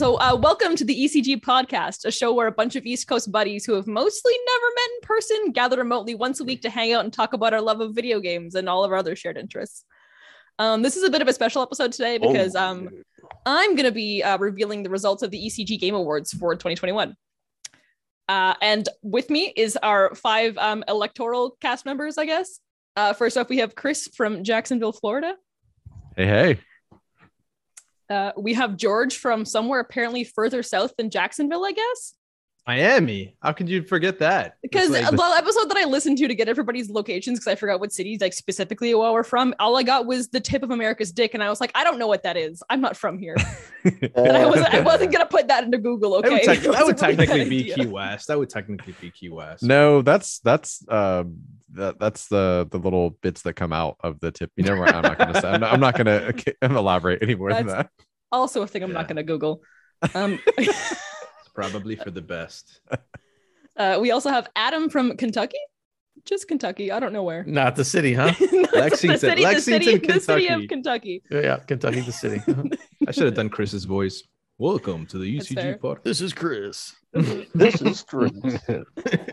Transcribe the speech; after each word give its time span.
So, 0.00 0.14
uh, 0.18 0.34
welcome 0.34 0.76
to 0.76 0.84
the 0.86 0.94
ECG 0.94 1.42
podcast, 1.42 2.06
a 2.06 2.10
show 2.10 2.32
where 2.32 2.46
a 2.46 2.52
bunch 2.52 2.74
of 2.74 2.86
East 2.86 3.06
Coast 3.06 3.30
buddies 3.30 3.66
who 3.66 3.74
have 3.74 3.86
mostly 3.86 4.32
never 4.46 4.66
met 4.74 4.88
in 4.94 5.00
person 5.02 5.52
gather 5.52 5.76
remotely 5.76 6.14
once 6.14 6.40
a 6.40 6.44
week 6.44 6.62
to 6.62 6.70
hang 6.70 6.94
out 6.94 7.04
and 7.04 7.12
talk 7.12 7.34
about 7.34 7.52
our 7.52 7.60
love 7.60 7.82
of 7.82 7.94
video 7.94 8.18
games 8.18 8.54
and 8.54 8.66
all 8.66 8.82
of 8.82 8.92
our 8.92 8.96
other 8.96 9.14
shared 9.14 9.36
interests. 9.36 9.84
Um, 10.58 10.80
this 10.80 10.96
is 10.96 11.02
a 11.02 11.10
bit 11.10 11.20
of 11.20 11.28
a 11.28 11.34
special 11.34 11.60
episode 11.60 11.92
today 11.92 12.16
because 12.16 12.56
Oh. 12.56 12.62
um, 12.62 12.88
I'm 13.44 13.74
going 13.76 13.84
to 13.84 13.92
be 13.92 14.22
uh, 14.22 14.38
revealing 14.38 14.84
the 14.84 14.88
results 14.88 15.22
of 15.22 15.30
the 15.30 15.36
ECG 15.46 15.78
Game 15.78 15.94
Awards 15.94 16.32
for 16.32 16.54
2021. 16.54 17.14
Uh, 18.26 18.54
and 18.62 18.88
with 19.02 19.28
me 19.28 19.52
is 19.54 19.76
our 19.82 20.14
five 20.14 20.56
um, 20.56 20.82
electoral 20.88 21.58
cast 21.60 21.84
members, 21.84 22.16
I 22.16 22.24
guess. 22.24 22.58
Uh, 22.96 23.12
first 23.12 23.36
up, 23.36 23.50
we 23.50 23.58
have 23.58 23.74
Chris 23.74 24.08
from 24.16 24.44
Jacksonville, 24.44 24.92
Florida. 24.92 25.34
Hey, 26.16 26.26
hey. 26.26 26.60
Uh, 28.10 28.32
we 28.36 28.52
have 28.54 28.76
George 28.76 29.16
from 29.16 29.44
somewhere 29.44 29.80
apparently 29.80 30.24
further 30.24 30.62
south 30.62 30.92
than 30.98 31.10
Jacksonville, 31.10 31.64
I 31.64 31.72
guess. 31.72 32.14
Miami. 32.66 33.34
How 33.42 33.52
could 33.52 33.68
you 33.68 33.82
forget 33.82 34.18
that? 34.18 34.54
Because 34.62 34.90
like- 34.90 35.10
the 35.10 35.34
episode 35.38 35.70
that 35.70 35.76
I 35.78 35.84
listened 35.86 36.18
to 36.18 36.28
to 36.28 36.34
get 36.34 36.48
everybody's 36.48 36.90
locations, 36.90 37.38
because 37.40 37.50
I 37.50 37.54
forgot 37.54 37.80
what 37.80 37.90
cities 37.92 38.20
like 38.20 38.32
specifically 38.34 38.94
where 38.94 39.10
we're 39.12 39.24
from, 39.24 39.54
all 39.58 39.76
I 39.76 39.82
got 39.82 40.06
was 40.06 40.28
the 40.28 40.40
tip 40.40 40.62
of 40.62 40.70
America's 40.70 41.10
dick, 41.10 41.32
and 41.34 41.42
I 41.42 41.48
was 41.48 41.60
like, 41.60 41.72
I 41.74 41.84
don't 41.84 41.98
know 41.98 42.06
what 42.06 42.22
that 42.24 42.36
is. 42.36 42.62
I'm 42.68 42.80
not 42.80 42.96
from 42.96 43.18
here. 43.18 43.36
And 43.82 44.36
I 44.36 44.44
wasn't, 44.44 44.74
I 44.74 44.80
wasn't 44.80 45.10
gonna 45.10 45.24
put 45.24 45.48
that 45.48 45.64
into 45.64 45.78
Google. 45.78 46.20
that 46.20 46.26
Okay, 46.30 46.34
would, 46.34 46.42
tec- 46.42 46.58
It 46.66 46.72
that 46.72 46.84
would 46.84 47.00
really 47.00 47.16
technically 47.16 47.48
be. 47.48 47.72
Key 47.72 47.86
West. 47.86 48.28
That 48.28 48.38
would 48.38 48.50
technically 48.50 48.94
be 49.00 49.10
Key 49.10 49.30
West. 49.30 49.62
no, 49.62 50.02
that's 50.02 50.38
that's 50.40 50.84
um 50.90 51.38
that 51.72 51.98
that's 51.98 52.28
the 52.28 52.68
the 52.70 52.78
little 52.78 53.16
bits 53.22 53.40
that 53.42 53.54
come 53.54 53.72
out 53.72 53.96
of 54.00 54.20
the 54.20 54.32
tip. 54.32 54.50
You 54.56 54.64
know, 54.64 54.74
I'm 54.84 55.00
not 55.00 55.16
gonna 55.16 55.40
say. 55.40 55.48
I'm 55.48 55.60
not, 55.62 55.72
I'm 55.72 55.80
not 55.80 55.96
gonna 55.96 56.30
elaborate 56.62 57.22
any 57.22 57.34
more 57.34 57.54
than 57.54 57.68
that. 57.68 57.88
Also, 58.32 58.62
a 58.62 58.66
thing 58.66 58.82
I'm 58.82 58.92
not 58.92 59.08
gonna 59.08 59.22
Google. 59.22 59.62
Um, 60.14 60.38
It's 60.58 61.48
probably 61.54 61.96
for 61.96 62.10
the 62.10 62.22
best. 62.22 62.80
uh, 63.76 63.98
we 64.00 64.10
also 64.12 64.30
have 64.30 64.48
Adam 64.56 64.88
from 64.88 65.16
Kentucky, 65.16 65.58
just 66.24 66.46
Kentucky. 66.48 66.92
I 66.92 67.00
don't 67.00 67.12
know 67.12 67.22
where. 67.24 67.44
Not 67.44 67.76
the 67.76 67.84
city, 67.84 68.14
huh? 68.14 68.32
Not 68.52 68.72
Lexington- 68.72 69.12
the 69.12 69.18
city, 69.18 69.44
the 69.44 69.60
city, 69.60 69.84
Lexington, 69.86 70.14
the 70.14 70.20
city 70.20 70.46
of 70.48 70.68
Kentucky. 70.68 71.22
Kentucky. 71.28 71.46
yeah, 71.46 71.56
Kentucky, 71.66 72.00
the 72.00 72.12
city. 72.12 72.40
I 73.06 73.10
should 73.10 73.24
have 73.24 73.34
done 73.34 73.48
Chris's 73.48 73.84
voice. 73.84 74.22
Welcome 74.58 75.06
to 75.06 75.18
the 75.18 75.38
UCG 75.38 75.80
podcast. 75.80 76.02
this 76.04 76.20
is 76.20 76.32
Chris. 76.32 76.94
This 77.54 77.80
is 77.82 78.02
Chris. 78.02 78.30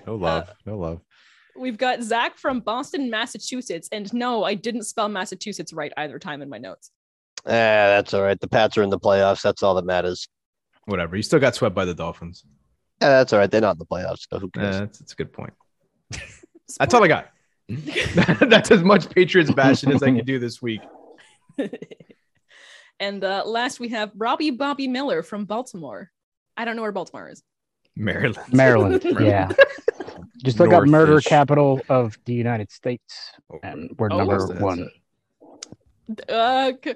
No 0.07 0.15
love, 0.15 0.49
no 0.65 0.77
love. 0.77 1.01
We've 1.59 1.77
got 1.77 2.01
Zach 2.01 2.37
from 2.37 2.61
Boston, 2.61 3.09
Massachusetts, 3.09 3.89
and 3.91 4.11
no, 4.13 4.43
I 4.43 4.53
didn't 4.53 4.83
spell 4.83 5.09
Massachusetts 5.09 5.73
right 5.73 5.91
either 5.97 6.17
time 6.19 6.41
in 6.41 6.49
my 6.49 6.57
notes. 6.59 6.91
Ah, 7.45 7.49
that's 7.49 8.13
all 8.13 8.21
right. 8.23 8.39
The 8.39 8.47
Pats 8.47 8.77
are 8.77 8.83
in 8.83 8.89
the 8.89 8.99
playoffs. 8.99 9.41
That's 9.41 9.63
all 9.63 9.75
that 9.75 9.85
matters. 9.85 10.27
Whatever. 10.85 11.15
You 11.15 11.23
still 11.23 11.39
got 11.39 11.55
swept 11.55 11.75
by 11.75 11.85
the 11.85 11.93
Dolphins. 11.93 12.43
Yeah, 13.01 13.09
that's 13.09 13.31
all 13.33 13.39
right. 13.39 13.49
They're 13.49 13.61
not 13.61 13.75
in 13.75 13.79
the 13.79 13.85
playoffs. 13.85 14.27
So 14.31 14.39
who 14.39 14.47
Uh, 14.47 14.59
cares? 14.59 14.79
that's, 14.79 14.99
that's 14.99 15.13
a 15.13 15.15
good 15.15 15.31
point. 15.33 15.53
That's 16.79 16.93
all 16.93 17.01
I 17.03 17.07
got. 17.07 17.29
that's 18.49 18.71
as 18.71 18.81
much 18.83 19.09
Patriots 19.09 19.51
bashing 19.51 19.91
as 19.93 20.03
I 20.03 20.07
can 20.07 20.25
do 20.25 20.37
this 20.39 20.61
week. 20.61 20.81
and 22.99 23.23
uh, 23.23 23.43
last 23.45 23.79
we 23.79 23.89
have 23.89 24.11
Robbie 24.15 24.51
Bobby 24.51 24.87
Miller 24.87 25.23
from 25.23 25.45
Baltimore. 25.45 26.11
I 26.57 26.65
don't 26.65 26.75
know 26.75 26.81
where 26.81 26.91
Baltimore 26.91 27.29
is. 27.29 27.43
Maryland. 27.95 28.53
Maryland. 28.53 29.01
yeah. 29.21 29.49
Just 30.43 30.59
look 30.59 30.71
up 30.73 30.85
murder 30.85 31.13
North-ish. 31.13 31.25
capital 31.29 31.81
of 31.89 32.17
the 32.25 32.33
United 32.33 32.71
States, 32.71 33.31
and 33.63 33.89
we're 33.97 34.09
Oh, 34.11 34.17
number 34.17 34.45
one. 34.59 34.89
it. 36.09 36.29
Uh, 36.29 36.73
c- 36.83 36.95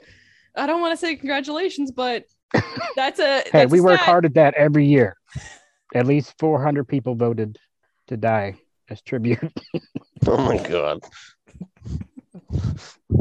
I 0.55 0.65
don't 0.65 0.81
want 0.81 0.93
to 0.93 0.97
say 0.97 1.15
congratulations, 1.15 1.91
but 1.91 2.25
that's 2.95 3.19
a 3.19 3.39
Hey, 3.39 3.49
that's 3.53 3.71
we 3.71 3.79
a 3.79 3.83
work 3.83 3.99
hard 3.99 4.25
at 4.25 4.33
that 4.35 4.53
every 4.55 4.85
year. 4.85 5.15
At 5.93 6.07
least 6.07 6.33
400 6.39 6.87
people 6.87 7.15
voted 7.15 7.57
to 8.07 8.17
die 8.17 8.55
as 8.89 9.01
tribute. 9.01 9.39
Oh 10.27 10.37
my 10.37 10.57
god. 10.57 11.01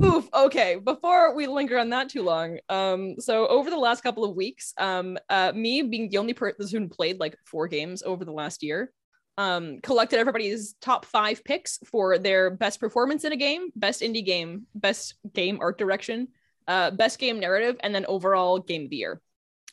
Oof. 0.04 0.28
Okay. 0.34 0.76
Before 0.76 1.34
we 1.34 1.46
linger 1.46 1.78
on 1.78 1.88
that 1.90 2.10
too 2.10 2.22
long, 2.22 2.58
um, 2.68 3.14
so 3.18 3.46
over 3.48 3.70
the 3.70 3.78
last 3.78 4.02
couple 4.02 4.22
of 4.22 4.36
weeks, 4.36 4.74
um, 4.76 5.18
uh, 5.30 5.52
me 5.54 5.80
being 5.80 6.10
the 6.10 6.18
only 6.18 6.34
person 6.34 6.82
who 6.82 6.88
played 6.88 7.18
like 7.18 7.36
four 7.46 7.68
games 7.68 8.02
over 8.02 8.24
the 8.24 8.32
last 8.32 8.62
year, 8.62 8.92
um, 9.38 9.80
collected 9.82 10.18
everybody's 10.18 10.74
top 10.82 11.06
five 11.06 11.42
picks 11.42 11.78
for 11.86 12.18
their 12.18 12.50
best 12.50 12.80
performance 12.80 13.24
in 13.24 13.32
a 13.32 13.36
game, 13.36 13.70
best 13.74 14.02
indie 14.02 14.24
game, 14.24 14.66
best 14.74 15.14
game 15.32 15.58
art 15.60 15.78
direction, 15.78 16.28
uh, 16.68 16.90
best 16.90 17.18
game 17.18 17.40
narrative, 17.40 17.76
and 17.80 17.94
then 17.94 18.06
overall 18.06 18.58
game 18.58 18.84
of 18.84 18.90
the 18.90 18.96
year. 18.96 19.20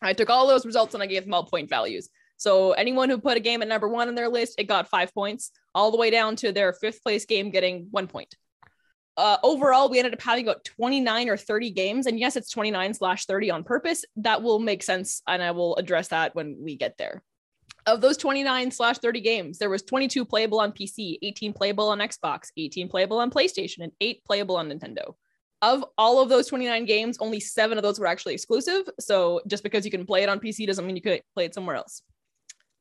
I 0.02 0.14
took 0.14 0.30
all 0.30 0.48
those 0.48 0.66
results 0.66 0.94
and 0.94 1.02
I 1.02 1.08
gave 1.08 1.24
them 1.24 1.34
all 1.34 1.44
point 1.44 1.70
values. 1.70 2.10
So 2.38 2.74
anyone 2.74 3.10
who 3.10 3.18
put 3.18 3.38
a 3.38 3.40
game 3.40 3.64
at 3.64 3.68
number 3.68 3.88
one 3.88 4.08
on 4.08 4.16
their 4.16 4.30
list, 4.30 4.60
it 4.60 4.66
got 4.66 4.90
five 4.90 5.12
points, 5.14 5.52
all 5.74 5.90
the 5.90 5.98
way 5.98 6.12
down 6.12 6.36
to 6.38 6.52
their 6.52 6.72
fifth 6.72 7.02
place 7.02 7.26
game 7.26 7.50
getting 7.50 7.88
one 7.90 8.08
point 8.08 8.36
uh, 9.18 9.38
overall, 9.42 9.90
we 9.90 9.98
ended 9.98 10.14
up 10.14 10.22
having 10.22 10.46
about 10.46 10.64
29 10.64 11.30
or 11.30 11.38
30 11.38 11.72
games. 11.72 12.06
And 12.06 12.20
yes, 12.20 12.36
it's 12.36 12.52
29 12.52 12.94
slash 12.94 13.26
30 13.26 13.50
on 13.50 13.64
purpose. 13.64 14.06
That 14.18 14.44
will 14.44 14.60
make 14.60 14.84
sense. 14.84 15.24
And 15.28 15.42
I 15.42 15.52
will 15.52 15.76
address 15.76 16.10
that 16.10 16.36
when 16.36 16.56
we 16.62 16.76
get 16.76 16.98
there. 16.98 17.24
Of 17.88 18.02
those 18.02 18.18
29 18.18 18.70
slash 18.72 19.00
30 19.00 19.22
games, 19.22 19.58
there 19.58 19.70
was 19.70 19.82
22 19.82 20.24
playable 20.26 20.60
on 20.60 20.72
PC, 20.72 21.18
18 21.22 21.54
playable 21.54 21.88
on 21.90 22.00
Xbox, 22.00 22.52
18 22.56 22.90
playable 22.90 23.18
on 23.18 23.32
PlayStation, 23.32 23.80
and 23.80 23.92
eight 24.02 24.24
playable 24.24 24.58
on 24.58 24.70
Nintendo. 24.70 25.16
Of 25.62 25.84
all 25.98 26.22
of 26.22 26.30
those 26.30 26.48
29 26.48 26.86
games, 26.86 27.18
only 27.20 27.40
seven 27.40 27.78
of 27.78 27.84
those 27.84 28.00
were 28.00 28.06
actually 28.06 28.34
exclusive. 28.34 28.88
So 29.00 29.42
just 29.48 29.64
because 29.64 29.86
you 29.86 29.92
can 29.92 30.06
play 30.06 30.24
it 30.24 30.30
on 30.30 30.40
PC 30.40 30.68
doesn't 30.68 30.86
mean 30.86 30.96
you 30.96 31.02
could 31.02 31.22
play 31.34 31.46
it 31.46 31.54
somewhere 31.54 31.76
else. 31.76 32.04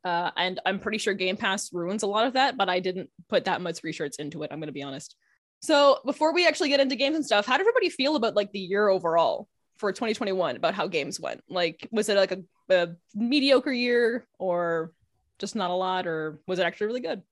Uh, 0.05 0.31
and 0.37 0.61
I'm 0.65 0.79
pretty 0.79 0.99
sure 0.99 1.15
Game 1.15 1.37
Pass 1.37 1.73
ruins 1.73 2.03
a 2.03 2.07
lot 2.07 2.27
of 2.27 2.35
that, 2.35 2.57
but 2.57 2.69
I 2.69 2.81
didn't 2.81 3.11
put 3.29 3.47
that 3.47 3.61
much 3.61 3.83
research 3.83 4.17
into 4.19 4.43
it. 4.43 4.53
I'm 4.53 4.61
going 4.61 4.69
to 4.69 4.73
be 4.73 4.83
honest. 4.83 5.17
So 5.61 5.99
before 6.05 6.33
we 6.33 6.47
actually 6.47 6.69
get 6.69 6.81
into 6.81 6.97
games 6.97 7.17
and 7.17 7.27
stuff, 7.27 7.47
how 7.47 7.57
did 7.57 7.63
everybody 7.63 7.91
feel 7.91 8.15
about 8.15 8.37
like 8.37 8.53
the 8.53 8.61
year 8.61 8.89
overall 8.89 9.49
for 9.79 9.91
2021 9.91 10.57
about 10.57 10.75
how 10.75 10.87
games 10.87 11.19
went? 11.19 11.43
Like, 11.49 11.89
was 11.91 12.09
it 12.09 12.17
like 12.17 12.31
a, 12.31 12.43
a 12.71 12.91
mediocre 13.15 13.73
year 13.73 14.27
or 14.39 14.93
just 15.39 15.57
not 15.57 15.71
a 15.71 15.75
lot, 15.75 16.07
or 16.07 16.41
was 16.47 16.59
it 16.59 16.63
actually 16.65 16.87
really 16.87 17.01
good? 17.01 17.23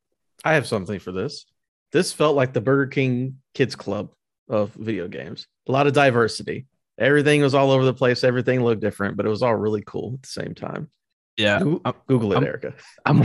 I 0.45 0.55
have 0.55 0.67
something 0.67 0.99
for 0.99 1.13
this. 1.13 1.47
This 1.93 2.13
felt 2.13 2.37
like 2.37 2.53
the 2.53 2.61
Burger 2.61 2.89
King 2.89 3.39
Kids 3.55 3.77
Club 3.77 4.13
of 4.49 4.73
video 4.75 5.09
games. 5.09 5.47
A 5.69 5.73
lot 5.73 5.87
of 5.87 5.93
diversity. 5.93 6.67
Everything 6.99 7.41
was 7.43 7.55
all 7.55 7.71
over 7.71 7.85
the 7.85 7.95
place. 7.95 8.23
Everything 8.25 8.63
looked 8.63 8.81
different, 8.81 9.17
but 9.17 9.27
it 9.27 9.29
was 9.29 9.43
all 9.43 9.55
really 9.57 9.83
cool 9.85 10.13
at 10.15 10.23
the 10.23 10.29
same 10.29 10.55
time. 10.55 10.91
Yeah. 11.37 11.57
I'm- 11.59 11.95
Google 12.07 12.33
it, 12.33 12.37
I'm- 12.37 12.45
Erica. 12.45 12.75
I'm 13.05 13.23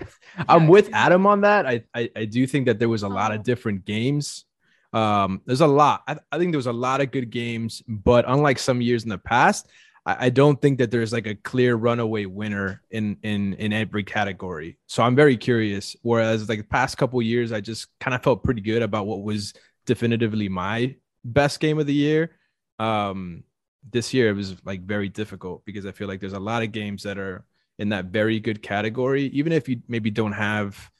I'm 0.48 0.66
with 0.68 0.90
Adam 0.92 1.26
on 1.26 1.42
that. 1.42 1.66
I, 1.66 1.82
I 1.94 2.10
I 2.16 2.24
do 2.24 2.46
think 2.46 2.66
that 2.66 2.78
there 2.78 2.88
was 2.88 3.02
a 3.02 3.08
lot 3.08 3.30
Oh. 3.32 3.34
of 3.36 3.42
different 3.44 3.84
games. 3.84 4.44
Um, 4.92 5.40
there's 5.46 5.60
a 5.60 5.66
lot. 5.66 6.02
I, 6.08 6.16
I 6.30 6.38
think 6.38 6.52
there 6.52 6.58
was 6.58 6.66
a 6.66 6.72
lot 6.72 7.00
of 7.00 7.10
good 7.10 7.30
games, 7.30 7.82
but 7.88 8.24
unlike 8.28 8.58
some 8.58 8.80
years 8.82 9.04
in 9.04 9.08
the 9.10 9.18
past, 9.18 9.68
I, 10.04 10.26
I 10.26 10.30
don't 10.30 10.60
think 10.60 10.78
that 10.78 10.90
there's 10.90 11.12
like 11.12 11.26
a 11.26 11.34
clear 11.34 11.76
runaway 11.76 12.24
winner 12.26 12.82
in 12.90 13.16
in 13.22 13.54
in 13.54 13.72
every 13.72 14.04
category. 14.04 14.78
So 14.86 15.02
I'm 15.02 15.14
very 15.14 15.36
curious. 15.36 15.94
Whereas 16.02 16.48
like 16.48 16.58
the 16.58 16.64
past 16.64 16.98
couple 16.98 17.20
years, 17.22 17.52
I 17.52 17.60
just 17.60 17.86
kind 18.00 18.14
of 18.14 18.22
felt 18.22 18.42
pretty 18.42 18.60
good 18.62 18.82
about 18.82 19.06
what 19.06 19.22
was 19.22 19.54
definitively 19.86 20.48
my 20.48 20.96
best 21.24 21.60
game 21.60 21.78
of 21.78 21.86
the 21.86 21.94
year. 21.94 22.30
Um, 22.78 23.44
this 23.90 24.14
year 24.14 24.28
it 24.28 24.34
was 24.34 24.56
like 24.64 24.82
very 24.82 25.08
difficult 25.08 25.64
because 25.64 25.86
I 25.86 25.92
feel 25.92 26.08
like 26.08 26.20
there's 26.20 26.32
a 26.32 26.40
lot 26.40 26.62
of 26.62 26.72
games 26.72 27.02
that 27.02 27.18
are 27.18 27.44
in 27.78 27.88
that 27.90 28.06
very 28.06 28.38
good 28.38 28.62
category, 28.62 29.24
even 29.26 29.52
if 29.52 29.68
you 29.68 29.82
maybe 29.88 30.10
don't 30.10 30.32
have 30.32 30.90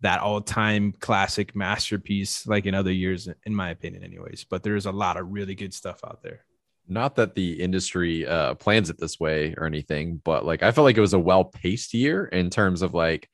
that 0.00 0.20
all-time 0.20 0.94
classic 1.00 1.54
masterpiece 1.54 2.46
like 2.46 2.64
in 2.64 2.74
other 2.74 2.92
years, 2.92 3.28
in 3.44 3.54
my 3.54 3.70
opinion, 3.70 4.02
anyways. 4.02 4.46
But 4.48 4.62
there's 4.62 4.86
a 4.86 4.92
lot 4.92 5.18
of 5.18 5.30
really 5.30 5.54
good 5.54 5.74
stuff 5.74 6.00
out 6.04 6.22
there. 6.22 6.44
Not 6.88 7.16
that 7.16 7.34
the 7.34 7.60
industry 7.60 8.26
uh, 8.26 8.54
plans 8.54 8.88
it 8.90 8.98
this 8.98 9.20
way 9.20 9.54
or 9.58 9.66
anything, 9.66 10.20
but 10.24 10.44
like 10.46 10.62
I 10.62 10.72
felt 10.72 10.86
like 10.86 10.96
it 10.96 11.02
was 11.02 11.12
a 11.12 11.18
well-paced 11.18 11.92
year 11.92 12.24
in 12.24 12.48
terms 12.48 12.80
of 12.82 12.94
like 12.94 13.28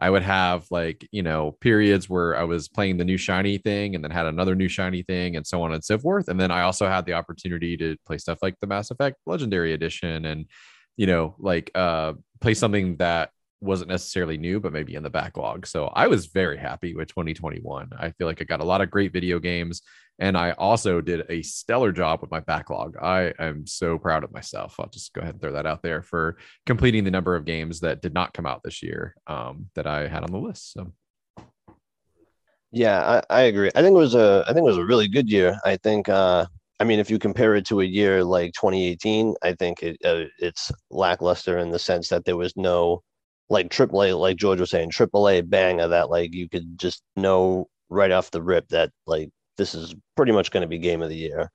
I 0.00 0.10
would 0.10 0.22
have 0.22 0.66
like 0.70 1.06
you 1.12 1.22
know 1.22 1.52
periods 1.60 2.08
where 2.08 2.36
I 2.36 2.44
was 2.44 2.68
playing 2.68 2.98
the 2.98 3.04
new 3.04 3.16
shiny 3.16 3.58
thing 3.58 3.94
and 3.94 4.04
then 4.04 4.10
had 4.10 4.26
another 4.26 4.54
new 4.54 4.68
shiny 4.68 5.02
thing 5.02 5.36
and 5.36 5.46
so 5.46 5.62
on 5.62 5.72
and 5.72 5.84
so 5.84 5.98
forth. 5.98 6.28
And 6.28 6.40
then 6.40 6.50
I 6.50 6.62
also 6.62 6.86
had 6.88 7.04
the 7.04 7.14
opportunity 7.14 7.76
to 7.78 7.96
play 8.06 8.18
stuff 8.18 8.38
like 8.42 8.54
the 8.60 8.66
Mass 8.66 8.90
Effect 8.90 9.16
Legendary 9.26 9.72
Edition 9.72 10.24
and 10.24 10.46
you 10.96 11.06
know 11.06 11.34
like 11.38 11.70
uh 11.74 12.14
play 12.40 12.54
something 12.54 12.96
that 12.96 13.30
wasn't 13.60 13.90
necessarily 13.90 14.38
new 14.38 14.60
but 14.60 14.72
maybe 14.72 14.94
in 14.94 15.02
the 15.02 15.10
backlog. 15.10 15.66
So 15.66 15.86
I 15.86 16.06
was 16.06 16.26
very 16.26 16.56
happy 16.56 16.94
with 16.94 17.08
2021. 17.08 17.90
I 17.98 18.10
feel 18.12 18.26
like 18.26 18.40
I 18.40 18.44
got 18.44 18.60
a 18.60 18.64
lot 18.64 18.80
of 18.80 18.90
great 18.90 19.12
video 19.12 19.38
games 19.38 19.82
and 20.18 20.36
I 20.36 20.52
also 20.52 21.00
did 21.00 21.24
a 21.28 21.42
stellar 21.42 21.92
job 21.92 22.20
with 22.20 22.30
my 22.30 22.40
backlog. 22.40 22.96
I 23.00 23.32
am 23.38 23.66
so 23.66 23.98
proud 23.98 24.24
of 24.24 24.32
myself. 24.32 24.74
I'll 24.78 24.88
just 24.88 25.12
go 25.12 25.20
ahead 25.20 25.34
and 25.34 25.40
throw 25.40 25.52
that 25.52 25.66
out 25.66 25.82
there 25.82 26.02
for 26.02 26.38
completing 26.66 27.04
the 27.04 27.10
number 27.10 27.36
of 27.36 27.44
games 27.44 27.80
that 27.80 28.02
did 28.02 28.14
not 28.14 28.34
come 28.34 28.46
out 28.46 28.62
this 28.64 28.82
year 28.82 29.14
um, 29.26 29.66
that 29.74 29.86
I 29.86 30.08
had 30.08 30.24
on 30.24 30.32
the 30.32 30.38
list. 30.38 30.72
So 30.72 30.92
Yeah, 32.72 33.22
I, 33.30 33.40
I 33.40 33.40
agree. 33.42 33.70
I 33.74 33.82
think 33.82 33.94
it 33.94 33.98
was 33.98 34.14
a 34.14 34.44
I 34.46 34.52
think 34.52 34.64
it 34.64 34.70
was 34.70 34.78
a 34.78 34.84
really 34.84 35.08
good 35.08 35.28
year. 35.28 35.58
I 35.64 35.76
think 35.76 36.08
uh 36.08 36.46
I 36.80 36.84
mean, 36.84 37.00
if 37.00 37.10
you 37.10 37.18
compare 37.18 37.56
it 37.56 37.66
to 37.66 37.80
a 37.80 37.84
year 37.84 38.22
like 38.22 38.52
2018, 38.52 39.34
I 39.42 39.52
think 39.54 39.82
it 39.82 39.96
uh, 40.04 40.24
it's 40.38 40.70
lackluster 40.90 41.58
in 41.58 41.70
the 41.70 41.78
sense 41.78 42.08
that 42.08 42.24
there 42.24 42.36
was 42.36 42.56
no 42.56 43.02
like 43.50 43.70
AAA, 43.70 44.18
like 44.18 44.36
George 44.36 44.60
was 44.60 44.70
saying, 44.70 44.90
AAA 44.90 45.48
banger 45.48 45.88
that 45.88 46.10
like 46.10 46.34
you 46.34 46.48
could 46.48 46.78
just 46.78 47.02
know 47.16 47.68
right 47.88 48.10
off 48.10 48.30
the 48.30 48.42
rip 48.42 48.68
that 48.68 48.90
like 49.06 49.30
this 49.56 49.74
is 49.74 49.94
pretty 50.16 50.32
much 50.32 50.50
going 50.50 50.62
to 50.62 50.68
be 50.68 50.78
game 50.78 51.02
of 51.02 51.08
the 51.08 51.16
year. 51.16 51.50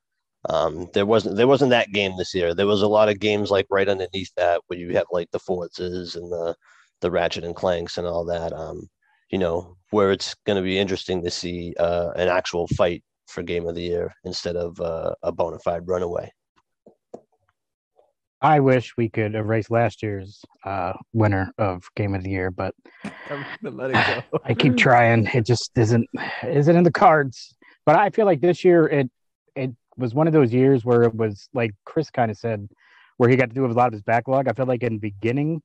Um, 0.49 0.89
there 0.93 1.05
wasn't 1.05 1.37
there 1.37 1.47
wasn't 1.47 1.71
that 1.71 1.91
game 1.91 2.17
this 2.17 2.33
year. 2.33 2.53
There 2.53 2.67
was 2.67 2.81
a 2.81 2.87
lot 2.87 3.09
of 3.09 3.19
games 3.19 3.49
like 3.51 3.67
right 3.69 3.87
underneath 3.87 4.31
that 4.35 4.61
where 4.67 4.79
you 4.79 4.95
have 4.95 5.05
like 5.11 5.29
the 5.31 5.39
Forzas 5.39 6.15
and 6.15 6.31
the 6.31 6.55
the 7.01 7.11
Ratchet 7.11 7.43
and 7.43 7.55
Clanks 7.55 7.97
and 7.97 8.07
all 8.07 8.25
that. 8.25 8.51
Um, 8.53 8.87
you 9.29 9.39
know, 9.39 9.77
where 9.91 10.11
it's 10.11 10.35
going 10.45 10.57
to 10.57 10.61
be 10.61 10.77
interesting 10.77 11.23
to 11.23 11.31
see 11.31 11.73
uh, 11.79 12.11
an 12.15 12.27
actual 12.27 12.67
fight 12.67 13.03
for 13.27 13.41
game 13.41 13.67
of 13.67 13.75
the 13.75 13.81
year 13.81 14.13
instead 14.25 14.55
of 14.55 14.79
uh, 14.79 15.15
a 15.23 15.31
bona 15.31 15.59
fide 15.59 15.87
runaway. 15.87 16.29
I 18.43 18.59
wish 18.59 18.97
we 18.97 19.07
could 19.07 19.35
erase 19.35 19.71
last 19.71 20.03
year's 20.03 20.43
uh, 20.65 20.91
winner 21.13 21.53
of 21.57 21.89
game 21.95 22.13
of 22.13 22.23
the 22.23 22.29
year, 22.29 22.51
but 22.51 22.75
I'm 23.29 23.45
gonna 23.63 23.75
let 23.75 23.91
it 23.91 24.25
go. 24.31 24.39
I 24.43 24.53
keep 24.53 24.75
trying. 24.75 25.27
It 25.27 25.45
just 25.45 25.71
isn't 25.77 26.09
isn't 26.45 26.75
in 26.75 26.83
the 26.83 26.91
cards. 26.91 27.55
But 27.85 27.95
I 27.95 28.09
feel 28.09 28.25
like 28.25 28.41
this 28.41 28.65
year 28.65 28.85
it 28.85 29.09
it 29.55 29.71
was 29.95 30.13
one 30.13 30.27
of 30.27 30.33
those 30.33 30.53
years 30.53 30.83
where 30.83 31.03
it 31.03 31.15
was 31.15 31.47
like 31.53 31.71
Chris 31.85 32.11
kind 32.11 32.29
of 32.29 32.37
said, 32.37 32.67
where 33.15 33.29
he 33.29 33.37
got 33.37 33.47
to 33.47 33.55
do 33.55 33.65
a 33.65 33.67
lot 33.67 33.87
of 33.87 33.93
his 33.93 34.01
backlog. 34.01 34.49
I 34.49 34.53
feel 34.53 34.65
like 34.65 34.83
in 34.83 34.95
the 34.95 34.99
beginning 34.99 35.61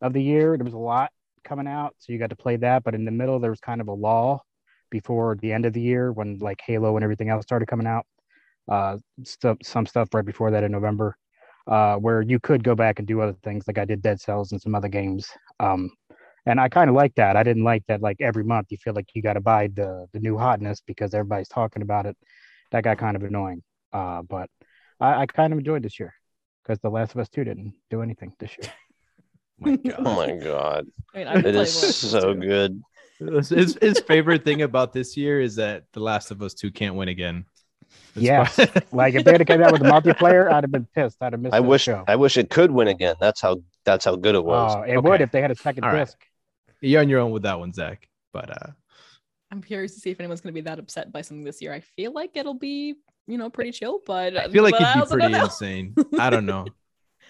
of 0.00 0.14
the 0.14 0.22
year 0.22 0.56
there 0.56 0.64
was 0.64 0.72
a 0.72 0.78
lot 0.78 1.10
coming 1.44 1.68
out, 1.68 1.94
so 1.98 2.14
you 2.14 2.18
got 2.18 2.30
to 2.30 2.36
play 2.36 2.56
that. 2.56 2.82
But 2.82 2.94
in 2.94 3.04
the 3.04 3.10
middle 3.10 3.40
there 3.40 3.50
was 3.50 3.60
kind 3.60 3.82
of 3.82 3.88
a 3.88 3.92
lull 3.92 4.46
before 4.90 5.36
the 5.42 5.52
end 5.52 5.66
of 5.66 5.74
the 5.74 5.82
year 5.82 6.10
when 6.12 6.38
like 6.38 6.62
Halo 6.64 6.96
and 6.96 7.04
everything 7.04 7.28
else 7.28 7.42
started 7.42 7.66
coming 7.66 7.86
out. 7.86 8.06
Uh, 8.70 8.96
stuff 9.22 9.58
some 9.62 9.84
stuff 9.84 10.08
right 10.14 10.24
before 10.24 10.52
that 10.52 10.64
in 10.64 10.72
November 10.72 11.14
uh, 11.66 11.96
where 11.96 12.22
you 12.22 12.40
could 12.40 12.64
go 12.64 12.74
back 12.74 12.98
and 12.98 13.08
do 13.08 13.20
other 13.20 13.36
things 13.42 13.64
like 13.66 13.78
I 13.78 13.84
did 13.84 14.02
Dead 14.02 14.20
Cells 14.20 14.52
and 14.52 14.60
some 14.60 14.74
other 14.74 14.88
games. 14.88 15.28
Um, 15.60 15.90
and 16.46 16.60
I 16.60 16.68
kind 16.68 16.90
of 16.90 16.96
like 16.96 17.14
that. 17.16 17.36
I 17.36 17.42
didn't 17.42 17.64
like 17.64 17.84
that 17.86 18.02
like 18.02 18.20
every 18.20 18.44
month 18.44 18.68
you 18.70 18.78
feel 18.78 18.94
like 18.94 19.08
you 19.14 19.22
got 19.22 19.34
to 19.34 19.40
buy 19.40 19.68
the 19.68 20.06
the 20.12 20.18
new 20.18 20.36
hotness 20.36 20.82
because 20.84 21.14
everybody's 21.14 21.48
talking 21.48 21.82
about 21.82 22.06
it. 22.06 22.16
That 22.72 22.84
got 22.84 22.98
kind 22.98 23.16
of 23.16 23.22
annoying. 23.22 23.62
Uh, 23.92 24.22
but 24.22 24.50
I, 24.98 25.22
I 25.22 25.26
kind 25.26 25.52
of 25.52 25.58
enjoyed 25.58 25.82
this 25.82 26.00
year 26.00 26.14
because 26.62 26.80
The 26.80 26.90
Last 26.90 27.14
of 27.14 27.20
Us 27.20 27.28
Two 27.28 27.44
didn't 27.44 27.74
do 27.90 28.02
anything 28.02 28.32
this 28.38 28.56
year. 28.58 28.72
my 29.58 29.76
God. 29.76 30.00
Oh 30.04 30.16
my 30.16 30.32
god, 30.32 30.86
I 31.14 31.18
mean, 31.18 31.26
I've 31.28 31.46
it 31.46 31.52
been 31.52 31.66
so 31.66 32.34
good. 32.34 32.82
His, 33.18 33.48
his, 33.50 33.78
his 33.80 34.00
favorite 34.00 34.44
thing 34.44 34.62
about 34.62 34.92
this 34.92 35.16
year 35.16 35.40
is 35.40 35.56
that 35.56 35.84
The 35.92 36.00
Last 36.00 36.30
of 36.32 36.42
Us 36.42 36.54
2 36.54 36.72
can't 36.72 36.96
win 36.96 37.08
again. 37.08 37.44
It's 38.14 38.24
Yes. 38.24 38.56
fine. 38.56 38.68
like 38.92 39.14
if 39.14 39.24
they 39.24 39.32
had 39.32 39.46
come 39.46 39.62
out 39.62 39.72
with 39.72 39.82
the 39.82 39.88
multiplayer, 39.88 40.52
I'd 40.52 40.64
have 40.64 40.70
been 40.70 40.86
pissed. 40.94 41.16
I'd 41.22 41.32
have 41.32 41.40
missed. 41.40 41.54
I 41.54 41.60
the 41.60 41.66
wish 41.68 41.82
show. 41.84 42.04
I 42.06 42.16
wish 42.16 42.36
it 42.36 42.50
could 42.50 42.70
win 42.70 42.88
again. 42.88 43.16
That's 43.20 43.40
how 43.40 43.62
that's 43.84 44.04
how 44.04 44.16
good 44.16 44.34
it 44.34 44.44
was. 44.44 44.74
Oh, 44.76 44.82
it 44.82 45.02
would 45.02 45.20
if 45.20 45.30
they 45.30 45.40
had 45.40 45.50
a 45.50 45.54
second 45.56 45.84
All 45.84 45.90
right. 45.92 46.00
disc. 46.00 46.18
You're 46.80 47.00
on 47.00 47.08
your 47.08 47.20
own 47.20 47.30
with 47.30 47.42
that 47.44 47.58
one, 47.58 47.72
Zach. 47.72 48.08
But 48.32 48.50
uh, 48.50 48.70
I'm 49.50 49.62
curious 49.62 49.94
to 49.94 50.00
see 50.00 50.10
if 50.10 50.20
anyone's 50.20 50.40
going 50.40 50.52
to 50.54 50.60
be 50.60 50.64
that 50.64 50.78
upset 50.78 51.12
by 51.12 51.20
something 51.22 51.44
this 51.44 51.60
year. 51.62 51.72
I 51.72 51.80
feel 51.80 52.12
like 52.12 52.30
it'll 52.34 52.54
be, 52.54 52.94
you 53.26 53.38
know, 53.38 53.48
pretty 53.50 53.70
chill, 53.72 54.00
but 54.06 54.36
I 54.36 54.48
feel 54.48 54.62
like 54.62 54.74
but 54.78 54.82
it'd 54.82 54.94
be 54.94 55.08
pretty 55.10 55.34
insane. 55.44 55.94
I 56.18 56.30
don't 56.30 56.46
know. 56.46 56.66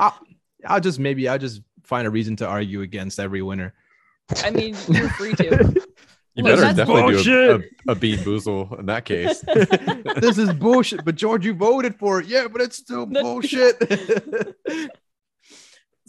I'll, 0.00 0.18
I'll 0.66 0.80
just 0.80 0.98
maybe 0.98 1.28
I'll 1.28 1.38
just 1.38 1.62
find 1.84 2.06
a 2.06 2.10
reason 2.10 2.36
to 2.36 2.46
argue 2.46 2.80
against 2.82 3.18
every 3.20 3.42
winner. 3.42 3.74
I 4.44 4.50
mean, 4.50 4.76
you're 4.88 5.08
free 5.10 5.34
to. 5.34 5.76
You 6.34 6.44
Well, 6.44 6.52
better 6.52 6.62
that's 6.62 6.76
definitely 6.76 7.22
do 7.22 7.50
a, 7.50 7.56
a, 7.88 7.92
a 7.92 7.94
bean 7.94 8.18
boozle 8.20 8.78
in 8.78 8.86
that 8.86 9.04
case. 9.04 9.40
this 10.20 10.38
is 10.38 10.52
bullshit. 10.54 11.04
But 11.04 11.14
George, 11.14 11.44
you 11.44 11.52
voted 11.52 11.96
for 11.98 12.20
it. 12.20 12.26
Yeah, 12.26 12.48
but 12.48 12.62
it's 12.62 12.76
still 12.76 13.04
bullshit. 13.06 13.76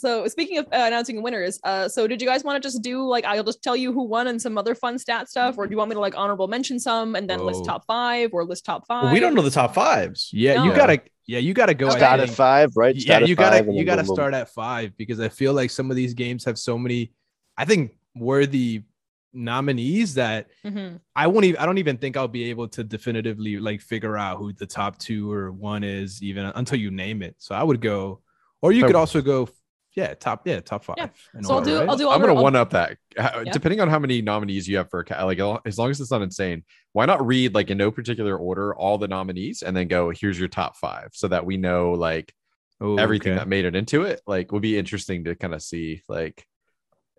So 0.04 0.28
speaking 0.28 0.58
of 0.58 0.66
uh, 0.66 0.70
announcing 0.74 1.22
winners, 1.22 1.62
uh, 1.64 1.88
so 1.88 2.08
did 2.08 2.22
you 2.22 2.28
guys 2.28 2.44
want 2.44 2.62
to 2.62 2.68
just 2.68 2.82
do 2.82 3.08
like 3.08 3.24
I'll 3.24 3.42
just 3.42 3.64
tell 3.64 3.74
you 3.74 3.94
who 3.94 4.04
won 4.04 4.28
and 4.28 4.42
some 4.42 4.58
other 4.58 4.76
fun 4.76 5.00
stat 5.00 5.30
stuff, 5.30 5.58
or 5.58 5.66
do 5.66 5.72
you 5.72 5.78
want 5.78 5.92
me 5.92 5.94
to 5.94 6.02
like 6.02 6.14
honorable 6.18 6.50
mention 6.50 6.78
some 6.78 7.16
and 7.16 7.30
then 7.30 7.40
list 7.40 7.64
top 7.64 7.86
five 7.86 8.32
or 8.34 8.44
list 8.44 8.66
top 8.66 8.86
five? 8.86 9.06
Well, 9.06 9.14
we 9.14 9.22
don't 9.22 9.34
know 9.34 9.42
the 9.42 9.50
top 9.50 9.74
fives. 9.74 10.30
yeah, 10.34 10.62
you 10.66 10.76
gotta. 10.76 11.02
Yeah, 11.26 11.40
you 11.40 11.54
gotta 11.54 11.74
go. 11.74 11.86
Okay. 11.88 11.96
I 11.96 12.00
Start 12.00 12.20
at 12.20 12.30
five, 12.32 12.76
right? 12.76 12.94
Yeah, 12.94 13.02
Start 13.02 13.24
at 13.24 13.30
you 13.30 13.36
gotta 13.36 13.58
and 13.60 13.78
you 13.78 13.86
gotta 13.86 14.02
boom, 14.02 14.08
boom. 14.08 14.16
start 14.18 14.34
at 14.34 14.50
five 14.50 14.92
because 14.98 15.22
I 15.22 15.30
feel 15.30 15.54
like 15.54 15.70
some 15.70 15.90
of 15.90 15.96
these 15.96 16.14
games 16.14 16.44
have 16.44 16.60
so 16.60 16.78
many. 16.78 17.14
I 17.58 17.64
think 17.64 17.96
worthy 18.14 18.84
nominees 19.34 20.14
that 20.16 20.48
Mhm. 20.66 21.00
I 21.16 21.28
won't 21.28 21.46
even 21.46 21.60
I 21.60 21.66
don't 21.66 21.78
even 21.80 21.98
think 21.98 22.16
I'll 22.18 22.28
be 22.28 22.50
able 22.50 22.68
to 22.70 22.84
definitively 22.84 23.58
like 23.60 23.82
figure 23.82 24.18
out 24.18 24.38
who 24.38 24.54
the 24.54 24.66
top 24.68 24.98
two 25.00 25.32
or 25.32 25.52
one 25.52 25.84
is 25.84 26.22
even 26.22 26.46
until 26.56 26.80
you 26.80 26.92
name 26.92 27.22
it. 27.22 27.36
So 27.40 27.56
I 27.56 27.64
would 27.64 27.82
go, 27.82 28.22
or 28.62 28.72
you 28.72 28.82
So- 28.82 28.88
could 28.88 28.96
also 28.96 29.22
go, 29.22 29.50
yeah, 29.96 30.14
top 30.16 30.48
yeah 30.48 30.60
top 30.60 30.84
five. 30.84 30.96
Yeah. 30.98 31.10
in 31.36 31.44
So 31.44 31.52
I'll 31.52 31.60
order, 31.60 31.70
do 31.72 31.80
right? 31.80 31.90
I'll 31.90 31.98
do 31.98 32.10
I'm 32.10 32.20
gonna 32.20 32.34
honor- 32.34 32.42
one 32.42 32.56
up 32.56 32.72
that. 32.72 32.98
Yeah. 33.16 33.44
Depending 33.52 33.80
on 33.80 33.90
how 33.90 34.00
many 34.00 34.22
nominees 34.22 34.68
you 34.68 34.78
have 34.78 34.90
for 34.90 35.06
a 35.08 35.26
like, 35.26 35.40
as 35.66 35.78
long 35.78 35.90
as 35.92 36.02
it's 36.02 36.10
not 36.12 36.22
insane, 36.22 36.64
why 36.94 37.06
not 37.06 37.26
read 37.26 37.54
like 37.54 37.70
in 37.70 37.78
no 37.78 37.92
particular 37.92 38.36
order 38.38 38.74
all 38.76 38.98
the 38.98 39.08
nominees 39.08 39.62
and 39.62 39.76
then 39.78 39.88
go, 39.88 40.10
here's 40.12 40.40
your 40.40 40.48
top 40.48 40.78
five, 40.78 41.10
so 41.14 41.28
that 41.28 41.46
we 41.46 41.58
know 41.58 41.92
like 41.92 42.34
Oh, 42.82 42.98
everything 42.98 43.34
okay. 43.34 43.40
that 43.40 43.48
made 43.48 43.66
it 43.66 43.76
into 43.76 44.02
it. 44.02 44.20
Like, 44.28 44.52
would 44.52 44.62
be 44.64 44.78
interesting 44.78 45.24
to 45.26 45.36
kind 45.36 45.54
of 45.54 45.62
see 45.62 46.02
like, 46.10 46.46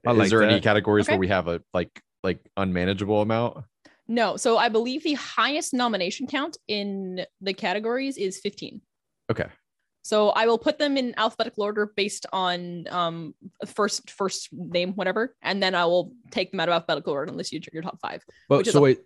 I 0.06 0.12
is 0.12 0.18
like 0.18 0.30
there 0.30 0.42
any 0.42 0.60
categories 0.60 1.06
Okay. 1.06 1.14
where 1.14 1.20
we 1.20 1.28
have 1.28 1.48
a 1.48 1.62
like 1.72 2.02
like 2.22 2.40
unmanageable 2.56 3.20
amount? 3.22 3.64
No, 4.08 4.36
so 4.36 4.58
I 4.58 4.68
believe 4.68 5.02
the 5.02 5.14
highest 5.14 5.72
nomination 5.72 6.26
count 6.26 6.56
in 6.68 7.24
the 7.40 7.54
categories 7.54 8.16
is 8.18 8.38
15. 8.40 8.80
Okay, 9.30 9.46
So 10.02 10.28
I 10.30 10.44
will 10.46 10.58
put 10.58 10.78
them 10.78 10.98
in 10.98 11.14
alphabetical 11.16 11.62
order 11.64 11.90
based 11.96 12.26
on 12.32 12.86
um 12.90 13.34
first 13.66 14.10
first 14.10 14.48
name 14.52 14.92
whatever, 14.92 15.34
and 15.40 15.62
then 15.62 15.74
I 15.74 15.86
will 15.86 16.12
take 16.30 16.50
them 16.50 16.60
out 16.60 16.68
of 16.68 16.74
alphabetical 16.74 17.14
order 17.14 17.30
unless 17.32 17.52
you 17.52 17.60
your 17.72 17.82
top 17.82 17.98
five. 18.00 18.22
But 18.48 18.58
which 18.58 18.66
is 18.68 18.74
so 18.74 18.80
a- 18.80 18.82
wait, 18.82 19.00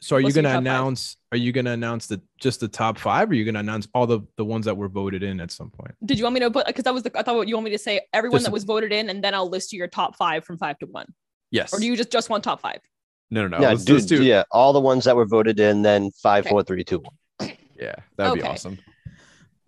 so 0.00 0.16
are 0.16 0.20
you 0.20 0.24
What's 0.24 0.36
your 0.36 0.42
gonna 0.42 0.54
top 0.54 0.64
five? 0.64 0.72
announce? 0.72 1.16
Are 1.32 1.38
you 1.38 1.52
gonna 1.52 1.72
announce 1.72 2.06
the 2.06 2.20
just 2.38 2.60
the 2.60 2.68
top 2.68 2.98
five? 2.98 3.28
Or 3.28 3.32
are 3.32 3.34
you 3.34 3.44
gonna 3.44 3.60
announce 3.60 3.88
all 3.94 4.06
the 4.06 4.20
the 4.36 4.44
ones 4.44 4.66
that 4.66 4.76
were 4.76 4.88
voted 4.88 5.22
in 5.22 5.40
at 5.40 5.50
some 5.50 5.70
point? 5.70 5.94
Did 6.04 6.18
you 6.18 6.24
want 6.24 6.34
me 6.34 6.40
to 6.40 6.50
put 6.50 6.66
because 6.66 6.84
that 6.84 6.92
was 6.94 7.02
the 7.04 7.18
I 7.18 7.22
thought 7.22 7.48
you 7.48 7.54
want 7.54 7.64
me 7.64 7.70
to 7.70 7.78
say 7.78 8.02
everyone 8.12 8.36
Just 8.36 8.46
that 8.46 8.52
was 8.52 8.64
voted 8.64 8.92
in, 8.92 9.08
and 9.08 9.24
then 9.24 9.34
I'll 9.34 9.48
list 9.48 9.72
you 9.72 9.78
your 9.78 9.88
top 9.88 10.16
five 10.16 10.44
from 10.44 10.58
five 10.58 10.78
to 10.80 10.86
one, 10.86 11.06
yes. 11.50 11.72
or 11.72 11.78
do 11.78 11.86
you 11.86 11.96
just 11.96 12.10
just 12.10 12.28
want 12.28 12.44
top 12.44 12.60
five? 12.60 12.80
No, 13.30 13.42
no, 13.42 13.56
no. 13.56 13.60
yeah, 13.62 13.70
let's, 13.70 13.84
dude, 13.84 13.94
let's 13.94 14.06
do. 14.06 14.22
yeah, 14.22 14.44
all 14.50 14.72
the 14.72 14.80
ones 14.80 15.04
that 15.06 15.16
were 15.16 15.24
voted 15.24 15.58
in, 15.58 15.82
then 15.82 16.10
five, 16.22 16.44
Okay. 16.44 16.50
four, 16.50 16.62
three, 16.62 16.84
two, 16.84 16.98
one. 17.38 17.50
Yeah, 17.76 17.94
that'd 18.16 18.34
be 18.34 18.42
awesome. 18.42 18.78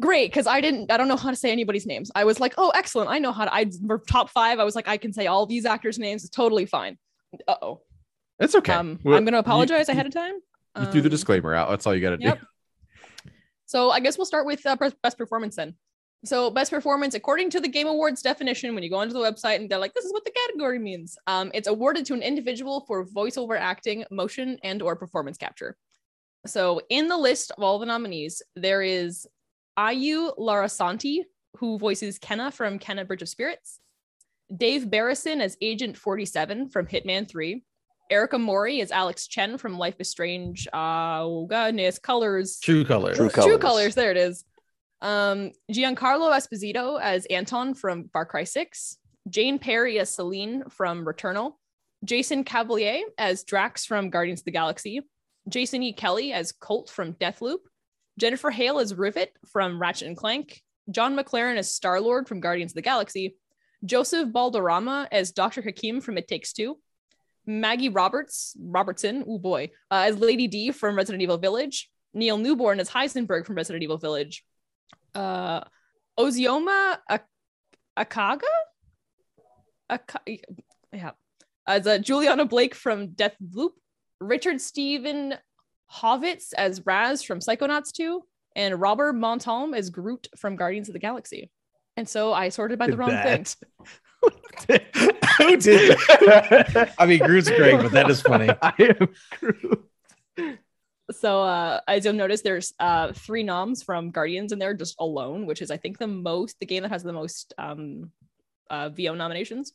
Great, 0.01 0.31
because 0.31 0.47
I 0.47 0.61
didn't 0.61 0.91
I 0.93 0.99
don't 0.99 1.09
know 1.09 1.17
how 1.17 1.31
to 1.31 1.37
say 1.37 1.51
anybody's 1.51 1.87
names. 1.87 2.11
I 2.15 2.25
was 2.25 2.39
like, 2.39 2.53
oh, 2.59 2.71
excellent, 2.75 3.09
I 3.09 3.19
know 3.19 3.33
how 3.33 3.47
to. 3.47 3.55
I 3.55 3.71
for 3.87 3.99
top 3.99 4.29
five. 4.31 4.59
I 4.59 4.65
was 4.65 4.77
like, 4.77 4.87
I 4.87 4.99
can 4.99 5.13
say 5.13 5.27
all 5.27 5.47
these 5.47 5.65
actors' 5.65 5.99
names. 5.99 6.23
It's 6.23 6.37
totally 6.37 6.67
fine. 6.67 6.99
Uh 7.49 7.55
oh. 7.63 7.81
It's 8.39 8.55
okay. 8.55 8.73
Um, 8.73 8.99
Well, 9.03 9.17
I'm 9.17 9.25
gonna 9.25 9.39
apologize 9.39 9.89
you- 9.89 9.93
ahead 9.93 10.07
of 10.07 10.13
time. 10.13 10.35
You 10.79 10.85
threw 10.87 11.01
the 11.01 11.07
Um, 11.09 11.11
disclaimer 11.11 11.55
out. 11.55 11.71
That's 11.71 11.87
all 11.87 11.95
you 11.95 12.01
got 12.03 12.17
to 12.17 12.23
yep. 12.23 12.41
do. 12.41 13.31
So 13.65 13.91
I 13.91 14.01
guess 14.01 14.19
we'll 14.19 14.27
start 14.27 14.47
with 14.47 14.65
uh, 14.67 14.77
best- 14.77 15.01
best 15.03 15.17
performance 15.19 15.57
then. 15.57 15.75
So 16.25 16.51
best 16.51 16.71
performance, 16.71 17.15
according 17.15 17.51
to 17.51 17.61
the 17.61 17.69
Game 17.69 17.87
Awards 17.87 18.21
definition, 18.23 18.75
when 18.75 18.83
you 18.83 18.91
go 18.91 18.97
onto 18.97 19.13
the 19.15 19.21
website 19.21 19.57
and 19.57 19.71
they're 19.71 19.79
like, 19.79 19.95
"This 19.95 20.05
is 20.05 20.13
what 20.13 20.25
the 20.25 20.31
category 20.33 20.79
means," 20.79 21.17
um, 21.27 21.51
it's 21.55 21.69
awarded 21.69 22.05
to 22.07 22.15
an 22.15 22.23
individual 22.23 22.81
for 22.87 23.05
voiceover 23.07 23.59
acting, 23.59 24.05
motion, 24.11 24.59
and/or 24.63 24.97
performance 24.97 25.37
capture. 25.37 25.77
So 26.47 26.81
in 26.91 27.09
the 27.09 27.17
list 27.19 27.51
of 27.53 27.63
all 27.63 27.79
the 27.79 27.87
nominees, 27.87 28.43
there 28.55 28.83
is 28.83 29.27
Ayu 29.79 30.37
Larasanti, 30.39 31.25
who 31.57 31.79
voices 31.79 32.19
Kena 32.19 32.53
from 32.53 32.79
Kena 32.79 33.07
Bridge 33.07 33.23
of 33.23 33.29
Spirits, 33.29 33.81
Dave 34.55 34.89
Barrison 34.91 35.41
as 35.41 35.57
Agent 35.61 35.97
47 35.97 36.69
from 36.71 36.87
Hitman 36.87 37.29
3, 37.29 37.65
Erika 38.11 38.39
Mori 38.39 38.81
as 38.81 38.91
Alex 38.91 39.27
Chen 39.27 39.59
from 39.59 39.79
Life 39.79 39.97
is 39.99 40.09
Strange. 40.11 40.67
Uh, 40.73 41.23
oh 41.23 41.47
goodness, 41.47 41.99
colors. 41.99 42.59
True 42.61 42.85
colors. 42.85 43.17
True 43.17 43.29
True 43.29 43.43
Colors. 43.43 43.61
colors. 43.61 43.95
There 43.95 44.11
it 44.11 44.17
is. 44.17 44.45
Um, 45.03 45.53
Giancarlo 45.71 46.33
Esposito 46.35 47.01
as 47.01 47.27
Anton 47.27 47.75
from 47.75 48.09
Far 48.13 48.25
Cry 48.27 48.45
6. 48.45 48.99
Jane 49.29 49.59
Perry 49.59 49.99
as 49.99 50.11
Celine 50.15 50.65
from 50.71 51.05
Returnal. 51.05 51.55
Jason 52.05 52.45
Cavalier 52.45 53.03
as 53.19 53.43
Drax 53.45 53.85
from 53.85 54.11
Guardians 54.11 54.41
of 54.41 54.45
the 54.45 54.51
Galaxy. 54.53 55.01
Jason 55.49 55.83
E. 55.83 55.93
Kelly 55.93 56.33
as 56.33 56.53
Colt 56.53 56.91
from 56.91 57.15
Deathloop. 57.15 57.59
Jennifer 58.19 58.51
Hale 58.51 58.79
as 58.79 58.95
Rivet 58.95 59.33
from 59.53 59.81
Ratchet 59.81 60.09
and 60.09 60.17
Clank. 60.17 60.63
Jon 60.91 61.17
McLaren 61.17 61.57
as 61.57 61.71
Star 61.71 62.01
Lord 62.01 62.29
from 62.29 62.41
Guardians 62.41 62.73
of 62.73 62.77
the 62.77 62.83
Galaxy. 62.83 63.37
Joseph 63.85 64.29
Balderrama 64.29 65.07
as 65.13 65.33
Dr. 65.33 65.63
Hakim 65.63 66.01
from 66.01 66.17
It 66.19 66.29
Takes 66.29 66.53
Two. 66.53 66.79
Maggie 67.47 67.89
Roberts, 67.89 68.57
Robertson, 68.61 69.25
oh 69.29 69.39
boy, 69.39 69.71
uh, 69.91 70.05
as 70.09 70.19
Lady 70.19 70.49
D 70.49 70.73
from 70.73 70.97
Resident 70.97 71.23
Evil 71.23 71.39
Village. 71.39 71.89
Neil 72.15 72.39
Newbon 72.39 72.79
as 72.81 72.89
Heisenberg 72.91 73.45
from 73.47 73.57
Resident 73.57 73.83
Evil 73.83 73.99
Village. 73.99 74.43
Uh, 75.15 75.61
Ozioma 76.19 76.97
Ak- 77.09 77.29
Akaga? 77.99 78.43
Aka- 79.91 80.41
yeah. 80.93 81.11
As 81.67 81.87
uh, 81.87 81.99
Juliana 81.99 82.45
Blake 82.45 82.75
from 82.75 83.09
Death 83.09 83.37
Loop. 83.53 83.75
Richard 84.19 84.61
Steven 84.63 85.35
Horvitz 85.93 86.55
as 86.57 86.85
Raz 86.87 87.23
from 87.23 87.41
Psychonauts 87.41 87.93
2. 87.93 88.23
and 88.57 88.81
Robert 88.81 89.13
Montcalm 89.13 89.75
as 89.75 89.91
Groot 89.91 90.27
from 90.39 90.57
Guardians 90.57 90.89
of 90.89 90.95
the 90.95 90.99
Galaxy. 90.99 91.51
And 91.99 92.09
so 92.09 92.33
I 92.33 92.49
sorted 92.49 92.79
by 92.79 92.87
the 92.87 92.97
wrong 92.97 93.11
thing. 93.11 93.45
Who 95.39 95.57
did 95.57 95.99
that? 95.99 96.95
I 96.99 97.07
mean, 97.07 97.19
Groot's 97.21 97.51
great, 97.51 97.81
but 97.81 97.93
that 97.93 98.11
is 98.11 98.21
funny. 98.23 98.49
I 98.63 98.73
am 98.79 99.09
Groot. 99.39 99.87
So 101.13 101.43
uh, 101.43 101.81
as 101.87 102.05
you'll 102.05 102.15
notice, 102.15 102.43
there's 102.43 102.75
uh, 102.81 103.13
three 103.13 103.45
noms 103.45 103.83
from 103.83 104.11
Guardians 104.11 104.53
in 104.53 104.59
there 104.59 104.75
just 104.75 104.97
alone, 104.99 105.47
which 105.47 105.63
is 105.63 105.71
I 105.71 105.77
think 105.77 105.99
the 105.99 106.09
most 106.09 106.59
the 106.59 106.67
game 106.67 106.83
that 106.83 106.91
has 106.91 107.03
the 107.03 107.13
most 107.13 107.55
um, 107.59 108.11
uh, 108.71 108.89
VO 108.89 109.15
nominations. 109.15 109.73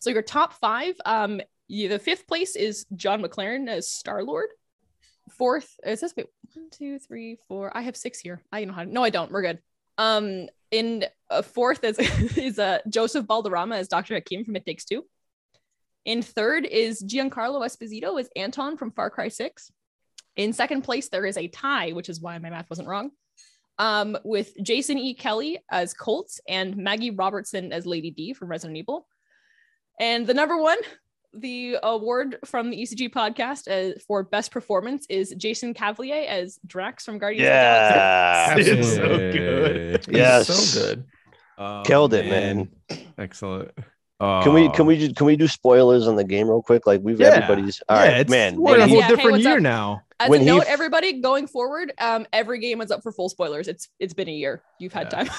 So 0.00 0.10
your 0.10 0.22
top 0.22 0.54
five, 0.54 0.94
um, 1.04 1.40
you, 1.68 1.88
the 1.88 1.98
fifth 1.98 2.26
place 2.26 2.56
is 2.56 2.86
Jon 2.96 3.22
McLaren 3.22 3.68
as 3.68 3.90
Star 3.90 4.24
Lord. 4.24 4.48
Fourth 5.36 5.78
is 5.84 6.00
this 6.00 6.14
wait 6.16 6.26
one 6.54 6.70
two 6.70 6.98
three 6.98 7.36
four. 7.46 7.76
I 7.76 7.82
have 7.82 7.96
six 7.96 8.18
here. 8.18 8.42
I 8.50 8.64
know 8.64 8.72
how. 8.72 8.84
To, 8.84 8.92
no, 8.92 9.04
I 9.04 9.10
don't. 9.10 9.30
We're 9.30 9.42
good. 9.42 9.58
Um, 9.98 10.48
in 10.70 11.04
uh, 11.30 11.42
fourth 11.42 11.84
is 11.84 11.98
is 12.36 12.58
uh, 12.58 12.78
Joseph 12.88 13.26
Balderrama 13.26 13.76
as 13.76 13.88
Doctor 13.88 14.14
Hakim 14.14 14.44
from 14.44 14.56
It 14.56 14.64
Takes 14.64 14.84
Two. 14.84 15.04
In 16.04 16.22
third 16.22 16.64
is 16.64 17.02
Giancarlo 17.02 17.66
Esposito 17.66 18.18
as 18.18 18.28
Anton 18.36 18.76
from 18.76 18.92
Far 18.92 19.10
Cry 19.10 19.28
Six. 19.28 19.70
In 20.36 20.52
second 20.52 20.82
place, 20.82 21.08
there 21.08 21.26
is 21.26 21.36
a 21.36 21.48
tie, 21.48 21.90
which 21.92 22.08
is 22.08 22.20
why 22.20 22.38
my 22.38 22.50
math 22.50 22.70
wasn't 22.70 22.88
wrong, 22.88 23.10
um, 23.78 24.16
with 24.24 24.52
Jason 24.62 24.98
E. 24.98 25.14
Kelly 25.14 25.58
as 25.70 25.94
Colts 25.94 26.40
and 26.48 26.76
Maggie 26.76 27.10
Robertson 27.10 27.72
as 27.72 27.86
Lady 27.86 28.10
D 28.10 28.32
from 28.32 28.48
Resident 28.48 28.78
Evil. 28.78 29.06
And 30.00 30.26
the 30.26 30.34
number 30.34 30.56
one, 30.56 30.78
the 31.34 31.76
award 31.82 32.38
from 32.44 32.70
the 32.70 32.76
ECG 32.82 33.10
podcast 33.12 33.68
uh, 33.68 33.98
for 34.06 34.22
best 34.22 34.50
performance 34.50 35.06
is 35.08 35.34
Jason 35.36 35.74
Cavalier 35.74 36.26
as 36.28 36.58
Drax 36.66 37.04
from 37.04 37.18
Guardians 37.18 37.48
of 37.48 37.52
the 37.52 37.54
Galaxy. 37.54 38.70
Yeah. 38.70 38.76
It's 38.78 38.94
so 38.94 39.08
good. 39.32 40.06
Yay. 40.08 40.18
Yes. 40.18 40.46
so 40.48 40.80
good. 40.80 41.04
Oh, 41.58 41.82
Killed 41.84 42.14
it, 42.14 42.26
man. 42.26 42.68
Excellent. 43.18 43.70
Can 44.20 44.52
we 44.52 44.68
can 44.70 44.86
we 44.86 44.98
just 44.98 45.14
can 45.16 45.26
we 45.26 45.36
do 45.36 45.46
spoilers 45.46 46.08
on 46.08 46.16
the 46.16 46.24
game 46.24 46.48
real 46.48 46.62
quick? 46.62 46.86
Like 46.86 47.00
we've 47.04 47.20
Yeah. 47.20 47.28
everybody's 47.28 47.80
all 47.88 47.96
yeah, 47.98 48.02
right, 48.04 48.20
it's, 48.22 48.30
man. 48.30 48.56
We're 48.60 48.74
in 48.76 48.80
a 48.80 48.88
whole 48.88 48.96
Yeah, 48.96 49.02
hey, 49.04 49.08
different 49.10 49.30
what's 49.32 49.44
year 49.44 49.56
up? 49.58 49.62
now. 49.62 50.02
As 50.18 50.28
When 50.30 50.40
a 50.40 50.44
he 50.44 50.50
note, 50.50 50.62
f- 50.62 50.68
everybody 50.68 51.20
going 51.20 51.46
forward, 51.46 51.92
um, 51.98 52.26
every 52.32 52.58
game 52.58 52.80
is 52.80 52.90
up 52.90 53.04
for 53.04 53.12
full 53.12 53.28
spoilers. 53.28 53.68
It's 53.68 53.88
it's 54.00 54.14
been 54.14 54.28
a 54.28 54.32
year. 54.32 54.62
You've 54.80 54.92
had 54.92 55.08
Yeah. 55.12 55.24
time. 55.24 55.34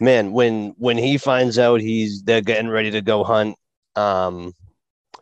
man 0.00 0.32
when 0.32 0.74
when 0.78 0.98
he 0.98 1.16
finds 1.18 1.58
out 1.58 1.80
he's 1.80 2.22
they're 2.22 2.40
getting 2.42 2.68
ready 2.68 2.90
to 2.90 3.00
go 3.02 3.22
hunt 3.24 3.54
um 3.96 4.52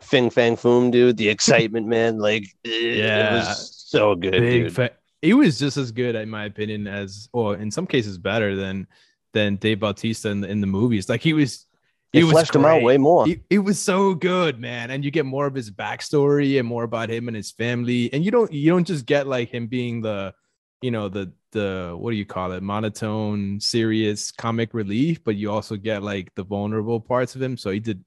Fing 0.08 0.30
Fang 0.30 0.56
Foom, 0.56 0.90
dude, 0.90 1.16
the 1.16 1.28
excitement, 1.28 1.86
man, 1.96 2.18
like 2.18 2.44
yeah, 2.64 3.30
it 3.30 3.32
was 3.34 3.84
so 3.86 4.14
good, 4.14 4.32
Big 4.32 4.64
dude. 4.64 4.74
fa- 4.74 4.90
he 5.22 5.34
was 5.34 5.58
just 5.58 5.76
as 5.76 5.92
good, 5.92 6.14
in 6.14 6.30
my 6.30 6.44
opinion, 6.44 6.86
as 6.86 7.28
or 7.32 7.56
in 7.56 7.70
some 7.70 7.86
cases 7.86 8.18
better 8.18 8.56
than 8.56 8.86
than 9.32 9.56
Dave 9.56 9.80
Bautista 9.80 10.30
in 10.30 10.40
the, 10.40 10.48
in 10.48 10.60
the 10.60 10.66
movies. 10.66 11.08
Like 11.08 11.20
he 11.20 11.32
was, 11.32 11.66
he 12.12 12.24
was 12.24 12.32
fleshed 12.32 12.54
him 12.54 12.64
out 12.64 12.82
way 12.82 12.96
more. 12.96 13.26
He, 13.26 13.40
he 13.50 13.58
was 13.58 13.80
so 13.80 14.14
good, 14.14 14.58
man, 14.58 14.90
and 14.90 15.04
you 15.04 15.10
get 15.10 15.26
more 15.26 15.46
of 15.46 15.54
his 15.54 15.70
backstory 15.70 16.58
and 16.58 16.66
more 16.66 16.84
about 16.84 17.10
him 17.10 17.28
and 17.28 17.36
his 17.36 17.50
family, 17.50 18.12
and 18.12 18.24
you 18.24 18.30
don't 18.30 18.52
you 18.52 18.70
don't 18.70 18.86
just 18.86 19.06
get 19.06 19.26
like 19.26 19.50
him 19.50 19.66
being 19.66 20.00
the, 20.00 20.34
you 20.80 20.90
know, 20.90 21.08
the 21.08 21.32
the 21.52 21.94
what 21.98 22.10
do 22.10 22.16
you 22.16 22.26
call 22.26 22.52
it, 22.52 22.62
monotone, 22.62 23.60
serious 23.60 24.30
comic 24.30 24.74
relief, 24.74 25.22
but 25.24 25.36
you 25.36 25.50
also 25.50 25.76
get 25.76 26.02
like 26.02 26.34
the 26.34 26.44
vulnerable 26.44 27.00
parts 27.00 27.34
of 27.34 27.42
him. 27.42 27.56
So 27.56 27.70
he 27.70 27.80
did 27.80 28.04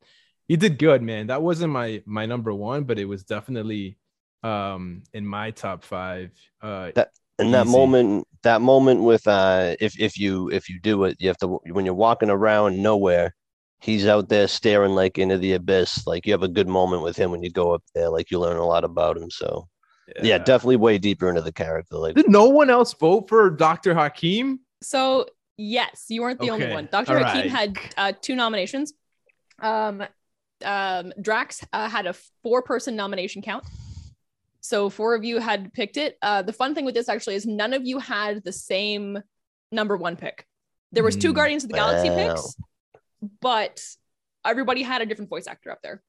he 0.51 0.57
did 0.57 0.77
good, 0.77 1.01
man. 1.01 1.27
That 1.27 1.41
wasn't 1.41 1.71
my 1.71 2.03
my 2.05 2.25
number 2.25 2.53
one, 2.53 2.83
but 2.83 2.99
it 2.99 3.05
was 3.05 3.23
definitely 3.23 3.97
um 4.43 5.01
in 5.13 5.25
my 5.25 5.51
top 5.51 5.81
five. 5.81 6.31
Uh, 6.61 6.91
and 7.39 7.53
that 7.53 7.67
easy. 7.67 7.77
moment 7.77 8.27
that 8.43 8.59
moment 8.59 9.01
with 9.01 9.25
uh 9.29 9.77
if 9.79 9.97
if 9.97 10.19
you 10.19 10.49
if 10.49 10.67
you 10.67 10.77
do 10.81 11.05
it 11.05 11.15
you 11.19 11.29
have 11.29 11.37
to 11.37 11.47
when 11.71 11.85
you're 11.85 11.93
walking 11.93 12.29
around 12.29 12.83
nowhere 12.83 13.33
he's 13.79 14.05
out 14.05 14.27
there 14.27 14.45
staring 14.45 14.91
like 14.91 15.17
into 15.17 15.37
the 15.37 15.53
abyss 15.53 16.05
like 16.05 16.27
you 16.27 16.33
have 16.33 16.43
a 16.43 16.49
good 16.49 16.67
moment 16.67 17.01
with 17.01 17.15
him 17.15 17.31
when 17.31 17.41
you 17.41 17.49
go 17.49 17.73
up 17.73 17.81
there 17.95 18.09
like 18.09 18.29
you 18.29 18.37
learn 18.37 18.57
a 18.57 18.65
lot 18.65 18.83
about 18.83 19.17
him 19.17 19.31
so 19.31 19.67
yeah, 20.21 20.37
definitely 20.37 20.75
way 20.75 20.97
deeper 20.97 21.29
into 21.29 21.41
the 21.41 21.53
character 21.53 21.95
like 21.95 22.15
Did 22.15 22.29
no 22.29 22.49
one 22.49 22.69
else 22.69 22.93
vote 22.93 23.29
for 23.29 23.49
Dr. 23.49 23.95
Hakim? 23.95 24.59
So 24.83 25.27
yes, 25.55 26.07
you 26.09 26.21
weren't 26.21 26.41
the 26.41 26.49
only 26.49 26.67
one. 26.67 26.89
Dr. 26.91 27.17
all 27.17 27.23
Hakim 27.23 27.41
right. 27.41 27.49
had 27.49 27.77
uh, 27.95 28.13
two 28.21 28.35
nominations. 28.35 28.93
Um, 29.61 30.03
um, 30.63 31.13
Drax 31.21 31.63
uh, 31.73 31.87
had 31.89 32.05
a 32.07 32.13
four-person 32.43 32.95
nomination 32.95 33.41
count. 33.41 33.63
So 34.61 34.89
four 34.89 35.15
of 35.15 35.23
you 35.23 35.39
had 35.39 35.73
picked 35.73 35.97
it. 35.97 36.17
Uh, 36.21 36.41
the 36.43 36.53
fun 36.53 36.75
thing 36.75 36.85
with 36.85 36.93
this 36.95 37.09
actually 37.09 37.35
is 37.35 37.45
none 37.45 37.73
of 37.73 37.85
you 37.85 37.99
had 37.99 38.43
the 38.43 38.51
same 38.53 39.19
number 39.71 39.97
one 39.97 40.15
pick. 40.15 40.45
There 40.91 41.03
was 41.03 41.15
two 41.15 41.29
Hmm. 41.29 41.35
Guardians 41.35 41.63
of 41.63 41.69
the 41.69 41.75
Galaxy 41.75 42.09
Wow. 42.09 42.15
picks, 42.35 42.55
but 43.41 43.83
everybody 44.45 44.83
had 44.83 45.01
a 45.01 45.05
different 45.05 45.29
voice 45.29 45.47
actor 45.47 45.71
up 45.71 45.79
there. 45.81 46.01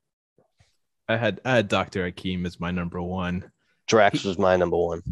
I 1.08 1.16
had 1.16 1.40
I 1.44 1.56
had 1.56 1.68
Dr. 1.68 2.04
Hakim 2.04 2.44
as 2.46 2.58
my 2.60 2.70
number 2.70 3.00
one. 3.00 3.50
Drax 3.86 4.24
was 4.24 4.38
my 4.38 4.56
number 4.56 4.76
one 4.76 5.02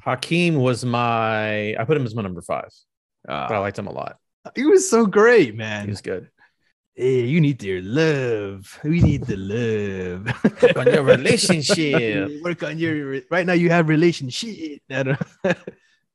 Hakim 0.00 0.56
was 0.56 0.84
my. 0.84 1.74
I 1.76 1.84
put 1.84 1.96
him 1.96 2.04
as 2.06 2.14
my 2.14 2.22
number 2.22 2.40
five. 2.42 2.68
But 3.24 3.50
I 3.52 3.56
Uh, 3.56 3.60
liked 3.60 3.78
him 3.78 3.88
a 3.88 3.92
lot. 3.92 4.18
he 4.54 4.64
was 4.64 4.88
so 4.88 5.04
great, 5.06 5.56
man. 5.56 5.84
He 5.84 5.90
was 5.90 6.00
good. 6.00 6.28
Hey, 6.98 7.24
you 7.26 7.42
need 7.42 7.62
your 7.62 7.82
love. 7.82 8.78
We 8.82 9.00
need 9.02 9.24
the 9.26 9.36
love. 9.36 10.76
on 10.76 10.86
your 10.86 11.02
relationship. 11.02 12.30
Work 12.42 12.62
on 12.62 12.78
your 12.78 13.20
right 13.30 13.44
now. 13.44 13.52
You 13.52 13.68
have 13.68 13.88
relationship. 13.88 14.80
I 14.90 15.02
don't, 15.02 15.20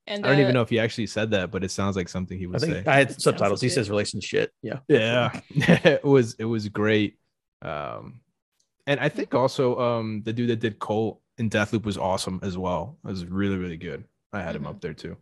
And 0.08 0.26
I 0.26 0.30
don't 0.30 0.40
uh, 0.40 0.42
even 0.42 0.54
know 0.56 0.64
if 0.64 0.70
he 0.70 0.80
actually 0.80 1.06
said 1.06 1.30
that, 1.32 1.52
but 1.52 1.64
it 1.64 1.70
sounds 1.70 1.96
like 1.96 2.10
something 2.10 2.38
he 2.40 2.46
I 2.46 2.48
would 2.48 2.62
think 2.62 2.74
say. 2.74 2.84
I 2.88 2.96
had 2.96 3.12
Sounds 3.12 3.24
subtitles. 3.24 3.62
He 3.62 3.70
says 3.70 3.90
relationship. 3.92 4.52
Yeah. 4.64 4.80
yeah 4.88 5.40
it 5.86 6.04
was 6.04 6.34
it 6.40 6.46
was 6.46 6.68
great 6.68 7.18
um 7.62 8.22
and 8.88 9.00
i 9.00 9.08
think 9.08 9.36
also 9.36 9.78
um 9.80 10.24
the 10.26 10.34
dude 10.34 10.50
that 10.50 10.60
did 10.60 10.80
colt 10.80 11.22
in 11.38 11.48
deathloop 11.48 11.86
was 11.86 11.96
awesome 11.96 12.40
as 12.42 12.58
well 12.58 12.98
it 13.06 13.08
was 13.08 13.24
really 13.28 13.56
really 13.56 13.78
good 13.78 14.04
i 14.34 14.42
had 14.42 14.56
him 14.56 14.64
Mhm. 14.64 14.70
up 14.70 14.82
there 14.82 14.96
too 14.96 15.16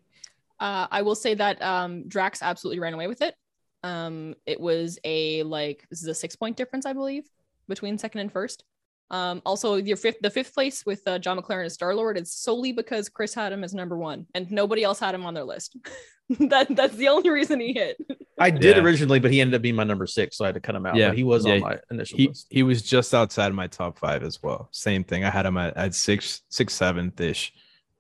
Uh, 0.60 0.88
I 0.90 1.02
will 1.02 1.16
say 1.16 1.36
that 1.36 1.62
um, 1.62 2.08
Drax 2.08 2.42
absolutely 2.42 2.80
ran 2.80 2.94
away 2.94 3.08
with 3.08 3.22
it. 3.22 3.36
Um, 3.84 4.36
it 4.46 4.60
was 4.60 5.00
a 5.04 5.44
like 5.44 5.86
this 5.90 6.02
is 6.02 6.08
a 6.08 6.14
six 6.16 6.36
point 6.36 6.58
difference, 6.58 6.86
I 6.86 6.94
believe, 6.94 7.24
between 7.68 7.98
second 7.98 8.22
and 8.22 8.32
first. 8.32 8.64
Um, 9.12 9.42
also, 9.44 9.76
your 9.76 9.98
fifth, 9.98 10.18
the 10.22 10.30
fifth 10.30 10.54
place 10.54 10.86
with 10.86 11.02
uh, 11.08 11.18
Jon 11.18 11.40
McLaren 11.40 11.66
as 11.66 11.74
Star 11.74 11.96
Lord 11.96 12.16
is 12.18 12.32
solely 12.32 12.74
because 12.74 13.10
Chris 13.10 13.34
had 13.34 13.52
him 13.52 13.64
as 13.64 13.74
number 13.74 13.98
one, 13.98 14.28
and 14.36 14.52
nobody 14.52 14.84
else 14.84 15.00
had 15.00 15.16
him 15.16 15.26
on 15.26 15.34
their 15.34 15.46
list. 15.46 15.76
that 16.42 16.68
that's 16.76 16.96
the 16.96 17.08
only 17.08 17.32
reason 17.32 17.60
he 17.60 17.74
hit. 17.74 17.98
I 18.40 18.52
did 18.52 18.78
Yeah. 18.78 18.84
originally, 18.84 19.20
but 19.20 19.32
he 19.32 19.42
ended 19.42 19.56
up 19.56 19.64
being 19.64 19.74
my 19.76 19.84
number 19.84 20.06
six, 20.06 20.38
so 20.38 20.46
I 20.46 20.50
had 20.50 20.56
to 20.56 20.62
cut 20.62 20.76
him 20.76 20.86
out. 20.86 20.96
Yeah, 20.96 21.08
But 21.10 21.18
he 21.18 21.24
was 21.24 21.44
yeah, 21.48 21.54
on 21.54 21.60
my 21.62 21.80
initial 21.90 22.18
he 22.18 22.28
list. 22.28 22.46
he 22.52 22.62
was 22.62 22.84
just 22.84 23.16
outside 23.16 23.48
of 23.48 23.56
my 23.56 23.66
top 23.66 23.98
five 23.98 24.22
as 24.22 24.44
well 24.44 24.70
same 24.72 25.04
thing 25.04 25.24
i 25.26 25.30
had 25.32 25.46
him 25.48 25.58
at, 25.58 25.76
at 25.76 25.96
six 25.96 26.44
six 26.50 26.74
seventh 26.76 27.20
ish 27.20 27.52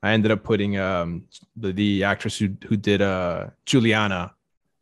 i 0.03 0.11
ended 0.11 0.29
up 0.31 0.43
putting 0.43 0.77
um 0.77 1.23
the, 1.57 1.73
the 1.73 2.03
actress 2.03 2.37
who 2.37 2.49
who 2.67 2.77
did 2.77 3.01
uh 3.01 3.47
juliana 3.65 4.31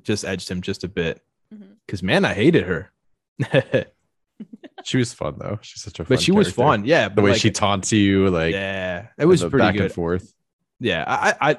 just 0.08 0.26
edged 0.26 0.50
him 0.50 0.62
just 0.62 0.84
a 0.84 0.88
bit. 0.88 1.22
Mm-hmm. 1.54 1.74
Because 1.86 2.02
man 2.02 2.26
i 2.26 2.34
hated 2.34 2.64
her. 2.64 2.92
She 4.84 4.98
was 4.98 5.14
fun 5.14 5.36
though. 5.40 5.60
She's 5.62 5.82
such 5.82 6.00
a 6.00 6.06
fun 6.06 6.16
but 6.16 6.22
she 6.22 6.32
was 6.32 6.52
fun 6.52 6.86
yeah 6.86 7.10
The 7.10 7.22
way 7.22 7.32
like, 7.32 7.42
she 7.42 7.52
taunts 7.52 7.92
you, 7.92 8.30
like 8.30 8.54
yeah 8.54 9.08
it 9.18 9.26
was 9.26 9.42
pretty 9.42 9.58
back 9.58 9.74
good. 9.74 9.84
and 9.86 9.92
forth. 9.92 10.34
yeah 10.80 11.04
I, 11.08 11.32
I 11.32 11.52
i 11.52 11.58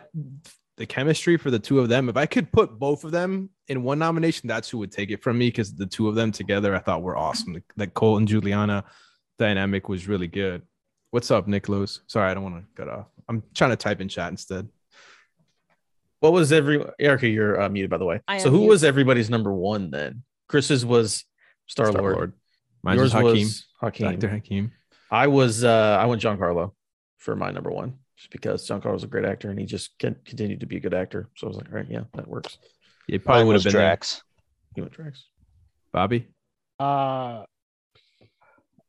the 0.77 0.87
chemistry 0.87 1.37
for 1.37 1.51
the 1.51 1.59
two 1.59 1.81
of 1.81 1.89
them 1.89 2.09
if 2.09 2.17
i 2.17 2.25
could 2.25 2.53
put 2.53 2.79
both 2.79 3.03
of 3.03 3.11
them 3.11 3.51
in 3.67 3.83
one 3.83 3.99
nomination 3.99 4.47
that's 4.47 4.71
who 4.71 4.79
would 4.79 4.93
take 4.93 5.11
it 5.11 5.21
from 5.25 5.37
me 5.37 5.49
because 5.49 5.75
the 5.75 5.87
two 5.87 6.09
of 6.09 6.15
them 6.15 6.31
together 6.31 6.75
i 6.75 6.79
thought 6.79 7.03
were 7.03 7.17
awesome. 7.17 7.55
The, 7.55 7.63
the 7.77 7.87
cole 7.89 8.17
and 8.17 8.29
juliana 8.29 8.85
dynamic 9.39 9.89
was 9.89 10.09
really 10.09 10.29
good. 10.29 10.63
What's 11.11 11.31
up 11.33 11.49
nicholas? 11.49 12.01
Sorry 12.07 12.31
i 12.31 12.35
don't 12.35 12.45
want 12.45 12.57
to 12.57 12.65
cut 12.77 12.89
off. 12.89 13.07
I'm 13.29 13.43
trying 13.55 13.71
to 13.71 13.77
type 13.77 14.01
in 14.01 14.09
chat 14.09 14.31
instead 14.31 14.69
What 16.21 16.33
was 16.33 16.53
every 16.53 16.85
Erica? 16.99 17.29
You're 17.29 17.61
uh, 17.61 17.69
muted, 17.69 17.91
by 17.91 17.99
the 17.99 18.05
way. 18.05 18.21
So 18.39 18.51
who 18.51 18.59
muted. 18.59 18.69
was 18.71 18.85
everybody's 18.85 19.31
number 19.31 19.53
one 19.53 19.91
then? 19.91 20.23
Chris's 20.49 20.85
was 20.85 21.25
Star 21.67 21.87
Lord. 21.93 22.33
Star-Lord. 22.83 22.97
Yours 22.97 23.13
was 23.13 23.13
hakim 23.13 23.33
was 23.47 23.65
Hakim. 23.81 24.19
dr 24.21 24.29
hakim 24.29 24.73
I 25.11 25.27
was 25.27 25.63
uh 25.65 25.97
I 26.01 26.07
went 26.07 26.23
Giancarlo 26.23 26.73
for 27.19 27.37
my 27.37 27.51
number 27.51 27.71
one, 27.71 27.99
just 28.17 28.31
because 28.31 28.67
Giancarlo's 28.67 29.05
a 29.05 29.07
great 29.09 29.25
actor 29.25 29.51
and 29.51 29.59
he 29.59 29.67
just 29.67 29.99
can 29.99 30.17
continue 30.25 30.57
to 30.59 30.67
be 30.67 30.77
a 30.77 30.81
good 30.81 30.95
actor. 30.95 31.29
So 31.37 31.47
I 31.47 31.49
was 31.49 31.57
like, 31.57 31.69
all 31.71 31.77
right, 31.77 31.87
yeah, 31.91 32.03
that 32.15 32.27
works. 32.29 32.59
it 33.09 33.25
probably 33.25 33.45
would 33.45 33.55
have 33.57 33.65
been. 33.65 33.73
Drax 33.73 34.23
He 34.75 34.81
went 34.81 34.93
Drax. 34.93 35.25
bobby 35.93 36.29
Uh, 36.81 37.45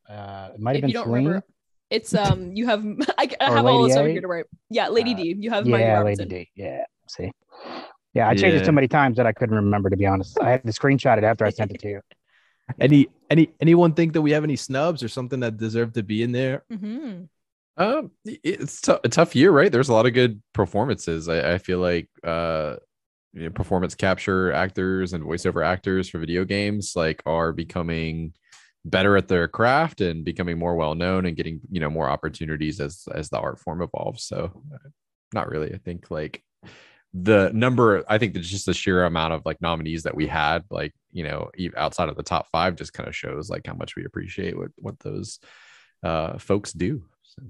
uh, 0.08 0.50
it 0.54 0.60
might 0.60 0.76
have 0.76 0.80
been 0.82 0.88
you 0.90 0.94
don't 0.94 1.04
Celine. 1.04 1.24
remember, 1.26 1.46
it's 1.90 2.14
um 2.14 2.54
you 2.54 2.66
have 2.66 2.84
I, 3.18 3.28
I 3.40 3.44
have 3.52 3.66
all 3.66 3.82
Lady 3.82 3.88
this 3.92 3.98
over 3.98 4.08
A? 4.08 4.12
here 4.12 4.20
to 4.20 4.26
write. 4.28 4.44
Yeah, 4.70 4.88
Lady 4.88 5.12
Uh, 5.12 5.16
D. 5.16 5.36
You 5.38 5.50
have 5.50 5.66
Maggie 5.66 5.82
Yeah, 5.84 5.98
Robertson. 5.98 6.28
Lady 6.28 6.44
D. 6.54 6.62
Yeah. 6.62 6.84
See. 7.16 7.30
Yeah, 8.14 8.28
I 8.28 8.34
changed 8.34 8.56
it 8.56 8.60
Yeah. 8.60 8.66
so 8.66 8.72
many 8.72 8.88
times 8.88 9.16
that 9.18 9.26
I 9.26 9.32
couldn't 9.32 9.54
remember. 9.54 9.90
To 9.90 9.96
be 9.96 10.06
honest, 10.06 10.38
I 10.40 10.50
had 10.50 10.64
to 10.64 10.72
screenshot 10.72 11.18
it 11.18 11.24
after 11.24 11.44
I 11.44 11.50
sent 11.50 11.70
it 11.72 11.80
to 11.80 11.88
you. 11.88 12.00
any 12.80 13.08
any 13.30 13.50
anyone 13.60 13.94
think 13.94 14.12
that 14.12 14.22
we 14.22 14.30
have 14.32 14.44
any 14.44 14.56
snubs 14.56 15.02
or 15.02 15.08
something 15.08 15.40
that 15.40 15.56
deserve 15.56 15.92
to 15.94 16.02
be 16.04 16.22
in 16.22 16.32
there 16.32 16.62
Mm-hmm. 16.72 17.24
Um, 17.76 18.10
it's 18.24 18.80
tou- 18.80 19.00
a 19.02 19.08
tough 19.08 19.34
year, 19.34 19.50
right? 19.50 19.72
There's 19.72 19.88
a 19.88 19.94
lot 19.94 20.06
of 20.06 20.12
good 20.12 20.42
performances. 20.52 21.28
I, 21.28 21.54
I 21.54 21.58
feel 21.58 21.78
like 21.78 22.08
uh, 22.22 22.76
you 23.32 23.44
know, 23.44 23.50
performance 23.50 23.94
capture 23.94 24.52
actors 24.52 25.12
and 25.14 25.24
voiceover 25.24 25.64
actors 25.64 26.08
for 26.10 26.18
video 26.18 26.44
games 26.44 26.92
like 26.94 27.22
are 27.26 27.52
becoming 27.52 28.34
better 28.84 29.16
at 29.16 29.28
their 29.28 29.48
craft 29.48 30.00
and 30.00 30.24
becoming 30.24 30.58
more 30.58 30.74
well 30.74 30.94
known 30.94 31.26
and 31.26 31.36
getting 31.36 31.60
you 31.70 31.80
know 31.80 31.90
more 31.90 32.08
opportunities 32.10 32.80
as 32.80 33.04
as 33.14 33.30
the 33.30 33.38
art 33.38 33.58
form 33.60 33.82
evolves. 33.82 34.24
So, 34.24 34.62
uh, 34.74 34.88
not 35.32 35.48
really. 35.48 35.72
I 35.72 35.78
think 35.78 36.10
like 36.10 36.42
the 37.12 37.50
number. 37.52 38.04
I 38.08 38.18
think 38.18 38.34
that 38.34 38.40
just 38.40 38.66
the 38.66 38.74
sheer 38.74 39.04
amount 39.04 39.34
of 39.34 39.42
like 39.44 39.60
nominees 39.60 40.04
that 40.04 40.14
we 40.14 40.26
had, 40.26 40.64
like 40.70 40.94
you 41.12 41.24
know, 41.24 41.50
outside 41.76 42.08
of 42.08 42.16
the 42.16 42.22
top 42.22 42.48
five, 42.50 42.76
just 42.76 42.92
kind 42.92 43.08
of 43.08 43.16
shows 43.16 43.50
like 43.50 43.66
how 43.66 43.74
much 43.74 43.96
we 43.96 44.04
appreciate 44.04 44.56
what 44.56 44.70
what 44.76 44.98
those 45.00 45.38
uh 46.02 46.38
folks 46.38 46.72
do. 46.72 47.02
So. 47.22 47.42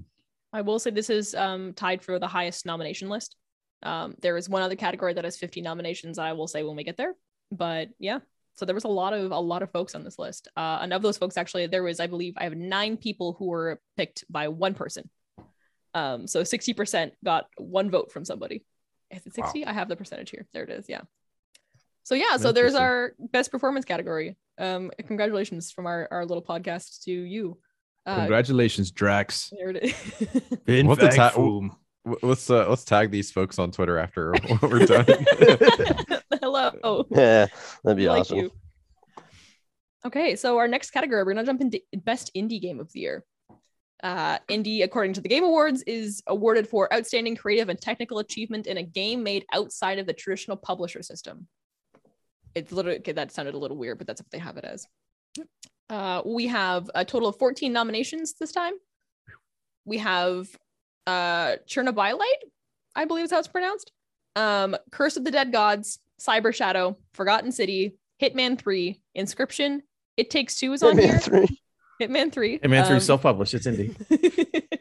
I 0.53 0.61
will 0.61 0.79
say 0.79 0.89
this 0.91 1.09
is 1.09 1.33
um, 1.33 1.73
tied 1.73 2.01
for 2.01 2.19
the 2.19 2.27
highest 2.27 2.65
nomination 2.65 3.07
list. 3.09 3.35
Um, 3.83 4.15
there 4.21 4.37
is 4.37 4.49
one 4.49 4.61
other 4.61 4.75
category 4.75 5.13
that 5.13 5.23
has 5.23 5.37
50 5.37 5.61
nominations. 5.61 6.19
I 6.19 6.33
will 6.33 6.47
say 6.47 6.63
when 6.63 6.75
we 6.75 6.83
get 6.83 6.97
there, 6.97 7.15
but 7.51 7.89
yeah. 7.99 8.19
So 8.55 8.65
there 8.65 8.75
was 8.75 8.83
a 8.83 8.89
lot 8.89 9.13
of 9.13 9.31
a 9.31 9.39
lot 9.39 9.63
of 9.63 9.71
folks 9.71 9.95
on 9.95 10.03
this 10.03 10.19
list, 10.19 10.49
uh, 10.57 10.79
and 10.81 10.91
of 10.93 11.01
those 11.01 11.17
folks, 11.17 11.37
actually, 11.37 11.67
there 11.67 11.83
was, 11.83 11.99
I 11.99 12.07
believe, 12.07 12.33
I 12.37 12.43
have 12.43 12.55
nine 12.55 12.97
people 12.97 13.33
who 13.39 13.45
were 13.45 13.79
picked 13.95 14.25
by 14.29 14.49
one 14.49 14.73
person. 14.73 15.09
Um, 15.93 16.27
so 16.27 16.41
60% 16.41 17.11
got 17.23 17.47
one 17.57 17.89
vote 17.89 18.11
from 18.11 18.23
somebody. 18.23 18.63
Is 19.11 19.25
it 19.25 19.35
60? 19.35 19.65
I 19.65 19.73
have 19.73 19.89
the 19.89 19.95
percentage 19.95 20.29
here. 20.29 20.47
There 20.53 20.63
it 20.63 20.69
is. 20.69 20.85
Yeah. 20.87 21.01
So 22.03 22.15
yeah, 22.15 22.37
so 22.37 22.51
there's 22.51 22.73
our 22.75 23.13
best 23.19 23.51
performance 23.51 23.85
category. 23.85 24.35
Um, 24.57 24.91
congratulations 25.05 25.71
from 25.71 25.85
our, 25.85 26.07
our 26.11 26.25
little 26.25 26.43
podcast 26.43 27.03
to 27.03 27.11
you. 27.11 27.59
Uh, 28.05 28.15
Congratulations, 28.15 28.89
Drax. 28.91 29.51
there 29.57 29.69
it 29.69 29.83
is. 29.83 29.93
Vin 30.65 30.87
We'll 30.87 30.95
have 30.95 31.15
ta- 31.15 31.29
Vagfoom. 31.31 31.69
Let's 32.23 32.49
uh, 32.49 32.67
let's 32.67 32.83
tag 32.83 33.11
these 33.11 33.31
folks 33.31 33.59
on 33.59 33.69
Twitter 33.71 33.99
after 33.99 34.33
we're 34.63 34.87
done. 34.87 35.05
Hello. 36.41 37.05
Yeah, 37.11 37.45
that'd 37.83 37.97
be 37.97 38.09
like 38.09 38.21
awesome. 38.21 38.37
you. 38.39 38.51
Okay, 40.03 40.35
so 40.35 40.57
our 40.57 40.67
next 40.67 40.89
category, 40.89 41.23
we're 41.23 41.33
gonna 41.35 41.45
jump 41.45 41.61
into 41.61 41.79
best 42.03 42.31
indie 42.35 42.59
game 42.59 42.79
of 42.79 42.91
the 42.91 43.01
year. 43.01 43.23
Uh, 44.03 44.39
indie, 44.49 44.83
according 44.83 45.13
to 45.13 45.21
the 45.21 45.29
Game 45.29 45.43
Awards, 45.43 45.83
is 45.83 46.23
awarded 46.27 46.67
for 46.67 46.91
outstanding 46.93 47.35
creative 47.35 47.69
and 47.69 47.79
technical 47.79 48.19
achievement 48.19 48.65
in 48.65 48.77
a 48.77 48.83
game 48.83 49.21
made 49.21 49.45
outside 49.53 49.99
of 49.99 50.07
the 50.07 50.13
traditional 50.13 50.57
publisher 50.57 51.03
system. 51.03 51.47
It's 52.55 52.71
literally 52.71 52.97
okay, 52.99 53.11
that 53.11 53.31
sounded 53.31 53.53
a 53.53 53.57
little 53.57 53.77
weird, 53.77 53.99
but 53.99 54.07
that's 54.07 54.21
what 54.21 54.31
they 54.31 54.39
have 54.39 54.57
it 54.57 54.65
as. 54.65 54.87
Uh, 55.89 56.21
we 56.25 56.47
have 56.47 56.89
a 56.95 57.05
total 57.05 57.29
of 57.29 57.37
14 57.37 57.71
nominations 57.71 58.33
this 58.39 58.51
time. 58.51 58.73
We 59.85 59.99
have 59.99 60.47
uh, 61.05 61.57
Chernobylite, 61.67 62.21
I 62.95 63.05
believe 63.05 63.25
is 63.25 63.31
how 63.31 63.39
it's 63.39 63.47
pronounced. 63.47 63.91
Um, 64.35 64.75
Curse 64.91 65.17
of 65.17 65.25
the 65.25 65.31
Dead 65.31 65.51
Gods, 65.51 65.99
Cyber 66.19 66.53
Shadow, 66.53 66.97
Forgotten 67.13 67.51
City, 67.51 67.97
Hitman 68.21 68.57
3, 68.57 69.01
Inscryption, 69.17 69.81
It 70.17 70.29
Takes 70.29 70.57
Two 70.57 70.73
is 70.73 70.83
on 70.83 70.95
Hitman 70.95 71.01
here. 71.01 71.19
3. 71.19 71.60
Hitman 72.01 72.31
3. 72.31 72.59
Hitman 72.59 72.85
3 72.87 72.95
um, 72.95 72.99
self-published. 72.99 73.53
It's 73.53 73.67
indie. 73.67 73.95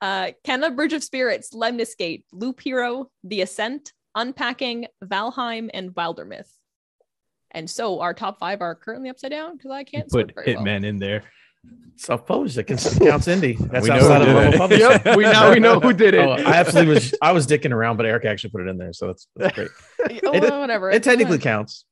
uh, 0.00 0.30
Kena 0.44 0.74
Bridge 0.74 0.92
of 0.92 1.04
Spirits, 1.04 1.54
Lemnis 1.54 1.94
Gate, 1.94 2.24
Loop 2.32 2.60
Hero, 2.60 3.10
The 3.24 3.42
Ascent, 3.42 3.92
Unpacking, 4.14 4.86
Valheim, 5.04 5.70
and 5.72 5.90
Wildermyth. 5.90 6.50
And 7.52 7.68
so 7.68 8.00
our 8.00 8.14
top 8.14 8.38
five 8.38 8.60
are 8.62 8.74
currently 8.74 9.10
upside 9.10 9.30
down 9.30 9.56
because 9.56 9.70
I 9.70 9.84
can't 9.84 10.04
Put 10.08 10.32
sort 10.32 10.34
very 10.34 10.56
well. 10.56 10.64
Hitman 10.64 10.84
in 10.84 10.98
there. 10.98 11.22
Self-published. 11.96 12.58
It 12.58 12.64
counts 12.64 12.88
indie. 12.96 13.56
That's 13.70 13.84
We 13.84 13.90
outside 13.90 14.22
of 14.22 14.26
did 14.26 14.34
normal 14.34 14.58
publishing. 14.58 14.88
Yep, 15.04 15.16
we 15.16 15.22
now 15.24 15.52
we 15.52 15.60
know 15.60 15.78
who 15.78 15.92
did 15.92 16.14
it. 16.14 16.26
Oh, 16.26 16.32
I 16.32 16.54
absolutely 16.54 16.94
was. 16.94 17.14
I 17.22 17.30
was 17.32 17.46
dicking 17.46 17.70
around, 17.70 17.98
but 17.98 18.06
Eric 18.06 18.24
actually 18.24 18.50
put 18.50 18.62
it 18.62 18.68
in 18.68 18.78
there, 18.78 18.92
so 18.92 19.06
that's, 19.08 19.28
that's 19.36 19.54
great. 19.54 19.68
Oh, 20.24 20.32
It- 20.34 20.42
whatever. 20.42 20.90
It 20.90 20.96
it's 20.96 21.06
technically 21.06 21.36
fine. 21.36 21.42
counts. 21.42 21.84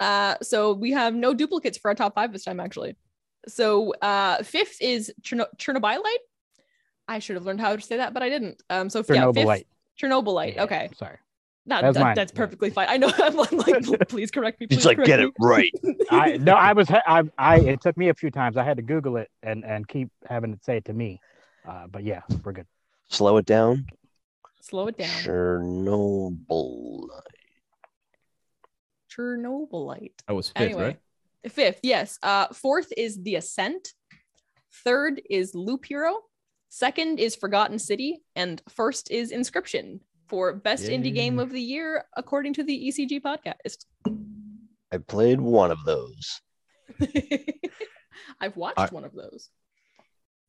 Uh, 0.00 0.34
so 0.42 0.72
we 0.72 0.90
have 0.92 1.14
no 1.14 1.34
duplicates 1.34 1.78
for 1.78 1.90
our 1.90 1.94
top 1.94 2.14
five 2.14 2.32
this 2.32 2.44
time, 2.44 2.58
actually. 2.58 2.96
So 3.46 3.92
uh, 4.02 4.42
fifth 4.42 4.78
is 4.80 5.12
Cherno- 5.22 5.46
Chernobylite. 5.58 6.00
I 7.06 7.18
should 7.18 7.36
have 7.36 7.44
learned 7.44 7.60
how 7.60 7.74
to 7.76 7.82
say 7.82 7.98
that, 7.98 8.14
but 8.14 8.22
I 8.22 8.28
didn't. 8.28 8.62
Um, 8.70 8.88
so 8.90 8.98
yeah, 9.00 9.04
fifth, 9.04 9.16
Chernobylite. 9.36 9.64
Chernobylite. 10.00 10.54
Yeah, 10.56 10.62
Okay, 10.64 10.88
Sorry. 10.96 11.16
That- 11.66 11.82
That's 11.82 11.94
that- 11.98 12.02
mine. 12.02 12.14
that's 12.16 12.32
perfectly 12.32 12.70
fine. 12.70 12.86
I 12.88 12.96
know. 12.96 13.12
I'm 13.18 13.36
like, 13.36 14.08
please 14.08 14.30
correct 14.30 14.60
me. 14.60 14.66
He's 14.70 14.78
please 14.78 14.86
like, 14.86 15.04
get 15.04 15.20
me." 15.20 15.26
it 15.26 15.32
right. 15.38 15.70
I 16.10 16.36
no, 16.38 16.54
I 16.54 16.72
was 16.72 16.90
I, 16.90 17.22
I 17.36 17.58
it 17.60 17.80
took 17.82 17.96
me 17.98 18.08
a 18.08 18.14
few 18.14 18.30
times. 18.30 18.56
I 18.56 18.64
had 18.64 18.78
to 18.78 18.82
Google 18.82 19.18
it 19.18 19.28
and 19.42 19.64
and 19.64 19.86
keep 19.86 20.08
having 20.26 20.52
it 20.54 20.64
say 20.64 20.78
it 20.78 20.86
to 20.86 20.92
me. 20.94 21.20
Uh, 21.68 21.86
but 21.86 22.02
yeah, 22.02 22.22
we're 22.42 22.52
good. 22.52 22.66
Slow 23.08 23.36
it 23.36 23.44
down. 23.46 23.86
Slow 24.62 24.86
it 24.88 24.96
down. 24.96 25.08
Chernobyl. 25.08 27.06
Chernobylite. 29.16 30.12
I 30.28 30.32
was 30.32 30.48
fifth, 30.48 30.60
Anyway, 30.62 30.98
right? 31.44 31.52
fifth, 31.52 31.80
yes. 31.82 32.18
Uh, 32.22 32.48
fourth 32.48 32.92
is 32.96 33.22
The 33.22 33.36
Ascent. 33.36 33.88
Third 34.84 35.20
is 35.28 35.54
Loop 35.54 35.84
Hero. 35.84 36.18
Second 36.68 37.18
is 37.18 37.34
Forgotten 37.34 37.78
City, 37.78 38.22
and 38.36 38.62
first 38.68 39.10
is 39.10 39.32
Inscryption 39.32 40.00
for 40.28 40.54
best 40.54 40.84
indie 40.84 41.12
game 41.12 41.40
of 41.40 41.50
the 41.50 41.60
year 41.60 42.04
according 42.16 42.54
to 42.54 42.62
the 42.62 42.88
ECG 42.88 43.20
podcast. 43.20 43.86
I 44.92 44.98
played 44.98 45.40
one 45.40 45.72
of 45.72 45.78
those. 45.84 46.40
I've 48.40 48.56
watched 48.56 48.78
I- 48.78 48.86
one 48.90 49.04
of 49.04 49.12
those. 49.12 49.50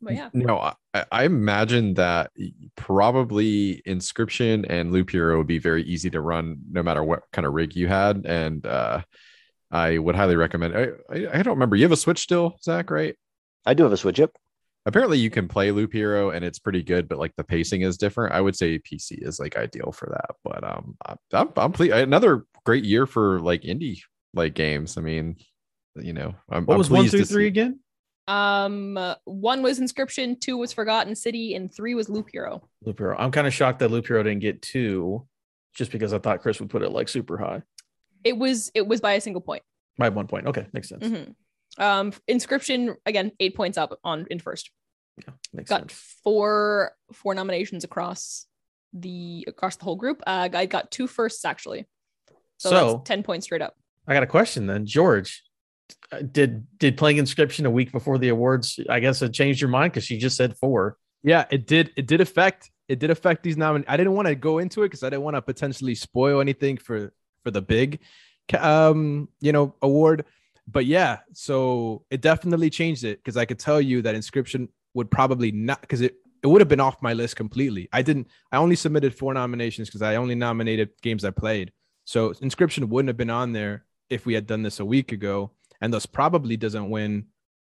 But 0.01 0.13
yeah, 0.13 0.29
No, 0.33 0.57
I, 0.93 1.05
I 1.11 1.23
imagine 1.25 1.93
that 1.95 2.31
probably 2.75 3.81
inscryption 3.87 4.65
and 4.69 4.91
loop 4.91 5.09
hero 5.11 5.37
would 5.37 5.47
be 5.47 5.59
very 5.59 5.83
easy 5.83 6.09
to 6.09 6.21
run 6.21 6.57
no 6.71 6.83
matter 6.83 7.03
what 7.03 7.23
kind 7.31 7.45
of 7.45 7.53
rig 7.53 7.75
you 7.75 7.87
had. 7.87 8.25
And 8.25 8.65
uh, 8.65 9.01
I 9.69 9.97
would 9.97 10.15
highly 10.15 10.35
recommend. 10.35 10.75
I, 10.75 10.87
I, 11.09 11.39
I 11.39 11.43
don't 11.43 11.53
remember. 11.53 11.75
You 11.75 11.83
have 11.83 11.91
a 11.91 11.97
Switch 11.97 12.19
still, 12.19 12.57
Zach, 12.63 12.89
right? 12.89 13.15
I 13.65 13.73
do 13.73 13.83
have 13.83 13.91
a 13.93 13.97
Switch. 13.97 14.19
Yep. 14.19 14.31
Apparently, 14.87 15.19
you 15.19 15.29
can 15.29 15.47
play 15.47 15.69
Loop 15.71 15.93
Hero 15.93 16.31
and 16.31 16.43
it's 16.43 16.57
pretty 16.57 16.81
good, 16.81 17.07
but 17.07 17.19
like 17.19 17.33
the 17.37 17.43
pacing 17.43 17.81
is 17.81 17.97
different. 17.97 18.33
I 18.33 18.41
would 18.41 18.55
say 18.55 18.79
PC 18.79 19.25
is 19.25 19.39
like 19.39 19.55
ideal 19.55 19.91
for 19.91 20.07
that. 20.09 20.35
But 20.43 20.63
um, 20.63 20.97
I- 21.05 21.15
I'm 21.33 21.49
I'm 21.55 21.71
ple- 21.71 21.93
another 21.93 22.45
great 22.65 22.83
year 22.83 23.05
for 23.05 23.39
like 23.39 23.61
indie 23.61 23.99
like 24.33 24.55
games. 24.55 24.97
I 24.97 25.01
mean, 25.01 25.35
you 25.95 26.13
know, 26.13 26.33
I'm, 26.49 26.65
What 26.65 26.73
I'm 26.75 26.77
was 26.79 26.89
one 26.89 27.07
through 27.07 27.25
three 27.25 27.43
see- 27.43 27.47
again? 27.47 27.79
Um, 28.31 28.97
one 29.25 29.61
was 29.61 29.79
Inscryption, 29.79 30.39
two 30.39 30.57
was 30.57 30.71
Forgotten 30.71 31.15
City, 31.15 31.53
and 31.55 31.73
three 31.73 31.95
was 31.95 32.07
Loop 32.09 32.29
Hero. 32.31 32.67
Loop 32.85 32.97
Hero. 32.99 33.15
I'm 33.17 33.31
kind 33.31 33.45
of 33.45 33.53
shocked 33.53 33.79
that 33.79 33.89
Loop 33.91 34.07
Hero 34.07 34.23
didn't 34.23 34.39
get 34.39 34.61
two, 34.61 35.27
just 35.75 35.91
because 35.91 36.13
I 36.13 36.19
thought 36.19 36.41
Chris 36.41 36.59
would 36.59 36.69
put 36.69 36.81
it 36.81 36.91
like 36.91 37.09
super 37.09 37.37
high 37.37 37.61
It 38.23 38.37
was 38.37 38.71
it 38.73 38.87
was 38.87 39.01
by 39.01 39.13
a 39.13 39.21
single 39.21 39.41
point. 39.41 39.63
by 39.97 40.09
one 40.09 40.27
point. 40.27 40.47
Okay, 40.47 40.65
makes 40.73 40.87
sense. 40.89 41.03
Mhm. 41.03 41.35
Um, 41.77 42.11
Inscryption 42.29 42.95
again, 43.05 43.31
eight 43.39 43.55
points 43.55 43.77
up 43.77 43.97
on 44.03 44.25
in 44.29 44.39
first. 44.39 44.71
Yeah, 45.17 45.33
makes 45.53 45.69
got 45.69 45.81
sense. 45.81 45.93
four 46.23 46.93
four 47.13 47.33
nominations 47.35 47.83
across 47.83 48.45
the 48.93 49.43
across 49.47 49.75
the 49.75 49.83
whole 49.83 49.95
group. 49.97 50.21
Uh, 50.25 50.47
I 50.53 50.65
got 50.65 50.89
two 50.91 51.07
firsts 51.07 51.43
actually, 51.45 51.85
so, 52.57 52.69
So, 52.69 52.93
that's 52.93 53.07
ten 53.07 53.23
points 53.23 53.45
straight 53.45 53.61
up. 53.61 53.75
I 54.07 54.13
got 54.13 54.23
a 54.23 54.27
question 54.27 54.67
then, 54.67 54.85
George. 54.85 55.43
Uh, 56.11 56.21
Did 56.21 56.67
did 56.77 56.97
playing 56.97 57.17
Inscryption 57.17 57.65
a 57.65 57.69
week 57.69 57.91
before 57.91 58.17
the 58.17 58.29
awards? 58.29 58.79
I 58.89 58.99
guess 58.99 59.21
it 59.21 59.33
changed 59.33 59.61
your 59.61 59.69
mind 59.69 59.93
because 59.93 60.05
she 60.05 60.17
just 60.17 60.37
said 60.37 60.57
four. 60.57 60.97
Yeah, 61.23 61.45
it 61.51 61.67
did. 61.67 61.91
It 61.95 62.07
did 62.07 62.21
affect. 62.21 62.71
It 62.87 62.99
did 62.99 63.09
affect 63.09 63.43
these 63.43 63.55
nomin. 63.55 63.85
I 63.87 63.97
didn't 63.97 64.13
want 64.13 64.27
to 64.27 64.35
go 64.35 64.57
into 64.57 64.83
it 64.83 64.87
because 64.87 65.03
I 65.03 65.09
didn't 65.09 65.23
want 65.23 65.35
to 65.35 65.41
potentially 65.41 65.95
spoil 65.95 66.41
anything 66.41 66.77
for 66.77 67.13
for 67.43 67.51
the 67.51 67.61
big, 67.61 67.99
um, 68.59 69.29
you 69.39 69.51
know, 69.51 69.75
award. 69.81 70.25
But 70.67 70.85
yeah, 70.85 71.19
so 71.33 72.05
it 72.09 72.21
definitely 72.21 72.69
changed 72.69 73.03
it 73.03 73.19
because 73.19 73.37
I 73.37 73.45
could 73.45 73.59
tell 73.59 73.81
you 73.81 74.01
that 74.03 74.15
Inscryption 74.15 74.69
would 74.93 75.09
probably 75.09 75.51
not 75.51 75.81
because 75.81 76.01
it 76.01 76.15
it 76.43 76.47
would 76.47 76.61
have 76.61 76.67
been 76.67 76.79
off 76.79 77.01
my 77.01 77.13
list 77.13 77.35
completely. 77.35 77.87
I 77.93 78.01
didn't. 78.01 78.27
I 78.51 78.57
only 78.57 78.75
submitted 78.75 79.13
four 79.13 79.33
nominations 79.33 79.89
because 79.89 80.01
I 80.01 80.15
only 80.15 80.35
nominated 80.35 80.89
games 81.01 81.23
I 81.23 81.31
played. 81.31 81.71
So 82.05 82.31
Inscryption 82.33 82.85
wouldn't 82.89 83.09
have 83.09 83.17
been 83.17 83.29
on 83.29 83.53
there 83.53 83.85
if 84.09 84.25
we 84.25 84.33
had 84.33 84.47
done 84.47 84.63
this 84.63 84.79
a 84.79 84.85
week 84.85 85.11
ago, 85.11 85.51
and 85.81 85.93
thus 85.93 86.05
probably 86.05 86.57
doesn't 86.57 86.89
win 86.89 87.25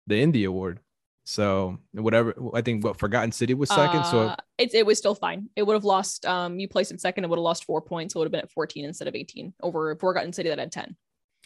the 0.08 0.15
indie 0.15 0.47
award. 0.47 0.80
So 1.26 1.78
whatever, 1.93 2.36
I 2.54 2.62
think 2.62 2.84
what 2.84 2.99
Forgotten 2.99 3.32
City 3.32 3.54
was 3.54 3.69
second. 3.69 4.04
so 4.06 4.19
Uh, 4.19 4.36
it, 4.58 4.73
it 4.73 4.86
was 4.86 4.97
still 4.97 5.15
fine. 5.15 5.49
It 5.56 5.63
would 5.63 5.73
have 5.73 5.86
lost. 5.86 6.26
Um, 6.26 6.60
you 6.60 6.67
placed 6.67 6.91
it 6.91 6.99
second. 6.99 7.23
It 7.23 7.30
would 7.30 7.38
have 7.38 7.43
lost 7.43 7.63
four 7.63 7.82
points. 7.82 8.13
It 8.13 8.17
would 8.17 8.26
have 8.26 8.32
been 8.32 8.41
at 8.41 8.52
fourteen 8.52 8.84
instead 8.86 9.08
of 9.08 9.15
eighteen 9.15 9.54
over 9.62 9.95
Forgotten 9.95 10.34
City 10.34 10.49
that 10.49 10.60
had 10.60 10.71
ten. 10.71 10.95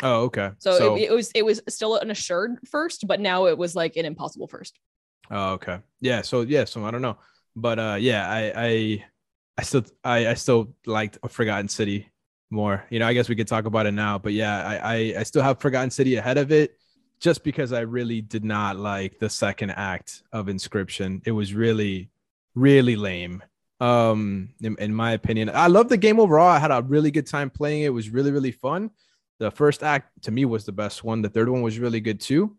oh 0.02 0.24
okay. 0.24 0.52
So, 0.58 0.96
it, 0.96 1.04
it 1.04 1.12
was 1.12 1.32
it 1.36 1.46
was 1.46 1.62
still 1.70 1.96
an 1.98 2.10
assured 2.10 2.58
first, 2.68 3.08
but 3.08 3.20
now 3.20 3.46
it 3.46 3.58
was 3.58 3.76
like 3.76 3.96
an 3.98 4.06
impossible 4.06 4.48
first. 4.48 4.80
Oh, 5.30 5.54
okay. 5.54 5.80
Yeah. 6.02 6.22
So 6.24 6.42
yeah. 6.42 6.66
So 6.66 6.84
I 6.84 6.90
don't 6.90 7.04
know, 7.04 7.18
but 7.56 7.78
uh, 7.78 7.98
yeah, 8.00 8.28
I 8.28 8.52
I 8.56 9.06
I 9.60 9.62
still 9.62 9.86
I 10.04 10.28
I 10.30 10.34
still 10.34 10.74
liked 10.88 11.20
a 11.22 11.30
Forgotten 11.30 11.68
City 11.68 12.10
more. 12.50 12.86
You 12.90 13.00
know, 13.00 13.08
I 13.08 13.14
guess 13.14 13.30
we 13.30 13.36
could 13.36 13.48
talk 13.48 13.66
about 13.66 13.86
it 13.86 13.92
now, 13.94 14.18
but 14.18 14.34
yeah, 14.34 14.66
I 14.66 14.76
I, 14.78 14.96
I 15.20 15.24
still 15.24 15.44
have 15.44 15.60
Forgotten 15.60 15.92
City 15.92 16.16
ahead 16.16 16.38
of 16.38 16.52
it. 16.52 16.78
just 17.20 17.44
because 17.44 17.74
I 17.74 17.82
really 17.82 18.22
did 18.22 18.44
not 18.44 18.78
like 18.78 19.20
the 19.20 19.30
second 19.30 19.72
act 19.72 20.24
of 20.32 20.48
Inscryption. 20.48 21.22
It 21.26 21.32
was 21.32 21.54
really, 21.54 22.10
really 22.56 22.96
lame. 22.96 23.44
Um, 23.80 24.50
in, 24.62 24.76
in 24.80 24.94
my 24.94 25.12
opinion, 25.14 25.50
I 25.54 25.68
love 25.68 25.90
the 25.90 25.98
game 25.98 26.20
overall. 26.20 26.48
I 26.48 26.60
had 26.60 26.72
a 26.72 26.82
really 26.82 27.12
good 27.12 27.28
time 27.28 27.50
playing 27.50 27.84
it. 27.84 27.88
It 27.88 27.90
was 27.90 28.10
really, 28.10 28.32
really 28.32 28.52
fun. 28.52 28.92
The 29.40 29.52
first 29.52 29.84
act 29.84 30.24
to 30.24 30.32
me 30.32 30.46
was 30.46 30.66
the 30.66 30.72
best 30.72 31.04
one. 31.04 31.22
The 31.22 31.30
third 31.30 31.50
one 31.50 31.62
was 31.62 31.78
really 31.78 32.00
good 32.02 32.20
too. 32.20 32.56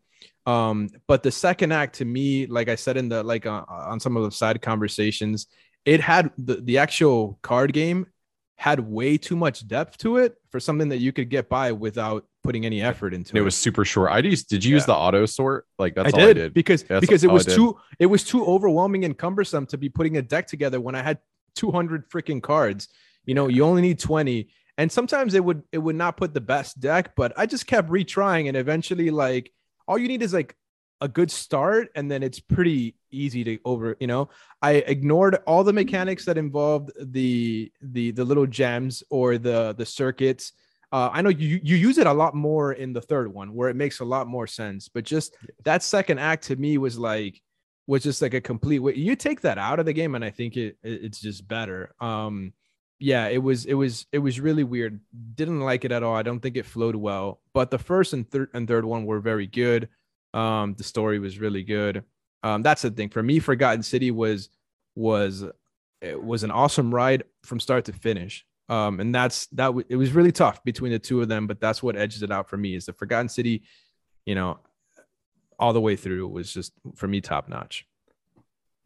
Um, 0.46 0.88
but 1.06 1.22
the 1.22 1.30
second 1.32 1.72
act 1.72 1.96
to 1.96 2.04
me, 2.04 2.46
like 2.46 2.68
I 2.68 2.76
said 2.76 2.96
in 2.96 3.08
the 3.08 3.22
like 3.22 3.46
uh, 3.46 3.64
on 3.68 4.00
some 4.00 4.16
of 4.16 4.24
the 4.24 4.30
side 4.30 4.62
conversations, 4.62 5.46
it 5.84 6.00
had 6.00 6.30
the, 6.38 6.56
the 6.56 6.78
actual 6.78 7.38
card 7.42 7.72
game 7.72 8.06
had 8.58 8.80
way 8.80 9.16
too 9.16 9.36
much 9.36 9.68
depth 9.68 9.96
to 9.98 10.16
it 10.16 10.34
for 10.50 10.58
something 10.58 10.88
that 10.88 10.98
you 10.98 11.12
could 11.12 11.30
get 11.30 11.48
by 11.48 11.70
without 11.70 12.26
putting 12.42 12.66
any 12.66 12.82
effort 12.82 13.14
into 13.14 13.30
And 13.30 13.38
it 13.38 13.42
was 13.42 13.54
super 13.54 13.84
short. 13.84 14.10
I 14.10 14.18
used. 14.18 14.48
Did 14.48 14.64
you 14.64 14.74
use 14.74 14.84
the 14.84 14.94
auto 14.94 15.26
sort? 15.26 15.64
Like 15.78 15.94
that's 15.94 16.12
I 16.12 16.20
all 16.20 16.26
did, 16.26 16.36
I 16.36 16.40
did. 16.40 16.54
because 16.54 16.82
That's 16.82 17.00
because 17.00 17.22
it 17.22 17.30
was 17.30 17.46
too 17.46 17.78
it 18.00 18.06
was 18.06 18.24
too 18.24 18.44
overwhelming 18.44 19.04
and 19.04 19.16
cumbersome 19.16 19.66
to 19.66 19.78
be 19.78 19.88
putting 19.88 20.16
a 20.16 20.22
deck 20.22 20.48
together 20.48 20.80
when 20.80 20.96
I 20.96 21.02
had 21.02 21.18
200 21.54 22.10
freaking 22.10 22.42
cards. 22.42 22.88
You 23.24 23.34
know, 23.34 23.46
you 23.46 23.64
only 23.64 23.82
need 23.82 24.00
20, 24.00 24.48
and 24.76 24.90
sometimes 24.90 25.34
it 25.34 25.44
would 25.44 25.62
it 25.70 25.78
would 25.78 25.96
not 25.96 26.16
put 26.16 26.34
the 26.34 26.40
best 26.40 26.80
deck, 26.80 27.14
but 27.14 27.32
I 27.36 27.46
just 27.46 27.68
kept 27.68 27.88
retrying, 27.88 28.48
and 28.48 28.56
eventually, 28.56 29.10
like 29.10 29.52
all 29.86 29.98
you 29.98 30.08
need 30.08 30.22
is 30.22 30.34
like 30.34 30.56
a 31.00 31.06
good 31.06 31.30
start, 31.30 31.90
and 31.94 32.10
then 32.10 32.24
it's 32.24 32.40
pretty 32.40 32.96
easy 33.10 33.44
to 33.44 33.58
over. 33.64 33.96
You 34.00 34.06
know, 34.06 34.28
I 34.62 34.72
ignored 34.86 35.36
all 35.46 35.64
the 35.64 35.72
mechanics 35.72 36.24
that 36.26 36.38
involved 36.38 36.90
the 37.00 37.70
the 37.82 38.10
the 38.12 38.24
little 38.24 38.46
gems 38.46 39.02
or 39.10 39.38
the 39.38 39.74
the 39.76 39.86
circuits. 39.86 40.52
Uh, 40.90 41.10
I 41.12 41.20
know 41.22 41.28
you 41.28 41.60
you 41.62 41.76
use 41.76 41.98
it 41.98 42.06
a 42.06 42.12
lot 42.12 42.34
more 42.34 42.72
in 42.72 42.92
the 42.92 43.00
third 43.02 43.32
one 43.32 43.52
where 43.54 43.68
it 43.68 43.76
makes 43.76 44.00
a 44.00 44.04
lot 44.04 44.26
more 44.26 44.46
sense, 44.46 44.88
but 44.88 45.04
just 45.04 45.36
that 45.64 45.82
second 45.82 46.18
act 46.18 46.44
to 46.44 46.56
me 46.56 46.78
was 46.78 46.98
like 46.98 47.40
was 47.86 48.02
just 48.02 48.20
like 48.22 48.34
a 48.34 48.40
complete 48.40 48.78
way. 48.80 48.94
You 48.94 49.16
take 49.16 49.40
that 49.42 49.58
out 49.58 49.80
of 49.80 49.86
the 49.86 49.92
game, 49.92 50.14
and 50.14 50.24
I 50.24 50.30
think 50.30 50.56
it, 50.56 50.76
it- 50.82 51.04
it's 51.04 51.20
just 51.20 51.46
better. 51.48 51.94
Um, 52.00 52.52
yeah, 53.00 53.28
it 53.28 53.38
was 53.42 53.64
it 53.64 53.74
was 53.74 54.06
it 54.12 54.18
was 54.18 54.40
really 54.40 54.64
weird. 54.64 55.00
Didn't 55.34 55.60
like 55.60 55.84
it 55.84 55.92
at 55.92 56.02
all. 56.02 56.16
I 56.16 56.22
don't 56.22 56.40
think 56.40 56.56
it 56.56 56.66
flowed 56.66 56.96
well. 56.96 57.40
But 57.54 57.70
the 57.70 57.78
first 57.78 58.12
and 58.12 58.28
third 58.28 58.48
and 58.54 58.66
third 58.66 58.84
one 58.84 59.04
were 59.06 59.20
very 59.20 59.46
good. 59.46 59.88
Um, 60.34 60.74
the 60.76 60.84
story 60.84 61.18
was 61.18 61.38
really 61.38 61.62
good. 61.62 62.02
Um, 62.42 62.62
that's 62.62 62.82
the 62.82 62.90
thing 62.90 63.08
for 63.08 63.22
me. 63.22 63.38
Forgotten 63.38 63.82
City 63.82 64.10
was 64.10 64.48
was 64.94 65.44
it 66.00 66.22
was 66.22 66.44
an 66.44 66.50
awesome 66.50 66.94
ride 66.94 67.24
from 67.42 67.60
start 67.60 67.84
to 67.86 67.92
finish. 67.92 68.44
Um, 68.68 69.00
and 69.00 69.14
that's 69.14 69.46
that. 69.48 69.66
W- 69.68 69.86
it 69.88 69.96
was 69.96 70.12
really 70.12 70.32
tough 70.32 70.62
between 70.62 70.92
the 70.92 70.98
two 70.98 71.20
of 71.22 71.28
them, 71.28 71.46
but 71.46 71.60
that's 71.60 71.82
what 71.82 71.96
edges 71.96 72.22
it 72.22 72.30
out 72.30 72.48
for 72.48 72.56
me. 72.56 72.74
Is 72.74 72.86
the 72.86 72.92
Forgotten 72.92 73.28
City, 73.28 73.62
you 74.26 74.34
know, 74.34 74.58
all 75.58 75.72
the 75.72 75.80
way 75.80 75.96
through 75.96 76.28
was 76.28 76.52
just 76.52 76.72
for 76.94 77.08
me 77.08 77.20
top 77.20 77.48
notch. 77.48 77.86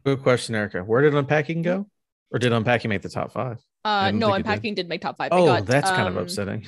Good 0.05 0.23
question, 0.23 0.55
Erica. 0.55 0.81
Where 0.83 1.01
did 1.01 1.13
unpacking 1.15 1.61
go? 1.61 1.87
Or 2.31 2.39
did 2.39 2.51
unpacking 2.51 2.89
make 2.89 3.01
the 3.01 3.09
top 3.09 3.31
five? 3.31 3.59
Uh, 3.85 4.09
no, 4.11 4.27
think 4.27 4.39
it 4.39 4.43
did. 4.43 4.45
unpacking 4.47 4.75
did 4.75 4.89
make 4.89 5.01
top 5.01 5.17
five. 5.17 5.27
It 5.31 5.35
Oh, 5.35 5.45
got, 5.45 5.65
that's 5.65 5.91
kind 5.91 6.07
of 6.07 6.17
um, 6.17 6.23
upsetting. 6.23 6.65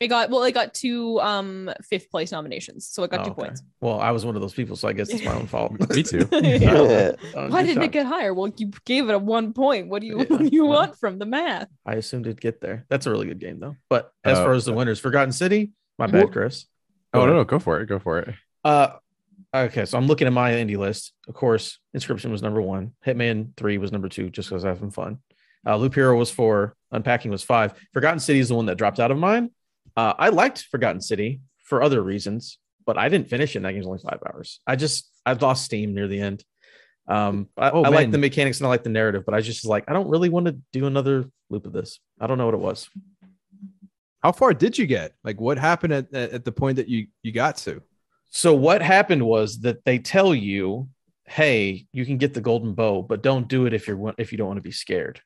It 0.00 0.08
got 0.08 0.30
well, 0.30 0.42
it 0.44 0.52
got 0.52 0.72
two 0.72 1.20
um 1.20 1.70
fifth 1.82 2.10
place 2.10 2.32
nominations, 2.32 2.86
so 2.86 3.02
it 3.04 3.10
got 3.10 3.20
Oh, 3.20 3.24
two 3.24 3.30
okay. 3.32 3.42
points. 3.42 3.62
Well, 3.82 4.00
I 4.00 4.10
was 4.12 4.24
one 4.24 4.34
of 4.34 4.40
those 4.40 4.54
people, 4.54 4.74
so 4.74 4.88
I 4.88 4.94
guess 4.94 5.10
it's 5.10 5.22
my 5.22 5.34
own 5.34 5.46
fault. 5.46 5.72
Me 5.94 6.02
too. 6.02 6.26
Yeah. 6.32 7.12
Uh, 7.36 7.48
Why 7.48 7.62
didn't 7.62 7.82
it 7.82 7.92
get 7.92 8.06
higher? 8.06 8.32
Well, 8.32 8.50
you 8.56 8.70
gave 8.86 9.08
it 9.10 9.14
a 9.14 9.18
one 9.18 9.52
point. 9.52 9.88
What 9.88 10.00
do 10.00 10.06
you 10.08 10.18
Yeah, 10.20 10.24
what 10.24 10.38
do 10.40 10.48
you 10.50 10.64
well. 10.64 10.80
want 10.80 10.98
from 10.98 11.18
the 11.18 11.26
math? 11.26 11.68
I 11.84 11.94
assumed 11.94 12.26
it'd 12.26 12.40
get 12.40 12.60
there. 12.62 12.86
That's 12.88 13.04
a 13.06 13.10
really 13.10 13.26
good 13.26 13.38
game, 13.40 13.60
though. 13.60 13.76
But 13.90 14.10
as 14.24 14.38
Uh, 14.38 14.44
far 14.44 14.52
as 14.54 14.64
the 14.64 14.72
winners, 14.72 14.98
Forgotten 14.98 15.32
City, 15.32 15.72
my 15.98 16.06
Well- 16.06 16.24
bad, 16.24 16.32
Chris. 16.32 16.64
Oh 17.12 17.20
Go 17.20 17.26
no, 17.26 17.32
no, 17.34 17.44
go 17.44 17.58
for 17.58 17.80
it. 17.80 17.86
Go 17.86 17.98
for 17.98 18.20
it. 18.20 18.34
Uh, 18.64 18.88
okay, 19.54 19.84
so 19.84 19.98
I'm 19.98 20.06
looking 20.06 20.26
at 20.26 20.32
my 20.32 20.52
indie 20.52 20.78
list. 20.78 21.12
Of 21.28 21.34
course, 21.34 21.78
Inscryption 21.94 22.30
was 22.30 22.40
number 22.42 22.62
one. 22.62 22.92
Hitman 23.06 23.54
Three 23.56 23.76
was 23.78 23.92
number 23.92 24.08
two, 24.08 24.30
just 24.30 24.48
because 24.48 24.64
I 24.64 24.70
was 24.70 24.78
having 24.78 24.92
fun. 24.92 25.18
Uh, 25.66 25.76
Loop 25.76 25.94
Hero 25.94 26.16
was 26.16 26.30
four. 26.30 26.74
Unpacking 26.90 27.30
was 27.30 27.42
five. 27.42 27.74
Forgotten 27.92 28.18
City 28.20 28.38
is 28.38 28.48
the 28.48 28.54
one 28.54 28.66
that 28.66 28.76
dropped 28.78 28.98
out 29.00 29.10
of 29.10 29.18
mine. 29.18 29.50
Uh, 29.96 30.14
I 30.18 30.28
liked 30.30 30.66
Forgotten 30.70 31.00
City 31.00 31.40
for 31.64 31.82
other 31.82 32.02
reasons, 32.02 32.58
but 32.86 32.96
I 32.98 33.08
didn't 33.08 33.28
finish 33.28 33.54
it. 33.54 33.58
and 33.58 33.64
That 33.64 33.72
game's 33.72 33.86
only 33.86 33.98
five 33.98 34.20
hours. 34.26 34.60
I 34.66 34.76
just 34.76 35.10
I 35.26 35.32
lost 35.34 35.64
steam 35.64 35.94
near 35.94 36.08
the 36.08 36.20
end. 36.20 36.44
Um, 37.08 37.48
I, 37.56 37.70
Oh, 37.70 37.82
I 37.82 37.88
like 37.88 38.10
the 38.12 38.18
mechanics 38.18 38.58
and 38.58 38.66
I 38.66 38.70
like 38.70 38.84
the 38.84 38.90
narrative, 38.90 39.24
but 39.24 39.34
I 39.34 39.40
just 39.40 39.64
like 39.66 39.84
I 39.88 39.92
don't 39.92 40.08
really 40.08 40.28
want 40.28 40.46
to 40.46 40.56
do 40.72 40.86
another 40.86 41.26
loop 41.48 41.66
of 41.66 41.72
this. 41.72 41.98
I 42.20 42.26
don't 42.26 42.38
know 42.38 42.44
what 42.46 42.54
it 42.54 42.60
was. 42.60 42.88
How 44.22 44.32
far 44.32 44.52
did 44.52 44.76
you 44.76 44.86
get? 44.86 45.14
Like, 45.24 45.40
what 45.40 45.58
happened 45.58 45.92
at, 45.94 46.12
at 46.14 46.30
at 46.32 46.44
the 46.44 46.52
point 46.52 46.76
that 46.76 46.88
you 46.88 47.06
you 47.22 47.32
got 47.32 47.56
to? 47.58 47.82
So 48.28 48.54
what 48.54 48.82
happened 48.82 49.24
was 49.24 49.60
that 49.60 49.84
they 49.84 49.98
tell 49.98 50.34
you, 50.34 50.88
"Hey, 51.24 51.86
you 51.92 52.04
can 52.06 52.18
get 52.18 52.34
the 52.34 52.40
golden 52.40 52.74
bow, 52.74 53.02
but 53.02 53.22
don't 53.22 53.48
do 53.48 53.66
it 53.66 53.72
if 53.72 53.88
you're 53.88 54.14
if 54.18 54.30
you 54.30 54.38
don't 54.38 54.46
want 54.48 54.58
to 54.58 54.62
be 54.62 54.70
scared." 54.72 55.20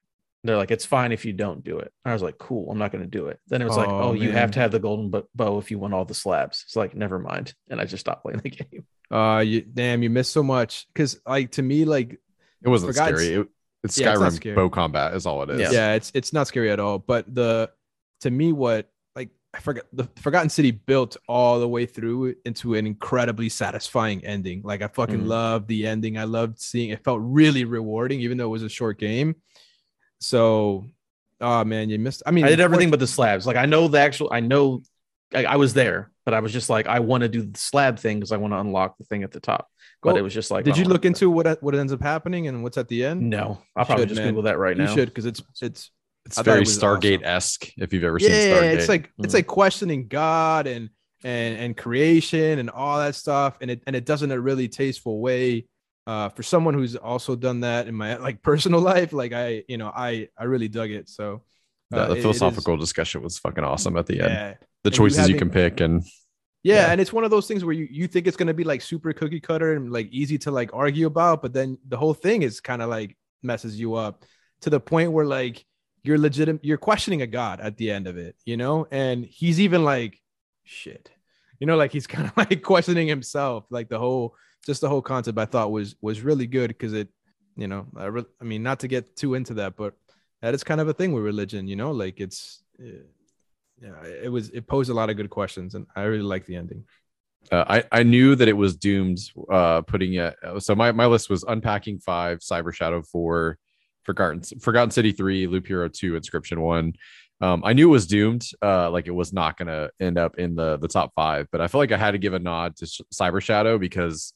They're 0.45 0.57
like, 0.57 0.71
"It's 0.71 0.85
fine 0.85 1.11
if 1.13 1.25
you 1.25 1.33
don't 1.33 1.65
do 1.65 1.79
it." 1.79 1.93
I 2.05 2.13
was 2.13 2.23
like, 2.23 2.39
"Cool, 2.39 2.71
I'm 2.71 2.79
not 2.79 2.93
going 2.93 3.03
to 3.03 3.11
do 3.11 3.27
it." 3.29 3.41
Then 3.49 3.63
it 3.63 3.65
was 3.65 3.77
like, 3.77 3.89
Oh, 3.89 4.11
"Oh, 4.11 4.13
you 4.13 4.31
have 4.31 4.51
to 4.53 4.61
have 4.61 4.71
the 4.73 4.79
golden 4.79 5.11
bow 5.35 5.59
if 5.59 5.71
you 5.71 5.79
want 5.79 5.95
all 5.95 6.05
the 6.05 6.15
slabs." 6.15 6.63
It's 6.67 6.77
like, 6.77 6.95
never 6.95 7.19
mind, 7.19 7.55
and 7.71 7.81
I 7.81 7.85
just 7.87 8.01
stopped 8.03 8.23
playing 8.23 8.41
the 8.41 8.51
game. 8.51 8.87
Uh, 9.11 9.41
you 9.41 9.63
damn, 9.63 10.03
you 10.03 10.11
missed 10.11 10.33
so 10.33 10.43
much. 10.43 10.87
Because 10.93 11.19
like 11.27 11.53
to 11.53 11.63
me, 11.63 11.85
like 11.85 12.21
It 12.63 12.69
wasn't 12.69 12.93
Forgotten 12.95 13.17
scary. 13.19 13.35
It, 13.41 13.49
it's 13.85 13.99
Yeah, 13.99 14.13
it's 14.13 14.21
Skyrim 14.21 14.33
scary. 14.33 14.55
bow 14.57 14.69
combat 14.71 15.15
is 15.15 15.27
all 15.27 15.43
it 15.43 15.51
is. 15.51 15.61
Yeah. 15.61 15.71
yeah. 15.73 15.93
it's 15.95 16.11
it's 16.15 16.33
not 16.33 16.47
scary 16.47 16.71
at 16.71 16.79
all. 16.81 16.99
But 16.99 17.33
the 17.35 17.71
to 18.21 18.31
me, 18.31 18.53
what 18.53 18.91
like 19.15 19.29
I 19.55 19.61
forgot 19.61 19.85
the 19.93 20.09
Forgotten 20.21 20.49
City 20.51 20.71
built 20.73 21.17
all 21.29 21.61
the 21.61 21.69
way 21.69 21.87
through 21.87 22.35
into 22.45 22.75
an 22.75 22.87
incredibly 22.87 23.49
satisfying 23.51 24.25
ending. 24.25 24.63
Like 24.65 24.83
I 24.83 24.89
fucking 24.89 25.21
Mhm. 25.21 25.27
loved 25.29 25.69
the 25.69 25.87
ending. 25.87 26.17
I 26.19 26.25
loved 26.25 26.59
seeing 26.61 26.91
it 26.91 27.05
felt 27.05 27.21
really 27.23 27.65
rewarding, 27.65 28.21
even 28.21 28.37
though 28.39 28.47
it 28.47 28.49
was 28.49 28.63
a 28.63 28.69
short 28.69 28.99
game. 28.99 29.37
So, 30.25 30.87
oh 31.41 31.65
man, 31.65 31.91
you 31.91 31.99
missed. 31.99 32.23
I 32.27 32.31
mean, 32.31 32.45
I 32.45 32.49
did 32.49 32.61
everything 32.61 32.91
but 32.91 33.01
the 33.01 33.07
slabs. 33.07 33.47
Like 33.47 33.57
I 33.57 33.67
know 33.67 33.89
the 33.89 33.99
actual, 34.01 34.29
I 34.33 34.41
know, 34.41 34.83
I, 35.35 35.45
I 35.45 35.57
was 35.57 35.75
there, 35.75 36.11
but 36.25 36.35
I 36.35 36.41
was 36.41 36.53
just 36.53 36.71
like, 36.71 36.87
I 36.87 37.01
want 37.01 37.23
to 37.23 37.29
do 37.29 37.43
the 37.43 37.59
slab 37.59 37.99
thing 37.99 38.19
because 38.19 38.33
I 38.33 38.37
want 38.39 38.53
to 38.55 38.59
unlock 38.59 38.97
the 38.99 39.05
thing 39.05 39.23
at 39.23 39.33
the 39.33 39.41
top. 39.41 39.69
But 40.03 40.15
Well, 40.15 40.17
it 40.17 40.23
was 40.23 40.35
just 40.35 40.51
like, 40.51 40.65
Did 40.65 40.77
you 40.77 40.85
look 40.85 41.05
into 41.05 41.31
what 41.31 41.63
what 41.63 41.75
ends 41.75 41.93
up 41.93 42.01
happening 42.03 42.49
and 42.49 42.63
what's 42.63 42.79
at 42.79 42.89
the 42.89 43.05
end? 43.05 43.29
No, 43.31 43.63
I'll 43.77 43.85
probably 43.85 44.03
should, 44.03 44.09
just 44.11 44.21
man. 44.21 44.29
Google 44.31 44.43
that 44.45 44.59
right 44.59 44.77
now. 44.77 44.85
you 44.89 44.95
should 44.95 45.09
because 45.09 45.27
it's 45.27 45.43
it's 45.61 45.91
It's 46.27 46.39
I 46.39 46.43
thought 46.43 46.51
it 46.51 46.53
very 46.53 46.61
was 46.61 46.79
Stargate 46.79 47.19
awesome. 47.19 47.25
esque. 47.37 47.69
If 47.77 47.93
you've 47.93 48.05
ever 48.05 48.19
seen 48.19 48.31
yeah, 48.31 48.37
Stargate, 48.53 48.75
it's 48.77 48.89
like 48.89 49.11
it's 49.19 49.33
Mhm. 49.33 49.35
like 49.39 49.47
questioning 49.47 50.09
God 50.09 50.67
and 50.67 50.91
and 51.23 51.59
and 51.59 51.77
creation 51.77 52.59
and 52.59 52.69
all 52.71 52.99
that 52.99 53.15
stuff, 53.15 53.57
and 53.61 53.71
it 53.71 53.83
and 53.87 53.97
it 53.97 54.05
does 54.05 54.23
it 54.23 54.27
in 54.27 54.31
a 54.33 54.41
really 54.41 54.69
tasteful 54.69 55.21
way. 55.21 55.67
Uh, 56.07 56.29
for 56.29 56.43
someone 56.43 56.75
who's 56.75 56.97
also 56.97 57.35
done 57.35 57.61
that 57.61 57.89
in 57.89 57.95
my 57.95 58.17
like 58.17 58.43
personal 58.43 58.81
life, 58.93 59.13
like 59.13 59.33
I, 59.33 59.65
you 59.69 59.79
know, 59.79 59.89
I 59.95 60.29
I 60.39 60.45
really 60.45 60.69
dug 60.69 60.91
it. 60.91 61.09
So 61.09 61.43
the, 61.91 61.97
uh, 61.99 62.07
the 62.07 62.13
it- 62.13 62.17
it 62.17 62.19
is- 62.19 62.23
philosophical 62.25 62.77
discussion 62.77 63.23
was 63.23 63.39
fucking 63.39 63.65
awesome 63.65 63.97
at 63.97 64.07
the 64.07 64.21
end. 64.21 64.31
yeah, 64.33 64.55
The 64.83 64.89
And 64.89 64.93
you 64.95 64.99
choices 64.99 65.17
you 65.29 65.35
having- 65.35 65.39
can 65.39 65.51
pick 65.51 65.81
and 65.81 66.03
yeah, 66.63 66.75
Yeah. 66.87 66.93
and 66.93 67.01
it's 67.01 67.13
one 67.13 67.25
of 67.25 67.31
those 67.31 67.47
things 67.49 67.65
where 67.65 67.75
you 67.75 67.87
you 67.91 68.07
think 68.07 68.27
it's 68.27 68.37
gonna 68.37 68.53
be 68.55 68.65
like 68.65 68.83
super 68.83 69.13
cookie 69.15 69.41
cutter 69.41 69.73
and 69.77 69.91
like 69.91 70.09
easy 70.13 70.37
to 70.39 70.51
like 70.51 70.71
argue 70.75 71.07
about, 71.07 71.41
but 71.43 71.53
then 71.55 71.79
the 71.89 71.97
whole 71.97 72.15
thing 72.15 72.43
is 72.43 72.61
kind 72.61 72.83
of 72.83 72.89
like 72.91 73.17
messes 73.43 73.79
you 73.81 73.95
up 73.95 74.25
to 74.61 74.71
the 74.71 74.81
point 74.81 75.11
where 75.13 75.27
like 75.27 75.65
you're 76.03 76.19
legitimate, 76.19 76.63
you're 76.65 76.77
questioning 76.91 77.23
a 77.23 77.27
god 77.27 77.61
at 77.61 77.79
the 77.79 77.91
end 77.91 78.07
of 78.07 78.19
it, 78.19 78.37
you 78.45 78.59
know, 78.59 78.87
and 78.91 79.25
he's 79.25 79.59
even 79.59 79.85
like, 79.85 80.21
shit, 80.65 81.11
you 81.61 81.67
know, 81.67 81.77
like 81.77 81.93
he's 81.93 82.07
kind 82.15 82.29
of 82.29 82.37
like 82.37 82.63
questioning 82.63 83.09
himself, 83.09 83.65
like 83.71 83.89
the 83.89 83.99
whole 83.99 84.35
just 84.67 84.81
the 84.81 84.89
whole 84.89 85.03
concept 85.03 85.39
I 85.39 85.45
thought 85.47 85.71
was 85.71 85.97
was 86.01 86.21
really 86.23 86.47
good 86.47 86.69
because 86.69 86.93
it, 86.93 87.09
you 87.57 87.69
know, 87.69 87.87
I, 87.97 88.07
re- 88.07 88.25
I 88.41 88.45
mean, 88.45 88.63
not 88.63 88.81
to 88.81 88.89
get 88.89 89.17
too 89.17 89.35
into 89.35 89.55
that, 89.55 89.77
but 89.77 89.95
that 90.43 90.55
is 90.55 90.65
kind 90.65 90.81
of 90.81 90.89
a 90.89 90.95
thing 90.95 91.13
with 91.13 91.25
religion, 91.25 91.67
you 91.69 91.77
know, 91.77 91.93
like 91.93 92.21
it's. 92.21 92.63
uh, 92.81 93.05
yeah, 93.83 94.05
it 94.23 94.31
was 94.31 94.51
it 94.51 94.67
posed 94.67 94.89
a 94.89 94.95
lot 94.95 95.11
of 95.11 95.17
good 95.17 95.31
questions, 95.31 95.75
and 95.75 95.87
I 95.97 96.03
really 96.03 96.23
like 96.23 96.47
the 96.47 96.57
ending. 96.57 96.85
uh, 97.51 97.65
I 97.69 97.85
I 97.91 98.03
knew 98.05 98.35
that 98.37 98.49
it 98.49 98.57
was 98.57 98.77
doomed. 98.77 99.19
Uh, 99.51 99.83
putting 99.83 100.15
it 100.15 100.37
so 100.59 100.75
my 100.75 100.93
my 100.93 101.07
list 101.07 101.29
was 101.29 101.43
unpacking 101.43 101.99
five, 101.99 102.39
Cyber 102.39 102.73
Shadow 102.73 103.03
four, 103.03 103.59
Forgotten 104.05 104.43
Forgotten 104.61 104.91
City 104.93 105.13
three, 105.13 105.47
Loop 105.49 105.67
Hero 105.67 105.89
two, 105.89 106.13
Inscryption 106.13 106.59
one. 106.59 106.95
Um, 107.45 107.61
I 107.63 107.75
knew 107.75 107.89
it 107.89 107.93
was 107.93 108.07
doomed. 108.07 108.49
Uh, 108.63 108.91
like 108.91 109.07
it 109.07 109.11
was 109.11 109.35
not 109.35 109.59
gonna 109.59 109.91
end 110.01 110.17
up 110.17 110.39
in 110.39 110.55
the 110.55 110.79
the 110.79 110.89
top 110.89 111.13
five, 111.15 111.47
but 111.53 111.61
I 111.61 111.69
feel 111.69 111.79
like 111.79 111.93
I 111.93 111.99
had 111.99 112.13
to 112.13 112.19
give 112.19 112.33
a 112.33 112.39
nod 112.39 112.75
to 112.77 112.87
Sh- 112.87 113.03
Cyber 113.13 113.43
Shadow 113.43 113.77
because, 113.77 114.33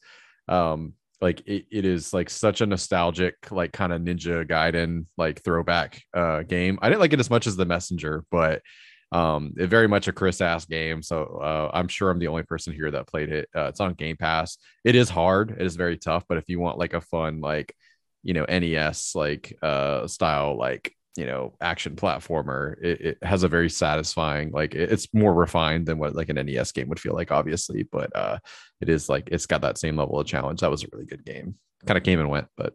um, 0.47 0.93
like 1.19 1.41
it, 1.47 1.65
it 1.71 1.85
is 1.85 2.13
like 2.13 2.29
such 2.29 2.61
a 2.61 2.67
nostalgic 2.67 3.51
like 3.51 3.73
kind 3.73 3.91
of 3.93 4.01
Ninja 4.03 4.47
Gaiden 4.47 5.07
like 5.17 5.43
throwback 5.43 6.03
uh 6.13 6.43
game. 6.43 6.77
I 6.83 6.89
didn't 6.89 7.01
like 7.01 7.13
it 7.13 7.19
as 7.19 7.31
much 7.31 7.47
as 7.47 7.55
the 7.55 7.65
Messenger, 7.65 8.25
but 8.29 8.61
um 9.11 9.55
it 9.57 9.67
very 9.67 9.87
much 9.87 10.07
a 10.07 10.13
chris 10.13 10.39
ass 10.39 10.65
game 10.65 11.01
so 11.01 11.39
uh, 11.41 11.71
i'm 11.73 11.87
sure 11.87 12.11
i'm 12.11 12.19
the 12.19 12.27
only 12.27 12.43
person 12.43 12.73
here 12.73 12.91
that 12.91 13.07
played 13.07 13.31
it 13.31 13.49
uh, 13.55 13.63
it's 13.65 13.79
on 13.79 13.95
game 13.95 14.15
pass 14.15 14.59
it 14.83 14.93
is 14.93 15.09
hard 15.09 15.49
it 15.49 15.65
is 15.65 15.75
very 15.75 15.97
tough 15.97 16.23
but 16.29 16.37
if 16.37 16.47
you 16.47 16.59
want 16.59 16.77
like 16.77 16.93
a 16.93 17.01
fun 17.01 17.41
like 17.41 17.73
you 18.21 18.35
know 18.35 18.45
nes 18.45 19.13
like 19.15 19.57
uh 19.63 20.05
style 20.05 20.55
like 20.59 20.93
you 21.17 21.25
know 21.25 21.53
action 21.59 21.95
platformer 21.95 22.75
it, 22.81 23.01
it 23.01 23.17
has 23.23 23.43
a 23.43 23.47
very 23.47 23.69
satisfying 23.69 24.51
like 24.51 24.75
it- 24.75 24.91
it's 24.91 25.07
more 25.13 25.33
refined 25.33 25.85
than 25.85 25.97
what 25.97 26.15
like 26.15 26.29
an 26.29 26.35
nes 26.45 26.71
game 26.71 26.87
would 26.87 26.99
feel 26.99 27.13
like 27.15 27.31
obviously 27.31 27.83
but 27.91 28.15
uh 28.15 28.37
it 28.79 28.89
is 28.89 29.09
like 29.09 29.27
it's 29.31 29.45
got 29.47 29.61
that 29.61 29.77
same 29.77 29.95
level 29.97 30.19
of 30.19 30.27
challenge 30.27 30.61
that 30.61 30.69
was 30.71 30.83
a 30.83 30.87
really 30.93 31.05
good 31.05 31.25
game 31.25 31.55
kind 31.85 31.97
of 31.97 32.03
came 32.03 32.19
and 32.19 32.29
went 32.29 32.47
but 32.55 32.73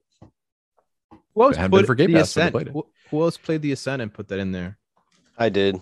Who 1.35 1.42
else 1.44 1.57
it 1.57 1.70
put 1.70 1.87
for 1.87 1.94
Game 1.94 2.12
the 2.12 2.18
Pass 2.18 2.31
Ascent? 2.31 2.53
played. 2.53 2.68
Who, 2.68 2.87
who 3.11 3.23
else 3.23 3.37
played 3.37 3.62
the 3.62 3.73
Ascent 3.73 4.03
and 4.03 4.12
put 4.12 4.29
that 4.29 4.38
in 4.38 4.53
there? 4.53 4.79
I 5.37 5.49
did. 5.49 5.81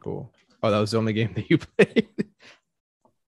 Cool. 0.00 0.30
Oh, 0.62 0.70
that 0.70 0.78
was 0.78 0.90
the 0.92 0.98
only 0.98 1.12
game 1.12 1.32
that 1.36 1.50
you 1.50 1.58
played. 1.58 2.08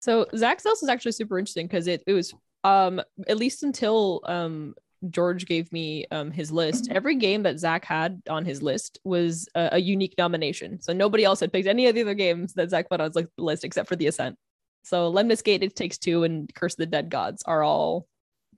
So 0.01 0.27
Zach's 0.37 0.65
house 0.65 0.83
is 0.83 0.89
actually 0.89 1.13
super 1.13 1.39
interesting 1.39 1.67
because 1.67 1.87
it, 1.87 2.03
it 2.07 2.13
was 2.13 2.35
um 2.65 3.01
at 3.29 3.37
least 3.39 3.63
until 3.65 4.21
um 4.25 4.75
George 5.11 5.47
gave 5.47 5.73
me 5.73 6.07
um 6.11 6.31
his 6.31 6.51
list. 6.53 6.89
Every 6.91 7.17
game 7.17 7.43
that 7.45 7.59
Zach 7.59 7.85
had 7.85 8.23
on 8.29 8.45
his 8.45 8.63
list 8.63 8.99
was 9.05 9.49
a, 9.55 9.71
a 9.73 9.79
unique 9.79 10.15
nomination. 10.19 10.81
So 10.81 10.93
nobody 10.93 11.25
else 11.25 11.41
had 11.41 11.53
picked 11.53 11.67
any 11.69 11.87
of 11.87 11.95
the 11.95 12.03
other 12.03 12.15
games 12.15 12.53
that 12.55 12.71
Zach 12.71 12.89
put 12.89 13.01
on 13.01 13.11
his 13.13 13.27
list 13.39 13.65
except 13.65 13.89
for 13.89 13.97
The 13.97 14.07
Ascent. 14.07 14.37
So 14.85 15.09
Lemnis 15.09 15.43
Gate, 15.43 15.63
It 15.63 15.77
Takes 15.77 15.99
Two, 15.99 16.25
and 16.25 16.53
Curse 16.55 16.75
of 16.75 16.79
the 16.79 16.87
Dead 16.87 17.09
Gods 17.11 17.43
are 17.47 17.63
all 17.63 18.07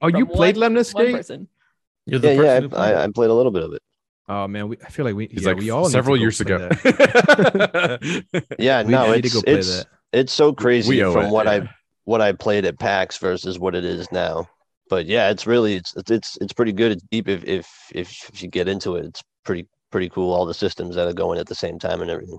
Oh, 0.00 0.08
you 0.08 0.26
played 0.26 0.56
one- 0.56 0.72
Lemnis 0.74 0.92
one 0.94 1.12
person. 1.12 1.48
You're 2.06 2.18
the 2.20 2.28
Yeah, 2.28 2.36
person 2.36 2.46
yeah. 2.54 2.60
who 2.60 2.68
played 2.68 2.94
I, 2.94 3.00
I. 3.00 3.04
I 3.04 3.08
played 3.08 3.30
a 3.30 3.34
little 3.34 3.52
bit 3.52 3.62
of 3.62 3.72
it. 3.72 3.82
Oh 4.28 4.48
man, 4.48 4.68
we, 4.68 4.76
I 4.82 4.88
feel 4.88 5.04
like 5.04 5.14
we. 5.14 5.28
yeah, 5.30 5.48
like 5.48 5.58
we 5.58 5.68
all 5.70 5.88
several 5.90 6.16
years 6.16 6.40
ago. 6.40 6.68
Yeah, 8.58 8.82
We 8.84 8.90
no, 8.92 9.12
need 9.12 9.22
to 9.22 9.26
it's 9.26 9.34
go 9.34 9.42
play 9.42 9.52
it's 9.54 9.76
that. 9.78 9.86
it's 10.12 10.32
so 10.32 10.52
crazy 10.52 11.00
from 11.00 11.26
it, 11.26 11.30
what 11.30 11.46
yeah. 11.46 11.52
I 11.52 11.70
what 12.04 12.20
I 12.20 12.32
played 12.32 12.64
at 12.64 12.78
PAX 12.78 13.18
versus 13.18 13.58
what 13.58 13.74
it 13.74 13.84
is 13.84 14.10
now. 14.12 14.48
But 14.90 15.06
yeah, 15.06 15.30
it's 15.30 15.46
really 15.46 15.74
it's 15.74 15.94
it's 15.96 16.10
it's, 16.10 16.38
it's 16.40 16.52
pretty 16.52 16.72
good. 16.72 16.92
It's 16.92 17.04
deep 17.10 17.28
if, 17.28 17.44
if 17.44 17.68
if 17.94 18.30
if 18.32 18.42
you 18.42 18.48
get 18.48 18.68
into 18.68 18.96
it. 18.96 19.06
It's 19.06 19.22
pretty 19.44 19.66
pretty 19.90 20.08
cool. 20.08 20.32
All 20.32 20.46
the 20.46 20.54
systems 20.54 20.96
that 20.96 21.08
are 21.08 21.12
going 21.12 21.38
at 21.38 21.46
the 21.46 21.54
same 21.54 21.78
time 21.78 22.02
and 22.02 22.10
everything. 22.10 22.38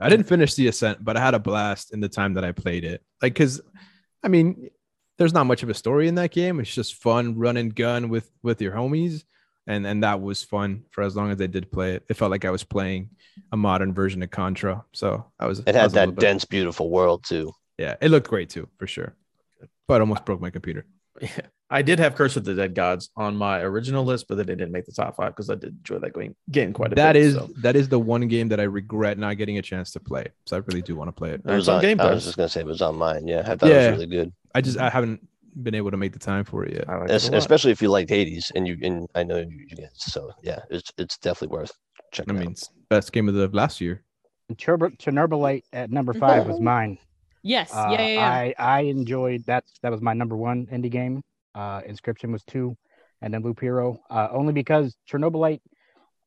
I 0.00 0.08
didn't 0.08 0.26
finish 0.26 0.54
the 0.54 0.66
ascent, 0.66 1.04
but 1.04 1.16
I 1.16 1.20
had 1.20 1.34
a 1.34 1.38
blast 1.38 1.92
in 1.92 2.00
the 2.00 2.08
time 2.08 2.34
that 2.34 2.44
I 2.44 2.50
played 2.52 2.84
it. 2.84 3.02
Like, 3.22 3.34
cause 3.34 3.60
I 4.24 4.28
mean, 4.28 4.70
there's 5.18 5.32
not 5.32 5.46
much 5.46 5.62
of 5.62 5.70
a 5.70 5.74
story 5.74 6.08
in 6.08 6.16
that 6.16 6.32
game. 6.32 6.58
It's 6.58 6.74
just 6.74 6.96
fun 6.96 7.38
run 7.38 7.56
and 7.56 7.74
gun 7.74 8.08
with 8.08 8.28
with 8.42 8.60
your 8.60 8.72
homies, 8.72 9.22
and 9.66 9.86
and 9.86 10.02
that 10.02 10.20
was 10.20 10.42
fun 10.42 10.84
for 10.90 11.02
as 11.02 11.14
long 11.14 11.30
as 11.30 11.40
I 11.40 11.46
did 11.46 11.70
play 11.70 11.94
it. 11.94 12.04
It 12.08 12.14
felt 12.14 12.32
like 12.32 12.44
I 12.44 12.50
was 12.50 12.64
playing 12.64 13.10
a 13.52 13.56
modern 13.56 13.94
version 13.94 14.22
of 14.22 14.30
Contra. 14.30 14.84
So 14.92 15.24
I 15.38 15.46
was. 15.46 15.60
It 15.60 15.68
I 15.68 15.78
had 15.78 15.84
was 15.84 15.92
that 15.92 16.08
bit- 16.08 16.18
dense, 16.18 16.44
beautiful 16.44 16.90
world 16.90 17.24
too. 17.24 17.52
Yeah, 17.78 17.94
it 18.00 18.10
looked 18.10 18.28
great 18.28 18.50
too, 18.50 18.68
for 18.78 18.86
sure. 18.86 19.14
But 19.86 20.00
almost 20.00 20.24
broke 20.24 20.40
my 20.40 20.50
computer. 20.50 20.86
I 21.74 21.82
did 21.82 21.98
have 21.98 22.14
Curse 22.14 22.36
of 22.36 22.44
the 22.44 22.54
Dead 22.54 22.74
Gods 22.74 23.10
on 23.16 23.36
my 23.36 23.60
original 23.60 24.04
list, 24.04 24.26
but 24.28 24.36
then 24.36 24.48
it 24.48 24.56
didn't 24.56 24.72
make 24.72 24.86
the 24.86 24.92
top 24.92 25.16
five 25.16 25.30
because 25.34 25.50
I 25.50 25.56
did 25.56 25.76
enjoy 25.76 25.98
that 25.98 26.14
game, 26.14 26.34
game 26.50 26.72
quite 26.72 26.92
a 26.92 26.94
That 26.94 27.14
bit. 27.14 27.22
is 27.22 27.34
so. 27.34 27.50
that 27.62 27.74
is 27.76 27.88
the 27.88 27.98
one 27.98 28.28
game 28.28 28.48
that 28.48 28.60
I 28.60 28.64
regret 28.64 29.18
not 29.18 29.36
getting 29.36 29.58
a 29.58 29.62
chance 29.62 29.90
to 29.92 30.00
play. 30.00 30.26
So 30.46 30.56
I 30.56 30.60
really 30.68 30.82
do 30.82 30.94
want 30.96 31.08
to 31.08 31.12
play 31.12 31.30
it. 31.30 31.42
It 31.44 31.50
was 31.52 31.68
on 31.68 31.76
on. 31.76 31.82
Game 31.82 32.00
I 32.00 32.10
was 32.12 32.24
just 32.24 32.36
gonna 32.36 32.48
say 32.48 32.60
it 32.60 32.66
was 32.66 32.80
on 32.80 32.96
mine. 32.96 33.26
Yeah, 33.26 33.40
I 33.40 33.56
thought 33.56 33.68
it 33.68 33.72
Yeah. 33.72 33.90
was 33.90 33.98
really 34.00 34.06
good. 34.06 34.32
I 34.54 34.60
just 34.60 34.78
I 34.78 34.88
haven't 34.88 35.26
been 35.62 35.74
able 35.74 35.90
to 35.90 35.96
make 35.96 36.12
the 36.12 36.18
time 36.18 36.44
for 36.44 36.64
it 36.64 36.74
yet. 36.74 36.88
I 36.88 36.96
liked 36.96 37.10
it 37.10 37.14
Es- 37.14 37.28
a 37.28 37.32
lot. 37.32 37.38
especially 37.38 37.72
if 37.72 37.82
you 37.82 37.88
liked 37.88 38.08
Hades, 38.10 38.50
and 38.54 38.66
you 38.68 38.76
and 38.82 39.08
I 39.14 39.24
know 39.24 39.38
you, 39.38 39.66
you 39.68 39.76
guys. 39.76 39.90
So 39.96 40.30
yeah, 40.42 40.60
it's 40.70 40.92
it's 40.96 41.18
definitely 41.18 41.56
worth 41.56 41.72
checking. 42.12 42.36
I 42.36 42.38
checking 42.38 42.48
mean, 42.50 42.56
out. 42.56 42.68
best 42.88 43.12
game 43.12 43.28
of 43.28 43.34
the 43.34 43.48
last 43.48 43.80
year. 43.80 44.04
Chernobyl, 44.52 44.96
Chernobylite 44.98 45.62
at 45.72 45.90
number 45.90 46.12
five 46.14 46.46
was 46.46 46.60
mine. 46.60 46.98
Yes. 47.42 47.72
Uh, 47.74 47.88
yeah, 47.90 48.00
yeah, 48.06 48.14
yeah. 48.14 48.28
I 48.30 48.54
I 48.58 48.80
enjoyed 48.82 49.44
that. 49.46 49.64
That 49.82 49.90
was 49.92 50.00
my 50.00 50.12
number 50.14 50.36
one 50.36 50.66
indie 50.66 50.90
game. 50.90 51.22
Uh, 51.54 51.80
Inscryption 51.82 52.32
was 52.32 52.44
two, 52.44 52.76
and 53.22 53.32
then 53.32 53.42
Loop 53.42 53.60
Hero. 53.60 54.00
Uh, 54.10 54.28
only 54.30 54.52
because 54.52 54.96
Chernobylite. 55.10 55.60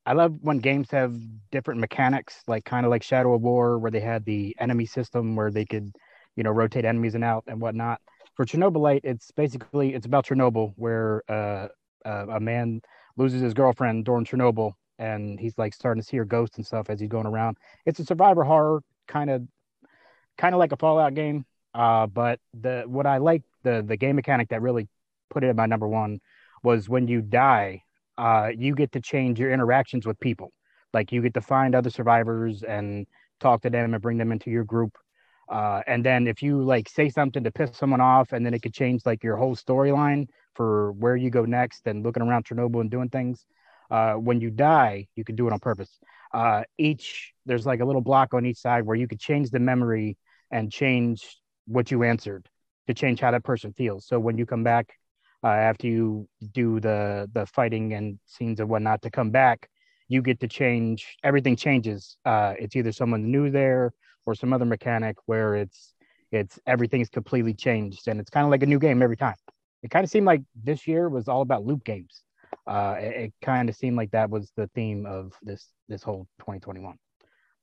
I 0.05 0.13
love 0.13 0.37
when 0.41 0.59
games 0.59 0.89
have 0.91 1.17
different 1.51 1.81
mechanics, 1.81 2.41
like 2.47 2.63
kind 2.63 2.85
of 2.85 2.89
like 2.89 3.03
Shadow 3.03 3.33
of 3.33 3.41
War, 3.41 3.77
where 3.77 3.91
they 3.91 3.99
had 3.99 4.23
the 4.23 4.55
enemy 4.57 4.85
system 4.85 5.35
where 5.35 5.51
they 5.51 5.65
could, 5.65 5.91
you 6.37 6.43
know, 6.43 6.51
rotate 6.51 6.85
enemies 6.85 7.13
and 7.15 7.25
out 7.25 7.43
and 7.47 7.59
whatnot. 7.59 7.99
For 8.35 8.45
Chernobylite, 8.45 9.01
it's 9.03 9.31
basically 9.31 9.93
it's 9.93 10.05
about 10.05 10.25
Chernobyl, 10.25 10.73
where 10.77 11.23
uh, 11.27 11.67
uh, 12.05 12.25
a 12.29 12.39
man 12.39 12.81
loses 13.17 13.41
his 13.41 13.53
girlfriend 13.53 14.05
during 14.05 14.23
Chernobyl, 14.23 14.73
and 14.97 15.39
he's 15.39 15.57
like 15.57 15.73
starting 15.73 16.01
to 16.01 16.07
see 16.07 16.17
her 16.17 16.25
ghost 16.25 16.55
and 16.57 16.65
stuff 16.65 16.89
as 16.89 16.99
he's 16.99 17.09
going 17.09 17.25
around. 17.25 17.57
It's 17.85 17.99
a 17.99 18.05
survivor 18.05 18.43
horror 18.43 18.81
kind 19.07 19.29
of 19.29 19.45
kind 20.37 20.55
of 20.55 20.59
like 20.59 20.71
a 20.71 20.77
Fallout 20.77 21.15
game. 21.15 21.45
Uh, 21.73 22.07
but 22.07 22.39
the 22.53 22.83
what 22.87 23.05
I 23.05 23.17
like 23.17 23.43
the 23.63 23.83
the 23.85 23.97
game 23.97 24.15
mechanic 24.15 24.49
that 24.49 24.61
really 24.61 24.87
put 25.29 25.43
it 25.43 25.47
at 25.47 25.55
my 25.55 25.65
number 25.65 25.87
one 25.87 26.19
was 26.63 26.89
when 26.89 27.07
you 27.07 27.21
die, 27.21 27.83
uh, 28.17 28.49
you 28.57 28.75
get 28.75 28.91
to 28.93 29.01
change 29.01 29.39
your 29.39 29.51
interactions 29.51 30.05
with 30.05 30.19
people. 30.19 30.51
Like 30.93 31.11
you 31.11 31.21
get 31.21 31.33
to 31.35 31.41
find 31.41 31.75
other 31.75 31.89
survivors 31.89 32.63
and 32.63 33.05
talk 33.39 33.61
to 33.61 33.69
them 33.69 33.93
and 33.93 34.01
bring 34.01 34.17
them 34.17 34.31
into 34.31 34.49
your 34.49 34.63
group. 34.63 34.97
Uh, 35.49 35.81
and 35.87 36.03
then 36.03 36.27
if 36.27 36.41
you 36.41 36.61
like 36.61 36.89
say 36.89 37.09
something 37.09 37.43
to 37.43 37.51
piss 37.51 37.77
someone 37.77 38.01
off, 38.01 38.33
and 38.33 38.45
then 38.45 38.53
it 38.53 38.61
could 38.61 38.73
change 38.73 39.05
like 39.05 39.23
your 39.23 39.37
whole 39.37 39.55
storyline 39.55 40.27
for 40.55 40.91
where 40.93 41.15
you 41.15 41.29
go 41.29 41.45
next 41.45 41.87
and 41.87 42.03
looking 42.03 42.23
around 42.23 42.45
Chernobyl 42.45 42.81
and 42.81 42.91
doing 42.91 43.09
things. 43.09 43.45
Uh, 43.89 44.15
when 44.15 44.41
you 44.41 44.49
die, 44.49 45.07
you 45.15 45.23
can 45.23 45.35
do 45.35 45.47
it 45.47 45.53
on 45.53 45.59
purpose. 45.59 45.99
Uh, 46.33 46.63
each 46.77 47.33
there's 47.45 47.65
like 47.65 47.79
a 47.79 47.85
little 47.85 48.01
block 48.01 48.33
on 48.33 48.45
each 48.45 48.57
side 48.57 48.85
where 48.85 48.97
you 48.97 49.07
could 49.07 49.19
change 49.19 49.49
the 49.49 49.59
memory 49.59 50.17
and 50.51 50.71
change 50.71 51.39
what 51.67 51.89
you 51.91 52.03
answered 52.03 52.49
to 52.87 52.93
change 52.93 53.21
how 53.21 53.31
that 53.31 53.45
person 53.45 53.71
feels. 53.71 54.05
So 54.05 54.19
when 54.19 54.37
you 54.37 54.45
come 54.45 54.63
back 54.63 54.87
uh, 55.43 55.47
after 55.47 55.87
you 55.87 56.27
do 56.51 56.79
the 56.79 57.29
the 57.33 57.45
fighting 57.45 57.93
and 57.93 58.19
scenes 58.25 58.59
and 58.59 58.69
whatnot 58.69 59.01
to 59.03 59.09
come 59.09 59.31
back, 59.31 59.69
you 60.07 60.21
get 60.21 60.39
to 60.39 60.47
change. 60.47 61.17
Everything 61.23 61.55
changes. 61.55 62.17
Uh, 62.25 62.53
it's 62.57 62.75
either 62.75 62.91
someone 62.91 63.31
new 63.31 63.49
there 63.49 63.93
or 64.25 64.35
some 64.35 64.53
other 64.53 64.65
mechanic 64.65 65.17
where 65.25 65.55
it's 65.55 65.93
it's 66.31 66.59
everything's 66.65 67.09
completely 67.09 67.53
changed 67.53 68.07
and 68.07 68.19
it's 68.19 68.29
kind 68.29 68.45
of 68.45 68.51
like 68.51 68.63
a 68.63 68.65
new 68.65 68.79
game 68.79 69.01
every 69.01 69.17
time. 69.17 69.35
It 69.83 69.91
kind 69.91 70.03
of 70.03 70.09
seemed 70.09 70.25
like 70.25 70.41
this 70.63 70.87
year 70.87 71.07
was 71.07 71.27
all 71.27 71.41
about 71.41 71.65
loop 71.65 71.83
games. 71.83 72.23
Uh, 72.65 72.95
it, 72.99 73.15
it 73.15 73.33
kind 73.41 73.69
of 73.69 73.75
seemed 73.75 73.95
like 73.95 74.11
that 74.11 74.29
was 74.29 74.51
the 74.55 74.67
theme 74.75 75.05
of 75.05 75.33
this 75.41 75.67
this 75.87 76.03
whole 76.03 76.27
2021. 76.39 76.97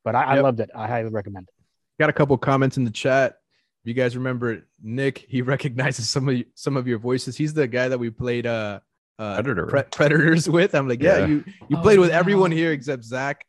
But 0.04 0.14
I, 0.14 0.22
I 0.22 0.40
loved 0.40 0.60
it. 0.60 0.70
I 0.74 0.86
highly 0.86 1.10
recommend 1.10 1.48
it. 1.48 1.54
Got 1.98 2.10
a 2.10 2.12
couple 2.12 2.36
comments 2.38 2.76
in 2.76 2.84
the 2.84 2.90
chat. 2.90 3.38
If 3.84 3.88
you 3.88 3.94
guys 3.94 4.16
remember 4.16 4.66
Nick, 4.82 5.18
he 5.28 5.42
recognizes 5.54 6.08
some 6.08 6.28
of 6.28 6.36
you, 6.36 6.44
some 6.54 6.76
of 6.76 6.86
your 6.88 6.98
voices. 6.98 7.36
He's 7.36 7.52
the 7.52 7.66
guy 7.68 7.88
that 7.88 7.98
we 7.98 8.08
played 8.10 8.46
uh, 8.46 8.80
uh 9.18 9.34
Predator. 9.42 9.66
Pre- 9.66 9.82
Predators 9.82 10.48
with. 10.48 10.74
I'm 10.74 10.88
like, 10.88 11.02
yeah, 11.02 11.18
Yeah. 11.18 11.26
you 11.26 11.44
you 11.68 11.76
Oh, 11.76 11.82
played 11.82 11.98
with 11.98 12.10
everyone 12.10 12.50
here 12.50 12.72
except 12.72 13.04
Zach. 13.04 13.44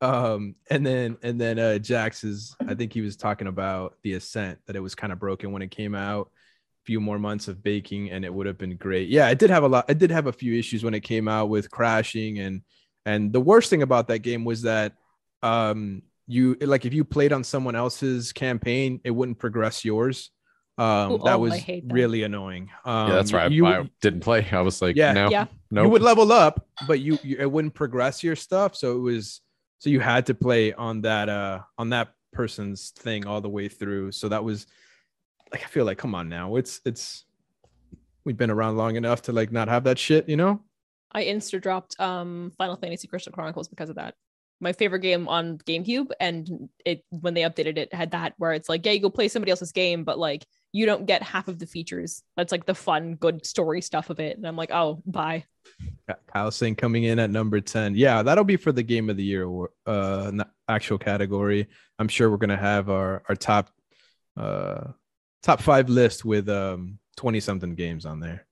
Um, 0.00 0.54
and 0.70 0.84
then 0.84 1.16
and 1.22 1.40
then 1.40 1.58
uh 1.58 1.78
Jax 1.78 2.24
is 2.24 2.56
I 2.66 2.74
think 2.74 2.92
he 2.92 3.00
was 3.00 3.16
talking 3.16 3.46
about 3.46 3.96
the 4.02 4.14
ascent 4.14 4.58
that 4.66 4.76
it 4.76 4.80
was 4.80 4.94
kind 4.94 5.12
of 5.12 5.18
broken 5.20 5.52
when 5.52 5.62
it 5.62 5.70
came 5.70 5.94
out. 5.94 6.30
A 6.82 6.84
few 6.86 7.00
more 7.00 7.18
months 7.18 7.48
of 7.48 7.62
baking 7.62 8.10
and 8.10 8.24
it 8.24 8.32
would 8.32 8.46
have 8.46 8.58
been 8.58 8.76
great. 8.76 9.08
Yeah, 9.08 9.26
I 9.26 9.34
did 9.34 9.50
have 9.50 9.62
a 9.62 9.68
lot. 9.68 9.84
I 9.88 9.92
did 9.94 10.10
have 10.10 10.26
a 10.26 10.32
few 10.32 10.58
issues 10.58 10.82
when 10.82 10.94
it 10.94 11.00
came 11.00 11.28
out 11.28 11.48
with 11.50 11.70
crashing 11.70 12.38
and 12.40 12.62
and 13.06 13.32
the 13.32 13.40
worst 13.40 13.70
thing 13.70 13.82
about 13.82 14.08
that 14.08 14.20
game 14.20 14.44
was 14.44 14.62
that 14.62 14.94
um 15.42 16.02
you 16.28 16.54
like 16.60 16.84
if 16.84 16.92
you 16.92 17.04
played 17.04 17.32
on 17.32 17.42
someone 17.42 17.74
else's 17.74 18.32
campaign, 18.32 19.00
it 19.02 19.10
wouldn't 19.10 19.38
progress 19.38 19.84
yours. 19.84 20.30
Um, 20.76 21.12
Ooh, 21.12 21.18
that 21.24 21.34
oh, 21.34 21.38
was 21.38 21.64
that. 21.64 21.82
really 21.86 22.22
annoying. 22.22 22.70
Um, 22.84 23.08
yeah, 23.08 23.14
that's 23.16 23.32
right. 23.32 23.50
You, 23.50 23.66
I, 23.66 23.80
I 23.80 23.90
didn't 24.00 24.20
play. 24.20 24.46
I 24.52 24.60
was 24.60 24.80
like, 24.80 24.94
Yeah. 24.94 25.12
no, 25.12 25.28
Yeah. 25.28 25.46
no. 25.72 25.82
you 25.82 25.88
would 25.88 26.02
level 26.02 26.30
up, 26.30 26.64
but 26.86 27.00
you, 27.00 27.18
you 27.24 27.36
it 27.40 27.50
wouldn't 27.50 27.74
progress 27.74 28.22
your 28.22 28.36
stuff. 28.36 28.76
So 28.76 28.96
it 28.96 29.00
was 29.00 29.40
so 29.80 29.90
you 29.90 29.98
had 30.00 30.26
to 30.26 30.34
play 30.34 30.72
on 30.74 31.00
that 31.02 31.28
uh 31.28 31.60
on 31.78 31.90
that 31.90 32.12
person's 32.32 32.90
thing 32.90 33.26
all 33.26 33.40
the 33.40 33.48
way 33.48 33.68
through. 33.68 34.12
So 34.12 34.28
that 34.28 34.44
was 34.44 34.66
like 35.50 35.64
I 35.64 35.66
feel 35.66 35.84
like 35.84 35.98
come 35.98 36.14
on 36.14 36.28
now. 36.28 36.56
It's 36.56 36.80
it's 36.84 37.24
we've 38.24 38.36
been 38.36 38.50
around 38.50 38.76
long 38.76 38.96
enough 38.96 39.22
to 39.22 39.32
like 39.32 39.50
not 39.50 39.68
have 39.68 39.84
that 39.84 39.98
shit, 39.98 40.28
you 40.28 40.36
know? 40.36 40.60
I 41.10 41.24
insta 41.24 41.60
dropped 41.60 41.98
um 41.98 42.52
Final 42.58 42.76
Fantasy 42.76 43.08
Crystal 43.08 43.32
Chronicles 43.32 43.66
because 43.66 43.88
of 43.88 43.96
that. 43.96 44.14
My 44.60 44.72
favorite 44.72 45.00
game 45.00 45.28
on 45.28 45.58
GameCube, 45.58 46.10
and 46.18 46.68
it 46.84 47.04
when 47.10 47.34
they 47.34 47.42
updated 47.42 47.78
it 47.78 47.94
had 47.94 48.10
that 48.10 48.34
where 48.38 48.52
it's 48.52 48.68
like, 48.68 48.84
yeah, 48.84 48.92
you 48.92 49.00
go 49.00 49.10
play 49.10 49.28
somebody 49.28 49.50
else's 49.50 49.72
game, 49.72 50.04
but 50.04 50.18
like 50.18 50.46
you 50.72 50.84
don't 50.86 51.06
get 51.06 51.22
half 51.22 51.48
of 51.48 51.58
the 51.58 51.66
features. 51.66 52.22
That's 52.36 52.52
like 52.52 52.66
the 52.66 52.74
fun, 52.74 53.14
good 53.14 53.46
story 53.46 53.80
stuff 53.80 54.10
of 54.10 54.20
it. 54.20 54.36
And 54.36 54.46
I'm 54.46 54.56
like, 54.56 54.70
oh, 54.72 55.02
bye. 55.06 55.44
Kyle 56.26 56.50
saying 56.50 56.76
coming 56.76 57.04
in 57.04 57.18
at 57.18 57.30
number 57.30 57.60
10. 57.60 57.94
Yeah, 57.94 58.22
that'll 58.22 58.44
be 58.44 58.56
for 58.56 58.72
the 58.72 58.82
game 58.82 59.10
of 59.10 59.16
the 59.16 59.24
year 59.24 59.46
or 59.46 59.70
uh 59.86 60.32
actual 60.68 60.98
category. 60.98 61.68
I'm 61.98 62.08
sure 62.08 62.30
we're 62.30 62.36
gonna 62.36 62.56
have 62.56 62.90
our 62.90 63.22
our 63.28 63.36
top 63.36 63.70
uh 64.36 64.92
top 65.42 65.60
five 65.60 65.88
list 65.88 66.24
with 66.24 66.48
um 66.48 66.98
20 67.16 67.40
something 67.40 67.74
games 67.74 68.06
on 68.06 68.20
there. 68.20 68.46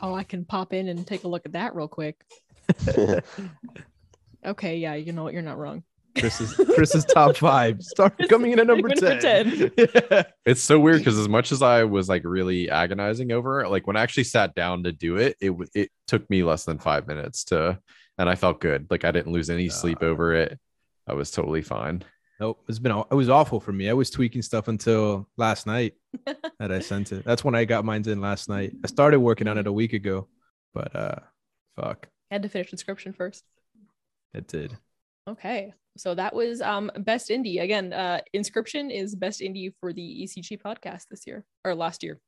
Oh, 0.00 0.14
I 0.14 0.24
can 0.24 0.44
pop 0.44 0.72
in 0.72 0.88
and 0.88 1.06
take 1.06 1.24
a 1.24 1.28
look 1.28 1.44
at 1.44 1.52
that 1.52 1.74
real 1.74 1.88
quick. 1.88 2.24
Okay, 4.44 4.76
yeah, 4.78 4.94
you 4.94 5.12
know 5.12 5.24
what? 5.24 5.32
You're 5.32 5.42
not 5.42 5.58
wrong. 5.58 5.82
Chris's 6.18 6.54
Chris's 6.74 7.04
top 7.04 7.36
five. 7.36 7.80
Start 7.82 8.14
coming 8.28 8.52
in 8.52 8.58
at 8.58 8.66
number 8.66 8.88
Number 8.88 9.20
10. 9.20 9.70
It's 10.44 10.60
so 10.60 10.80
weird 10.80 10.98
because 10.98 11.18
as 11.18 11.28
much 11.28 11.52
as 11.52 11.62
I 11.62 11.84
was 11.84 12.08
like 12.08 12.24
really 12.24 12.68
agonizing 12.68 13.30
over 13.30 13.60
it, 13.60 13.68
like 13.68 13.86
when 13.86 13.96
I 13.96 14.02
actually 14.02 14.24
sat 14.24 14.54
down 14.54 14.82
to 14.84 14.92
do 14.92 15.16
it, 15.18 15.36
it 15.40 15.52
it 15.74 15.90
took 16.08 16.28
me 16.28 16.42
less 16.42 16.64
than 16.64 16.78
five 16.78 17.06
minutes 17.06 17.44
to 17.44 17.78
and 18.18 18.28
I 18.28 18.34
felt 18.34 18.60
good. 18.60 18.88
Like 18.90 19.04
I 19.04 19.12
didn't 19.12 19.32
lose 19.32 19.50
any 19.50 19.68
sleep 19.68 20.02
Uh, 20.02 20.06
over 20.06 20.34
it. 20.34 20.58
I 21.06 21.14
was 21.14 21.30
totally 21.30 21.62
fine. 21.62 22.02
Nope, 22.40 22.64
it's 22.68 22.78
been 22.80 22.92
it 22.92 23.14
was 23.14 23.28
awful 23.28 23.60
for 23.60 23.72
me. 23.72 23.88
I 23.88 23.92
was 23.92 24.10
tweaking 24.10 24.42
stuff 24.42 24.66
until 24.66 25.28
last 25.36 25.66
night 25.66 25.94
that 26.58 26.72
I 26.72 26.80
sent 26.80 27.12
it. 27.12 27.24
That's 27.24 27.44
when 27.44 27.54
I 27.54 27.64
got 27.66 27.84
mine 27.84 28.02
in 28.08 28.20
last 28.20 28.48
night. 28.48 28.72
I 28.82 28.88
started 28.88 29.20
working 29.20 29.46
on 29.46 29.58
it 29.58 29.66
a 29.68 29.72
week 29.72 29.92
ago, 29.92 30.26
but 30.74 30.96
uh, 30.96 31.16
fuck, 31.76 32.08
I 32.30 32.34
had 32.34 32.42
to 32.42 32.48
finish 32.48 32.72
inscryption 32.72 33.14
first. 33.14 33.44
It 34.34 34.46
did. 34.46 34.76
Okay. 35.28 35.72
So 35.96 36.14
that 36.14 36.34
was 36.34 36.60
um 36.60 36.90
best 36.98 37.30
indie. 37.30 37.60
Again, 37.60 37.92
uh 37.92 38.20
inscryption 38.34 38.94
is 38.94 39.14
best 39.14 39.40
indie 39.40 39.72
for 39.80 39.92
the 39.92 40.22
ECG 40.22 40.60
podcast 40.60 41.06
this 41.10 41.26
year 41.26 41.44
or 41.64 41.74
last 41.74 42.02
year. 42.02 42.20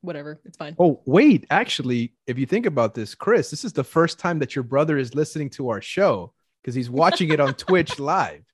Whatever. 0.00 0.40
It's 0.44 0.56
fine. 0.56 0.76
Oh 0.78 1.00
wait, 1.06 1.46
actually, 1.50 2.12
if 2.26 2.38
you 2.38 2.46
think 2.46 2.66
about 2.66 2.94
this, 2.94 3.14
Chris, 3.14 3.50
this 3.50 3.64
is 3.64 3.72
the 3.72 3.84
first 3.84 4.18
time 4.18 4.38
that 4.38 4.54
your 4.54 4.62
brother 4.62 4.98
is 4.98 5.14
listening 5.14 5.50
to 5.50 5.70
our 5.70 5.80
show 5.80 6.32
because 6.62 6.74
he's 6.74 6.90
watching 6.90 7.30
it 7.30 7.40
on 7.40 7.54
Twitch 7.54 7.98
live. 7.98 8.44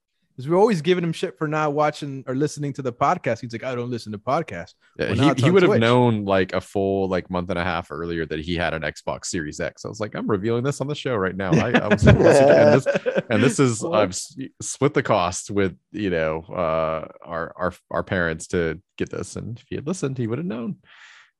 Because 0.40 0.48
we're 0.48 0.58
always 0.58 0.80
giving 0.80 1.04
him 1.04 1.12
shit 1.12 1.36
for 1.36 1.46
not 1.46 1.74
watching 1.74 2.24
or 2.26 2.34
listening 2.34 2.72
to 2.72 2.80
the 2.80 2.94
podcast. 2.94 3.42
He's 3.42 3.52
like, 3.52 3.62
I 3.62 3.74
don't 3.74 3.90
listen 3.90 4.10
to 4.12 4.18
podcasts. 4.18 4.72
Yeah, 4.98 5.12
Well, 5.12 5.34
he 5.34 5.42
he 5.42 5.50
would 5.50 5.62
have 5.62 5.78
known 5.78 6.24
like 6.24 6.54
a 6.54 6.62
full 6.62 7.10
like 7.10 7.28
month 7.28 7.50
and 7.50 7.58
a 7.58 7.62
half 7.62 7.90
earlier 7.90 8.24
that 8.24 8.40
he 8.40 8.56
had 8.56 8.72
an 8.72 8.80
Xbox 8.80 9.26
Series 9.26 9.60
X. 9.60 9.84
I 9.84 9.88
was 9.88 10.00
like, 10.00 10.14
I'm 10.14 10.26
revealing 10.26 10.64
this 10.64 10.80
on 10.80 10.86
the 10.86 10.94
show 10.94 11.14
right 11.14 11.36
now. 11.36 11.50
I, 11.52 11.72
I 11.72 11.88
was 11.88 12.06
and 12.06 12.18
this 12.18 12.86
and 13.30 13.42
this 13.42 13.60
is 13.60 13.82
What? 13.82 14.00
I've 14.00 14.18
split 14.62 14.94
the 14.94 15.02
cost 15.02 15.50
with 15.50 15.76
you 15.92 16.08
know 16.08 16.40
uh 16.48 17.06
our 17.22 17.52
our 17.54 17.74
our 17.90 18.02
parents 18.02 18.46
to 18.48 18.80
get 18.96 19.10
this, 19.10 19.36
and 19.36 19.58
if 19.58 19.66
he 19.68 19.74
had 19.74 19.86
listened, 19.86 20.16
he 20.16 20.26
would 20.26 20.38
have 20.38 20.46
known. 20.46 20.76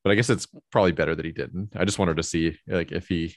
But 0.05 0.11
I 0.11 0.15
guess 0.15 0.29
it's 0.29 0.47
probably 0.71 0.93
better 0.93 1.15
that 1.15 1.25
he 1.25 1.33
didn't. 1.33 1.71
I 1.75 1.87
just 1.87 1.99
wanted 1.99 2.19
to 2.19 2.23
see 2.23 2.59
like 2.69 2.93
if 2.93 3.09
he 3.09 3.35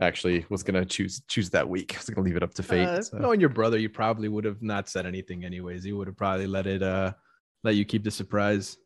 actually 0.00 0.46
was 0.48 0.62
gonna 0.62 0.84
choose 0.84 1.22
choose 1.28 1.50
that 1.50 1.68
week. 1.68 1.94
I 1.94 1.98
was 1.98 2.10
gonna 2.10 2.24
leave 2.24 2.36
it 2.36 2.42
up 2.42 2.54
to 2.54 2.62
fate. 2.62 2.86
Uh, 2.86 3.02
so. 3.02 3.18
Knowing 3.18 3.40
your 3.40 3.50
brother, 3.50 3.78
you 3.78 3.88
probably 3.88 4.28
would 4.28 4.44
have 4.44 4.62
not 4.62 4.88
said 4.88 5.06
anything 5.06 5.44
anyways. 5.44 5.84
He 5.84 5.92
would 5.92 6.06
have 6.06 6.16
probably 6.16 6.46
let 6.46 6.66
it 6.66 6.82
uh 6.82 7.12
let 7.64 7.74
you 7.74 7.84
keep 7.84 8.04
the 8.04 8.10
surprise. 8.10 8.76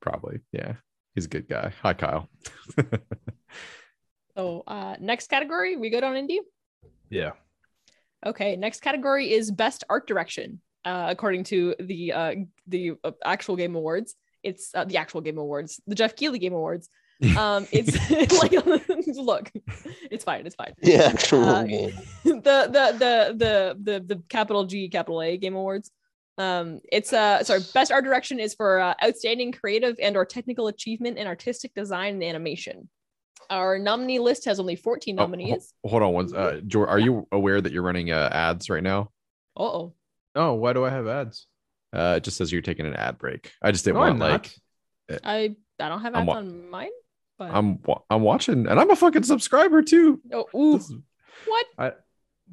Probably, 0.00 0.40
yeah. 0.52 0.74
He's 1.14 1.26
a 1.26 1.28
good 1.28 1.48
guy. 1.48 1.72
Hi, 1.82 1.94
Kyle. 1.94 2.28
So 4.36 4.62
uh 4.66 4.96
next 5.00 5.28
category, 5.28 5.76
we 5.76 5.90
go 5.90 6.00
down 6.00 6.14
indie. 6.14 6.38
Yeah. 7.10 7.32
Okay, 8.24 8.56
next 8.56 8.80
category 8.80 9.32
is 9.32 9.50
best 9.50 9.84
art 9.88 10.06
direction. 10.06 10.60
Uh, 10.84 11.08
according 11.10 11.44
to 11.44 11.74
the 11.78 12.12
uh, 12.12 12.34
the 12.66 12.92
uh, 13.04 13.10
actual 13.24 13.56
game 13.56 13.74
awards, 13.76 14.14
it's 14.42 14.70
uh, 14.74 14.84
the 14.84 14.96
actual 14.96 15.20
game 15.20 15.36
awards, 15.36 15.80
the 15.86 15.94
Jeff 15.94 16.16
Keighley 16.16 16.38
game 16.38 16.54
awards. 16.54 16.88
Um, 17.36 17.66
it's 17.72 17.96
like 18.42 18.52
look, 19.16 19.50
it's 20.10 20.24
fine, 20.24 20.46
it's 20.46 20.54
fine. 20.54 20.72
The 20.82 20.96
actual 20.96 21.44
Uh, 21.44 21.62
game. 21.64 21.92
the, 22.24 22.32
the 22.32 22.94
the 22.98 23.34
the 23.36 23.76
the 23.82 24.14
the 24.14 24.22
capital 24.28 24.64
G 24.64 24.88
capital 24.88 25.22
A 25.22 25.36
game 25.36 25.54
awards. 25.54 25.90
Um, 26.38 26.80
it's 26.90 27.12
uh 27.12 27.42
sorry, 27.44 27.60
best 27.74 27.92
art 27.92 28.04
direction 28.04 28.40
is 28.40 28.54
for 28.54 28.80
uh, 28.80 28.94
outstanding 29.04 29.52
creative 29.52 29.96
and 30.00 30.16
or 30.16 30.24
technical 30.24 30.68
achievement 30.68 31.18
in 31.18 31.26
artistic 31.26 31.74
design 31.74 32.14
and 32.14 32.24
animation. 32.24 32.88
Our 33.50 33.78
nominee 33.78 34.20
list 34.20 34.44
has 34.46 34.60
only 34.60 34.76
14 34.76 35.18
Oh, 35.18 35.22
nominees. 35.24 35.74
hold 35.84 36.02
on 36.02 36.12
one. 36.12 36.34
Uh, 36.34 36.60
Jor, 36.66 36.86
are 36.86 36.98
you 37.00 37.26
aware 37.32 37.60
that 37.60 37.72
you're 37.72 37.82
running 37.82 38.10
uh, 38.12 38.28
ads 38.32 38.70
right 38.70 38.82
now? 38.82 39.10
Uh 39.58 39.62
oh. 39.64 39.94
Oh, 40.36 40.54
why 40.54 40.72
do 40.72 40.84
I 40.84 40.90
have 40.90 41.06
ads? 41.08 41.46
Uh, 41.92 42.14
it 42.18 42.22
just 42.22 42.36
says 42.36 42.52
you're 42.52 42.62
taking 42.62 42.86
an 42.86 42.94
ad 42.94 43.18
break. 43.18 43.52
I 43.60 43.72
just 43.72 43.84
didn't 43.84 43.96
No, 43.96 44.04
I'm 44.04 44.18
want 44.20 44.32
like 44.32 44.50
not. 45.10 45.20
I 45.24 45.56
I 45.80 45.88
don't 45.88 46.00
have 46.02 46.14
ads 46.14 46.26
wa- 46.28 46.34
on 46.36 46.70
mine, 46.70 46.90
but 47.40 47.50
I'm 47.54 47.78
I'm 48.10 48.20
watching, 48.22 48.66
and 48.68 48.78
I'm 48.78 48.90
a 48.90 48.96
fucking 48.96 49.22
subscriber 49.24 49.82
too. 49.82 50.20
oh, 50.32 50.46
ooh, 50.54 50.76
This 50.78 50.90
is- 50.90 50.96
what? 51.46 51.98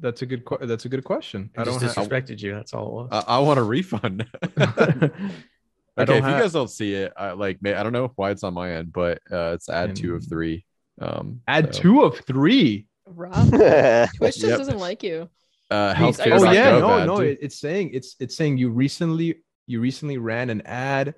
That's 0.00 0.22
a 0.22 0.26
good 0.26 0.44
que- 0.46 0.64
that's 0.66 0.84
a 0.84 0.88
good 0.88 1.02
question. 1.04 1.50
I 1.56 1.60
I 1.60 1.64
just 1.64 1.80
don't 1.80 1.88
have 1.94 2.08
disrespected 2.08 2.40
you. 2.40 2.54
That's 2.54 2.72
all 2.72 2.86
it 2.88 2.92
was. 2.92 3.08
uh, 3.12 3.24
I 3.26 3.38
want 3.40 3.58
a 3.58 3.62
refund. 3.64 4.26
I 4.56 6.02
okay, 6.02 6.04
don't 6.04 6.18
if 6.18 6.24
have- 6.24 6.36
you 6.36 6.42
guys 6.42 6.52
don't 6.52 6.70
see 6.70 6.94
it, 6.94 7.12
I 7.16 7.32
like 7.32 7.58
I 7.66 7.82
don't 7.82 7.92
know 7.92 8.12
why 8.16 8.30
it's 8.30 8.44
on 8.44 8.54
my 8.54 8.70
end, 8.72 8.92
but 8.92 9.18
uh, 9.30 9.52
it's 9.54 9.68
ad 9.68 9.96
two 9.96 10.14
of 10.14 10.24
three. 10.26 10.64
Um, 11.00 11.40
add 11.48 11.74
so, 11.74 11.80
two 11.82 12.02
of 12.02 12.18
three. 12.20 12.86
Rob, 13.06 13.50
Twitch 13.50 14.34
just 14.36 14.42
Yep. 14.44 14.58
doesn't 14.58 14.78
like 14.78 15.02
you. 15.02 15.28
Uh, 15.70 15.92
healthcare. 15.94 16.40
Oh 16.40 16.50
yeah, 16.52 16.78
no, 16.78 17.00
ad 17.00 17.06
no. 17.06 17.16
It, 17.18 17.38
it's 17.42 17.58
saying 17.58 17.90
it's 17.92 18.16
it's 18.20 18.36
saying 18.36 18.56
you 18.58 18.70
recently 18.70 19.42
you 19.66 19.80
recently 19.80 20.16
ran 20.18 20.48
an 20.50 20.62
ad, 20.62 21.14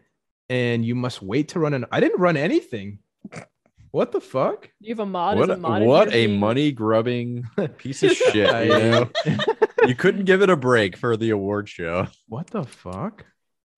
and 0.49 0.85
you 0.85 0.95
must 0.95 1.21
wait 1.23 1.49
to 1.49 1.61
run 1.61 1.75
an. 1.75 1.85
I 1.93 2.01
didn't 2.01 2.21
run 2.21 2.37
anything. 2.39 2.99
What 3.93 4.13
the 4.13 4.21
fuck? 4.21 4.71
You 4.81 4.91
have 4.93 5.01
a 5.01 5.07
mod. 5.07 5.37
What 5.39 5.45
is 5.51 5.51
a, 5.51 5.53
a 5.55 5.57
mod 5.57 5.83
what 5.83 6.15
a 6.15 6.27
money 6.29 6.71
grubbing 6.73 7.45
piece 7.79 8.03
of 8.03 8.13
shit. 8.13 8.49
I- 8.49 8.63
You 8.63 8.69
know, 8.69 9.11
you 9.87 9.95
couldn't 9.95 10.25
give 10.27 10.43
it 10.43 10.51
a 10.51 10.57
break 10.57 10.97
for 10.97 11.17
the 11.17 11.31
award 11.31 11.69
show. 11.69 12.07
what 12.29 12.47
the 12.49 12.65
fuck? 12.65 13.25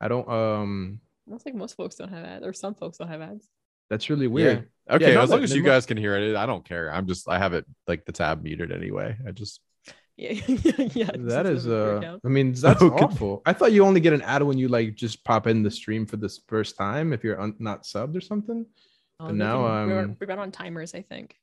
I 0.00 0.08
don't. 0.08 0.28
Um, 0.28 1.00
That's 1.26 1.46
like 1.46 1.54
most 1.54 1.76
folks 1.76 1.94
don't 1.96 2.10
have 2.10 2.24
ads, 2.24 2.44
or 2.44 2.52
some 2.52 2.74
folks 2.74 2.98
don't 2.98 3.08
have 3.08 3.20
ads. 3.22 3.48
that's 3.88 4.10
really 4.10 4.26
weird. 4.26 4.68
Okay, 4.90 5.14
no, 5.14 5.22
as 5.22 5.30
long 5.30 5.38
but 5.40 5.44
as 5.44 5.54
you 5.54 5.62
guys 5.62 5.86
can 5.86 5.96
hear 5.96 6.16
it, 6.16 6.34
I 6.36 6.44
don't 6.44 6.64
care. 6.64 6.92
I'm 6.92 7.06
just 7.06 7.28
I 7.28 7.38
have 7.38 7.54
it 7.54 7.64
like 7.86 8.04
the 8.04 8.12
tab 8.12 8.42
muted 8.42 8.72
anyway. 8.72 9.16
I 9.26 9.30
just 9.30 9.60
Yeah, 10.16 10.32
yeah. 10.92 11.10
That 11.14 11.44
this 11.44 11.66
uh. 11.66 12.18
I 12.24 12.28
mean, 12.28 12.52
that's 12.52 12.82
Okay. 12.82 13.04
awful. 13.04 13.42
I 13.46 13.52
thought 13.54 13.72
you 13.72 13.84
only 13.84 14.00
get 14.00 14.12
an 14.12 14.22
ad 14.22 14.42
when 14.42 14.58
you 14.58 14.68
like 14.68 14.94
just 14.96 15.24
pop 15.24 15.46
in 15.46 15.62
the 15.62 15.70
stream 15.70 16.04
for 16.04 16.16
this 16.18 16.40
first 16.48 16.76
time 16.76 17.12
if 17.12 17.22
you're 17.24 17.40
un- 17.40 17.56
not 17.60 17.84
subbed 17.84 18.16
or 18.16 18.20
something. 18.20 18.66
Oh, 19.22 19.26
but 19.26 19.32
we 19.32 19.38
now, 19.38 19.56
can- 19.58 19.88
we're, 19.88 20.00
um, 20.00 20.16
we 20.20 20.26
ran 20.26 20.38
on 20.38 20.50
timers, 20.50 20.94
I 20.94 21.02
think. 21.02 21.36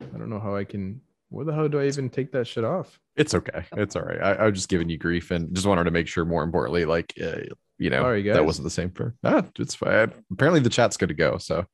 I 0.00 0.18
don't 0.18 0.30
know 0.30 0.40
how 0.40 0.56
I 0.56 0.64
can. 0.64 1.00
Where 1.28 1.44
the 1.44 1.52
hell 1.52 1.68
do 1.68 1.80
I 1.80 1.86
even 1.86 2.10
take 2.10 2.32
that 2.32 2.46
shit 2.46 2.64
off? 2.64 2.98
it's 3.16 3.34
okay. 3.34 3.64
It's 3.76 3.94
all 3.96 4.02
right. 4.02 4.20
I, 4.20 4.32
I 4.32 4.44
was 4.46 4.54
just 4.54 4.68
giving 4.68 4.88
you 4.88 4.98
grief 4.98 5.30
and 5.30 5.54
just 5.54 5.66
wanted 5.66 5.84
to 5.84 5.90
make 5.90 6.08
sure. 6.08 6.24
More 6.24 6.42
importantly, 6.42 6.84
like 6.84 7.12
uh, 7.22 7.40
you 7.78 7.90
know, 7.90 8.02
Sorry, 8.02 8.22
that 8.22 8.44
wasn't 8.44 8.64
the 8.64 8.70
same 8.70 8.90
for. 8.90 9.14
Ah, 9.24 9.44
it's 9.58 9.74
fine. 9.74 10.12
Apparently, 10.32 10.60
the 10.60 10.70
chat's 10.70 10.96
good 10.96 11.10
to 11.10 11.14
go. 11.14 11.38
So 11.38 11.66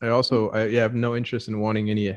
I 0.00 0.08
also 0.08 0.50
I 0.50 0.66
yeah, 0.66 0.82
have 0.82 0.94
no 0.94 1.14
interest 1.14 1.48
in 1.48 1.60
wanting 1.60 1.90
any, 1.90 2.16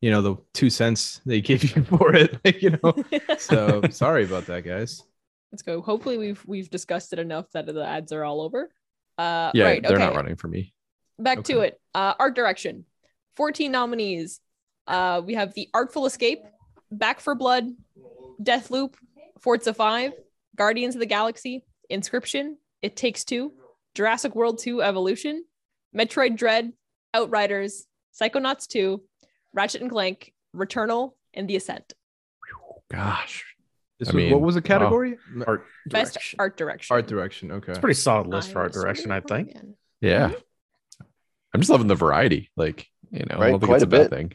you 0.00 0.10
know, 0.10 0.22
the 0.22 0.36
two 0.54 0.70
cents 0.70 1.20
they 1.26 1.40
give 1.40 1.62
you 1.64 1.82
for 1.84 2.14
it. 2.14 2.38
Like, 2.44 2.62
you 2.62 2.78
know. 2.82 2.94
So 3.38 3.82
sorry 3.90 4.24
about 4.24 4.46
that, 4.46 4.64
guys. 4.64 5.02
Let's 5.50 5.62
go. 5.62 5.80
Hopefully, 5.80 6.18
we've 6.18 6.42
we've 6.46 6.70
discussed 6.70 7.12
it 7.12 7.18
enough 7.18 7.50
that 7.52 7.66
the 7.66 7.84
ads 7.84 8.12
are 8.12 8.24
all 8.24 8.40
over. 8.40 8.70
Uh, 9.18 9.50
yeah, 9.54 9.64
right. 9.64 9.82
they're 9.82 9.92
okay. 9.92 10.04
not 10.04 10.14
running 10.14 10.36
for 10.36 10.48
me. 10.48 10.72
Back 11.20 11.44
to 11.44 11.60
it. 11.60 11.80
Uh, 11.94 12.14
art 12.18 12.34
direction. 12.34 12.84
14 13.36 13.70
nominees. 13.70 14.40
Uh, 14.86 15.22
we 15.24 15.34
have 15.34 15.54
The 15.54 15.68
Artful 15.72 16.06
Escape, 16.06 16.40
Back 16.90 17.20
for 17.20 17.34
Blood, 17.34 17.68
Deathloop, 18.42 18.94
Forza 19.40 19.72
5, 19.72 20.12
Guardians 20.56 20.94
of 20.94 21.00
the 21.00 21.06
Galaxy, 21.06 21.64
Inscryption, 21.90 22.54
It 22.82 22.96
Takes 22.96 23.24
Two, 23.24 23.52
Jurassic 23.94 24.34
World 24.34 24.58
2 24.58 24.82
Evolution, 24.82 25.44
Metroid 25.96 26.36
Dread, 26.36 26.72
Outriders, 27.14 27.86
Psychonauts 28.20 28.66
2, 28.66 29.00
Ratchet 29.52 29.82
and 29.82 29.90
Clank, 29.90 30.32
Returnal, 30.54 31.12
and 31.34 31.48
The 31.48 31.56
Ascent. 31.56 31.92
Gosh, 32.90 33.44
This 34.00 34.08
I 34.08 34.12
was, 34.12 34.14
mean, 34.16 34.32
what 34.32 34.40
was 34.40 34.56
the 34.56 34.60
wow. 34.60 34.66
category? 34.66 35.16
Art 35.46 35.64
Best 35.86 36.14
direction. 36.14 36.36
art 36.40 36.56
direction. 36.56 36.94
Art 36.94 37.06
direction. 37.06 37.52
Okay. 37.52 37.70
It's 37.70 37.78
a 37.78 37.80
pretty 37.80 37.94
solid 37.94 38.26
list 38.26 38.50
I 38.50 38.52
for 38.52 38.58
art 38.60 38.72
direction, 38.72 39.12
I 39.12 39.20
think. 39.20 39.54
God. 39.54 39.74
yeah. 40.00 40.32
I'm 41.54 41.60
just 41.60 41.70
loving 41.70 41.88
the 41.88 41.94
variety. 41.94 42.50
Like 42.56 42.86
you 43.10 43.24
know, 43.28 43.36
I 43.38 43.50
don't 43.50 43.60
think 43.60 43.68
quite 43.70 43.76
it's 43.76 43.84
a, 43.84 43.86
a 43.86 43.90
bad 43.90 44.10
bit. 44.10 44.16
thing. 44.16 44.32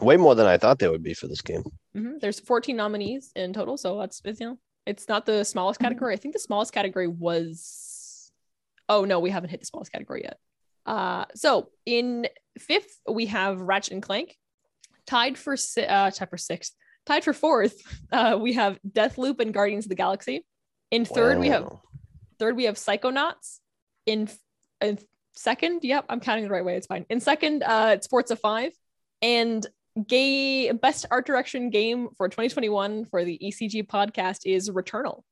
Way 0.00 0.16
more 0.16 0.34
than 0.34 0.46
I 0.46 0.56
thought 0.56 0.78
there 0.78 0.90
would 0.90 1.02
be 1.02 1.14
for 1.14 1.26
this 1.26 1.40
game. 1.40 1.64
Mhm. 1.96 2.20
There's 2.20 2.38
14 2.40 2.76
nominees 2.76 3.32
in 3.34 3.52
total, 3.52 3.76
so 3.76 3.98
that's 3.98 4.20
it's, 4.24 4.40
you 4.40 4.46
know 4.46 4.58
it's 4.86 5.08
not 5.08 5.26
the 5.26 5.44
smallest 5.44 5.80
category. 5.80 6.14
I 6.14 6.16
think 6.16 6.32
the 6.34 6.38
smallest 6.40 6.72
category 6.72 7.06
was. 7.08 8.30
Oh 8.88 9.04
no, 9.04 9.20
we 9.20 9.30
haven't 9.30 9.50
hit 9.50 9.60
the 9.60 9.66
smallest 9.66 9.92
category 9.92 10.22
yet. 10.24 10.38
Uh, 10.86 11.24
so 11.34 11.70
in 11.86 12.26
fifth 12.58 12.98
we 13.08 13.26
have 13.26 13.60
Ratchet 13.60 13.92
and 13.92 14.02
Clank, 14.02 14.36
tied 15.06 15.36
for 15.36 15.56
si- 15.56 15.84
uh 15.84 16.10
tied 16.10 16.30
for 16.30 16.38
sixth, 16.38 16.74
tied 17.06 17.24
for 17.24 17.32
fourth. 17.32 17.76
Uh, 18.12 18.36
we 18.40 18.54
have 18.54 18.78
Deathloop 18.88 19.38
and 19.40 19.54
Guardians 19.54 19.84
of 19.84 19.88
the 19.90 19.94
Galaxy. 19.94 20.44
In 20.90 21.04
third 21.04 21.38
we 21.38 21.48
have 21.48 21.68
third 22.40 22.56
we 22.56 22.64
have 22.64 22.76
Psychonauts. 22.76 23.58
In 24.06 24.28
in 24.80 24.98
second, 25.40 25.80
yep, 25.82 26.04
I'm 26.08 26.20
counting 26.20 26.44
the 26.44 26.50
right 26.50 26.64
way. 26.64 26.76
It's 26.76 26.86
fine. 26.86 27.06
In 27.08 27.20
second, 27.20 27.62
uh, 27.62 27.92
it's 27.94 28.06
Forza 28.06 28.36
Five, 28.36 28.72
and 29.22 29.66
gay 30.06 30.70
best 30.72 31.06
art 31.10 31.26
direction 31.26 31.70
game 31.70 32.08
for 32.16 32.28
2021 32.28 33.06
for 33.06 33.24
the 33.24 33.38
ECG 33.42 33.86
podcast 33.86 34.40
is 34.44 34.70
Returnal. 34.70 35.22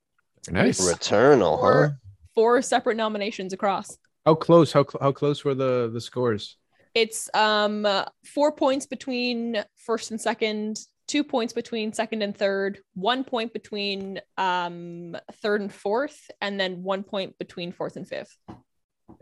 Nice. 0.51 0.81
Returnal, 0.81 1.57
huh? 1.57 1.61
Four, 1.61 1.99
four 2.35 2.63
separate 2.63 2.97
nominations 2.97 3.53
across. 3.53 3.99
How 4.25 4.35
close? 4.35 4.73
How 4.73 4.85
cl- 4.85 5.01
how 5.01 5.13
close 5.13 5.45
were 5.45 5.55
the 5.55 5.91
the 5.93 6.01
scores? 6.01 6.57
It's 6.95 7.29
um 7.35 7.85
uh, 7.85 8.07
four 8.25 8.53
points 8.53 8.87
between 8.87 9.63
first 9.77 10.11
and 10.11 10.21
second, 10.21 10.79
two 11.07 11.23
points 11.23 11.53
between 11.53 11.93
second 11.93 12.23
and 12.23 12.37
third, 12.37 12.81
one 12.95 13.25
point 13.25 13.53
between 13.53 14.21
um 14.39 15.17
third 15.43 15.61
and 15.61 15.73
fourth, 15.73 16.31
and 16.41 16.59
then 16.59 16.83
one 16.83 17.03
point 17.03 17.39
between 17.39 17.73
fourth 17.73 17.97
and 17.97 18.09
fifth. 18.09 18.37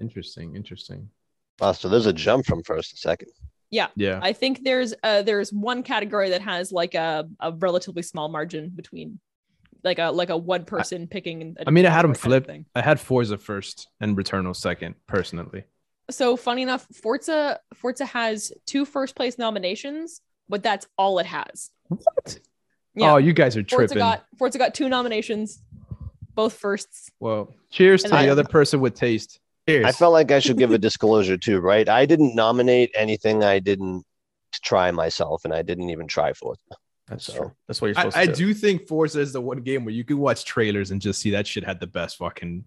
Interesting. 0.01 0.57
Interesting. 0.57 1.09
Wow, 1.61 1.73
so 1.73 1.89
there's 1.89 2.07
a 2.07 2.13
jump 2.13 2.45
from 2.47 2.63
first 2.63 2.91
to 2.91 2.97
second. 2.97 3.29
Yeah. 3.71 3.89
Yeah. 3.97 4.21
I 4.23 4.33
think 4.33 4.63
there's 4.63 4.95
uh 5.03 5.23
there's 5.23 5.53
one 5.53 5.83
category 5.83 6.31
that 6.31 6.43
has 6.43 6.71
like 6.71 6.95
a, 6.95 7.29
a 7.41 7.53
relatively 7.53 8.03
small 8.03 8.29
margin 8.29 8.71
between 8.75 9.19
like 9.83 9.99
a 9.99 10.11
like 10.11 10.31
a 10.31 10.37
one 10.37 10.65
person 10.65 11.07
picking. 11.07 11.57
I 11.59 11.65
I 11.67 11.71
mean, 11.71 11.87
I 11.87 11.91
had 11.91 12.05
'em 12.05 12.15
Thing. 12.15 12.21
flipped. 12.31 12.51
I 12.75 12.81
had 12.83 13.01
Forza 13.01 13.39
first 13.39 13.89
and 14.01 14.17
Returnal 14.17 14.55
second, 14.55 14.95
personally. 15.07 15.65
So 16.11 16.37
funny 16.37 16.63
enough, 16.63 16.87
Forza 16.93 17.59
Forza 17.75 18.05
has 18.07 18.53
two 18.67 18.85
first 18.85 19.17
place 19.17 19.39
nominations, 19.39 20.21
but 20.49 20.63
that's 20.63 20.87
all 20.97 21.19
it 21.19 21.27
has. 21.27 21.71
What? 21.89 22.39
Yeah. 22.95 23.15
Oh, 23.15 23.17
you 23.17 23.33
guys 23.33 23.57
are 23.57 23.65
Forza 23.65 23.89
tripping. 23.89 23.99
got 23.99 24.25
Forza 24.39 24.59
got 24.59 24.75
two 24.75 24.89
nominations, 24.89 25.61
both 26.35 26.53
firsts. 26.55 27.11
well, 27.19 27.53
cheers 27.71 28.05
And 28.05 28.13
to 28.13 28.19
the 28.19 28.29
other 28.29 28.45
person 28.45 28.81
with 28.81 28.95
taste. 28.95 29.41
Cheers. 29.69 29.85
I 29.85 29.93
felt 29.93 30.13
like 30.13 30.31
I 30.31 30.39
should 30.39 30.59
give 30.59 30.71
a 30.73 30.79
disclosure 30.79 31.37
too, 31.37 31.59
right? 31.61 31.89
I 31.89 32.07
didn't 32.07 32.35
nominate 32.35 32.91
anything 32.95 33.43
I 33.43 33.59
didn't 33.59 34.05
try 34.63 34.91
myself, 34.91 35.45
and 35.45 35.53
I 35.53 35.63
didn't 35.63 35.91
even 35.91 36.07
try 36.07 36.33
for 36.33 36.55
it. 36.55 36.77
That's 37.09 37.25
so- 37.27 37.33
true. 37.37 37.53
That's 37.69 37.81
what 37.81 37.89
you're 37.89 37.95
supposed 37.95 38.17
I 38.17 38.27
to 38.27 38.33
do. 38.33 38.45
I 38.45 38.47
do 38.49 38.55
think 38.55 38.87
Forza 38.89 39.21
is 39.21 39.33
the 39.33 39.41
one 39.41 39.61
game 39.63 39.85
where 39.85 39.95
you 39.95 40.05
can 40.05 40.19
watch 40.19 40.45
trailers 40.45 40.91
and 40.91 41.01
just 41.01 41.21
see 41.21 41.31
that 41.31 41.47
shit 41.47 41.65
had 41.65 41.81
the 41.81 41.87
best 41.87 42.17
fucking. 42.19 42.65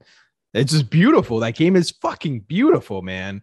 It's 0.54 0.72
just 0.72 0.90
beautiful. 0.90 1.40
That 1.40 1.56
game 1.56 1.76
is 1.76 1.92
fucking 2.02 2.42
beautiful, 2.42 3.02
man. 3.02 3.42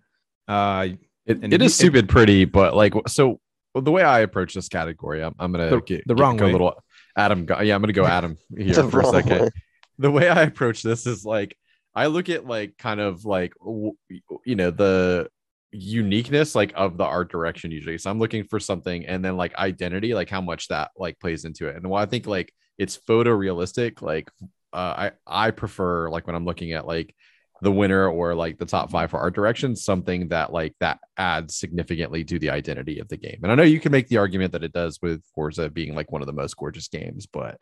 Uh, 0.49 0.89
It, 1.27 1.43
And 1.43 1.53
it 1.53 1.61
is 1.61 1.65
you- 1.81 1.89
stupid 1.89 2.09
pretty, 2.09 2.45
but 2.45 2.77
like 2.77 2.95
so 3.09 3.41
well, 3.75 3.83
the 3.83 3.91
way 3.91 4.03
I 4.03 4.21
approach 4.21 4.55
this 4.55 4.69
category, 4.69 5.23
I'm, 5.23 5.35
I'm 5.41 5.51
gonna 5.53 5.71
The- 5.71 5.81
get, 5.81 6.07
the 6.07 6.15
get- 6.15 6.23
wrong 6.23 6.37
go 6.37 6.45
way. 6.45 6.51
a 6.51 6.53
little 6.53 6.75
Adam. 7.17 7.47
Go, 7.47 7.61
yeah, 7.61 7.75
I'm 7.75 7.81
gonna 7.83 7.93
go 7.93 8.07
Adam 8.19 8.39
here 8.57 8.75
for 8.89 9.01
a 9.01 9.07
second. 9.07 9.41
way. 9.41 9.51
The 9.99 10.11
way 10.11 10.29
I 10.29 10.43
approach 10.43 10.83
this 10.83 11.07
is 11.07 11.25
like 11.25 11.57
I 11.97 12.07
look 12.07 12.29
at 12.29 12.47
like 12.47 12.77
kind 12.77 13.01
of 13.01 13.25
like 13.25 13.55
you 13.65 14.55
know 14.55 14.71
the 14.71 15.29
uniqueness 15.73 16.55
like 16.55 16.73
of 16.77 16.97
the 16.99 17.05
art 17.05 17.31
direction 17.31 17.71
usually. 17.71 17.99
So 17.99 18.11
I'm 18.11 18.19
looking 18.19 18.45
for 18.45 18.61
something, 18.61 19.07
and 19.07 19.25
then 19.25 19.37
like 19.37 19.55
identity, 19.57 20.15
like 20.15 20.29
how 20.29 20.43
much 20.43 20.69
that 20.69 20.91
like 20.97 21.19
plays 21.19 21.47
into 21.47 21.69
it. 21.69 21.77
And 21.77 21.89
while 21.89 22.03
I 22.03 22.07
think 22.07 22.27
like 22.27 22.53
it's 22.79 22.99
photorealistic, 22.99 24.03
like 24.03 24.31
uh, 24.75 25.11
I 25.11 25.11
I 25.27 25.51
prefer 25.53 26.11
like 26.11 26.27
when 26.27 26.37
I'm 26.37 26.45
looking 26.45 26.73
at 26.73 26.87
like 26.87 27.15
the 27.63 27.73
winner 27.73 28.07
or 28.09 28.35
like 28.35 28.59
the 28.59 28.67
top 28.67 28.91
five 28.91 29.11
for 29.11 29.19
art 29.19 29.35
direction, 29.35 29.75
something 29.75 30.29
that 30.29 30.53
like 30.53 30.75
that 30.81 30.99
adds 31.17 31.57
significantly 31.57 32.25
to 32.25 32.39
the 32.39 32.51
identity 32.51 32.99
of 32.99 33.09
the 33.09 33.17
game. 33.17 33.41
And 33.43 33.51
I 33.51 33.55
know 33.55 33.63
you 33.63 33.81
can 33.81 33.93
make 33.93 34.09
the 34.09 34.19
argument 34.19 34.53
that 34.53 34.65
it 34.65 34.75
does 34.75 35.01
with 35.01 35.23
Forza 35.35 35.71
being 35.71 35.95
like 35.95 36.13
one 36.13 36.21
of 36.21 36.27
the 36.27 36.35
most 36.35 36.59
gorgeous 36.59 36.89
games, 36.89 37.27
but 37.27 37.59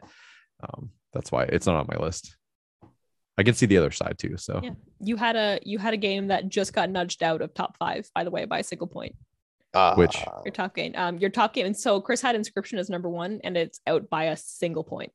um, 0.60 0.90
that's 1.12 1.30
why 1.30 1.44
it's 1.44 1.66
not 1.66 1.76
on 1.76 1.86
my 1.88 2.04
list. 2.04 2.36
I 3.36 3.42
can 3.42 3.54
see 3.54 3.66
the 3.66 3.78
other 3.78 3.90
side 3.90 4.18
too. 4.18 4.36
So 4.36 4.60
Yeah. 4.62 4.70
You 5.00 5.16
had 5.16 5.36
a 5.36 5.58
you 5.64 5.78
had 5.78 5.94
a 5.94 5.98
game 5.98 6.28
that 6.28 6.48
just 6.48 6.72
got 6.72 6.90
nudged 6.90 7.22
out 7.22 7.42
of 7.42 7.52
top 7.54 7.76
five, 7.76 8.08
by 8.14 8.24
the 8.24 8.30
way, 8.30 8.44
by 8.44 8.60
a 8.60 8.64
single 8.64 8.86
point. 8.86 9.14
Uh, 9.74 9.94
Which? 9.96 10.16
Your 10.44 10.52
top 10.52 10.74
game, 10.74 10.92
um, 10.96 11.18
your 11.18 11.30
top 11.30 11.52
game. 11.52 11.66
And 11.66 11.76
so 11.76 12.00
Chris 12.00 12.20
had 12.20 12.36
Inscryption 12.36 12.78
as 12.78 12.88
number 12.88 13.08
one, 13.08 13.40
and 13.42 13.56
it's 13.56 13.80
out 13.88 14.08
by 14.08 14.24
a 14.26 14.36
single 14.36 14.84
point. 14.84 15.12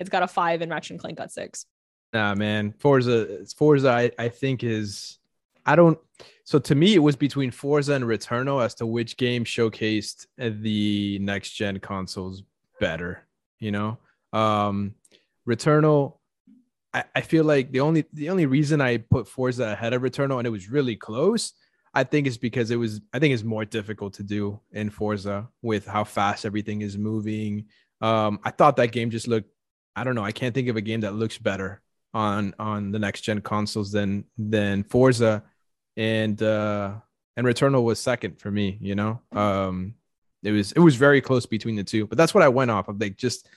It's 0.00 0.10
got 0.10 0.24
a 0.24 0.26
five, 0.26 0.62
and 0.62 0.70
Ratchet 0.70 0.90
and 0.92 1.00
Clank 1.00 1.18
got 1.18 1.30
six. 1.30 1.66
Nah, 2.12 2.34
man. 2.34 2.74
Forza, 2.80 3.46
Forza, 3.56 3.90
I, 3.90 4.10
I 4.18 4.28
think 4.28 4.64
is, 4.64 5.18
I 5.64 5.76
don't. 5.76 5.96
So 6.42 6.58
to 6.58 6.74
me, 6.74 6.94
it 6.94 6.98
was 6.98 7.14
between 7.14 7.52
Forza 7.52 7.94
and 7.94 8.04
Returnal 8.04 8.64
as 8.64 8.74
to 8.76 8.86
which 8.86 9.16
game 9.16 9.44
showcased 9.44 10.26
the 10.36 11.18
next 11.20 11.52
gen 11.52 11.78
consoles 11.78 12.42
better. 12.80 13.22
You 13.60 13.70
know, 13.70 13.98
um, 14.32 14.94
Returnal. 15.46 16.14
I, 16.94 17.04
I 17.16 17.20
feel 17.20 17.44
like 17.44 17.72
the 17.72 17.80
only 17.80 18.06
the 18.12 18.30
only 18.30 18.46
reason 18.46 18.80
I 18.80 18.98
put 18.98 19.28
Forza 19.28 19.64
ahead 19.64 19.92
of 19.92 20.02
Returnal 20.02 20.38
and 20.38 20.46
it 20.46 20.50
was 20.50 20.70
really 20.70 20.96
close. 20.96 21.52
I 21.92 22.04
think 22.04 22.26
is 22.26 22.38
because 22.38 22.70
it 22.70 22.76
was. 22.76 23.00
I 23.12 23.18
think 23.18 23.34
it's 23.34 23.44
more 23.44 23.64
difficult 23.64 24.14
to 24.14 24.22
do 24.22 24.60
in 24.72 24.90
Forza 24.90 25.48
with 25.62 25.86
how 25.86 26.04
fast 26.04 26.44
everything 26.44 26.82
is 26.82 26.98
moving. 26.98 27.66
Um, 28.00 28.40
I 28.42 28.50
thought 28.50 28.76
that 28.76 28.92
game 28.92 29.10
just 29.10 29.28
looked. 29.28 29.50
I 29.94 30.02
don't 30.02 30.16
know. 30.16 30.24
I 30.24 30.32
can't 30.32 30.54
think 30.54 30.68
of 30.68 30.76
a 30.76 30.80
game 30.80 31.02
that 31.02 31.14
looks 31.14 31.38
better 31.38 31.82
on 32.12 32.54
on 32.58 32.90
the 32.90 32.98
next 32.98 33.20
gen 33.20 33.40
consoles 33.42 33.92
than 33.92 34.24
than 34.36 34.82
Forza, 34.82 35.44
and 35.96 36.42
uh 36.42 36.94
and 37.36 37.46
Returnal 37.46 37.84
was 37.84 38.00
second 38.00 38.40
for 38.40 38.50
me. 38.50 38.76
You 38.80 38.94
know, 38.96 39.20
um, 39.32 39.94
it 40.42 40.50
was 40.50 40.72
it 40.72 40.80
was 40.80 40.96
very 40.96 41.20
close 41.20 41.46
between 41.46 41.76
the 41.76 41.84
two, 41.84 42.06
but 42.06 42.18
that's 42.18 42.34
what 42.34 42.42
I 42.42 42.48
went 42.48 42.72
off 42.72 42.88
of. 42.88 43.00
Like 43.00 43.16
just 43.16 43.48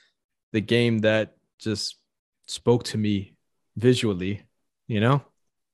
the 0.52 0.60
game 0.60 1.00
that 1.00 1.36
just 1.58 1.96
spoke 2.48 2.84
to 2.84 2.98
me 2.98 3.34
visually. 3.76 4.42
You 4.86 5.00
know, 5.00 5.22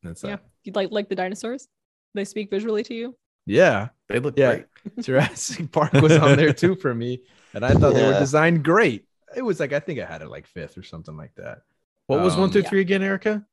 that's 0.03 0.23
Yeah. 0.23 0.31
yeah, 0.31 0.37
You 0.65 0.73
like 0.75 0.91
like 0.91 1.09
the 1.09 1.15
dinosaurs? 1.15 1.69
They 2.15 2.25
speak 2.25 2.51
visually 2.51 2.83
to 2.85 2.95
you. 2.95 3.17
yeah. 3.47 3.89
They 4.09 4.19
look 4.19 4.37
Yeah. 4.39 4.57
great. 4.57 4.67
Jurassic 5.05 5.73
Park 5.73 5.93
was 5.95 6.13
on 6.13 6.37
there 6.37 6.53
too 6.53 6.75
for 6.77 6.95
me, 6.95 7.23
and 7.55 7.65
I 7.65 7.73
thought 7.73 7.95
they 7.95 8.05
were 8.07 8.19
designed 8.19 8.65
great. 8.65 9.07
It 9.35 9.43
was 9.43 9.59
like 9.61 9.73
I 9.73 9.81
think 9.81 9.99
I 10.01 10.05
had 10.05 10.23
it 10.23 10.29
like 10.29 10.47
fifth 10.47 10.77
or 10.77 10.83
something 10.83 11.17
like 11.17 11.35
that. 11.37 11.63
What 12.07 12.21
was 12.21 12.35
one 12.35 12.45
Um, 12.45 12.51
through 12.53 12.63
Yeah. 12.63 12.69
three 12.69 12.81
again, 12.83 13.03
Erika? 13.03 13.47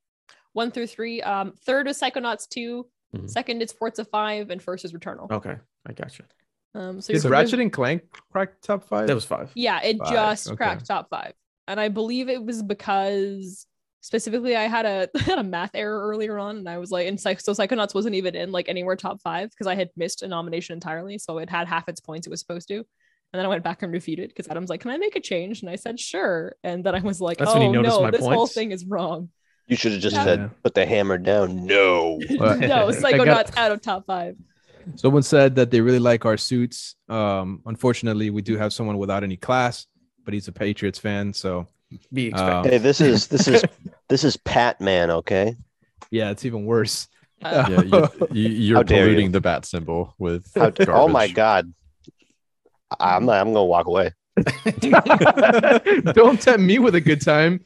One 0.54 0.70
through 0.72 0.88
three. 0.88 1.22
Um, 1.22 1.54
third 1.64 1.88
is 1.88 2.00
Psychonauts 2.00 2.48
2 2.50 2.86
Mhm. 3.16 3.30
Second 3.30 3.62
is 3.62 3.72
Forza 3.72 4.04
five, 4.06 4.50
and 4.52 4.62
first 4.62 4.84
is 4.86 4.94
Returnal. 4.94 5.30
Okay, 5.32 5.58
I 5.86 5.94
gotcha. 5.94 6.24
Um, 6.74 7.02
so 7.02 7.12
Did 7.14 7.24
you're- 7.24 7.32
Ratchet 7.32 7.60
and 7.60 7.72
Clank 7.72 8.04
crack 8.32 8.62
top 8.62 8.84
five? 8.86 9.08
That 9.08 9.16
was 9.16 9.26
five. 9.26 9.52
Yeah, 9.56 9.82
it 9.82 9.98
Five, 9.98 10.10
just 10.12 10.48
okay. 10.48 10.56
cracked 10.56 10.86
top 10.86 11.10
five, 11.10 11.34
and 11.72 11.80
I 11.80 11.88
believe 11.90 12.30
it 12.30 12.44
was 12.44 12.62
because 12.62 13.66
specifically 14.02 14.56
I 14.56 14.64
had 14.64 14.86
a 14.86 15.10
had 15.22 15.38
a 15.40 15.44
math 15.44 15.72
error 15.74 16.00
earlier 16.10 16.38
on, 16.38 16.58
and 16.58 16.70
I 16.70 16.78
was 16.78 16.92
like, 16.92 17.08
and 17.08 17.20
psych- 17.20 17.40
so 17.40 17.54
Psychonauts 17.54 17.94
wasn't 17.96 18.16
even 18.16 18.36
in 18.36 18.52
like 18.52 18.70
anywhere 18.70 18.96
top 18.96 19.22
five 19.22 19.50
because 19.52 19.68
I 19.68 19.76
had 19.76 19.90
missed 19.96 20.22
a 20.22 20.28
nomination 20.28 20.74
entirely, 20.74 21.18
so 21.18 21.38
it 21.38 21.50
had 21.50 21.68
half 21.68 21.88
its 21.90 22.00
points 22.02 22.28
it 22.28 22.30
was 22.30 22.40
supposed 22.40 22.68
to. 22.70 22.76
And 23.34 23.40
then 23.40 23.46
I 23.46 23.50
went 23.50 23.64
back 23.64 23.82
and 23.82 23.94
refuted 23.94 24.28
because 24.30 24.48
Adam's 24.50 24.70
like, 24.70 24.82
"Can 24.82 24.92
I 24.92 24.98
make 24.98 25.16
a 25.16 25.22
change?" 25.22 25.62
And 25.62 25.70
I 25.70 25.78
said, 25.78 26.00
"Sure." 26.00 26.54
And 26.64 26.84
then 26.84 26.96
I 26.96 27.00
was 27.00 27.22
like, 27.22 27.38
That's 27.38 27.52
"Oh 27.54 27.60
when 27.72 27.82
no, 27.82 28.02
my 28.02 28.12
this 28.12 28.26
whole 28.26 28.48
thing 28.48 28.72
is 28.72 28.86
wrong." 28.86 29.30
You 29.68 29.78
should 29.78 29.94
have 29.94 30.02
just 30.02 30.16
Yeah. 30.18 30.24
said, 30.26 30.52
"Put 30.64 30.74
the 30.74 30.86
hammer 30.86 31.18
down." 31.18 31.66
No. 31.66 32.20
No, 32.30 32.88
I 32.90 32.92
Psychonauts 32.92 33.26
got- 33.56 33.58
out 33.58 33.72
of 33.72 33.82
top 33.82 34.06
five. 34.06 34.36
Someone 34.96 35.22
said 35.24 35.56
that 35.56 35.70
they 35.72 35.80
really 35.80 36.00
like 36.00 36.26
our 36.26 36.36
suits. 36.38 36.96
Um, 37.08 37.62
unfortunately, 37.68 38.32
we 38.32 38.42
do 38.42 38.58
have 38.58 38.74
someone 38.74 38.98
without 38.98 39.24
any 39.24 39.38
class, 39.38 39.86
but 40.26 40.34
he's 40.34 40.48
a 40.48 40.52
Patriots 40.52 41.00
fan. 41.00 41.34
So 41.34 41.68
Be 42.14 42.28
expected. 42.28 42.54
um, 42.56 42.66
Hey, 42.66 42.78
this 42.78 43.02
is 43.02 43.28
this 43.28 43.48
is 43.48 43.64
this 44.10 44.24
is 44.24 44.38
Pat 44.38 44.80
Man, 44.82 45.12
okay? 45.12 45.56
yeah, 46.10 46.30
it's 46.32 46.46
even 46.46 46.66
worse. 46.66 47.08
Uh, 47.44 47.66
yeah, 47.70 47.82
you, 47.82 48.08
you, 48.32 48.50
you're 48.50 48.78
How 48.78 48.84
dare 48.84 49.00
you. 49.00 49.04
polluting 49.06 49.32
the 49.32 49.42
bat 49.42 49.66
symbol 49.66 50.14
with 50.20 50.52
How, 50.56 50.72
oh 50.90 51.08
my 51.08 51.28
god. 51.28 51.74
I'm 53.00 53.26
not, 53.26 53.40
I'm 53.40 53.48
gonna 53.54 53.66
walk 53.66 53.88
away. 53.88 54.12
Don't 56.14 56.42
tempt 56.42 56.60
me 56.62 56.78
with 56.80 56.96
a 56.96 57.02
good 57.02 57.22
time. 57.22 57.62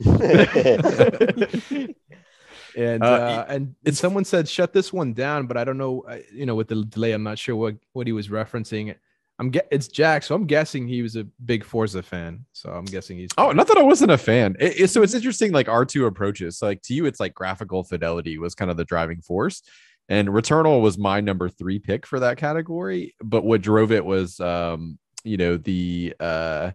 And 2.78 3.04
Uh, 3.04 3.06
uh, 3.06 3.46
and 3.48 3.76
and 3.86 3.96
someone 3.98 4.26
said 4.26 4.48
shut 4.50 4.74
this 4.74 4.92
one 4.92 5.14
down, 5.14 5.48
but 5.48 5.56
I 5.56 5.64
don't 5.64 5.78
know. 5.78 6.04
You 6.34 6.46
know, 6.46 6.56
with 6.56 6.68
the 6.68 6.84
delay, 6.84 7.14
I'm 7.14 7.24
not 7.24 7.40
sure 7.40 7.56
what 7.56 7.76
what 7.94 8.06
he 8.06 8.14
was 8.14 8.28
referencing. 8.28 8.96
I'm 9.38 9.50
get 9.50 9.68
it's 9.70 9.88
Jack, 9.90 10.24
so 10.24 10.34
I'm 10.34 10.46
guessing 10.46 10.88
he 10.88 11.02
was 11.02 11.16
a 11.18 11.26
big 11.44 11.66
Forza 11.66 12.02
fan. 12.02 12.46
So 12.54 12.70
I'm 12.72 12.86
guessing 12.86 13.18
he's. 13.18 13.32
Oh, 13.38 13.52
not 13.52 13.68
that 13.68 13.78
I 13.78 13.84
wasn't 13.84 14.12
a 14.12 14.18
fan. 14.18 14.56
It, 14.60 14.80
it- 14.82 14.90
so 14.90 15.04
it's 15.04 15.14
interesting, 15.14 15.52
like 15.52 15.68
our 15.68 15.84
two 15.86 16.06
approaches. 16.06 16.58
So 16.60 16.68
like 16.68 16.82
to 16.84 16.94
you, 16.94 17.06
it's 17.06 17.20
like 17.20 17.34
graphical 17.34 17.84
fidelity 17.84 18.38
was 18.38 18.56
kind 18.56 18.72
of 18.72 18.78
the 18.78 18.86
driving 18.86 19.22
force, 19.22 19.62
and 20.08 20.30
Returnal 20.30 20.82
was 20.82 20.98
my 20.98 21.20
number 21.20 21.50
three 21.50 21.80
pick 21.80 22.06
for 22.08 22.20
that 22.22 22.38
category. 22.38 23.14
But 23.22 23.44
what 23.44 23.62
drove 23.62 23.92
it 23.92 24.06
was, 24.06 24.40
um, 24.40 24.98
you 25.26 25.36
know, 25.36 25.58
the 25.58 26.14
uh, 26.20 26.72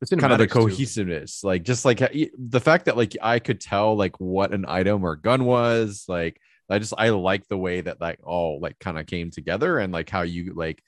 It's 0.00 0.10
kind 0.10 0.32
of 0.32 0.38
the 0.38 0.46
cinematics, 0.46 0.48
too. 0.48 0.58
cohesiveness, 0.58 1.44
like 1.44 1.62
just 1.62 1.84
like 1.84 1.98
the 2.00 2.60
fact 2.60 2.86
that 2.86 2.96
like 2.96 3.16
I 3.22 3.38
could 3.38 3.60
tell 3.60 3.96
like 3.96 4.18
what 4.18 4.52
an 4.52 4.64
item 4.66 5.04
or 5.04 5.14
gun 5.14 5.44
was. 5.44 6.06
Like 6.08 6.40
I 6.68 6.80
just 6.80 6.94
I 6.98 7.10
like 7.10 7.46
the 7.46 7.56
way 7.58 7.82
that 7.82 8.00
like 8.00 8.18
all 8.24 8.58
like 8.60 8.80
kind 8.80 8.98
of 8.98 9.06
came 9.06 9.30
together 9.30 9.78
and 9.78 9.92
like 9.92 10.10
how 10.10 10.22
you 10.22 10.54
like 10.56 10.82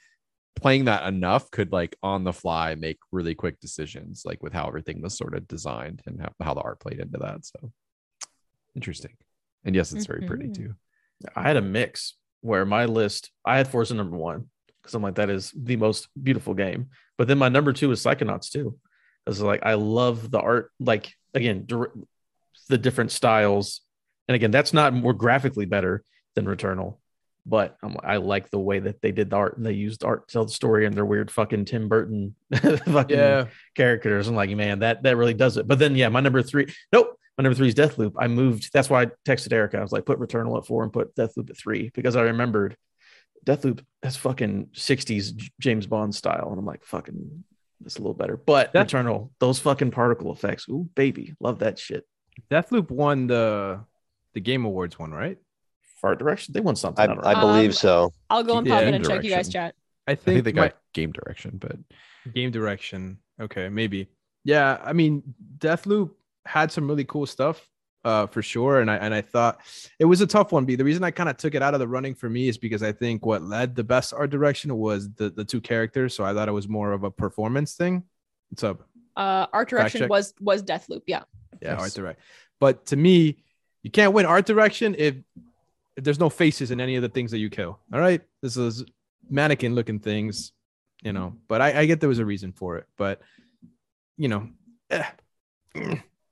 playing 0.56 0.86
that 0.86 1.06
enough 1.06 1.50
could 1.50 1.70
like 1.72 1.94
on 2.02 2.24
the 2.24 2.32
fly 2.32 2.74
make 2.74 2.98
really 3.12 3.34
quick 3.34 3.60
decisions 3.60 4.22
like 4.24 4.42
with 4.42 4.52
how 4.52 4.66
everything 4.66 5.00
was 5.02 5.16
sort 5.16 5.34
of 5.34 5.46
designed 5.46 6.02
and 6.06 6.20
how, 6.20 6.30
how 6.42 6.54
the 6.54 6.60
art 6.60 6.80
played 6.80 6.98
into 6.98 7.18
that 7.18 7.44
so 7.44 7.72
interesting 8.74 9.16
and 9.64 9.74
yes 9.74 9.92
it's 9.92 10.06
very 10.06 10.22
pretty 10.22 10.48
Mhm. 10.48 10.54
too 10.54 10.74
I 11.34 11.42
had 11.42 11.56
a 11.56 11.62
mix 11.62 12.14
where 12.42 12.66
my 12.66 12.84
list, 12.84 13.30
I 13.44 13.56
had 13.56 13.68
Forza 13.68 13.94
number 13.94 14.18
one 14.18 14.50
because 14.82 14.94
I'm 14.94 15.02
like, 15.02 15.14
that 15.14 15.30
is 15.30 15.50
the 15.56 15.76
most 15.76 16.08
beautiful 16.22 16.52
game. 16.52 16.90
But 17.16 17.26
then 17.26 17.38
my 17.38 17.48
number 17.48 17.72
two 17.72 17.90
is 17.90 18.04
Psychonauts 18.04 18.50
too. 18.50 18.78
Because 19.24 19.40
like, 19.40 19.64
I 19.64 19.74
love 19.74 20.30
the 20.30 20.38
art, 20.38 20.70
like, 20.78 21.10
again, 21.32 21.64
dir- 21.64 21.90
the 22.68 22.76
different 22.76 23.12
styles. 23.12 23.80
And 24.28 24.36
again, 24.36 24.50
that's 24.50 24.74
not 24.74 24.92
more 24.92 25.14
graphically 25.14 25.64
better 25.64 26.04
than 26.34 26.44
Returnal, 26.44 26.98
but 27.48 27.76
I'm, 27.82 27.96
I 28.02 28.16
like 28.16 28.50
the 28.50 28.58
way 28.58 28.80
that 28.80 29.00
they 29.00 29.12
did 29.12 29.30
the 29.30 29.36
art 29.36 29.56
and 29.56 29.64
they 29.64 29.72
used 29.72 30.04
art 30.04 30.26
to 30.28 30.32
tell 30.32 30.44
the 30.44 30.50
story 30.52 30.84
and 30.84 30.94
their 30.94 31.04
weird 31.06 31.30
fucking 31.30 31.64
Tim 31.66 31.88
Burton 31.88 32.34
fucking 32.54 33.16
Yeah, 33.16 33.46
characters. 33.76 34.26
I'm 34.28 34.34
like, 34.34 34.50
man, 34.50 34.80
that 34.80 35.04
that 35.04 35.16
really 35.16 35.34
does 35.34 35.56
it. 35.56 35.66
But 35.68 35.78
then, 35.78 35.94
yeah, 35.94 36.08
my 36.08 36.20
number 36.20 36.42
three, 36.42 36.66
nope, 36.92 37.16
my 37.38 37.42
number 37.42 37.54
three 37.54 37.68
is 37.68 37.74
Deathloop. 37.74 38.14
I 38.18 38.26
moved. 38.28 38.70
That's 38.72 38.90
why 38.90 39.02
I 39.02 39.06
texted 39.24 39.52
Erika. 39.52 39.78
I 39.78 39.82
was 39.82 39.92
like, 39.92 40.04
put 40.06 40.18
Returnal 40.18 40.58
at 40.58 40.66
four 40.66 40.82
and 40.82 40.92
put 40.92 41.14
Deathloop 41.14 41.48
at 41.50 41.56
three 41.56 41.90
because 41.94 42.16
I 42.16 42.22
remembered 42.22 42.76
Deathloop 43.44 43.84
has 44.02 44.16
fucking 44.16 44.70
60s 44.74 45.50
James 45.60 45.86
Bond 45.86 46.14
style. 46.14 46.48
And 46.50 46.58
I'm 46.58 46.66
like, 46.66 46.84
fucking, 46.84 47.44
that's 47.80 47.94
a 47.96 48.00
little 48.00 48.14
better. 48.14 48.36
But 48.36 48.72
Death- 48.72 48.88
Returnal, 48.88 49.30
those 49.38 49.60
fucking 49.60 49.92
particle 49.92 50.32
effects. 50.32 50.66
Ooh, 50.68 50.88
baby. 50.96 51.34
Love 51.38 51.60
that 51.60 51.78
shit. 51.78 52.04
Deathloop 52.50 52.90
won 52.90 53.28
the 53.28 53.84
the 54.34 54.40
Game 54.40 54.64
Awards 54.64 54.98
one, 54.98 55.12
right? 55.12 55.38
Fart 56.06 56.18
direction. 56.20 56.54
They 56.54 56.60
won 56.60 56.76
something. 56.76 57.00
I, 57.00 57.04
I, 57.04 57.06
don't. 57.14 57.26
I 57.26 57.40
believe 57.40 57.70
Um, 57.70 57.72
so. 57.72 58.12
I'll 58.30 58.44
go 58.44 58.58
and 58.58 58.66
Yeah, 58.66 58.74
pop 58.76 58.82
in 58.84 58.94
and 58.94 59.04
check 59.04 59.24
you 59.24 59.30
guys 59.30 59.48
chat. 59.48 59.74
I 60.06 60.12
I 60.12 60.14
think, 60.14 60.36
think 60.36 60.44
they 60.44 60.52
my- 60.52 60.68
got 60.68 60.76
game 60.94 61.10
direction, 61.10 61.58
but 61.58 61.76
game 62.32 62.52
direction. 62.52 63.18
Okay, 63.40 63.68
maybe. 63.68 64.08
Yeah, 64.44 64.78
I 64.84 64.92
mean, 64.92 65.22
Deathloop 65.58 66.10
had 66.44 66.70
some 66.70 66.86
really 66.86 67.02
cool 67.04 67.26
stuff, 67.26 67.68
uh, 68.04 68.28
for 68.28 68.40
sure. 68.40 68.80
And 68.80 68.88
I 68.88 68.96
and 68.98 69.12
I 69.12 69.20
thought 69.20 69.58
it 69.98 70.04
was 70.04 70.20
a 70.20 70.26
tough 70.28 70.52
one. 70.52 70.64
B. 70.64 70.76
The 70.76 70.84
reason 70.84 71.02
I 71.02 71.10
kind 71.10 71.28
of 71.28 71.36
took 71.38 71.56
it 71.56 71.62
out 71.62 71.74
of 71.74 71.80
the 71.80 71.88
running 71.88 72.14
for 72.14 72.28
me 72.30 72.46
is 72.48 72.56
because 72.56 72.84
I 72.84 72.92
think 72.92 73.26
what 73.26 73.42
led 73.42 73.74
the 73.74 73.82
best 73.82 74.14
art 74.14 74.30
direction 74.30 74.76
was 74.76 75.12
the 75.14 75.30
the 75.30 75.44
two 75.44 75.60
characters. 75.60 76.14
So 76.14 76.22
I 76.24 76.32
thought 76.32 76.48
it 76.48 76.52
was 76.52 76.68
more 76.68 76.92
of 76.92 77.02
a 77.02 77.10
performance 77.10 77.74
thing. 77.74 78.04
What's 78.50 78.62
up? 78.62 78.86
Uh, 79.16 79.46
art 79.52 79.68
direction 79.68 80.02
check. 80.02 80.10
was 80.10 80.32
was 80.40 80.62
Deathloop. 80.62 81.02
Yeah. 81.08 81.24
Yeah, 81.60 81.72
art 81.72 81.80
Yes. 81.82 81.94
direct. 81.94 82.20
But 82.60 82.86
to 82.86 82.96
me, 82.96 83.42
you 83.82 83.90
can't 83.90 84.12
win 84.12 84.24
art 84.26 84.46
direction 84.46 84.94
if 84.96 85.16
if 85.16 85.44
there's 85.96 86.20
no 86.20 86.30
faces 86.30 86.70
in 86.70 86.80
any 86.80 86.96
of 86.96 87.02
the 87.02 87.08
things 87.08 87.30
that 87.30 87.38
you 87.38 87.50
kill. 87.50 87.78
All 87.92 88.00
right, 88.00 88.20
this 88.42 88.56
is 88.56 88.84
mannequin 89.28 89.74
looking 89.74 89.98
things, 89.98 90.52
you 91.02 91.12
know. 91.12 91.34
But 91.48 91.60
I, 91.62 91.80
I 91.80 91.86
get 91.86 92.00
there 92.00 92.08
was 92.08 92.18
a 92.18 92.24
reason 92.24 92.52
for 92.52 92.76
it. 92.76 92.86
But 92.96 93.20
you 94.16 94.28
know, 94.28 94.48
eh. 94.90 95.04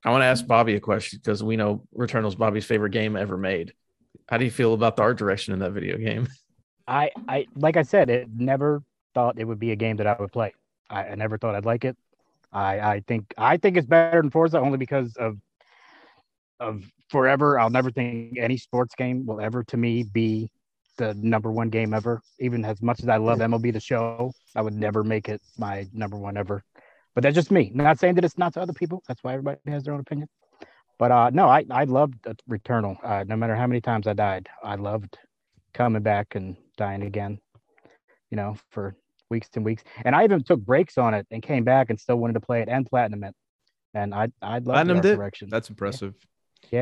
I 0.05 0.11
want 0.11 0.23
to 0.23 0.27
ask 0.27 0.47
Bobby 0.47 0.75
a 0.75 0.81
question 0.81 1.19
because 1.23 1.43
we 1.43 1.57
know 1.57 1.87
Returnal's 1.93 2.35
Bobby's 2.35 2.67
favorite 2.67 2.91
game 2.91 3.17
ever 3.17 3.37
made. 3.37 3.73
How 4.29 4.37
do 4.39 4.45
you 4.45 4.51
feel 4.51 4.75
about 4.75 4.97
the 4.97 5.03
art 5.03 5.19
direction 5.19 5.55
in 5.55 5.61
that 5.61 5.73
video 5.73 5.97
game? 5.97 6.29
I, 6.89 7.11
I 7.27 7.47
like 7.57 7.77
I 7.77 7.83
said, 7.83 8.11
it 8.11 8.29
never 8.35 8.83
thought 9.15 9.39
it 9.39 9.45
would 9.45 9.59
be 9.59 9.73
a 9.73 9.77
game 9.77 9.97
that 9.97 10.07
I 10.07 10.17
would 10.19 10.33
play. 10.33 10.53
I, 10.91 11.05
I 11.05 11.15
never 11.15 11.39
thought 11.39 11.55
I'd 11.55 11.65
like 11.65 11.85
it. 11.85 11.97
I, 12.53 12.81
I 12.81 13.01
think 13.07 13.33
I 13.39 13.57
think 13.57 13.77
it's 13.77 13.87
better 13.87 14.21
than 14.21 14.31
Forza 14.31 14.61
only 14.61 14.79
because 14.79 15.17
of 15.17 15.39
of 16.61 16.85
forever. 17.11 17.59
I'll 17.59 17.71
never 17.71 17.91
think 17.91 18.39
any 18.39 18.57
sports 18.57 18.95
game 18.95 19.27
will 19.27 19.41
ever 19.41 19.65
to 19.65 19.77
me 19.77 20.03
be 20.03 20.51
the 20.97 21.15
number 21.15 21.51
one 21.51 21.71
game 21.71 21.93
ever. 21.95 22.21
Even 22.39 22.65
as 22.65 22.81
much 22.83 23.01
as 23.01 23.09
I 23.09 23.17
love 23.17 23.39
MLB 23.41 23.73
the 23.73 23.81
show, 23.81 24.33
I 24.55 24.63
would 24.63 24.75
never 24.75 25.03
make 25.03 25.29
it 25.29 25.41
my 25.59 25.87
number 25.93 26.17
one 26.17 26.37
ever. 26.37 26.63
But 27.15 27.23
that's 27.23 27.35
just 27.35 27.51
me. 27.51 27.71
Not 27.75 27.99
saying 27.99 28.15
that 28.17 28.25
it's 28.25 28.39
not 28.39 28.55
to 28.55 28.61
other 28.61 28.73
people. 28.73 29.03
That's 29.07 29.23
why 29.23 29.33
everybody 29.35 29.59
has 29.67 29.85
their 29.85 29.95
own 29.95 30.01
opinion. 30.01 30.29
But 30.99 31.11
uh 31.11 31.31
no, 31.31 31.49
I 31.49 31.65
I 31.71 31.85
loved 31.85 32.15
uh, 32.27 32.35
Returnal. 32.49 32.97
Uh, 33.03 33.25
no 33.27 33.37
matter 33.37 33.57
how 33.57 33.67
many 33.67 33.81
times 33.81 34.07
I 34.07 34.13
died, 34.13 34.49
I 34.63 34.77
loved 34.77 35.19
coming 35.73 36.03
back 36.03 36.35
and 36.37 36.57
dying 36.77 37.03
again. 37.03 37.39
You 38.31 38.37
know, 38.37 38.57
for 38.71 38.97
weeks 39.31 39.49
and 39.55 39.65
weeks. 39.65 39.83
And 40.05 40.15
I 40.15 40.25
even 40.25 40.43
took 40.43 40.61
breaks 40.61 40.99
on 40.99 41.15
it 41.15 41.27
and 41.31 41.43
came 41.43 41.65
back 41.65 41.91
and 41.91 41.99
still 41.99 42.17
wanted 42.17 42.35
to 42.35 42.41
play 42.41 42.63
it 42.63 42.69
and 42.69 42.87
platinum 42.87 43.25
it. 43.25 43.35
And 43.95 44.15
I 44.15 44.29
I 44.43 44.55
love 44.55 44.65
Platinum 44.65 44.97
the 44.99 45.03
did? 45.03 45.17
direction. 45.17 45.49
that's 45.51 45.71
impressive. 45.71 46.15
yeah, 46.21 46.29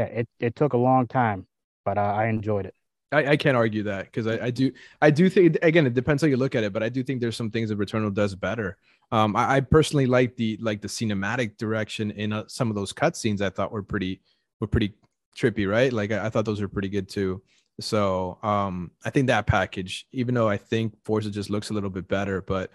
it 0.00 0.28
it 0.40 0.56
took 0.56 0.72
a 0.72 0.78
long 0.78 1.06
time, 1.06 1.46
but 1.84 1.98
uh, 1.98 2.00
I 2.02 2.26
enjoyed 2.26 2.66
it. 2.66 2.74
I, 3.12 3.32
I 3.32 3.36
can't 3.36 3.56
argue 3.56 3.82
that 3.84 4.06
because 4.06 4.26
I, 4.26 4.46
I 4.46 4.50
do 4.50 4.72
I 5.00 5.10
do 5.10 5.28
think 5.28 5.58
again 5.62 5.86
it 5.86 5.94
depends 5.94 6.22
how 6.22 6.28
you 6.28 6.36
look 6.36 6.54
at 6.54 6.64
it, 6.64 6.72
but 6.72 6.82
I 6.82 6.88
do 6.88 7.02
think 7.02 7.20
there's 7.20 7.36
some 7.36 7.50
things 7.50 7.68
that 7.68 7.78
Returnal 7.78 8.12
does 8.12 8.34
better. 8.34 8.78
Um, 9.10 9.36
I, 9.36 9.56
I 9.56 9.60
personally 9.60 10.06
like 10.06 10.36
the 10.36 10.58
like 10.60 10.80
the 10.80 10.88
cinematic 10.88 11.58
direction 11.58 12.10
in 12.12 12.32
uh, 12.32 12.44
some 12.48 12.70
of 12.70 12.74
those 12.74 12.92
cutscenes. 12.92 13.42
I 13.42 13.50
thought 13.50 13.70
were 13.70 13.82
pretty 13.82 14.22
were 14.60 14.66
pretty 14.66 14.94
trippy, 15.36 15.68
right? 15.68 15.92
Like 15.92 16.10
I, 16.10 16.26
I 16.26 16.30
thought 16.30 16.46
those 16.46 16.60
were 16.60 16.68
pretty 16.68 16.88
good 16.88 17.08
too. 17.08 17.42
So 17.80 18.38
um, 18.42 18.90
I 19.04 19.10
think 19.10 19.26
that 19.26 19.46
package, 19.46 20.06
even 20.12 20.34
though 20.34 20.48
I 20.48 20.56
think 20.56 20.94
Forza 21.04 21.30
just 21.30 21.50
looks 21.50 21.70
a 21.70 21.74
little 21.74 21.90
bit 21.90 22.08
better, 22.08 22.42
but 22.42 22.70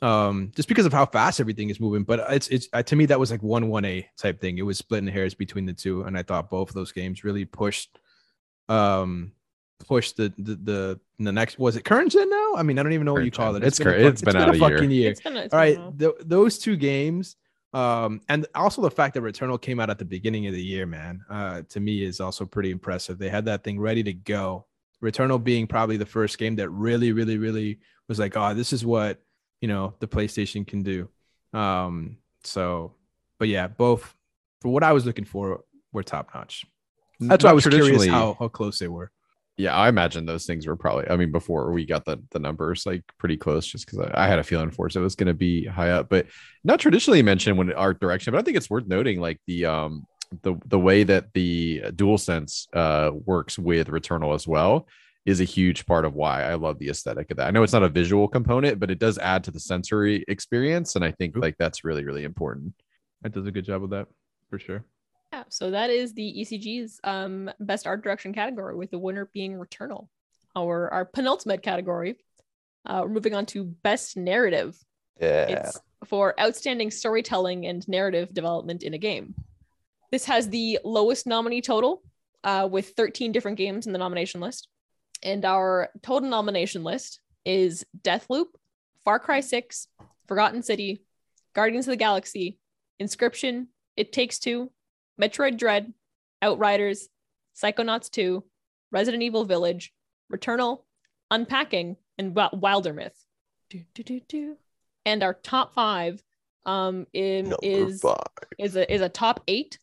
um, 0.00 0.52
just 0.54 0.68
because 0.68 0.86
of 0.86 0.92
how 0.92 1.06
fast 1.06 1.40
everything 1.40 1.70
is 1.70 1.80
moving. 1.80 2.04
But 2.04 2.24
it's 2.30 2.48
it's 2.48 2.68
uh, 2.72 2.82
to 2.84 2.96
me 2.96 3.06
that 3.06 3.18
was 3.18 3.30
like 3.30 3.42
one 3.42 3.68
one 3.68 3.84
A 3.84 4.08
type 4.16 4.40
thing. 4.40 4.58
It 4.58 4.62
was 4.62 4.78
splitting 4.78 5.08
hairs 5.08 5.34
between 5.34 5.66
the 5.66 5.72
two, 5.72 6.02
and 6.02 6.16
I 6.16 6.22
thought 6.22 6.50
both 6.50 6.68
of 6.68 6.74
those 6.74 6.92
games 6.92 7.24
really 7.24 7.44
pushed 7.44 7.98
um 8.68 9.32
push 9.86 10.12
the 10.12 10.32
the 10.38 10.54
the, 10.56 11.00
the 11.20 11.32
next 11.32 11.58
was 11.58 11.76
it 11.76 11.84
current 11.84 12.12
gen 12.12 12.28
now? 12.28 12.54
I 12.56 12.62
mean, 12.62 12.78
I 12.78 12.82
don't 12.82 12.92
even 12.92 13.04
know 13.06 13.12
what 13.14 13.24
you 13.24 13.30
Current 13.30 13.36
call 13.36 13.56
it. 13.56 13.60
gen. 13.60 13.68
It's 13.68 13.78
been 13.78 13.88
a 13.88 13.92
cur- 13.92 14.02
fuck- 14.02 14.12
it's 14.12 14.22
been 14.22 14.36
out 14.36 14.48
a 14.48 14.52
a 14.52 14.56
year. 14.56 14.68
fucking 14.70 14.90
year. 14.90 15.10
It's 15.10 15.20
gonna. 15.20 15.40
It's 15.40 15.54
All 15.54 15.60
gonna 15.60 15.70
right, 15.70 15.78
know. 15.78 16.12
th- 16.12 16.26
those 16.26 16.58
two 16.58 16.76
games, 16.76 17.36
um, 17.72 18.20
and 18.28 18.46
also 18.54 18.82
the 18.82 18.90
fact 18.90 19.14
that 19.14 19.22
Returnal 19.22 19.60
came 19.60 19.80
out 19.80 19.90
at 19.90 19.98
the 19.98 20.04
beginning 20.04 20.46
of 20.46 20.52
the 20.54 20.62
year, 20.62 20.86
man, 20.86 21.20
uh, 21.30 21.62
to 21.70 21.80
me 21.80 22.02
is 22.04 22.20
also 22.20 22.44
pretty 22.44 22.70
impressive. 22.70 23.18
They 23.18 23.28
had 23.30 23.44
that 23.46 23.64
thing 23.64 23.78
ready 23.80 24.02
to 24.04 24.12
go. 24.12 24.66
Returnal 25.02 25.42
being 25.42 25.66
probably 25.68 25.96
the 25.96 26.06
first 26.06 26.38
game 26.38 26.56
that 26.56 26.68
really, 26.70 27.12
really, 27.12 27.38
really 27.38 27.78
was 28.08 28.18
like, 28.18 28.36
oh, 28.36 28.52
this 28.54 28.72
is 28.72 28.84
what 28.84 29.20
you 29.60 29.68
know 29.68 29.94
the 30.00 30.08
PlayStation 30.08 30.66
can 30.66 30.82
do. 30.82 31.08
Um, 31.52 32.18
so, 32.44 32.94
but 33.38 33.48
yeah, 33.48 33.68
both 33.68 34.14
for 34.60 34.68
what 34.70 34.82
I 34.82 34.92
was 34.92 35.06
looking 35.06 35.24
for 35.24 35.64
were 35.92 36.02
top 36.02 36.30
notch. 36.34 36.64
That's 37.20 37.44
why 37.44 37.50
I 37.50 37.54
was 37.54 37.66
curious 37.66 38.06
how 38.06 38.36
how 38.38 38.48
close 38.48 38.78
they 38.78 38.88
were. 38.88 39.10
Yeah, 39.56 39.74
I 39.74 39.88
imagine 39.88 40.24
those 40.24 40.46
things 40.46 40.68
were 40.68 40.76
probably. 40.76 41.08
I 41.10 41.16
mean, 41.16 41.32
before 41.32 41.72
we 41.72 41.84
got 41.84 42.04
the 42.04 42.22
the 42.30 42.38
numbers 42.38 42.86
like 42.86 43.02
pretty 43.18 43.36
close, 43.36 43.66
just 43.66 43.86
because 43.86 43.98
I, 43.98 44.24
I 44.24 44.28
had 44.28 44.38
a 44.38 44.44
feeling 44.44 44.70
for 44.70 44.86
it 44.86 44.94
was 44.96 45.16
going 45.16 45.26
to 45.26 45.34
be 45.34 45.66
high 45.66 45.90
up, 45.90 46.08
but 46.08 46.26
not 46.62 46.78
traditionally 46.78 47.22
mentioned 47.22 47.58
when 47.58 47.72
art 47.72 48.00
direction. 48.00 48.32
But 48.32 48.38
I 48.38 48.42
think 48.42 48.56
it's 48.56 48.70
worth 48.70 48.86
noting, 48.86 49.20
like 49.20 49.40
the 49.46 49.66
um 49.66 50.06
the 50.42 50.54
the 50.66 50.78
way 50.78 51.02
that 51.02 51.32
the 51.32 51.82
DualSense 51.86 52.68
uh 52.72 53.10
works 53.12 53.58
with 53.58 53.88
Returnal 53.88 54.34
as 54.34 54.46
well 54.46 54.86
is 55.28 55.40
a 55.42 55.44
huge 55.44 55.84
part 55.84 56.06
of 56.06 56.14
why 56.14 56.42
I 56.42 56.54
love 56.54 56.78
the 56.78 56.88
aesthetic 56.88 57.30
of 57.30 57.36
that. 57.36 57.48
I 57.48 57.50
know 57.50 57.62
it's 57.62 57.74
not 57.74 57.82
a 57.82 57.88
visual 57.90 58.26
component, 58.28 58.80
but 58.80 58.90
it 58.90 58.98
does 58.98 59.18
add 59.18 59.44
to 59.44 59.50
the 59.50 59.60
sensory 59.60 60.24
experience, 60.26 60.96
and 60.96 61.04
I 61.04 61.10
think 61.10 61.36
Oop. 61.36 61.42
like 61.42 61.56
that's 61.58 61.84
really 61.84 62.04
really 62.04 62.24
important. 62.24 62.74
That 63.20 63.32
does 63.32 63.46
a 63.46 63.50
good 63.50 63.66
job 63.66 63.84
of 63.84 63.90
that 63.90 64.06
for 64.48 64.58
sure. 64.58 64.84
Yeah, 65.34 65.44
so 65.50 65.70
that 65.70 65.90
is 65.90 66.14
the 66.14 66.34
ECG's 66.38 66.98
um, 67.04 67.50
best 67.60 67.86
art 67.86 68.02
direction 68.02 68.32
category, 68.32 68.74
with 68.74 68.90
the 68.90 68.98
winner 68.98 69.28
being 69.34 69.52
Returnal. 69.52 70.08
Our 70.56 70.90
our 70.90 71.04
penultimate 71.04 71.62
category. 71.62 72.16
Uh, 72.86 73.02
we're 73.02 73.12
moving 73.12 73.34
on 73.34 73.44
to 73.46 73.64
best 73.64 74.16
narrative. 74.16 74.78
Yeah. 75.20 75.46
It's 75.48 75.78
for 76.06 76.40
outstanding 76.40 76.90
storytelling 76.90 77.66
and 77.66 77.86
narrative 77.86 78.32
development 78.32 78.82
in 78.82 78.94
a 78.94 78.98
game. 78.98 79.34
This 80.10 80.24
has 80.24 80.48
the 80.48 80.78
lowest 80.84 81.26
nominee 81.26 81.60
total, 81.60 82.02
uh, 82.44 82.66
with 82.70 82.90
13 82.90 83.32
different 83.32 83.58
games 83.58 83.86
in 83.86 83.92
the 83.92 83.98
nomination 83.98 84.40
list, 84.40 84.68
and 85.22 85.44
our 85.44 85.90
total 86.02 86.28
nomination 86.28 86.84
list 86.84 87.20
is 87.44 87.84
Deathloop, 88.02 88.46
Far 89.04 89.18
Cry 89.18 89.40
6, 89.40 89.88
Forgotten 90.26 90.62
City, 90.62 91.02
Guardians 91.54 91.86
of 91.86 91.92
the 91.92 91.96
Galaxy, 91.96 92.58
Inscryption, 93.00 93.66
It 93.96 94.12
Takes 94.12 94.38
Two, 94.38 94.70
Metroid 95.20 95.56
Dread, 95.56 95.92
Outriders, 96.42 97.08
Psychonauts 97.60 98.10
2, 98.10 98.44
Resident 98.92 99.22
Evil 99.22 99.44
Village, 99.44 99.92
Returnal, 100.32 100.84
Unpacking, 101.30 101.96
and 102.16 102.34
Wildermyth. 102.34 103.12
Do, 103.70 103.82
do, 103.94 104.02
do, 104.02 104.20
do. 104.28 104.56
And 105.04 105.22
our 105.22 105.34
top 105.34 105.74
five 105.74 106.22
um, 106.66 107.06
in, 107.12 107.54
is 107.62 108.00
five. 108.00 108.18
is 108.58 108.76
a 108.76 108.92
is 108.92 109.00
a 109.00 109.08
top 109.08 109.42
eight. 109.48 109.78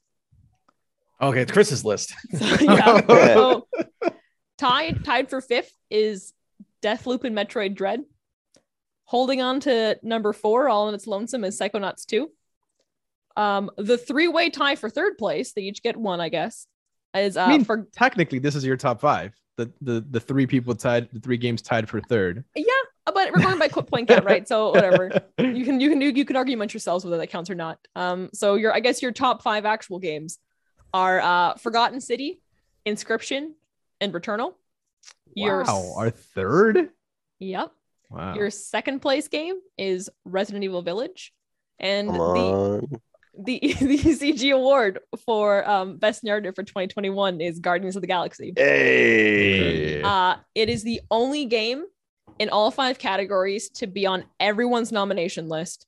Okay, 1.22 1.42
it's 1.42 1.52
Chris's 1.52 1.86
list. 1.86 2.14
So, 2.38 2.46
yeah. 2.62 3.02
so 3.08 3.68
tied 4.58 5.04
tied 5.04 5.30
for 5.30 5.42
fifth 5.42 5.74
is 5.90 6.34
Deathloop 6.82 7.24
and 7.24 7.36
Metroid 7.36 7.76
Dread. 7.76 8.04
Holding 9.06 9.42
on 9.42 9.60
to 9.62 10.00
number 10.02 10.34
four, 10.34 10.68
all 10.68 10.90
in 10.90 10.96
its 10.96 11.06
lonesome, 11.06 11.44
is 11.44 11.60
Psychonauts 11.60 12.06
2. 12.06 12.30
Um, 13.38 13.70
the 13.78 13.98
three-way 13.98 14.50
tie 14.50 14.76
for 14.76 14.90
third 14.90 15.18
place, 15.18 15.52
they 15.54 15.62
each 15.62 15.84
get 15.84 15.96
one, 15.96 16.20
I 16.22 16.30
guess, 16.30 16.68
is 17.16 17.38
uh 17.38 17.44
I 17.44 17.50
mean, 17.50 17.66
for 17.66 17.88
technically, 17.94 18.40
this 18.40 18.56
is 18.56 18.66
your 18.66 18.78
top 18.78 19.00
five. 19.02 19.34
The 19.58 19.72
the 19.82 20.06
the 20.10 20.20
three 20.20 20.48
people 20.48 20.76
tied, 20.76 21.10
the 21.12 21.20
three 21.20 21.38
games 21.38 21.62
tied 21.62 21.88
for 21.88 22.02
third. 22.02 22.44
Yeah, 22.56 22.66
but 23.06 23.32
we're 23.32 23.42
going 23.42 23.60
by 23.60 23.68
quick 23.68 23.88
point 23.88 24.08
count, 24.08 24.26
right? 24.26 24.48
So 24.48 24.72
whatever. 24.72 25.12
You 25.38 25.64
can 25.64 25.80
you 25.80 25.90
can 25.90 26.02
you, 26.02 26.10
you 26.10 26.26
can 26.26 26.36
argue 26.36 26.56
amongst 26.56 26.74
yourselves 26.74 27.06
whether 27.06 27.18
that 27.18 27.28
counts 27.28 27.50
or 27.50 27.56
not. 27.56 27.78
Um, 27.96 28.30
so 28.34 28.56
your 28.56 28.74
I 28.74 28.80
guess 28.80 29.02
your 29.02 29.12
top 29.12 29.44
five 29.44 29.66
actual 29.66 30.00
games 30.00 30.40
are 30.94 31.20
uh 31.22 31.56
Forgotten 31.56 32.02
City, 32.02 32.42
Inscryption, 32.86 33.52
and 34.02 34.14
Returnal. 34.14 34.54
Your 35.34 35.64
wow, 35.64 35.94
our 35.98 36.10
third. 36.10 36.90
yep. 37.40 37.72
Wow. 38.10 38.36
Your 38.36 38.50
second 38.50 39.00
place 39.02 39.28
game 39.28 39.56
is 39.78 40.10
Resident 40.26 40.64
Evil 40.64 40.82
Village, 40.82 41.34
and 41.80 42.10
the 42.10 43.00
the 43.38 43.60
the 43.80 43.98
ECG 43.98 44.54
award 44.54 45.00
for 45.26 45.68
um, 45.70 45.98
best 45.98 46.24
narrative 46.24 46.56
for 46.56 46.64
2021 46.64 47.42
is 47.42 47.60
Guardians 47.60 47.96
of 47.96 48.02
the 48.02 48.08
Galaxy. 48.08 48.54
Hey. 48.56 50.02
Uh, 50.02 50.38
it 50.54 50.70
is 50.70 50.84
the 50.84 51.02
only 51.12 51.46
game 51.46 51.84
in 52.40 52.50
all 52.50 52.72
five 52.72 53.00
categories 53.00 53.70
to 53.70 53.88
be 53.88 54.06
on 54.06 54.26
everyone's 54.40 54.92
nomination 54.92 55.48
list. 55.48 55.86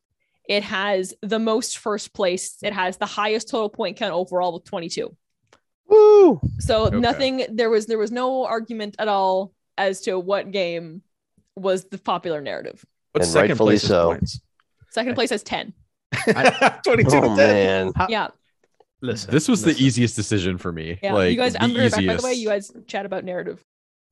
It 0.47 0.63
has 0.63 1.13
the 1.21 1.39
most 1.39 1.77
first 1.77 2.13
place. 2.13 2.57
It 2.63 2.73
has 2.73 2.97
the 2.97 3.05
highest 3.05 3.49
total 3.49 3.69
point 3.69 3.97
count 3.97 4.13
overall 4.13 4.53
with 4.53 4.63
22. 4.63 5.15
Woo. 5.87 6.39
So 6.59 6.85
Okay. 6.87 6.99
nothing. 6.99 7.45
There 7.55 7.69
was 7.69 7.85
there 7.85 7.97
was 7.97 8.11
no 8.11 8.45
argument 8.45 8.95
at 8.99 9.07
all 9.07 9.53
as 9.77 10.01
to 10.01 10.19
what 10.19 10.51
game 10.51 11.01
was 11.55 11.85
the 11.85 11.97
popular 11.97 12.41
narrative. 12.41 12.83
What's 13.13 13.27
And 13.27 13.33
second 13.33 13.49
rightfully 13.51 13.73
place's 13.73 13.89
so. 13.89 14.09
points? 14.09 14.41
Second 14.91 15.15
place 15.15 15.29
has 15.29 15.43
10. 15.43 15.73
22 16.83 17.09
Oh 17.17 17.21
to 17.21 17.27
10. 17.27 17.35
man. 17.35 17.91
Yeah. 18.09 18.27
Listen, 19.01 19.29
This 19.31 19.47
was 19.47 19.63
listen. 19.65 19.77
the 19.77 19.85
easiest 19.85 20.15
decision 20.15 20.57
for 20.57 20.71
me. 20.71 20.97
Yeah. 21.03 21.13
Like 21.13 21.31
you 21.31 21.37
guys, 21.37 21.53
the 21.53 21.61
I'm 21.63 21.73
gonna 21.73 21.89
back, 21.89 22.05
by 22.05 22.15
the 22.15 22.23
way, 22.23 22.33
you 22.33 22.47
guys 22.47 22.71
chat 22.87 23.05
about 23.05 23.23
narrative. 23.23 23.63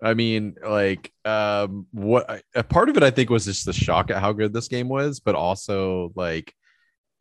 I 0.04 0.14
mean, 0.14 0.56
like, 0.68 1.12
um, 1.24 1.88
what 1.92 2.44
a 2.54 2.64
part 2.64 2.90
of 2.90 2.98
it 2.98 3.02
I 3.04 3.10
think 3.12 3.30
was 3.30 3.46
just 3.46 3.66
the 3.66 3.74
shock 3.74 4.12
at 4.12 4.18
how 4.22 4.34
good 4.34 4.54
this 4.54 4.68
game 4.68 4.90
was, 4.90 5.20
but 5.22 5.34
also 5.36 6.12
like, 6.16 6.54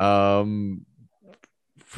um, 0.01 0.85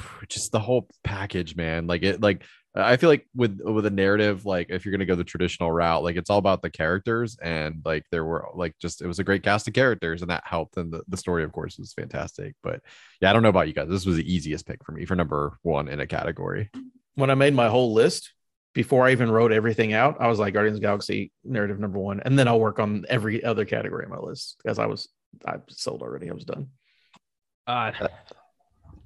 just 0.29 0.53
the 0.53 0.61
whole 0.61 0.89
package, 1.05 1.57
man. 1.57 1.87
Like 1.87 2.03
it, 2.03 2.21
like 2.21 2.45
I 2.75 2.97
feel 2.99 3.09
like 3.09 3.27
with 3.35 3.61
with 3.63 3.87
a 3.87 3.91
narrative, 3.91 4.45
like 4.45 4.69
if 4.69 4.85
you're 4.85 4.93
gonna 4.93 5.07
go 5.07 5.15
the 5.15 5.25
traditional 5.25 5.73
route, 5.73 6.03
like 6.03 6.17
it's 6.17 6.29
all 6.29 6.39
about 6.39 6.63
the 6.63 6.71
characters, 6.71 7.39
and 7.41 7.81
like 7.85 8.05
there 8.11 8.25
were 8.25 8.49
like 8.55 8.75
just 8.81 9.01
it 9.01 9.07
was 9.07 9.19
a 9.19 9.25
great 9.25 9.43
cast 9.43 9.67
of 9.69 9.75
characters, 9.75 10.21
and 10.21 10.31
that 10.31 10.43
helped, 10.47 10.77
and 10.77 10.93
the, 10.93 11.03
the 11.09 11.17
story, 11.17 11.43
of 11.43 11.53
course, 11.53 11.79
was 11.79 11.95
fantastic. 11.95 12.55
But 12.63 12.81
yeah, 13.21 13.31
I 13.31 13.33
don't 13.33 13.43
know 13.43 13.49
about 13.49 13.69
you 13.69 13.75
guys. 13.75 13.89
This 13.89 14.07
was 14.07 14.17
the 14.17 14.33
easiest 14.33 14.67
pick 14.67 14.85
for 14.85 14.93
me 14.93 15.07
for 15.07 15.17
number 15.17 15.59
one 15.63 15.89
in 15.89 16.01
a 16.01 16.07
category. 16.07 16.71
when 17.15 17.31
I 17.31 17.35
made 17.35 17.55
my 17.55 17.69
whole 17.69 17.95
list 17.95 18.33
before 18.75 19.07
I 19.07 19.13
even 19.13 19.31
wrote 19.31 19.53
everything 19.53 19.95
out, 19.95 20.19
I 20.21 20.29
was 20.29 20.39
like 20.39 20.53
Guardians 20.53 20.77
of 20.77 20.83
the 20.83 20.87
Galaxy 20.87 21.33
narrative 21.45 21.81
number 21.81 21.99
one, 21.99 22.21
and 22.21 22.39
then 22.39 22.47
I'll 22.47 22.61
work 22.61 22.79
on 22.79 23.07
every 23.09 23.43
other 23.43 23.65
category 23.65 24.05
on 24.05 24.11
my 24.11 24.19
list 24.19 24.61
because 24.63 24.79
I 24.79 24.85
was 24.85 25.09
I 25.47 25.55
sold 25.69 26.03
already. 26.03 26.29
I 26.29 26.35
was 26.35 26.45
done. 26.45 26.69
Uh, 27.67 27.93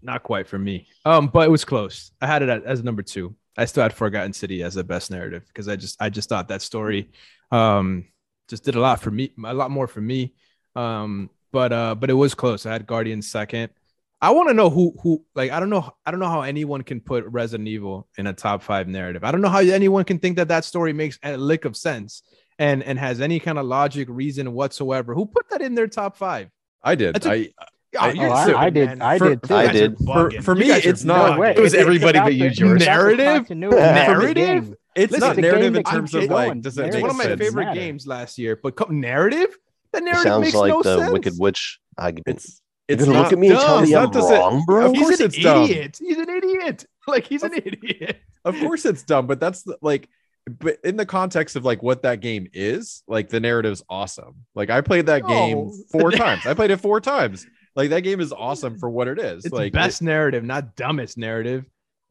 not 0.02 0.22
quite 0.22 0.46
for 0.46 0.58
me. 0.58 0.88
Um, 1.04 1.28
but 1.28 1.46
it 1.46 1.50
was 1.50 1.64
close. 1.64 2.12
I 2.20 2.26
had 2.26 2.42
it 2.42 2.48
at, 2.48 2.64
as 2.64 2.82
number 2.82 3.02
two. 3.02 3.36
I 3.56 3.64
still 3.64 3.82
had 3.82 3.92
Forgotten 3.92 4.32
City 4.32 4.62
as 4.62 4.74
the 4.74 4.84
best 4.84 5.10
narrative 5.10 5.44
because 5.46 5.68
I 5.68 5.76
just 5.76 6.00
I 6.00 6.08
just 6.08 6.28
thought 6.28 6.48
that 6.48 6.62
story 6.62 7.10
um 7.50 8.06
just 8.48 8.64
did 8.64 8.74
a 8.74 8.80
lot 8.80 9.00
for 9.00 9.10
me, 9.10 9.32
a 9.44 9.54
lot 9.54 9.70
more 9.70 9.86
for 9.86 10.00
me. 10.00 10.34
Um, 10.76 11.30
but 11.52 11.72
uh, 11.72 11.94
but 11.94 12.10
it 12.10 12.14
was 12.14 12.34
close. 12.34 12.66
I 12.66 12.72
had 12.72 12.86
Guardians 12.86 13.30
second. 13.30 13.70
I 14.22 14.30
want 14.32 14.48
to 14.48 14.54
know 14.54 14.70
who 14.70 14.94
who 15.02 15.24
like 15.34 15.50
I 15.50 15.60
don't 15.60 15.70
know 15.70 15.94
I 16.04 16.10
don't 16.10 16.20
know 16.20 16.28
how 16.28 16.42
anyone 16.42 16.82
can 16.82 17.00
put 17.00 17.24
Resident 17.26 17.68
Evil 17.68 18.08
in 18.18 18.26
a 18.26 18.32
top 18.32 18.62
five 18.62 18.86
narrative. 18.86 19.24
I 19.24 19.32
don't 19.32 19.40
know 19.40 19.48
how 19.48 19.60
anyone 19.60 20.04
can 20.04 20.18
think 20.18 20.36
that 20.36 20.48
that 20.48 20.64
story 20.64 20.92
makes 20.92 21.18
a 21.22 21.36
lick 21.36 21.64
of 21.64 21.76
sense 21.76 22.22
and 22.58 22.82
and 22.82 22.98
has 22.98 23.20
any 23.20 23.40
kind 23.40 23.58
of 23.58 23.66
logic 23.66 24.08
reason 24.10 24.52
whatsoever. 24.52 25.14
Who 25.14 25.26
put 25.26 25.48
that 25.50 25.62
in 25.62 25.74
their 25.74 25.88
top 25.88 26.16
five? 26.16 26.50
I 26.82 26.94
did. 26.94 27.24
A- 27.24 27.30
I 27.30 27.48
Oh, 28.00 28.06
I- 28.06 28.12
you're 28.12 28.28
Oh, 28.28 28.32
I- 28.32 28.64
I 28.66 28.70
did- 28.70 28.88
man. 28.88 29.02
I 29.02 29.18
did 29.18 29.42
too. 29.42 29.54
I 29.54 29.72
did. 29.72 29.96
For- 29.98 30.30
for 30.42 30.54
me, 30.54 30.70
it's 30.70 31.04
not- 31.04 31.38
bugging. 31.38 31.56
It 31.56 31.60
was 31.60 31.74
It's 31.74 31.80
everybody 31.82 32.18
about 32.18 32.24
but 32.26 32.34
you, 32.34 32.48
the- 32.48 32.54
George. 32.54 32.76
it's 32.76 32.86
Narrative? 32.86 33.40
It's 33.42 33.50
Narrative? 33.50 34.74
it's 34.96 35.12
Listen, 35.12 35.28
not 35.28 35.36
narrative 35.36 35.76
in 35.76 35.82
terms 35.84 36.14
of 36.14 36.24
like 36.24 36.60
does 36.62 36.76
it 36.78 36.86
It's 36.86 36.94
make 36.96 37.02
one 37.02 37.10
of 37.10 37.16
my 37.16 37.24
sense? 37.24 37.40
favorite 37.40 37.64
Matter. 37.66 37.80
games 37.80 38.06
last 38.06 38.38
year. 38.38 38.58
But 38.62 38.74
co- 38.76 38.90
narrative, 38.92 39.56
the 39.92 40.00
narrative 40.00 40.22
Sounds 40.24 40.42
makes 40.44 40.54
like 40.54 40.70
no 40.70 40.82
the 40.82 40.98
sense. 40.98 41.12
Wicked 41.12 41.34
Witch 41.38 41.78
uh, 41.98 42.02
argument. 42.02 42.26
It's 42.26 42.60
it's 42.88 43.06
not 43.06 43.14
look 43.24 43.32
at 43.32 43.38
me 43.38 43.50
and 43.50 43.58
tell 43.58 43.66
dumb. 43.76 43.84
me 43.84 43.88
It's 43.90 43.96
I'm 43.96 44.02
not 44.04 44.12
to 44.14 44.22
say- 44.22 44.38
wrong, 44.38 44.64
bro? 44.66 44.86
Of 44.90 44.96
course 44.96 45.08
He's 45.10 45.20
an 45.20 45.26
it's 45.26 45.38
dumb. 45.38 45.62
idiot. 45.64 45.98
He's 46.00 46.18
an 46.18 46.28
idiot. 46.28 46.86
Like 47.08 47.26
he's 47.26 47.42
an 47.42 47.54
idiot. 47.54 48.18
Of 48.44 48.58
course 48.60 48.84
it's 48.84 49.02
dumb, 49.02 49.26
but 49.26 49.40
that's 49.40 49.64
like 49.80 50.08
but 50.58 50.78
in 50.84 50.96
the 50.96 51.06
context 51.06 51.56
of 51.56 51.64
like 51.64 51.82
what 51.82 52.02
that 52.02 52.20
game 52.20 52.46
is, 52.52 53.02
like 53.08 53.28
the 53.30 53.40
narrative's 53.40 53.82
awesome. 53.88 54.44
Like 54.54 54.70
I 54.70 54.80
played 54.80 55.06
that 55.06 55.26
game 55.26 55.70
four 55.92 56.10
times. 56.12 56.46
I 56.46 56.54
played 56.54 56.70
it 56.70 56.76
four 56.78 57.00
times. 57.00 57.46
Like 57.76 57.90
that 57.90 58.00
game 58.00 58.20
is 58.20 58.32
awesome 58.32 58.78
for 58.78 58.90
what 58.90 59.08
it 59.08 59.18
is. 59.18 59.44
It's 59.44 59.54
like 59.54 59.72
best 59.72 60.02
narrative, 60.02 60.44
not 60.44 60.76
dumbest 60.76 61.16
narrative. 61.16 61.64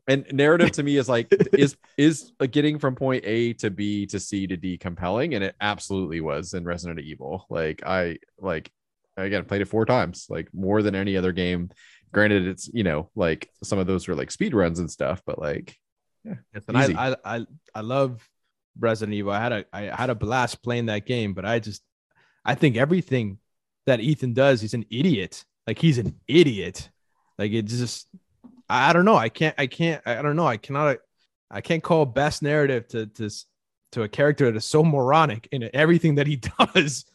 and 0.07 0.25
narrative 0.31 0.71
to 0.71 0.83
me 0.83 0.97
is 0.97 1.09
like 1.09 1.27
is 1.53 1.75
is 1.97 2.31
uh, 2.39 2.45
getting 2.45 2.79
from 2.79 2.95
point 2.95 3.23
A 3.25 3.53
to 3.53 3.69
B 3.69 4.05
to 4.07 4.19
C 4.19 4.47
to 4.47 4.57
D 4.57 4.77
compelling, 4.77 5.35
and 5.35 5.43
it 5.43 5.55
absolutely 5.61 6.21
was 6.21 6.53
in 6.53 6.65
Resident 6.65 6.99
Evil. 6.99 7.45
Like 7.49 7.83
I 7.85 8.19
like 8.39 8.71
again 9.17 9.45
played 9.45 9.61
it 9.61 9.67
four 9.67 9.85
times, 9.85 10.27
like 10.29 10.47
more 10.53 10.81
than 10.81 10.95
any 10.95 11.17
other 11.17 11.31
game. 11.31 11.69
Granted, 12.11 12.47
it's 12.47 12.67
you 12.73 12.83
know 12.83 13.09
like 13.15 13.49
some 13.63 13.79
of 13.79 13.87
those 13.87 14.07
were 14.07 14.15
like 14.15 14.31
speed 14.31 14.53
runs 14.53 14.79
and 14.79 14.89
stuff, 14.89 15.21
but 15.25 15.39
like 15.39 15.77
Yes, 16.23 16.63
and 16.67 16.77
Easy. 16.77 16.95
I, 16.95 17.11
I 17.11 17.15
I 17.23 17.45
I 17.75 17.81
love 17.81 18.27
Resident 18.79 19.15
Evil. 19.15 19.31
I 19.31 19.39
had 19.39 19.51
a 19.51 19.65
I 19.73 19.81
had 19.95 20.09
a 20.09 20.15
blast 20.15 20.61
playing 20.63 20.87
that 20.87 21.05
game, 21.05 21.33
but 21.33 21.45
I 21.45 21.59
just 21.59 21.81
I 22.43 22.55
think 22.55 22.77
everything 22.77 23.39
that 23.85 23.99
Ethan 23.99 24.33
does, 24.33 24.61
he's 24.61 24.73
an 24.73 24.85
idiot. 24.89 25.45
Like 25.69 25.77
he's 25.77 25.99
an 25.99 26.15
idiot. 26.27 26.89
Like 27.37 27.51
it 27.51 27.67
just 27.67 28.07
I, 28.67 28.89
I 28.89 28.93
don't 28.93 29.05
know. 29.05 29.15
I 29.15 29.29
can't 29.29 29.53
I 29.55 29.67
can't 29.67 30.01
I 30.03 30.19
don't 30.23 30.35
know. 30.35 30.47
I 30.47 30.57
cannot 30.57 30.97
I 31.51 31.61
can't 31.61 31.83
call 31.83 32.07
best 32.07 32.41
narrative 32.41 32.87
to 32.87 33.05
to 33.05 33.29
to 33.91 34.01
a 34.01 34.09
character 34.09 34.45
that 34.45 34.57
is 34.57 34.65
so 34.65 34.83
moronic 34.83 35.47
in 35.51 35.69
everything 35.71 36.15
that 36.15 36.25
he 36.25 36.37
does. 36.73 37.05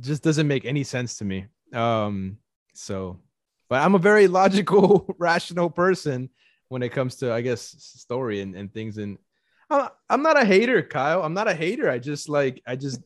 Just 0.00 0.22
doesn't 0.22 0.48
make 0.48 0.64
any 0.64 0.82
sense 0.82 1.18
to 1.18 1.26
me. 1.26 1.44
Um 1.74 2.38
so 2.72 3.20
but 3.68 3.82
I'm 3.82 3.94
a 3.94 3.98
very 3.98 4.28
logical, 4.40 5.04
rational 5.18 5.68
person 5.68 6.30
when 6.68 6.82
it 6.82 6.88
comes 6.88 7.16
to 7.16 7.34
I 7.34 7.42
guess 7.42 7.66
story 7.78 8.40
and, 8.40 8.54
and 8.54 8.72
things 8.72 8.96
and 8.96 9.18
I'm, 9.68 9.90
I'm 10.08 10.22
not 10.22 10.40
a 10.40 10.46
hater, 10.46 10.82
Kyle. 10.82 11.22
I'm 11.22 11.34
not 11.34 11.48
a 11.48 11.54
hater. 11.54 11.90
I 11.90 11.98
just 11.98 12.30
like 12.30 12.62
I 12.66 12.76
just 12.76 13.02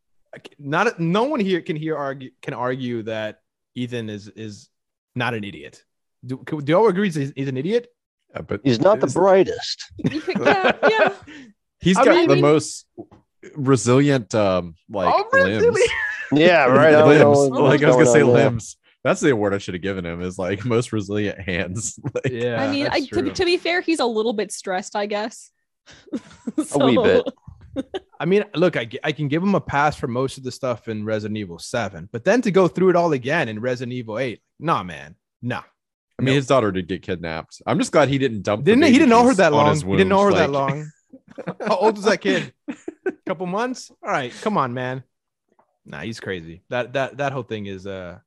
not 0.58 0.98
no 0.98 1.24
one 1.24 1.40
here 1.40 1.60
can 1.60 1.76
hear 1.76 1.94
argue 1.94 2.30
can 2.40 2.54
argue 2.54 3.02
that 3.02 3.41
Ethan 3.74 4.08
is 4.10 4.28
is 4.28 4.68
not 5.14 5.34
an 5.34 5.44
idiot. 5.44 5.82
Do, 6.24 6.42
do 6.46 6.72
y'all 6.72 6.88
agree 6.88 7.10
he's, 7.10 7.32
he's 7.34 7.48
an 7.48 7.56
idiot? 7.56 7.88
uh, 8.34 8.42
but 8.42 8.60
He's 8.64 8.80
not 8.80 9.00
the 9.00 9.06
brightest. 9.08 9.92
yeah, 9.98 10.72
yeah. 10.88 11.12
He's 11.80 11.96
I 11.98 12.04
got 12.04 12.14
mean- 12.14 12.28
the 12.28 12.36
most 12.36 12.86
resilient 13.56 14.34
um 14.36 14.74
like 14.88 15.12
Oh, 15.12 15.28
limbs. 15.32 15.62
really? 15.62 15.82
Yeah, 16.34 16.64
right. 16.66 16.94
I 16.94 17.18
know 17.18 17.32
Like 17.32 17.82
I 17.82 17.88
was 17.88 17.96
gonna 17.96 18.06
say 18.06 18.22
on 18.22 18.28
there. 18.32 18.44
limbs. 18.50 18.76
That's 19.04 19.20
the 19.20 19.30
award 19.30 19.52
I 19.52 19.58
should 19.58 19.74
have 19.74 19.82
given 19.82 20.06
him 20.06 20.22
is 20.22 20.38
like 20.38 20.64
most 20.64 20.92
resilient 20.92 21.40
hands. 21.40 21.98
Like, 22.14 22.32
Yeah. 22.32 22.62
I 22.62 22.70
mean, 22.70 22.86
I, 22.90 23.00
to, 23.00 23.22
be- 23.24 23.30
to 23.32 23.44
be 23.44 23.56
fair, 23.58 23.80
he's 23.80 23.98
a 23.98 24.06
little 24.06 24.32
bit 24.32 24.52
stressed, 24.52 24.94
I 24.96 25.06
guess. 25.06 25.50
A 26.74 26.78
wee 26.86 26.96
bit. 26.96 27.24
I 28.22 28.24
mean, 28.24 28.44
look, 28.54 28.76
I, 28.76 28.88
I 29.02 29.10
can 29.12 29.26
give 29.26 29.42
him 29.42 29.54
a 29.56 29.60
pass 29.60 29.96
for 29.96 30.06
most 30.06 30.38
of 30.38 30.44
the 30.44 30.52
stuff 30.52 30.86
in 30.86 31.04
Resident 31.04 31.36
Evil 31.38 31.58
7, 31.58 32.08
but 32.12 32.24
then 32.24 32.40
to 32.42 32.50
go 32.52 32.68
through 32.68 32.90
it 32.90 32.96
all 32.96 33.12
again 33.12 33.48
in 33.48 33.60
Resident 33.60 33.92
Evil 33.92 34.18
8, 34.18 34.40
nah, 34.60 34.82
man, 34.84 35.16
nah. 35.42 35.62
I 36.18 36.22
mean, 36.22 36.26
No. 36.26 36.36
his 36.36 36.46
daughter 36.46 36.70
did 36.70 36.86
get 36.86 37.02
kidnapped. 37.02 37.60
I'm 37.66 37.78
just 37.78 37.90
glad 37.90 38.08
he 38.08 38.18
didn't 38.18 38.42
dump. 38.42 38.64
the 38.64 38.70
Didn't 38.70 38.84
he? 38.84 38.92
Didn't 38.92 39.08
know 39.08 39.26
her 39.26 39.34
that 39.34 39.52
long. 39.52 39.74
He 39.74 39.82
didn't 39.96 40.08
know 40.08 40.20
her 40.20 40.30
wounds, 40.30 40.38
that 40.38 40.50
long. 40.50 40.90
How 41.66 41.76
old 41.76 41.96
was 41.96 42.04
that 42.04 42.20
kid? 42.20 42.52
A 42.68 42.74
couple 43.26 43.46
months. 43.46 43.90
All 44.02 44.10
right, 44.10 44.32
come 44.42 44.56
on, 44.56 44.72
man. 44.72 45.02
Nah, 45.84 46.00
he's 46.02 46.20
crazy. 46.20 46.62
That 46.70 46.92
that 46.92 47.16
that 47.16 47.32
whole 47.32 47.42
thing 47.42 47.66
is 47.66 47.86
uh, 47.88 48.18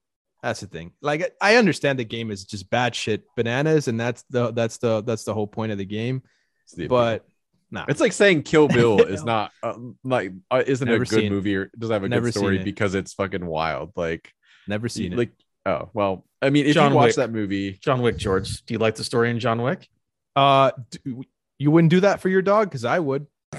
that's 0.43 0.59
the 0.59 0.67
thing. 0.67 0.91
Like 1.01 1.33
I 1.39 1.55
understand 1.55 1.99
the 1.99 2.03
game 2.03 2.31
is 2.31 2.43
just 2.43 2.69
bad 2.69 2.93
shit 2.95 3.23
bananas, 3.37 3.87
and 3.87 3.97
that's 3.97 4.23
the 4.29 4.51
that's 4.51 4.77
the 4.79 5.01
that's 5.01 5.23
the 5.23 5.33
whole 5.33 5.47
point 5.47 5.71
of 5.71 5.77
the 5.77 5.85
game. 5.85 6.23
The- 6.75 6.87
But 6.87 7.25
nah, 7.71 7.85
it's 7.87 7.99
like 8.01 8.13
saying 8.13 8.43
Kill 8.43 8.67
Bill 8.67 8.99
is 9.01 9.23
not 9.23 9.51
uh, 9.63 9.73
like 10.03 10.31
uh, 10.51 10.63
isn't 10.65 10.87
Never 10.87 11.03
a 11.03 11.05
good 11.05 11.29
movie 11.31 11.55
or 11.55 11.69
doesn't 11.77 11.93
have 11.93 12.03
a 12.03 12.09
Never 12.09 12.27
good 12.27 12.35
story 12.35 12.59
it. 12.59 12.63
because 12.65 12.95
it's 12.95 13.13
fucking 13.13 13.45
wild. 13.45 13.91
Like, 13.95 14.31
never 14.67 14.87
seen 14.89 15.13
it. 15.13 15.17
like 15.17 15.31
oh 15.65 15.89
well. 15.93 16.25
I 16.41 16.49
mean, 16.51 16.65
if 16.67 16.73
John 16.75 16.91
you 16.91 16.95
watch 16.97 17.07
Wick. 17.07 17.15
that 17.15 17.31
movie, 17.31 17.73
John 17.81 18.01
Wick, 18.01 18.17
George. 18.17 18.63
Do 18.65 18.73
you 18.73 18.77
like 18.79 18.95
the 18.95 19.03
story 19.03 19.29
in 19.31 19.39
John 19.39 19.61
Wick? 19.61 19.87
Uh, 20.35 20.71
do, 20.91 21.23
you 21.57 21.71
wouldn't 21.71 21.89
do 21.91 22.01
that 22.01 22.19
for 22.21 22.29
your 22.29 22.41
dog 22.41 22.69
because 22.69 22.85
I 22.85 22.99
would. 22.99 23.25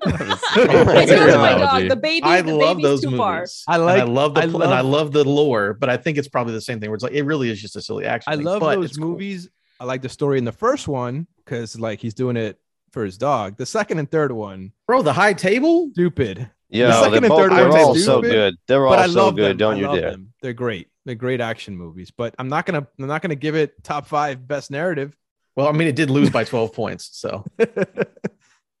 It's 0.10 1.10
not 1.10 1.38
my 1.38 1.50
analogy. 1.52 1.88
dog. 1.88 1.88
The 1.90 1.96
baby, 2.00 2.22
I 2.24 2.42
the 2.42 2.54
love 2.54 2.80
those 2.80 3.00
too 3.02 3.10
movies. 3.10 3.18
far. 3.18 3.46
I 3.68 3.74
And 3.76 3.84
like- 3.84 4.00
I 4.00 4.04
love 4.04 4.34
the 4.34 4.40
I 4.42 4.46
pl- 4.46 4.62
and 4.62 4.72
I 4.72 4.80
love- 4.80 4.90
love 5.06 5.12
the 5.12 5.24
lore, 5.24 5.74
but 5.74 5.90
I 5.90 5.96
think 5.96 6.18
it's 6.18 6.28
probably 6.28 6.54
the 6.54 6.60
same 6.60 6.80
thing. 6.80 6.88
Where 6.90 6.94
it's 6.94 7.02
like 7.04 7.12
it 7.12 7.22
really 7.24 7.50
is 7.50 7.60
just 7.60 7.76
a 7.76 7.82
silly 7.82 8.04
action. 8.06 8.32
I 8.32 8.36
thing, 8.36 8.44
love 8.44 8.60
but 8.60 8.76
those 8.76 8.90
it's 8.90 8.96
cool. 8.98 9.08
movies. 9.10 9.48
I 9.80 9.84
like 9.84 10.02
the 10.02 10.08
story 10.08 10.38
in 10.38 10.44
the 10.44 10.52
first 10.52 10.88
one 10.88 11.26
because 11.44 11.78
like 11.78 12.00
he's 12.00 12.14
doing 12.14 12.36
it 12.36 12.58
for 12.90 13.04
his 13.04 13.18
dog. 13.18 13.56
The 13.56 13.66
second 13.66 13.98
and 13.98 14.10
third 14.10 14.32
one, 14.32 14.72
bro. 14.86 15.02
The 15.02 15.12
high 15.12 15.32
table. 15.32 15.90
stupid. 15.92 16.50
Yeah, 16.70 16.88
the 16.88 16.92
second 17.04 17.12
they're, 17.12 17.18
and 17.22 17.28
both, 17.28 17.38
third 17.40 17.52
they're 17.52 17.68
one's 17.70 17.82
all 17.82 17.94
so 17.94 18.20
good. 18.20 18.56
They're 18.66 18.84
but 18.84 18.98
I 18.98 19.02
all 19.02 19.08
so 19.08 19.24
love 19.26 19.36
good. 19.36 19.50
them. 19.50 19.56
Don't 19.56 19.74
I 19.74 19.78
you 19.78 20.00
dare. 20.00 20.10
them. 20.12 20.32
They're 20.42 20.52
great. 20.52 20.88
They're 21.06 21.14
great 21.14 21.40
action 21.40 21.76
movies. 21.76 22.10
But 22.10 22.34
I'm 22.38 22.48
not 22.48 22.66
gonna 22.66 22.86
I'm 22.98 23.06
not 23.06 23.22
gonna 23.22 23.34
give 23.34 23.56
it 23.56 23.82
top 23.82 24.06
five 24.06 24.46
best 24.46 24.70
narrative. 24.70 25.16
Well, 25.56 25.68
I 25.68 25.72
mean, 25.72 25.88
it 25.88 25.96
did 25.96 26.10
lose 26.10 26.30
by 26.30 26.44
twelve 26.44 26.72
points. 26.74 27.10
So 27.12 27.44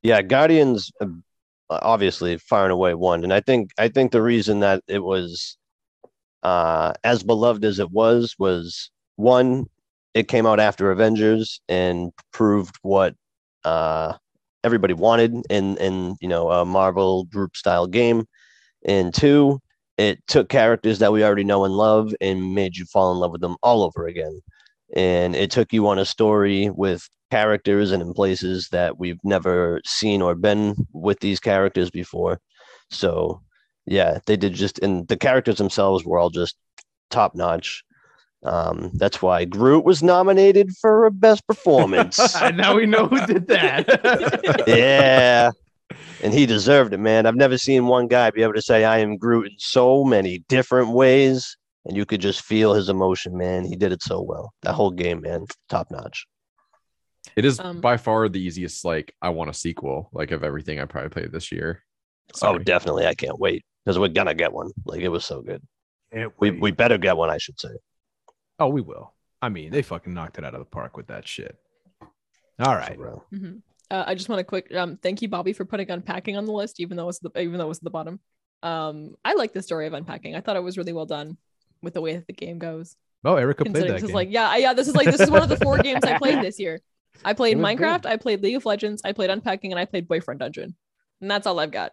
Yeah, 0.02 0.22
Guardians 0.22 0.92
uh, 1.00 1.06
obviously 1.70 2.38
far 2.38 2.64
and 2.64 2.72
away 2.72 2.94
won, 2.94 3.24
and 3.24 3.32
I 3.32 3.40
think 3.40 3.72
I 3.78 3.88
think 3.88 4.12
the 4.12 4.22
reason 4.22 4.60
that 4.60 4.82
it 4.86 5.00
was 5.00 5.56
uh, 6.42 6.92
as 7.02 7.22
beloved 7.22 7.64
as 7.64 7.78
it 7.78 7.90
was 7.90 8.36
was 8.38 8.90
one, 9.16 9.68
it 10.14 10.28
came 10.28 10.46
out 10.46 10.60
after 10.60 10.90
Avengers 10.90 11.60
and 11.68 12.12
proved 12.32 12.76
what 12.82 13.14
uh, 13.64 14.14
everybody 14.64 14.94
wanted 14.94 15.34
in 15.50 15.76
in 15.78 16.16
you 16.20 16.28
know 16.28 16.50
a 16.50 16.64
Marvel 16.64 17.24
group 17.24 17.56
style 17.56 17.86
game, 17.86 18.24
and 18.86 19.14
two, 19.14 19.60
it 19.98 20.20
took 20.28 20.48
characters 20.48 20.98
that 21.00 21.12
we 21.12 21.24
already 21.24 21.44
know 21.44 21.64
and 21.64 21.74
love 21.74 22.14
and 22.20 22.54
made 22.54 22.76
you 22.76 22.84
fall 22.86 23.12
in 23.12 23.18
love 23.18 23.32
with 23.32 23.40
them 23.40 23.56
all 23.62 23.82
over 23.82 24.06
again, 24.06 24.40
and 24.94 25.36
it 25.36 25.50
took 25.50 25.72
you 25.72 25.86
on 25.88 25.98
a 25.98 26.04
story 26.04 26.70
with 26.70 27.08
characters 27.30 27.92
and 27.92 28.02
in 28.02 28.14
places 28.14 28.68
that 28.70 28.98
we've 28.98 29.18
never 29.24 29.80
seen 29.84 30.22
or 30.22 30.34
been 30.34 30.74
with 30.92 31.20
these 31.20 31.40
characters 31.40 31.90
before. 31.90 32.40
So, 32.90 33.42
yeah, 33.86 34.18
they 34.26 34.36
did 34.36 34.54
just, 34.54 34.78
and 34.80 35.06
the 35.08 35.16
characters 35.16 35.56
themselves 35.58 36.04
were 36.04 36.18
all 36.18 36.30
just 36.30 36.56
top 37.10 37.34
notch. 37.34 37.82
Um, 38.44 38.90
that's 38.94 39.20
why 39.20 39.44
Groot 39.44 39.84
was 39.84 40.02
nominated 40.02 40.70
for 40.80 41.06
a 41.06 41.10
best 41.10 41.46
performance. 41.46 42.18
now 42.54 42.76
we 42.76 42.86
know 42.86 43.06
who 43.06 43.26
did 43.26 43.48
that. 43.48 44.64
yeah. 44.66 45.50
And 46.22 46.32
he 46.32 46.46
deserved 46.46 46.92
it, 46.92 46.98
man. 46.98 47.26
I've 47.26 47.36
never 47.36 47.58
seen 47.58 47.86
one 47.86 48.06
guy 48.06 48.30
be 48.30 48.42
able 48.42 48.54
to 48.54 48.62
say, 48.62 48.84
I 48.84 48.98
am 48.98 49.16
Groot 49.16 49.46
in 49.46 49.58
so 49.58 50.04
many 50.04 50.44
different 50.48 50.90
ways. 50.90 51.56
And 51.84 51.96
you 51.96 52.04
could 52.04 52.20
just 52.20 52.42
feel 52.42 52.74
his 52.74 52.88
emotion, 52.88 53.36
man. 53.36 53.64
He 53.64 53.74
did 53.74 53.92
it 53.92 54.02
so 54.02 54.20
well. 54.20 54.52
That 54.62 54.74
whole 54.74 54.90
game, 54.90 55.22
man, 55.22 55.46
top 55.68 55.88
notch. 55.90 56.26
It 57.36 57.44
is 57.44 57.58
Um, 57.60 57.80
by 57.80 57.96
far 57.96 58.28
the 58.28 58.40
easiest. 58.40 58.84
Like, 58.84 59.14
I 59.22 59.30
want 59.30 59.50
a 59.50 59.54
sequel. 59.54 60.10
Like 60.12 60.30
of 60.30 60.44
everything 60.44 60.80
I 60.80 60.84
probably 60.84 61.10
played 61.10 61.32
this 61.32 61.50
year. 61.50 61.82
Oh, 62.42 62.58
definitely. 62.58 63.06
I 63.06 63.14
can't 63.14 63.38
wait 63.38 63.64
because 63.84 63.98
we're 63.98 64.08
going 64.08 64.26
to 64.26 64.34
get 64.34 64.52
one. 64.52 64.70
Like, 64.84 65.00
it 65.00 65.08
was 65.08 65.24
so 65.24 65.40
good. 65.40 65.62
We, 66.38 66.50
we 66.50 66.70
better 66.72 66.98
get 66.98 67.16
one, 67.16 67.30
I 67.30 67.38
should 67.38 67.58
say. 67.58 67.70
Oh, 68.58 68.68
we 68.68 68.80
will. 68.80 69.12
I 69.40 69.48
mean, 69.48 69.70
they 69.70 69.82
fucking 69.82 70.12
knocked 70.12 70.38
it 70.38 70.44
out 70.44 70.54
of 70.54 70.60
the 70.60 70.64
park 70.66 70.96
with 70.96 71.06
that 71.08 71.26
shit. 71.28 71.56
All 72.58 72.74
right. 72.74 72.96
For 72.96 73.02
real. 73.02 73.24
Mhm. 73.32 73.62
Uh, 73.90 74.04
I 74.06 74.14
just 74.14 74.28
want 74.28 74.40
to 74.40 74.44
quick 74.44 74.74
um 74.74 74.98
thank 74.98 75.22
you, 75.22 75.28
Bobby, 75.28 75.52
for 75.52 75.64
putting 75.64 75.90
unpacking 75.90 76.36
on 76.36 76.44
the 76.44 76.52
list, 76.52 76.80
even 76.80 76.96
though 76.96 77.08
it's 77.08 77.20
the 77.20 77.30
even 77.40 77.58
though 77.58 77.64
it 77.64 77.68
was 77.68 77.78
at 77.78 77.84
the 77.84 77.90
bottom. 77.90 78.20
Um, 78.62 79.14
I 79.24 79.34
like 79.34 79.52
the 79.52 79.62
story 79.62 79.86
of 79.86 79.92
unpacking. 79.92 80.34
I 80.34 80.40
thought 80.40 80.56
it 80.56 80.62
was 80.62 80.76
really 80.76 80.92
well 80.92 81.06
done 81.06 81.36
with 81.82 81.94
the 81.94 82.00
way 82.00 82.14
that 82.16 82.26
the 82.26 82.32
game 82.32 82.58
goes. 82.58 82.96
Oh, 83.24 83.36
Erika 83.36 83.64
played 83.64 83.76
that 83.76 83.88
this 83.94 84.02
is 84.02 84.08
game. 84.08 84.14
like, 84.14 84.28
yeah, 84.30 84.56
yeah, 84.56 84.74
this 84.74 84.88
is 84.88 84.94
like 84.96 85.06
this 85.06 85.20
is 85.20 85.30
one 85.30 85.42
of 85.42 85.48
the 85.48 85.56
four 85.56 85.78
games 85.82 86.02
I 86.04 86.18
played 86.18 86.42
this 86.42 86.58
year. 86.58 86.80
I 87.24 87.32
played 87.34 87.56
It 87.56 87.60
was 87.60 87.64
Minecraft, 87.76 88.06
I 88.06 88.16
played 88.16 88.42
League 88.42 88.56
of 88.56 88.66
Legends, 88.66 89.00
I 89.04 89.12
played 89.12 89.30
Unpacking, 89.30 89.72
and 89.72 89.78
I 89.78 89.84
played 89.84 90.06
Boyfriend 90.08 90.40
Dungeon. 90.40 90.74
And 91.20 91.30
that's 91.30 91.46
all 91.46 91.58
I've 91.58 91.70
got. 91.72 91.92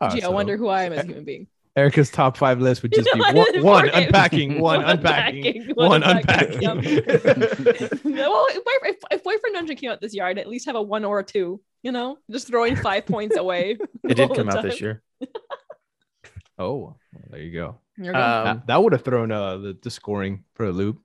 Ah, 0.00 0.10
Gee, 0.10 0.22
I 0.22 0.28
wonder 0.28 0.56
who 0.56 0.68
I 0.68 0.84
am 0.84 0.92
as 0.92 1.04
a 1.04 1.06
human 1.06 1.24
being. 1.24 1.46
Erika's 1.76 2.10
top 2.10 2.36
five 2.36 2.60
list 2.60 2.82
would 2.82 2.92
just 2.94 3.08
be 3.12 3.18
No, 3.18 3.32
one, 3.32 3.52
four 3.54 3.62
one 3.62 3.84
games. 3.86 4.06
unpacking, 4.06 4.60
one 4.60 4.82
unpacking, 4.84 5.70
one 5.74 6.02
unpacking. 6.02 6.60
well, 6.66 6.76
if, 8.50 8.64
Boy- 8.64 8.88
if, 8.88 8.96
if 9.10 9.22
Boyfriend 9.24 9.54
Dungeon 9.54 9.76
came 9.76 9.90
out 9.90 10.00
this 10.00 10.14
year, 10.14 10.24
I'd 10.26 10.38
at 10.38 10.48
least 10.48 10.66
have 10.66 10.74
a 10.76 10.82
one 10.82 11.04
or 11.04 11.20
a 11.20 11.24
two. 11.24 11.60
You 11.82 11.92
know, 11.92 12.18
just 12.30 12.46
throwing 12.48 12.76
five 12.76 13.06
points 13.06 13.36
away. 13.36 13.78
It 14.04 14.14
did 14.14 14.34
come 14.34 14.48
out 14.50 14.62
this 14.62 14.80
year. 14.80 15.02
oh, 16.58 16.76
well, 16.76 16.98
there 17.30 17.40
you 17.40 17.52
go. 17.52 17.78
There 17.96 18.06
you 18.06 18.12
go. 18.12 18.18
Um, 18.18 18.44
that 18.44 18.66
that 18.66 18.82
would 18.82 18.92
have 18.92 19.02
thrown 19.04 19.32
uh, 19.32 19.56
the, 19.58 19.78
the 19.82 19.90
scoring 19.90 20.44
for 20.54 20.66
a 20.66 20.72
loop. 20.72 21.00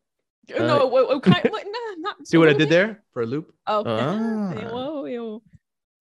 no, 0.49 0.88
what, 0.88 1.07
what 1.07 1.24
kind? 1.24 1.47
What, 1.49 1.63
nah, 1.66 1.95
not. 2.09 2.28
See 2.28 2.38
what 2.38 2.47
I 2.49 2.51
really? 2.51 2.59
did 2.66 2.70
there 2.70 3.03
for 3.13 3.22
a 3.22 3.26
loop? 3.26 3.53
Oh, 3.68 3.84
Ah. 3.86 4.53
whoa, 4.70 5.03
whoa. 5.03 5.41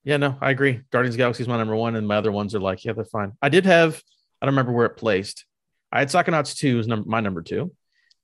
Yeah, 0.02 0.16
no, 0.18 0.36
I 0.40 0.50
agree. 0.50 0.80
Guardians 0.90 1.14
of 1.14 1.18
the 1.18 1.22
Galaxy 1.22 1.42
is 1.44 1.48
my 1.48 1.56
number 1.56 1.76
one, 1.76 1.96
and 1.96 2.06
my 2.06 2.16
other 2.16 2.32
ones 2.32 2.54
are 2.54 2.60
like, 2.60 2.84
yeah, 2.84 2.92
they're 2.92 3.04
fine. 3.06 3.32
I 3.40 3.48
did 3.48 3.64
have, 3.64 4.02
I 4.44 4.46
don't 4.46 4.52
remember 4.52 4.72
where 4.72 4.84
it 4.84 4.98
placed. 4.98 5.46
I 5.90 6.00
had 6.00 6.08
Psychonauts 6.08 6.54
2 6.58 6.80
is 6.80 6.86
number 6.86 7.08
my 7.08 7.20
number 7.20 7.40
two, 7.40 7.72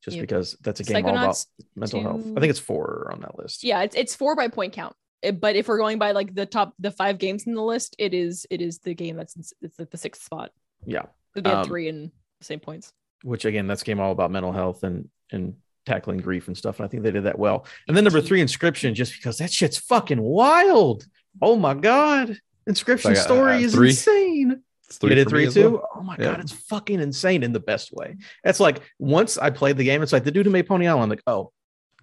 just 0.04 0.18
Yep. 0.18 0.22
because 0.22 0.54
that's 0.60 0.80
a 0.80 0.84
game 0.84 1.06
all 1.06 1.12
about 1.16 1.30
Psychonauts 1.34 1.46
mental 1.76 2.02
health. 2.02 2.20
I 2.36 2.40
think 2.40 2.50
it's 2.50 2.58
four 2.58 3.08
on 3.10 3.22
that 3.22 3.38
list. 3.38 3.64
Yeah, 3.64 3.80
it's 3.80 3.96
it's 3.96 4.14
four 4.14 4.36
by 4.36 4.48
point 4.48 4.74
count. 4.74 4.94
It- 5.22 5.40
but 5.40 5.56
if 5.56 5.66
we're 5.66 5.78
going 5.78 5.98
by 5.98 6.12
like 6.12 6.34
the 6.34 6.44
top 6.44 6.74
the 6.78 6.90
five 6.90 7.16
games 7.16 7.46
in 7.46 7.54
the 7.54 7.62
list, 7.62 7.96
it 7.98 8.12
is 8.12 8.46
it 8.50 8.60
is 8.60 8.80
the 8.80 8.92
game 8.92 9.16
that's 9.16 9.34
in, 9.34 9.44
it's 9.62 9.80
at 9.80 9.90
the 9.90 9.96
sixth 9.96 10.22
spot. 10.24 10.50
Yeah. 10.84 11.06
They 11.34 11.48
had 11.48 11.58
Um, 11.60 11.64
three 11.64 11.88
in 11.88 12.12
the 12.38 12.44
same 12.44 12.60
points. 12.60 12.92
Which 13.22 13.46
again, 13.46 13.66
that's 13.66 13.82
game 13.82 13.98
all 13.98 14.12
about 14.12 14.30
mental 14.30 14.52
health 14.52 14.82
and 14.82 15.08
and 15.32 15.54
tackling 15.86 16.18
grief 16.18 16.48
and 16.48 16.58
stuff. 16.58 16.80
And 16.80 16.84
I 16.84 16.88
think 16.88 17.02
they 17.02 17.12
did 17.12 17.24
that 17.24 17.38
well. 17.38 17.64
And 17.88 17.96
then 17.96 18.04
number 18.04 18.20
three, 18.20 18.42
Inscryption, 18.42 18.92
just 18.92 19.14
because 19.14 19.38
that 19.38 19.50
shit's 19.50 19.78
fucking 19.78 20.20
wild. 20.20 21.06
Oh 21.40 21.56
my 21.56 21.72
god. 21.72 22.36
Inscryption 22.68 23.06
Like, 23.06 23.16
uh, 23.16 23.20
story 23.22 23.52
uh, 23.54 23.60
is 23.60 23.74
three? 23.74 23.88
insane. 23.90 24.62
It's 24.90 24.98
You 25.02 25.10
did 25.10 25.28
three 25.28 25.46
as 25.46 25.54
too? 25.54 25.70
well. 25.70 25.88
Oh 25.94 26.02
my 26.02 26.16
Yeah. 26.18 26.32
god, 26.32 26.40
it's 26.40 26.52
fucking 26.52 27.00
insane 27.00 27.42
in 27.44 27.52
the 27.52 27.60
best 27.60 27.92
way. 27.92 28.16
It's 28.44 28.58
like 28.60 28.80
once 28.98 29.38
I 29.38 29.50
played 29.50 29.76
the 29.76 29.84
game, 29.84 30.02
it's 30.02 30.12
like 30.12 30.24
the 30.24 30.32
dude 30.32 30.46
who 30.46 30.52
made 30.52 30.66
Pony 30.66 30.88
Island. 30.88 31.04
I'm 31.04 31.08
Like, 31.10 31.22
oh, 31.26 31.52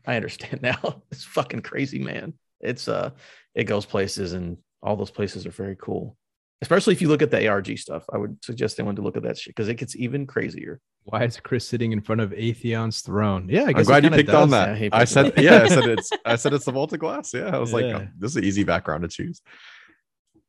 I 0.05 0.15
understand 0.15 0.61
now. 0.63 1.03
it's 1.11 1.25
fucking 1.25 1.61
crazy, 1.61 1.99
man. 1.99 2.33
It's 2.61 2.87
uh, 2.87 3.11
it 3.53 3.65
goes 3.65 3.85
places, 3.85 4.33
and 4.33 4.57
all 4.81 4.95
those 4.95 5.11
places 5.11 5.45
are 5.45 5.51
very 5.51 5.75
cool. 5.79 6.15
Especially 6.61 6.93
if 6.93 7.01
you 7.03 7.07
look 7.09 7.21
at 7.21 7.29
the 7.29 7.47
ARG 7.47 7.77
stuff, 7.77 8.03
I 8.11 8.17
would 8.17 8.43
suggest 8.43 8.79
anyone 8.79 8.95
to 8.95 9.01
look 9.03 9.15
at 9.17 9.23
that 9.23 9.37
shit 9.37 9.53
because 9.53 9.67
it 9.67 9.75
gets 9.75 9.95
even 9.95 10.25
crazier. 10.25 10.79
Why 11.03 11.23
is 11.23 11.39
Chris 11.39 11.67
sitting 11.67 11.91
in 11.91 12.01
front 12.01 12.19
of 12.21 12.31
Atheon's 12.31 13.01
throne? 13.01 13.47
Yeah, 13.49 13.63
I 13.65 13.73
I'm 13.75 13.83
glad 13.83 14.03
you 14.03 14.09
kinda 14.09 14.17
picked 14.17 14.29
on 14.29 14.49
does. 14.49 14.79
Yeah, 14.79 14.89
that. 14.89 14.93
I 14.95 15.03
said, 15.05 15.33
yeah, 15.37 15.61
I 15.63 15.67
said 15.67 15.85
it's, 15.85 16.09
I 16.25 16.35
said 16.35 16.53
it's 16.53 16.65
the 16.65 16.71
Vault 16.71 16.91
of 16.93 16.99
Glass. 16.99 17.33
Yeah, 17.33 17.55
I 17.55 17.59
was 17.59 17.73
like, 17.73 17.85
oh, 17.85 18.07
this 18.17 18.31
is 18.31 18.37
an 18.37 18.43
easy 18.43 18.63
background 18.63 19.03
to 19.03 19.07
choose. 19.07 19.41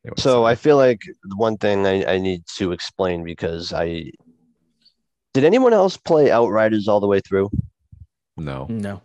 Anyway, 0.05 0.15
So 0.19 0.45
I 0.45 0.55
feel 0.55 0.77
like 0.77 1.01
one 1.37 1.57
thing 1.57 1.87
I, 1.87 2.15
I 2.15 2.19
need 2.19 2.45
to 2.57 2.73
explain 2.73 3.25
because 3.25 3.73
I 3.73 4.11
did 5.35 5.45
anyone 5.45 5.73
else 5.73 5.97
play 5.97 6.31
Outriders 6.31 6.89
all 6.89 7.01
the 7.01 7.07
way 7.07 7.21
through? 7.21 7.51
no, 8.37 8.67
No, 8.69 9.03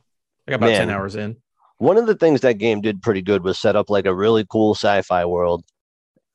I 0.48 0.52
got 0.52 0.56
about 0.58 0.70
ten 0.70 0.90
hours 0.90 1.16
in. 1.16 1.38
One 1.78 1.98
of 1.98 2.08
the 2.08 2.16
things 2.16 2.42
that 2.42 2.60
game 2.60 2.82
did 2.82 3.02
pretty 3.02 3.22
good 3.22 3.44
was 3.44 3.60
set 3.60 3.76
up 3.76 3.90
like 3.90 4.06
a 4.06 4.16
really 4.16 4.46
cool 4.50 4.76
sci-fi 4.76 5.26
world 5.26 5.64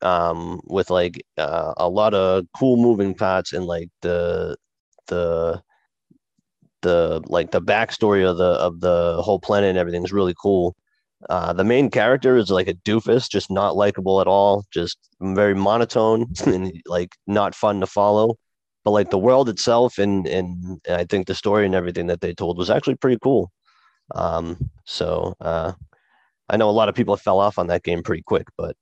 um 0.03 0.61
with 0.67 0.91
like 0.91 1.21
uh, 1.39 1.75
a 1.77 1.89
lot 1.89 2.15
of 2.15 2.45
cool 2.57 2.77
moving 2.77 3.15
parts 3.15 3.53
and 3.53 3.65
like 3.67 3.89
the 4.03 4.57
the 5.09 5.61
the 6.83 7.21
like 7.27 7.51
the 7.51 7.61
backstory 7.61 8.29
of 8.29 8.37
the 8.37 8.45
of 8.45 8.81
the 8.81 9.21
whole 9.23 9.41
planet 9.41 9.71
and 9.71 9.79
everything 9.79 10.05
is 10.05 10.13
really 10.13 10.35
cool. 10.41 10.77
Uh, 11.29 11.53
the 11.53 11.65
main 11.65 11.91
character 11.91 12.37
is 12.37 12.51
like 12.51 12.69
a 12.69 12.75
doofus, 12.75 13.29
just 13.29 13.51
not 13.51 13.77
likable 13.77 14.21
at 14.21 14.27
all, 14.27 14.65
just 14.73 14.99
very 15.21 15.55
monotone 15.55 16.27
and 16.47 16.73
like 16.87 17.17
not 17.27 17.55
fun 17.55 17.81
to 17.81 17.87
follow. 17.87 18.37
But 18.85 18.93
like 18.93 19.11
the 19.11 19.19
world 19.19 19.49
itself 19.49 19.99
and 19.99 20.27
and 20.27 20.81
I 20.89 21.05
think 21.05 21.27
the 21.27 21.35
story 21.35 21.67
and 21.67 21.75
everything 21.75 22.07
that 22.07 22.21
they 22.21 22.33
told 22.33 22.57
was 22.57 22.71
actually 22.71 22.95
pretty 22.97 23.19
cool. 23.23 23.51
Um, 24.15 24.71
so 24.87 25.35
uh, 25.41 25.73
I 26.49 26.57
know 26.57 26.71
a 26.71 26.73
lot 26.73 26.89
of 26.89 26.95
people 26.95 27.17
fell 27.17 27.41
off 27.41 27.59
on 27.59 27.67
that 27.69 27.83
game 27.83 28.03
pretty 28.03 28.23
quick, 28.23 28.47
but 28.57 28.77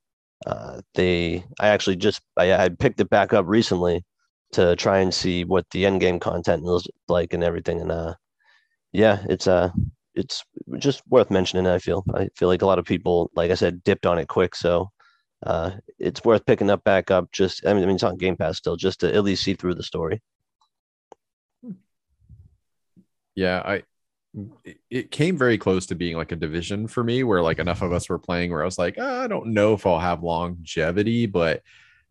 uh, 0.47 0.81
they 0.95 1.45
I 1.59 1.69
actually 1.69 1.97
just 1.97 2.21
I, 2.37 2.53
I 2.53 2.69
picked 2.69 3.01
it 3.01 3.11
back 3.11 3.33
up 3.33 3.47
recently 3.49 4.05
to 4.53 4.77
try 4.77 4.99
and 4.99 5.13
see 5.13 5.45
what 5.45 5.69
the 5.71 5.87
end 5.87 6.01
game 6.01 6.21
content 6.21 6.63
was 6.63 6.87
like 7.09 7.33
and 7.33 7.43
everything. 7.43 7.81
And 7.81 7.91
uh, 7.91 8.15
yeah, 8.93 9.25
it's 9.29 9.47
uh 9.47 9.71
it's 10.17 10.45
just 10.79 11.03
worth 11.09 11.31
mentioning. 11.31 11.67
I 11.67 11.79
feel 11.79 12.05
I 12.15 12.29
feel 12.37 12.49
like 12.49 12.63
a 12.63 12.67
lot 12.67 12.79
of 12.79 12.85
people, 12.87 13.31
like 13.37 13.51
I 13.51 13.55
said, 13.55 13.85
dipped 13.85 14.07
on 14.07 14.19
it 14.19 14.29
quick, 14.29 14.55
so 14.57 14.91
uh, 15.47 15.73
it's 15.99 16.25
worth 16.25 16.47
picking 16.47 16.71
up 16.71 16.83
back 16.85 17.11
up. 17.11 17.31
Just 17.33 17.67
I 17.67 17.75
mean, 17.75 17.83
I 17.85 17.87
mean, 17.87 17.97
it's 17.97 18.05
on 18.05 18.17
Game 18.17 18.37
Pass 18.37 18.59
still, 18.59 18.77
just 18.77 19.01
to 19.01 19.15
at 19.15 19.25
least 19.25 19.45
see 19.45 19.55
through 19.55 19.75
the 19.77 19.83
story. 19.83 20.23
yeah, 23.35 23.63
I, 23.65 23.83
it- 24.91 25.11
came 25.11 25.37
very 25.39 25.59
close 25.59 25.87
to 25.87 25.95
being 25.95 26.17
like 26.17 26.33
a 26.33 26.37
division 26.37 26.89
for 26.89 27.05
me, 27.05 27.23
where 27.25 27.43
like 27.43 27.59
enough 27.59 27.83
of 27.83 27.93
us 27.93 28.09
were 28.09 28.19
playing, 28.19 28.51
where 28.51 28.63
I 28.63 28.67
was 28.67 28.79
like, 28.79 28.97
"Ah, 28.99 29.23
I 29.23 29.27
don't 29.27 29.49
know 29.55 29.75
if 29.75 29.87
I'll 29.87 29.99
have 29.99 30.23
longevity, 30.23 31.27
but 31.27 31.63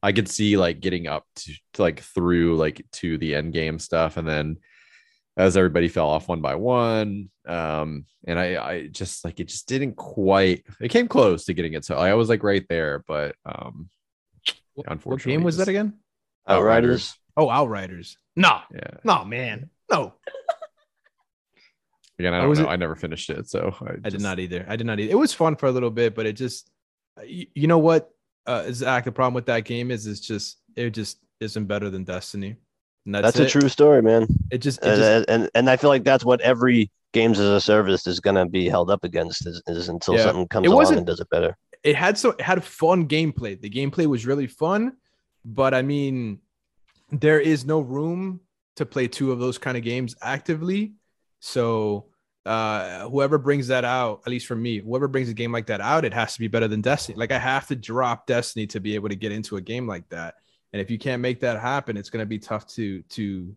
I 0.04 0.12
could 0.12 0.30
see 0.30 0.58
like 0.58 0.80
getting 0.82 1.08
up 1.08 1.26
to, 1.38 1.54
to 1.74 1.82
like 1.82 2.00
through 2.02 2.58
like 2.58 2.86
to 2.94 3.18
the 3.18 3.36
end 3.36 3.54
game 3.54 3.80
stuff, 3.80 4.18
and 4.18 4.28
then 4.28 4.58
as 5.38 5.58
everybody 5.58 5.88
fell 5.88 6.08
off 6.08 6.28
one 6.30 6.42
by 6.42 6.56
one 6.56 7.30
um 7.48 8.06
and 8.26 8.40
i 8.40 8.56
i 8.56 8.88
just 8.88 9.26
like 9.26 9.40
it 9.40 9.48
just 9.50 9.68
didn't 9.68 9.96
quite 9.96 10.64
it 10.80 10.90
came 10.90 11.08
close 11.08 11.46
to 11.46 11.54
getting 11.54 11.74
it 11.74 11.84
so 11.86 11.96
i 11.98 12.14
was 12.14 12.30
like 12.30 12.44
right 12.44 12.66
there 12.70 13.04
but 13.08 13.36
um 13.46 13.90
What, 14.74 15.06
what 15.06 15.24
game 15.24 15.44
was 15.44 15.56
just- 15.58 15.66
that 15.66 15.72
again? 15.72 15.94
Outriders. 16.48 17.16
Oh, 17.38 17.50
Outriders. 17.50 18.18
No, 18.36 18.60
yeah 18.74 18.98
no, 19.04 19.26
man, 19.26 19.70
no. 19.92 20.14
again 22.20 22.34
i 22.34 22.40
don't 22.40 22.50
was 22.50 22.60
know 22.60 22.66
it- 22.66 22.70
i 22.72 22.76
never 22.76 22.96
finished 22.96 23.30
it 23.30 23.48
so 23.50 23.76
i, 23.82 23.94
I 24.06 24.10
did 24.10 24.22
not 24.22 24.40
either. 24.40 24.66
I 24.70 24.76
did 24.76 24.88
not 24.88 25.00
either. 25.00 25.12
It 25.12 25.16
was 25.18 25.34
fun 25.34 25.56
for 25.56 25.68
a 25.68 25.72
little 25.72 25.92
bit, 25.92 26.16
but 26.16 26.26
it 26.26 26.34
just, 26.34 26.70
you, 27.26 27.48
you 27.54 27.68
know 27.68 27.78
what, 27.80 28.10
uh, 28.46 28.72
Zach, 28.72 29.04
the 29.06 29.12
problem 29.12 29.34
with 29.34 29.48
that 29.48 29.66
game 29.66 29.92
is, 29.92 30.08
it's 30.08 30.20
just, 30.22 30.58
it 30.76 30.92
just 30.92 31.18
isn't 31.40 31.66
better 31.66 31.90
than 31.90 32.04
Destiny. 32.04 32.56
And 33.06 33.14
that's, 33.14 33.38
That's, 33.38 33.56
a 33.56 33.60
true 33.60 33.70
story, 33.70 34.02
man. 34.02 34.28
It 34.52 34.60
just, 34.60 34.80
it 34.80 34.88
And, 34.88 34.98
just 34.98 35.30
and 35.30 35.50
and 35.54 35.70
I 35.70 35.78
feel 35.78 35.90
like 35.92 36.04
that's 36.04 36.26
what 36.26 36.42
every 36.42 36.90
games 37.14 37.40
as 37.40 37.48
a 37.50 37.62
service 37.62 38.08
is 38.08 38.20
gonna 38.20 38.48
be 38.48 38.68
held 38.68 38.90
up 38.90 39.04
against 39.04 39.46
is, 39.46 39.62
is 39.68 39.90
until 39.90 40.16
Yeah. 40.16 40.24
something 40.24 40.48
comes 40.48 40.66
It 40.66 40.72
along 40.72 40.98
and 40.98 41.06
does 41.06 41.20
it 41.20 41.30
better. 41.30 41.56
it 41.84 41.96
had 41.96 42.18
so 42.18 42.32
it 42.32 42.42
had 42.42 42.64
fun 42.64 43.08
gameplay. 43.08 43.60
The 43.62 43.70
gameplay 43.70 44.08
was 44.08 44.26
really 44.26 44.48
fun, 44.48 44.98
but 45.46 45.74
I 45.74 45.82
mean, 45.84 46.40
there 47.12 47.40
is 47.40 47.64
no 47.64 47.80
room 47.80 48.42
to 48.78 48.86
play 48.86 49.08
two 49.08 49.32
of 49.32 49.40
those 49.40 49.58
kind 49.60 49.78
of 49.78 49.84
games 49.84 50.16
actively. 50.22 50.94
So 51.40 52.08
uh 52.46 53.08
whoever 53.08 53.38
brings 53.38 53.68
that 53.68 53.86
out, 53.86 54.22
at 54.26 54.30
least 54.32 54.48
for 54.48 54.56
me, 54.56 54.80
whoever 54.80 55.08
brings 55.08 55.30
a 55.30 55.34
game 55.34 55.52
like 55.52 55.68
that 55.68 55.80
out, 55.80 56.06
it 56.06 56.14
has 56.14 56.34
to 56.34 56.40
be 56.40 56.48
better 56.48 56.68
than 56.68 56.82
Destiny. 56.82 57.18
Like 57.18 57.32
I 57.32 57.40
have 57.40 57.68
to 57.68 57.76
drop 57.76 58.26
Destiny 58.26 58.66
to 58.68 58.80
be 58.80 58.96
able 58.96 59.10
to 59.10 59.16
get 59.16 59.32
into 59.32 59.58
a 59.58 59.62
game 59.62 59.88
like 59.88 60.10
that. 60.10 60.36
And 60.76 60.82
if 60.82 60.92
you 60.92 61.00
can't 61.00 61.22
make 61.22 61.40
that 61.40 61.62
happen, 61.62 61.96
it's 61.96 62.10
gonna 62.10 62.26
be 62.26 62.38
tough 62.38 62.68
to 62.76 63.02
to 63.04 63.56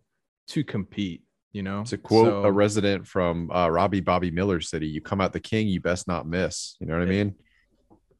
to 0.48 0.62
compete, 0.62 1.24
you 1.50 1.64
know. 1.64 1.82
to 1.86 1.98
quote 1.98 2.26
So- 2.28 2.44
a 2.44 2.52
resident 2.52 3.08
from 3.08 3.50
uh, 3.50 3.68
Robbie 3.68 3.98
Bobby 4.00 4.30
Miller 4.30 4.60
City, 4.60 4.86
you 4.86 5.00
come 5.00 5.20
out 5.20 5.32
the 5.32 5.40
king, 5.40 5.66
you 5.66 5.80
best 5.80 6.06
not 6.06 6.28
miss. 6.28 6.76
You 6.78 6.86
know 6.86 6.94
what 6.96 7.02
I 7.02 7.10
mean? 7.10 7.34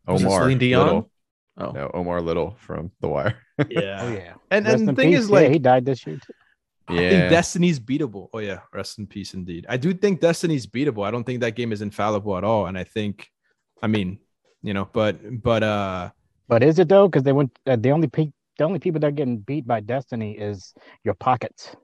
Was 0.08 0.22
it 0.22 0.26
Omar, 0.26 0.52
Dion? 0.54 0.84
Little. 0.86 1.10
Oh, 1.58 1.70
No, 1.70 1.90
Omar 1.94 2.20
Little 2.22 2.56
from 2.58 2.90
The 3.00 3.06
Wire. 3.08 3.36
Yeah. 3.70 3.98
Oh 4.02 4.10
yeah. 4.12 4.34
And 4.50 4.66
Rest 4.66 4.78
and 4.78 4.88
the 4.88 4.94
thing 4.94 5.10
peace. 5.12 5.20
is 5.20 5.28
Yeah, 5.30 5.34
like 5.36 5.50
he 5.52 5.58
died 5.60 5.84
this 5.84 6.04
year 6.04 6.16
too. 6.16 6.32
I 6.88 6.96
think 6.96 7.12
Yeah. 7.12 7.28
Destiny's 7.28 7.78
beatable. 7.78 8.30
Oh 8.32 8.40
yeah, 8.40 8.60
rest 8.74 8.98
in 8.98 9.06
peace 9.06 9.32
indeed. 9.34 9.64
I 9.68 9.76
do 9.76 9.94
think 9.94 10.20
Destiny's 10.20 10.66
beatable. 10.66 11.06
I 11.06 11.12
don't 11.12 11.22
think 11.24 11.40
that 11.42 11.54
game 11.54 11.70
is 11.70 11.82
infallible 11.82 12.36
at 12.36 12.42
all. 12.42 12.66
And 12.66 12.76
I 12.76 12.82
think, 12.84 13.28
I 13.80 13.86
mean, 13.86 14.18
you 14.62 14.74
know, 14.74 14.88
but 14.92 15.14
but 15.48 15.62
uh 15.62 16.10
But 16.48 16.62
is 16.64 16.78
it 16.80 16.88
though? 16.88 17.06
Because 17.08 17.22
they 17.24 17.32
went. 17.32 17.50
Uh, 17.66 17.76
the 17.76 17.90
only 17.92 18.08
pe- 18.08 18.32
the 18.58 18.64
only 18.64 18.78
people 18.78 19.00
that 19.00 19.06
are 19.06 19.12
getting 19.12 19.38
beat 19.38 19.66
by 19.66 19.80
Destiny 19.80 20.36
is 20.36 20.74
your 21.04 21.14
pockets. 21.14 21.74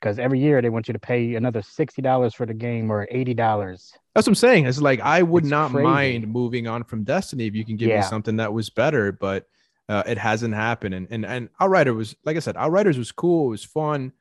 Because 0.00 0.18
every 0.18 0.40
year 0.40 0.62
they 0.62 0.70
want 0.70 0.88
you 0.88 0.92
to 0.94 0.98
pay 0.98 1.34
another 1.34 1.60
sixty 1.60 2.00
dollars 2.00 2.34
for 2.34 2.46
the 2.46 2.54
game 2.54 2.90
or 2.90 3.06
eighty 3.10 3.34
dollars. 3.34 3.92
that's 4.14 4.26
what 4.26 4.30
I'm 4.30 4.34
saying. 4.36 4.64
It's 4.66 4.80
like 4.80 5.00
I 5.00 5.20
would 5.22 5.42
It's 5.44 5.50
not 5.50 5.72
crazy. 5.72 5.82
mind 5.84 6.28
moving 6.28 6.66
on 6.66 6.84
from 6.84 7.04
Destiny 7.04 7.46
if 7.46 7.54
you 7.54 7.66
can 7.66 7.76
give 7.76 7.88
me 7.88 8.02
something 8.02 8.36
that 8.36 8.52
was 8.52 8.70
better, 8.70 9.12
but 9.12 9.44
uh, 9.90 10.02
it 10.06 10.16
hasn't 10.16 10.54
happened. 10.54 10.94
And 10.94 11.06
and 11.10 11.26
and 11.26 11.48
Outrider 11.60 11.92
was 11.92 12.16
like 12.24 12.36
I 12.36 12.40
said, 12.40 12.56
Outriders 12.56 12.96
was 12.96 13.12
cool, 13.12 13.48
it 13.48 13.50
was 13.50 13.64
fun, 13.64 14.12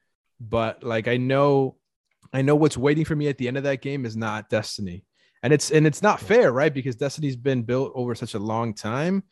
but 0.42 0.84
like 0.84 1.08
I 1.08 1.16
know, 1.16 1.78
I 2.34 2.42
know 2.42 2.56
what's 2.56 2.78
waiting 2.78 3.06
for 3.06 3.16
me 3.16 3.30
at 3.30 3.38
the 3.38 3.48
end 3.48 3.56
of 3.56 3.64
that 3.64 3.82
game 3.82 4.06
is 4.06 4.18
not 4.18 4.50
Destiny, 4.50 5.06
and 5.44 5.54
it's 5.54 5.72
and 5.72 5.88
it's 5.88 6.02
not 6.02 6.20
fair, 6.20 6.52
right? 6.52 6.74
Because 6.74 6.98
Destiny's 6.98 7.38
been 7.38 7.64
built 7.64 7.94
over 7.96 8.16
such 8.16 8.34
a 8.34 8.40
long 8.40 8.74
time, 8.74 9.24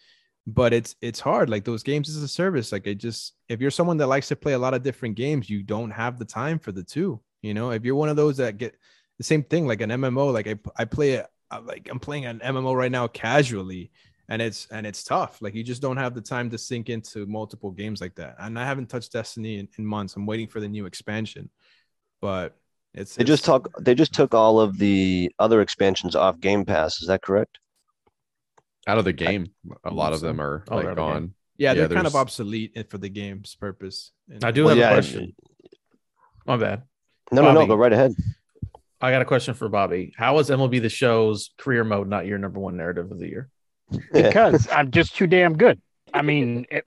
but 0.48 0.74
it's 0.74 0.96
it's 1.02 1.20
hard. 1.20 1.50
Like 1.50 1.66
those 1.66 1.84
games 1.84 2.10
as 2.10 2.24
a 2.24 2.28
service, 2.28 2.72
like 2.72 2.88
it 2.88 2.96
just 2.96 3.34
if 3.50 3.62
you're 3.62 3.70
someone 3.72 3.98
that 3.98 4.08
likes 4.08 4.30
to 4.30 4.36
play 4.36 4.54
a 4.54 4.60
lot 4.60 4.74
of 4.74 4.82
different 4.82 5.16
games, 5.16 5.50
you 5.50 5.62
don't 5.62 5.92
have 5.92 6.18
the 6.18 6.26
time 6.26 6.58
for 6.58 6.72
the 6.72 6.84
two. 6.84 7.22
You 7.42 7.54
know, 7.54 7.72
if 7.72 7.84
you're 7.86 7.96
one 7.96 8.10
of 8.10 8.16
those 8.16 8.38
that 8.38 8.58
get 8.58 8.76
the 9.18 9.24
same 9.24 9.44
thing 9.44 9.68
like 9.68 9.82
an 9.82 9.90
MMO, 9.92 10.34
like 10.34 10.48
I 10.48 10.56
I 10.78 10.86
play 10.86 11.12
it 11.14 11.28
uh, 11.52 11.62
like 11.64 11.90
I'm 11.92 12.00
playing 12.00 12.26
an 12.26 12.40
MMO 12.40 12.76
right 12.76 12.92
now 12.92 13.08
casually 13.08 13.92
and 14.30 14.42
it's 14.42 14.68
and 14.72 14.86
it's 14.86 15.04
tough 15.06 15.42
like 15.42 15.56
you 15.56 15.64
just 15.64 15.82
don't 15.82 15.96
have 15.96 16.14
the 16.14 16.20
time 16.20 16.50
to 16.50 16.58
sink 16.58 16.90
into 16.90 17.26
multiple 17.28 17.72
games 17.72 18.02
like 18.02 18.14
that 18.16 18.36
and 18.40 18.60
i 18.60 18.66
haven't 18.66 18.88
touched 18.88 19.14
destiny 19.14 19.58
in, 19.58 19.70
in 19.78 19.86
months 19.86 20.18
i'm 20.18 20.26
waiting 20.26 20.50
for 20.50 20.60
the 20.60 20.68
new 20.68 20.86
expansion 20.86 21.50
but 22.20 22.58
it's 22.94 23.16
They 23.16 23.24
just 23.24 23.44
it's- 23.44 23.46
talk. 23.46 23.70
They 23.80 23.96
just 23.96 24.14
took 24.14 24.34
all 24.34 24.60
of 24.60 24.78
the 24.80 25.32
other 25.40 25.62
expansions 25.62 26.16
off 26.16 26.40
Game 26.40 26.66
Pass. 26.66 27.00
Is 27.02 27.08
that 27.08 27.22
correct? 27.22 27.60
Out 28.88 28.98
of 28.98 29.06
the 29.06 29.14
game, 29.14 29.48
a 29.84 29.94
lot 29.94 30.14
of 30.14 30.22
them 30.22 30.40
are 30.42 30.64
Oh, 30.70 30.76
like 30.78 30.86
out 30.86 30.92
of 30.92 30.96
the 30.98 31.02
game. 31.04 31.12
gone. 31.14 31.34
yeah, 31.58 31.74
yeah, 31.74 31.88
they're 31.88 31.96
kind 31.96 32.08
of 32.08 32.16
obsolete 32.16 32.90
for 32.90 32.98
the 32.98 33.10
game's 33.10 33.54
purpose 33.56 34.12
And- 34.30 34.44
I 34.46 34.52
do 34.52 34.62
Well, 34.66 34.70
have 34.70 34.78
yeah, 34.78 34.90
a 34.92 34.94
question. 34.94 35.20
and- 35.24 35.34
My 36.46 36.58
bad. 36.58 36.84
No, 37.32 37.42
no, 37.42 37.52
no. 37.54 37.66
Go 37.68 37.76
right 37.76 37.92
ahead. 37.92 38.14
I 39.02 39.12
got 39.12 39.22
a 39.22 39.26
question 39.26 39.54
for 39.54 39.68
Bobby. 39.70 40.14
How 40.18 40.40
is 40.40 40.50
MLB 40.50 40.80
the 40.82 40.90
Show's 40.90 41.52
career 41.58 41.84
mode 41.84 42.08
not 42.10 42.26
your 42.26 42.38
number 42.38 42.60
one 42.60 42.78
narrative 42.78 43.12
of 43.12 43.20
the 43.20 43.28
year? 43.28 43.50
Because 44.14 44.68
I'm 44.72 44.90
just 44.92 45.16
too 45.16 45.28
damn 45.28 45.58
good. 45.58 45.82
I 46.14 46.22
mean, 46.22 46.66
it, 46.72 46.84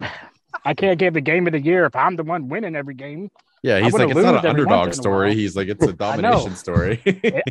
I 0.64 0.74
can't 0.74 0.98
give 0.98 1.14
the 1.14 1.20
game 1.20 1.46
of 1.46 1.52
the 1.52 1.60
year 1.60 1.84
if 1.84 1.94
I'm 1.94 2.16
the 2.16 2.24
one 2.24 2.48
winning 2.48 2.74
every 2.74 2.94
game. 2.94 3.30
Yeah, 3.62 3.78
he's 3.80 3.92
like 3.92 4.08
it's 4.08 4.18
not 4.18 4.42
an 4.44 4.50
underdog 4.50 4.94
story. 4.94 5.34
He's 5.34 5.54
like 5.54 5.68
it's 5.68 5.84
a 5.84 5.88
know. 5.90 5.92
domination 5.92 6.56
story. 6.56 7.02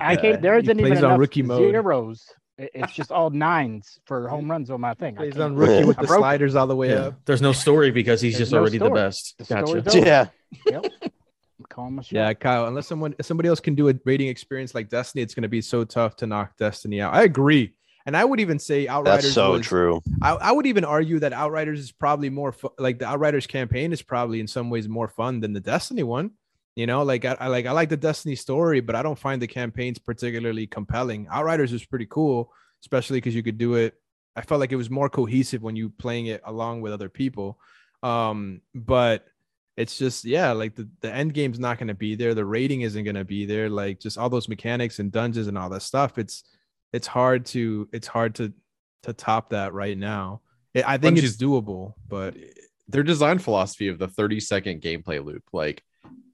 I 0.02 0.16
can't. 0.16 0.42
There 0.42 0.56
He 0.56 0.64
isn't 0.64 0.80
even 0.80 0.92
plays 0.92 1.04
on 1.04 1.12
enough 1.12 1.20
rookie 1.20 1.44
mode. 1.44 1.72
zeros. 1.72 2.26
It- 2.60 2.72
It's 2.76 2.94
just 2.94 3.12
all 3.12 3.30
nines 3.30 4.00
for 4.06 4.28
home 4.28 4.52
runs 4.52 4.70
on 4.70 4.82
my 4.82 4.94
thing. 4.94 5.16
He's 5.18 5.38
on 5.40 5.56
rookie 5.56 5.86
with 5.86 5.98
the 5.98 6.08
broke- 6.08 6.20
sliders 6.20 6.56
all 6.56 6.68
the 6.68 6.76
way 6.76 6.90
Yeah. 6.90 7.08
up 7.08 7.16
There's 7.26 7.42
no 7.42 7.54
story 7.54 7.90
because 7.92 8.22
he's 8.22 8.34
There's 8.34 8.50
just 8.50 8.52
no 8.52 8.60
already 8.60 8.78
the 8.78 8.90
best. 8.90 9.36
The 9.38 9.46
Gotcha. 9.46 9.68
story's. 9.82 10.06
Yeah. 10.06 10.28
Yep. 10.66 10.86
I'm 11.04 11.66
calling 11.70 11.96
my 11.96 12.04
yeah 12.10 12.34
kyle 12.34 12.68
unless 12.68 12.88
someone 12.88 13.14
if 13.20 13.26
somebody 13.26 13.48
else 13.50 13.60
can 13.60 13.76
do 13.76 13.90
a 13.90 13.94
rating 14.06 14.28
experience 14.30 14.74
like 14.74 14.90
destiny 14.90 15.22
it's 15.22 15.34
going 15.36 15.44
to 15.44 15.50
be 15.50 15.62
so 15.62 15.84
tough 15.84 16.16
to 16.18 16.26
knock 16.28 16.58
destiny 16.58 17.02
out 17.02 17.14
i 17.14 17.24
agree 17.24 17.74
and 18.06 18.16
i 18.18 18.24
would 18.26 18.40
even 18.40 18.58
say 18.58 18.88
outriders 18.88 19.26
That's 19.26 19.34
so 19.36 19.52
was- 19.52 19.68
true. 19.68 20.02
I, 20.22 20.32
I 20.36 20.52
would 20.52 20.66
even 20.66 20.84
argue 20.86 21.20
that 21.20 21.32
Outriders 21.34 21.80
is 21.80 21.92
probably 21.92 22.30
more 22.30 22.52
fu- 22.52 22.74
like 22.80 22.98
the 23.00 23.06
Outriders 23.06 23.46
campaign 23.46 23.92
is 23.94 24.02
probably 24.02 24.40
in 24.40 24.48
some 24.48 24.70
ways 24.72 24.88
more 24.90 25.08
fun 25.10 25.40
than 25.42 25.54
the 25.54 25.60
Destiny 25.60 26.02
one. 26.04 26.32
You 26.76 26.88
know, 26.88 27.04
like 27.04 27.26
I, 27.26 27.36
I 27.40 27.48
like 27.48 27.66
I 27.66 27.72
like 27.72 27.90
the 27.90 27.98
Destiny 27.98 28.36
story, 28.36 28.80
but 28.80 28.96
I 28.96 29.04
don't 29.04 29.20
find 29.20 29.42
the 29.42 29.48
campaigns 29.48 30.00
particularly 30.00 30.68
compelling. 30.68 31.28
Outriders 31.30 31.74
was 31.74 31.86
pretty 31.86 32.06
cool, 32.06 32.54
especially 32.84 33.18
because 33.18 33.36
you 33.36 33.44
could 33.44 33.58
do 33.58 33.76
it. 33.76 33.96
I 34.36 34.42
felt 34.42 34.60
like 34.60 34.72
it 34.72 34.78
was 34.78 34.90
more 34.90 35.10
cohesive 35.10 35.62
when 35.62 35.76
you 35.76 35.90
playing 35.90 36.28
it 36.28 36.42
along 36.46 36.82
with 36.82 36.94
other 36.94 37.10
people. 37.10 37.60
Um, 38.02 38.62
but 38.74 39.26
it's 39.76 39.98
just 39.98 40.26
yeah, 40.26 40.52
like 40.52 40.76
the, 40.76 40.88
the 41.02 41.14
end 41.14 41.34
game's 41.34 41.60
not 41.60 41.80
gonna 41.80 41.94
be 41.94 42.16
there, 42.16 42.34
the 42.34 42.46
rating 42.46 42.82
isn't 42.82 43.04
gonna 43.04 43.26
be 43.26 43.46
there, 43.46 43.70
like 43.70 44.00
just 44.00 44.18
all 44.18 44.30
those 44.30 44.48
mechanics 44.48 45.00
and 45.00 45.12
dungeons 45.12 45.48
and 45.48 45.58
all 45.58 45.70
that 45.70 45.82
stuff. 45.82 46.18
It's 46.18 46.44
it's 46.94 47.08
hard 47.08 47.46
to 47.48 47.88
it's 47.92 48.08
hard 48.08 48.36
to 48.36 48.54
to 49.04 49.14
top 49.14 49.50
that 49.50 49.74
right 49.74 49.98
now. 49.98 50.42
I 50.76 50.96
I 50.96 50.98
think 50.98 51.18
it's 51.18 51.38
doable, 51.38 51.94
but 52.08 52.36
their 52.88 53.04
design 53.04 53.40
philosophy 53.40 53.88
of 53.88 54.00
the 54.00 54.08
30 54.08 54.40
second 54.40 54.82
gameplay 54.82 55.24
loop 55.24 55.44
like 55.54 55.84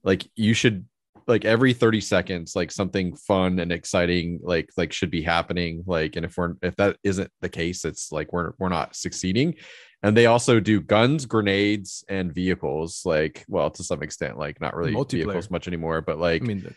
like 0.06 0.26
you 0.36 0.53
should 0.53 0.86
like 1.28 1.43
every 1.43 1.74
30 1.74 2.01
seconds 2.01 2.56
like 2.56 2.72
something 2.72 3.16
fun 3.16 3.60
and 3.60 3.72
exciting 3.72 4.39
like 4.43 4.70
like 4.78 4.93
should 4.93 5.10
be 5.10 5.24
happening 5.24 5.84
like 5.88 6.16
and 6.16 6.26
if 6.26 6.38
we're 6.38 6.53
if 6.62 6.76
that 6.76 6.97
isn't 7.03 7.32
the 7.41 7.49
case 7.49 7.84
it's 7.84 8.12
like 8.12 8.32
we're 8.32 8.53
we're 8.60 8.70
not 8.70 8.95
succeeding. 8.95 9.56
And 10.03 10.16
they 10.16 10.28
also 10.28 10.60
do 10.60 10.82
guns 10.82 11.26
grenades 11.26 12.03
and 12.08 12.32
vehicles 12.32 13.01
like 13.06 13.43
well 13.47 13.72
to 13.72 13.84
some 13.84 14.03
extent 14.03 14.38
like 14.38 14.62
not 14.62 14.76
really 14.76 14.93
vehicles 15.10 15.49
much 15.49 15.68
anymore 15.68 16.01
but 16.01 16.20
like 16.20 16.43
I 16.43 16.45
mean, 16.45 16.76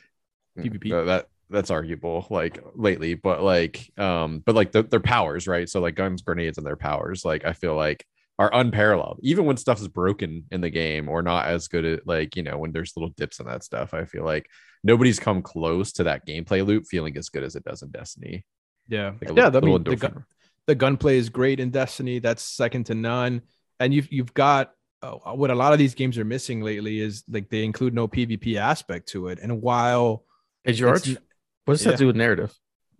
PvP. 0.59 0.91
uh, 0.93 1.05
that 1.05 1.27
that's 1.51 1.71
arguable 1.71 2.27
like 2.31 2.59
lately 2.75 3.15
but 3.15 3.43
like 3.43 3.91
um 3.99 4.43
but 4.47 4.55
like 4.55 4.73
the, 4.73 4.83
their 4.83 5.01
powers 5.01 5.47
right? 5.47 5.69
So 5.69 5.81
like 5.81 5.95
guns 5.95 6.23
grenades 6.23 6.57
and 6.57 6.67
their 6.67 6.77
powers 6.77 7.23
like 7.25 7.45
i 7.45 7.53
feel 7.53 7.75
like 7.75 8.07
are 8.39 8.51
unparalleled 8.55 9.19
even 9.23 9.45
when 9.45 9.57
stuff 9.57 9.81
is 9.81 9.89
broken 9.89 10.45
in 10.53 10.61
the 10.61 10.71
game 10.71 11.09
or 11.09 11.23
not 11.23 11.47
as 11.47 11.67
good 11.69 11.85
at 11.85 12.07
like 12.07 12.37
you 12.37 12.43
know 12.43 12.57
when 12.59 12.71
there's 12.73 12.97
little 12.97 13.13
dips 13.17 13.41
in 13.41 13.47
that 13.47 13.65
stuff 13.65 13.95
i 13.95 14.05
feel 14.05 14.25
like 14.25 14.47
nobody's 14.85 15.19
come 15.19 15.43
close 15.43 15.93
to 15.93 16.05
that 16.05 16.25
gameplay 16.27 16.65
loop 16.65 16.85
feeling 16.87 17.17
as 17.17 17.29
good 17.31 17.43
as 17.43 17.57
it 17.57 17.65
does 17.65 17.83
in 17.83 17.91
destiny 17.91 18.45
yeah, 18.91 19.11
Like 19.21 19.37
yeah. 19.37 19.49
little- 19.49 19.57
I 19.57 19.61
mean, 19.61 19.73
little 19.73 19.91
the, 19.93 19.97
gun, 19.97 20.25
the 20.67 20.75
gunplay 20.75 21.19
is 21.19 21.29
great 21.29 21.61
in 21.61 21.69
Destiny. 21.71 22.21
That's 22.21 22.43
second 22.43 22.85
to 22.87 22.95
none. 22.95 23.43
And 23.81 23.93
you've 23.93 24.11
you've 24.11 24.33
got 24.33 24.73
uh, 25.03 25.13
what 25.13 25.51
a 25.51 25.55
lot 25.55 25.75
of 25.75 25.79
these 25.79 25.95
games 25.95 26.17
are 26.17 26.25
missing 26.25 26.63
lately 26.63 27.01
is 27.01 27.23
like 27.29 27.51
they 27.51 27.65
include 27.65 27.93
no 27.93 28.09
PvP 28.09 28.57
aspect 28.57 29.09
to 29.11 29.29
it. 29.29 29.41
And 29.43 29.61
while 29.61 30.25
Hey 30.65 30.73
George, 30.73 31.07
n- 31.11 31.19
what 31.67 31.75
does 31.75 31.85
that 31.85 31.99
do 31.99 32.07
with 32.07 32.17
narrative? 32.17 32.55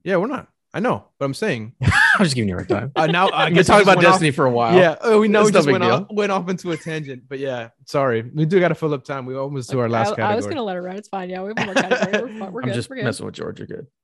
yeah, 0.05 0.17
we're 0.17 0.27
not. 0.27 0.49
I 0.75 0.81
know, 0.81 1.07
but 1.19 1.25
I'm 1.25 1.35
saying 1.35 1.73
I'm 1.83 1.91
just 2.25 2.35
giving 2.35 2.49
you 2.51 2.55
a 2.57 2.59
hard 2.59 2.69
time. 2.69 2.93
uh, 2.97 3.07
now 3.07 3.29
I 3.29 3.45
I've 3.45 3.47
been 3.49 3.55
guess 3.55 3.69
we 3.69 3.73
talking 3.73 3.83
about 3.85 3.97
went 3.97 4.07
off- 4.09 4.13
Destiny 4.15 4.31
for 4.33 4.45
a 4.47 4.51
while. 4.51 4.77
Yeah, 4.77 4.97
oh, 5.01 5.21
we 5.21 5.29
know 5.29 5.43
we 5.43 5.49
It's 5.49 5.55
no 5.55 5.59
just 5.61 5.71
went 5.71 5.83
deal. 5.83 5.93
off, 5.93 6.07
went 6.11 6.31
off 6.33 6.49
into 6.49 6.73
a 6.73 6.77
tangent, 6.77 7.23
but 7.29 7.39
yeah, 7.39 7.69
sorry. 7.87 8.23
We 8.35 8.45
do 8.45 8.61
got 8.61 8.69
to 8.69 8.75
fill 8.75 8.93
up 8.93 9.05
time. 9.05 9.25
We 9.25 9.35
almost 9.35 9.71
do 9.71 9.79
our 9.81 9.89
last 9.89 10.09
I, 10.09 10.17
category. 10.17 10.33
I 10.33 10.37
was 10.37 10.47
gonna 10.47 10.63
let 10.63 10.77
it 10.77 10.81
ride. 10.81 10.97
It's 10.99 11.09
fine. 11.09 11.31
Yeah, 11.31 11.43
we 11.43 11.49
have 11.49 11.57
one 11.59 11.67
more 11.67 11.75
category. 11.75 12.23
We're, 12.41 12.51
we're 12.51 12.61
I'm 12.63 12.69
good. 12.69 12.75
just 12.75 12.91
we're 12.91 12.97
good. 12.97 13.05
messing 13.07 13.25
with 13.27 13.35
George. 13.35 13.59
You're 13.61 13.67
good. 13.67 13.87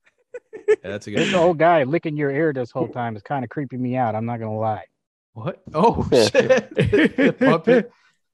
Yeah, 0.66 0.74
that's 0.90 1.06
a 1.06 1.10
This 1.10 1.30
good. 1.30 1.34
old 1.38 1.58
guy 1.58 1.82
licking 1.82 2.16
your 2.16 2.30
ear 2.30 2.52
this 2.54 2.70
whole 2.70 2.88
time 2.88 3.16
is 3.16 3.22
kind 3.22 3.44
of 3.44 3.50
creeping 3.50 3.82
me 3.82 3.96
out. 3.96 4.14
I'm 4.14 4.24
not 4.24 4.38
gonna 4.40 4.56
lie. 4.56 4.84
What? 5.34 5.62
Oh 5.74 6.08
shit! 6.10 7.38
Puppet. 7.38 7.90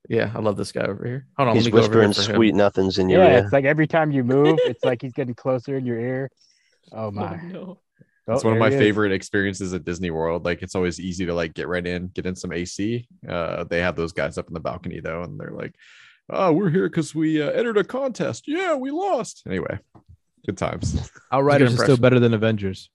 Yeah, 0.08 0.30
I 0.34 0.38
love 0.38 0.56
this 0.56 0.70
guy 0.70 0.82
over 0.82 1.04
here. 1.04 1.26
Hold 1.36 1.48
on, 1.50 1.54
He's 1.56 1.64
let 1.64 1.74
me 1.74 1.80
whispering 1.80 2.12
here 2.12 2.22
for 2.22 2.30
him. 2.30 2.36
sweet 2.36 2.54
nothings 2.54 2.98
in 2.98 3.08
your 3.08 3.20
ear. 3.22 3.26
Yeah, 3.28 3.36
ear. 3.38 3.44
it's 3.44 3.52
like 3.52 3.64
every 3.64 3.86
time 3.86 4.12
you 4.12 4.22
move, 4.24 4.58
it's 4.62 4.84
like 4.84 5.02
he's 5.02 5.12
getting 5.12 5.34
closer 5.34 5.76
in 5.76 5.84
your 5.86 5.98
ear. 5.98 6.30
Oh 6.92 7.06
Oh, 7.06 7.10
my! 7.10 7.36
no. 7.42 7.78
It's 8.30 8.44
Oh, 8.44 8.48
one 8.48 8.56
of 8.56 8.60
my 8.60 8.68
he 8.70 8.74
is. 8.76 8.80
favorite 8.80 9.12
experiences 9.12 9.72
at 9.74 9.84
disney 9.84 10.10
world 10.10 10.44
like 10.44 10.62
it's 10.62 10.74
always 10.74 10.98
easy 11.00 11.26
to 11.26 11.34
like 11.34 11.54
get 11.54 11.68
right 11.68 11.86
in 11.86 12.08
get 12.08 12.26
in 12.26 12.34
some 12.36 12.52
ac 12.52 13.06
uh 13.28 13.64
they 13.64 13.80
have 13.80 13.96
those 13.96 14.12
guys 14.12 14.38
up 14.38 14.48
in 14.48 14.54
the 14.54 14.60
balcony 14.60 15.00
though 15.00 15.22
and 15.22 15.38
they're 15.38 15.50
like 15.52 15.74
oh 16.30 16.52
we're 16.52 16.70
here 16.70 16.88
because 16.88 17.14
we 17.14 17.42
uh, 17.42 17.50
entered 17.50 17.76
a 17.78 17.84
contest 17.84 18.44
yeah 18.46 18.74
we 18.74 18.90
lost 18.90 19.42
anyway 19.46 19.78
good 20.46 20.56
times 20.58 21.10
Outriders 21.32 21.74
is 21.74 21.80
still 21.80 21.96
better 21.96 22.18
than 22.18 22.34
Avengers. 22.34 22.90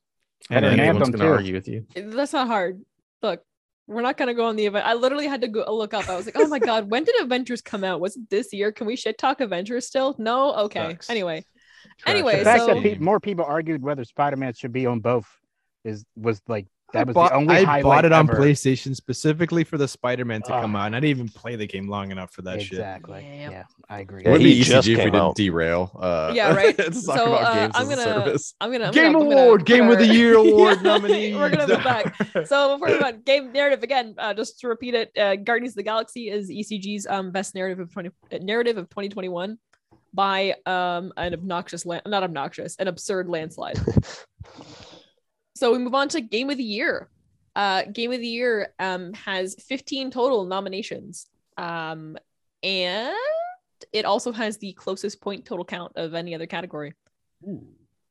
And 0.50 0.64
Better 0.64 0.72
than 0.72 0.80
anyone's 0.80 1.08
Anthem, 1.08 1.20
going 1.20 1.30
to 1.30 1.34
too. 1.34 1.38
argue 1.38 1.54
with 1.54 1.68
you. 1.68 1.86
That's 1.96 2.34
not 2.34 2.48
hard. 2.48 2.82
Look, 3.24 3.42
we're 3.88 4.02
not 4.02 4.18
gonna 4.18 4.34
go 4.34 4.46
on 4.46 4.56
the 4.58 4.66
event. 4.66 4.86
I 4.86 4.94
literally 4.94 5.26
had 5.28 5.42
to 5.42 5.48
go 5.48 5.64
look 5.74 5.94
up. 5.94 6.10
I 6.10 6.16
was 6.16 6.26
like, 6.26 6.36
oh 6.38 6.48
my 6.48 6.60
god, 6.72 6.90
when 6.90 7.04
did 7.04 7.16
Avengers 7.22 7.62
come 7.62 7.84
out? 7.84 8.00
Was 8.02 8.16
it 8.18 8.30
this 8.30 8.52
year? 8.52 8.72
Can 8.72 8.86
we 8.88 8.96
shit 8.96 9.18
talk 9.18 9.42
Avengers 9.42 9.88
still? 9.88 10.16
No. 10.20 10.54
Okay. 10.66 10.80
Facts. 10.80 11.10
Anyway, 11.10 11.42
Trash. 11.42 11.55
Anyway, 12.06 12.40
The 12.40 12.44
fact 12.46 12.60
so- 12.62 12.68
that 12.74 12.84
pe- 12.84 12.98
more 12.98 13.20
people 13.20 13.46
argued 13.46 13.82
whether 13.82 14.04
Spider-Man 14.04 14.54
should 14.54 14.74
be 14.74 14.86
on 14.86 15.00
both 15.00 15.28
is 15.84 16.06
was 16.16 16.42
like 16.48 16.68
that 16.94 17.00
I 17.02 17.04
was 17.04 17.14
bought, 17.16 17.32
the 17.32 17.36
only 17.38 17.56
I 17.56 17.64
highlight 17.64 17.84
bought 17.84 18.06
it 18.06 18.12
on 18.14 18.30
ever. 18.30 18.40
PlayStation 18.40 18.96
specifically 18.96 19.64
for 19.64 19.78
the 19.78 19.88
Spider-Man 19.88 20.44
to 20.44 20.50
come 20.50 20.76
out, 20.76 20.86
and 20.86 20.96
I 20.96 21.00
didn't 21.00 21.10
even 21.18 21.30
play 21.30 21.56
the 21.56 21.66
game 21.68 21.90
long 21.90 22.12
enough 22.12 22.32
for 22.32 22.42
that 22.44 22.62
shit. 22.62 22.74
Exactly. 22.74 23.26
Yeah. 23.28 23.50
Yeah, 23.50 23.64
I 23.90 24.00
agree. 24.00 24.22
Yeah, 24.24 24.30
It 24.30 24.32
would 24.34 24.42
he 24.42 24.54
be 24.60 24.64
just 24.64 24.72
ECG 24.72 24.78
if 24.78 24.86
we 24.88 24.96
came 24.96 25.06
didn't 25.12 25.16
out. 25.22 25.36
derail. 25.36 25.92
Uh, 26.00 26.32
Yeah, 26.34 26.54
right. 26.56 26.78
to 26.78 26.84
talk 26.86 26.94
So, 26.94 27.12
about 27.36 27.44
uh, 27.44 27.54
games 27.56 27.74
I'm 27.76 27.82
as 27.82 27.88
a 27.92 27.96
gonna- 27.96 28.04
service. 28.26 28.54
I'm 28.62 28.72
gonna 28.72 28.86
I'm 28.86 28.92
Game 28.94 29.12
gonna, 29.14 29.24
I'm 29.26 29.30
gonna 29.30 29.42
Award, 29.42 29.60
put 29.62 29.68
Game 29.68 29.90
of 29.90 29.98
the 29.98 30.08
Year 30.16 30.36
award 30.36 30.78
Yeah, 30.78 30.84
nominee. 30.84 31.36
We're 31.36 31.50
gonna 31.50 31.68
go 31.68 31.84
back. 31.84 32.16
So 32.48 32.78
before 32.78 32.88
we 32.88 32.94
move 32.94 33.04
on, 33.04 33.22
game 33.24 33.52
narrative 33.52 33.84
again. 33.84 34.16
Uh, 34.18 34.34
just 34.34 34.60
to 34.62 34.68
repeat 34.70 34.94
it, 34.94 35.12
uh, 35.18 35.36
Guardians 35.36 35.74
of 35.74 35.78
the 35.78 35.84
Galaxy 35.84 36.30
is 36.30 36.50
ECG's 36.50 37.08
um, 37.08 37.32
best 37.32 37.56
narrative 37.56 37.80
of 37.80 37.92
twenty 37.92 38.10
uh, 38.32 38.38
narrative 38.42 38.78
of 38.78 38.90
2021 38.90 39.58
by 40.16 40.56
um 40.66 41.12
an 41.18 41.34
obnoxious 41.34 41.86
land 41.86 42.04
not 42.08 42.24
obnoxious 42.24 42.76
an 42.78 42.88
absurd 42.88 43.28
landslide. 43.30 43.78
so 45.56 45.72
we 45.72 45.78
move 45.78 45.94
on 45.94 46.08
to 46.10 46.22
game 46.22 46.50
of 46.50 46.58
the 46.58 46.64
year. 46.64 47.10
uh, 47.56 47.84
Game 47.84 48.12
of 48.12 48.20
the 48.20 48.28
Year 48.28 48.74
um, 48.80 49.14
has 49.14 49.56
15 49.68 50.12
total 50.12 50.46
nominations. 50.46 51.28
Um, 51.58 52.18
and 52.64 53.16
it 53.94 54.06
also 54.06 54.32
has 54.32 54.58
the 54.58 54.74
closest 54.74 55.22
point 55.22 55.46
total 55.46 55.66
count 55.66 55.94
of 55.96 56.14
any 56.14 56.36
other 56.36 56.48
category. 56.48 56.94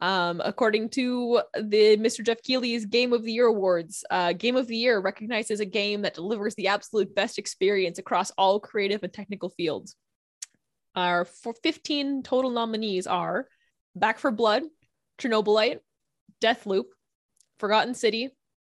Um, 0.00 0.40
according 0.44 0.90
to 0.90 1.42
the 1.54 1.96
Mr. 1.96 2.24
Jeff 2.24 2.42
Keighley's 2.42 2.86
Game 2.86 3.12
of 3.12 3.22
the 3.22 3.32
Year 3.32 3.46
Awards, 3.46 4.04
uh, 4.10 4.32
Game 4.32 4.56
of 4.56 4.66
the 4.66 4.76
Year 4.76 4.98
recognizes 5.00 5.60
a 5.60 5.64
game 5.64 6.02
that 6.02 6.14
delivers 6.14 6.54
the 6.54 6.68
absolute 6.68 7.14
best 7.14 7.38
experience 7.38 7.98
across 7.98 8.30
all 8.32 8.60
creative 8.60 9.02
and 9.02 9.12
technical 9.12 9.50
fields. 9.50 9.96
Our 10.96 11.24
for 11.24 11.54
15 11.62 12.22
total 12.22 12.50
nominees 12.50 13.06
are 13.06 13.48
Back 13.96 14.18
for 14.18 14.30
Blood, 14.30 14.62
Chernobylite, 15.18 15.80
Deathloop, 16.40 16.84
Forgotten 17.58 17.94
City, 17.94 18.30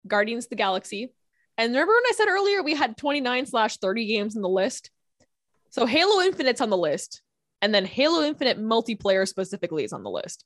Guardians 0.07 0.45
of 0.45 0.49
the 0.49 0.55
Galaxy. 0.55 1.13
And 1.57 1.71
remember 1.71 1.93
when 1.93 2.03
I 2.07 2.13
said 2.15 2.27
earlier 2.27 2.63
we 2.63 2.73
had 2.75 2.97
29 2.97 3.45
slash 3.45 3.77
30 3.77 4.05
games 4.05 4.35
in 4.35 4.41
the 4.41 4.49
list? 4.49 4.91
So 5.69 5.85
Halo 5.85 6.21
Infinite's 6.21 6.61
on 6.61 6.69
the 6.69 6.77
list, 6.77 7.21
and 7.61 7.73
then 7.73 7.85
Halo 7.85 8.23
Infinite 8.23 8.59
multiplayer 8.59 9.27
specifically 9.27 9.83
is 9.83 9.93
on 9.93 10.03
the 10.03 10.09
list. 10.09 10.43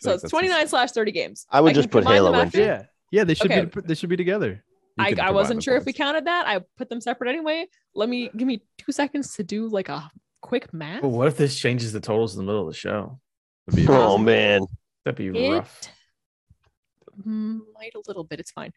So 0.00 0.12
it's 0.12 0.28
29 0.28 0.68
slash 0.68 0.90
30 0.92 1.12
games. 1.12 1.46
I 1.50 1.60
would 1.60 1.70
can 1.70 1.74
just 1.76 1.90
put 1.90 2.04
Halo 2.04 2.32
them 2.32 2.42
Infinite. 2.42 2.64
Yeah, 2.66 2.82
yeah, 3.10 3.24
they 3.24 3.34
should 3.34 3.50
Okay. 3.50 3.64
be 3.64 3.80
they 3.80 3.94
should 3.94 4.10
be 4.10 4.16
together. 4.16 4.62
I, 4.98 5.14
I 5.20 5.30
wasn't 5.30 5.58
the 5.60 5.62
sure 5.62 5.76
if 5.76 5.84
we 5.86 5.92
counted 5.92 6.26
that. 6.26 6.46
I 6.46 6.60
put 6.76 6.88
them 6.88 7.00
separate 7.00 7.30
anyway. 7.30 7.66
Let 7.94 8.08
me 8.08 8.30
give 8.36 8.46
me 8.46 8.62
two 8.78 8.92
seconds 8.92 9.34
to 9.36 9.44
do 9.44 9.68
like 9.68 9.88
a 9.88 10.10
quick 10.46 10.72
math. 10.72 11.02
But 11.02 11.08
what 11.08 11.28
if 11.28 11.36
this 11.36 11.58
changes 11.58 11.92
the 11.92 12.00
totals 12.00 12.34
in 12.36 12.38
the 12.40 12.46
middle 12.46 12.62
of 12.66 12.72
the 12.72 12.78
show? 12.78 13.20
That'd 13.66 13.84
be 13.86 13.92
Oh 13.92 14.14
amazing. 14.14 14.24
man. 14.24 14.60
That'd 15.04 15.18
be 15.18 15.28
It 15.28 15.50
rough. 15.52 15.80
might 17.24 17.94
a 17.94 18.00
little 18.06 18.24
bit. 18.24 18.40
It's 18.40 18.50
fine. 18.52 18.72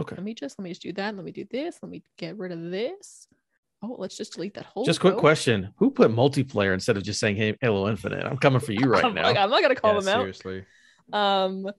Okay. 0.00 0.16
Let 0.16 0.24
me 0.24 0.34
just 0.34 0.58
let 0.58 0.64
me 0.64 0.70
just 0.70 0.82
do 0.82 0.92
that. 0.94 1.14
Let 1.14 1.24
me 1.24 1.32
do 1.32 1.44
this. 1.50 1.78
Let 1.82 1.90
me 1.90 2.02
get 2.18 2.36
rid 2.38 2.52
of 2.52 2.70
this. 2.70 3.26
Oh, 3.82 3.96
let's 3.98 4.16
just 4.16 4.34
delete 4.34 4.54
that 4.54 4.64
whole. 4.66 4.84
Just 4.84 5.00
quick 5.00 5.14
row. 5.14 5.20
question: 5.20 5.72
Who 5.78 5.90
put 5.90 6.10
multiplayer 6.10 6.72
instead 6.72 6.96
of 6.96 7.02
just 7.02 7.20
saying 7.20 7.36
"Hey, 7.36 7.56
Halo 7.60 7.88
Infinite"? 7.88 8.24
I'm 8.24 8.38
coming 8.38 8.60
for 8.60 8.72
you 8.72 8.86
right 8.88 9.04
I'm, 9.04 9.14
now. 9.14 9.24
like, 9.24 9.36
I'm 9.36 9.50
not 9.50 9.60
gonna 9.62 9.74
call 9.74 9.94
Yeah, 9.94 10.00
them 10.00 10.04
seriously, 10.04 10.58
out. 10.58 10.64
Seriously. 11.12 11.66
Um, 11.66 11.72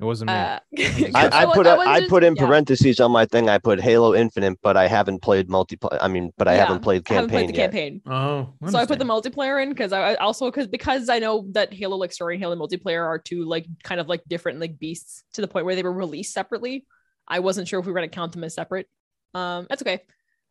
it 0.00 0.04
wasn't 0.04 0.30
me. 0.30 0.34
uh, 0.34 0.58
I, 1.16 1.30
I 1.42 1.46
put 1.54 1.64
that 1.64 1.74
a, 1.74 1.78
was 1.78 1.86
I 1.88 1.98
just- 2.00 2.10
put 2.10 2.22
in 2.24 2.36
yeah. 2.36 2.46
parentheses 2.46 3.00
on 3.00 3.10
my 3.10 3.26
thing. 3.26 3.48
I 3.48 3.58
put 3.58 3.80
Halo 3.80 4.14
Infinite, 4.14 4.58
but 4.62 4.76
I 4.76 4.86
haven't 4.86 5.20
played 5.22 5.48
multiplayer. 5.48 5.98
I 6.00 6.08
mean, 6.08 6.32
but 6.38 6.46
I 6.48 6.54
Yeah, 6.54 6.66
haven't 6.66 6.80
played 6.82 7.02
I 7.10 7.14
haven't 7.14 7.30
campaign 7.30 7.46
played 7.46 7.54
the 7.54 7.58
yet. 7.58 7.72
campaign. 7.72 8.02
oh, 8.06 8.54
So 8.70 8.78
I 8.78 8.86
put 8.86 8.98
the 8.98 9.04
multiplayer 9.04 9.62
in 9.62 9.70
because 9.70 9.92
I 9.92 10.12
I 10.12 10.14
also 10.16 10.46
because 10.50 10.68
because 10.68 11.08
I 11.08 11.18
know 11.18 11.46
that 11.52 11.72
Halo 11.74 11.96
like 11.96 12.12
story 12.12 12.34
and 12.36 12.42
Halo 12.42 12.54
multiplayer 12.56 13.04
are 13.04 13.18
two 13.18 13.44
like 13.44 13.66
kind 13.82 14.00
of 14.00 14.08
like 14.08 14.22
different 14.28 14.60
like 14.60 14.78
beasts 14.78 15.24
to 15.34 15.40
the 15.40 15.48
point 15.48 15.66
where 15.66 15.74
they 15.74 15.82
were 15.82 15.92
released 15.92 16.32
separately. 16.32 16.86
I 17.26 17.40
wasn't 17.40 17.66
sure 17.68 17.80
if 17.80 17.86
we 17.86 17.92
were 17.92 17.98
gonna 17.98 18.08
count 18.08 18.32
them 18.32 18.44
as 18.44 18.54
separate. 18.54 18.86
Um, 19.34 19.66
that's 19.68 19.82
okay. 19.82 20.00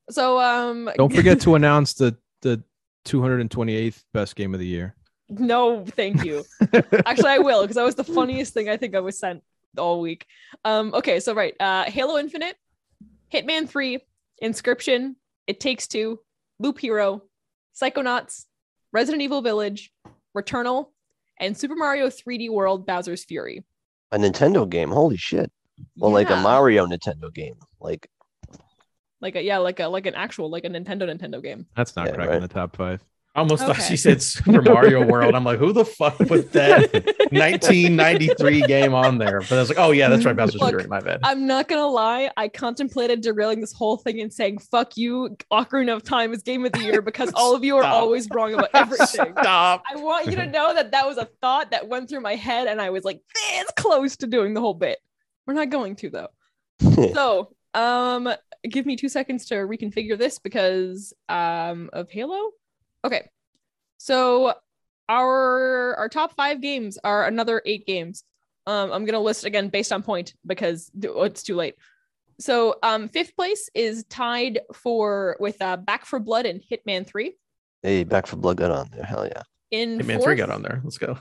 So 0.10 0.40
um, 0.40 0.90
Don't 0.96 1.14
forget 1.14 1.40
to 1.48 1.56
announce 1.56 1.94
the 1.94 2.18
the 2.42 2.62
228th 3.06 4.04
best 4.14 4.36
game 4.36 4.54
of 4.54 4.60
the 4.60 4.68
year. 4.68 4.94
No, 5.30 5.84
thank 5.86 6.24
you. 6.24 6.46
Actually, 7.06 7.30
I 7.30 7.40
will 7.40 7.62
because 7.62 7.76
that 7.76 7.84
was 7.84 7.96
the 7.96 8.04
funniest 8.04 8.54
thing 8.54 8.70
I 8.70 8.78
think 8.78 8.96
I 8.96 9.00
was 9.00 9.20
sent 9.20 9.44
all 9.78 10.00
week. 10.00 10.26
Um, 10.64 10.94
okay, 10.94 11.20
so 11.20 11.34
right, 11.34 11.54
uh, 11.60 11.84
Halo 11.84 12.18
Infinite, 12.18 12.56
Hitman 13.34 13.68
Three, 13.68 14.00
Inscryption, 14.42 15.16
It 15.46 15.60
Takes 15.60 15.88
Two, 15.88 16.20
Loop 16.60 16.80
Hero, 16.80 17.24
Psychonauts, 17.80 18.46
Resident 18.94 19.22
Evil 19.22 19.42
Village, 19.42 19.92
Returnal, 20.36 20.92
and 21.40 21.58
Super 21.58 21.76
Mario 21.76 22.08
3D 22.08 22.50
World: 22.50 22.86
Bowser's 22.86 23.26
Fury. 23.26 23.66
A 24.12 24.18
Nintendo 24.18 24.68
game. 24.68 24.90
Holy 24.90 25.18
shit. 25.18 25.52
Well, 25.98 26.12
like 26.12 26.30
a 26.30 26.38
Mario 26.38 26.86
Nintendo 26.88 27.34
game. 27.34 27.56
Like 27.80 28.10
like 29.22 29.36
a 29.36 29.42
yeah, 29.42 29.58
like 29.58 29.80
a 29.80 29.88
like 29.88 30.06
an 30.06 30.16
actual 30.16 30.50
like 30.50 30.66
a 30.66 30.70
Nintendo 30.70 31.04
Nintendo 31.04 31.42
game. 31.42 31.66
That's 31.76 31.96
not 31.96 32.08
Yeah, 32.08 32.16
cracking 32.16 32.34
right. 32.34 32.42
the 32.42 32.48
top 32.48 32.76
five. 32.76 33.04
I 33.38 33.42
almost 33.42 33.64
thought 33.64 33.76
she 33.76 33.96
said 33.96 34.20
Super 34.20 34.64
Mario 34.64 35.06
World. 35.12 35.36
I'm 35.36 35.44
like, 35.44 35.60
who 35.60 35.72
the 35.72 35.86
fuck 35.86 36.18
put 36.18 36.54
that 36.54 36.92
1993 37.32 38.62
game 38.64 38.96
on 38.96 39.20
there? 39.20 39.42
But 39.42 39.52
I 39.52 39.60
was 39.60 39.70
like, 39.70 39.78
oh 39.78 39.92
yeah, 39.92 40.10
that's 40.10 40.26
right, 40.26 40.36
Bowser's 40.36 40.60
Look, 40.60 40.72
Fury. 40.72 40.88
My 40.88 41.00
bad. 41.00 41.20
I'm 41.24 41.46
not 41.46 41.68
gonna 41.68 41.86
lie, 41.86 42.32
I 42.36 42.48
contemplated 42.48 43.22
derailing 43.22 43.62
this 43.62 43.74
whole 43.74 43.98
thing 43.98 44.22
and 44.22 44.34
saying 44.34 44.58
"fuck 44.58 44.98
you." 44.98 45.38
Ocarina 45.52 45.96
of 45.96 46.02
Time 46.02 46.34
is 46.34 46.42
game 46.42 46.66
of 46.66 46.72
the 46.72 46.82
year 46.82 47.00
because 47.00 47.32
all 47.36 47.56
of 47.56 47.64
you 47.64 47.78
are 47.78 47.84
always 47.84 48.28
wrong 48.32 48.56
about 48.56 48.70
everything. 48.74 49.34
Stop. 49.40 49.84
I 49.94 49.98
want 49.98 50.26
you 50.26 50.36
to 50.38 50.48
know 50.48 50.74
that 50.74 50.90
that 50.90 51.06
was 51.06 51.20
a 51.20 51.26
thought 51.40 51.70
that 51.70 51.88
went 51.88 52.10
through 52.10 52.22
my 52.22 52.34
head, 52.34 52.68
and 52.68 52.82
I 52.82 52.90
was 52.90 53.04
like, 53.04 53.22
"This 53.36 53.70
close 53.76 54.18
to 54.18 54.26
doing 54.26 54.56
the 54.56 54.62
whole 54.62 54.74
bit." 54.74 54.98
We're 55.46 55.54
not 55.54 55.70
going 55.70 55.96
to 55.98 56.10
though. 56.10 56.30
so, 57.14 57.54
um, 57.76 58.34
give 58.68 58.88
me 58.88 58.96
two 58.96 59.10
seconds 59.10 59.46
to 59.46 59.56
reconfigure 59.58 60.18
this 60.18 60.40
because 60.40 61.14
um 61.30 61.92
of 61.94 62.10
Halo. 62.10 62.50
Okay, 63.08 63.30
so 63.98 64.54
our 65.08 65.96
our 65.96 66.10
top 66.10 66.34
five 66.36 66.60
games 66.60 66.98
are 67.06 67.26
another 67.26 67.62
eight 67.66 67.88
games. 67.88 68.26
Um, 68.66 68.92
I'm 68.92 69.06
gonna 69.06 69.22
list 69.22 69.46
again 69.46 69.70
based 69.70 69.94
on 69.94 70.04
point 70.04 70.34
because 70.46 70.92
it's 71.02 71.44
too 71.44 71.56
late. 71.56 71.76
So, 72.42 72.76
um, 72.84 73.08
fifth 73.08 73.34
place 73.38 73.70
is 73.74 74.04
tied 74.10 74.60
for 74.74 75.38
with 75.40 75.62
uh, 75.62 75.78
Back 75.78 76.06
for 76.06 76.20
Blood 76.20 76.46
and 76.46 76.62
Hitman 76.62 77.08
Three. 77.08 77.38
hey, 77.82 78.04
Back 78.04 78.28
for 78.28 78.36
Blood 78.36 78.58
got 78.58 78.72
on 78.72 78.90
there. 78.92 79.06
Hell 79.06 79.26
yeah. 79.26 79.44
In 79.72 80.00
Hitman 80.00 80.16
fourth, 80.16 80.26
3 80.26 80.36
got 80.36 80.50
on 80.50 80.62
there. 80.62 80.82
Let's 80.84 80.98
go. 80.98 81.18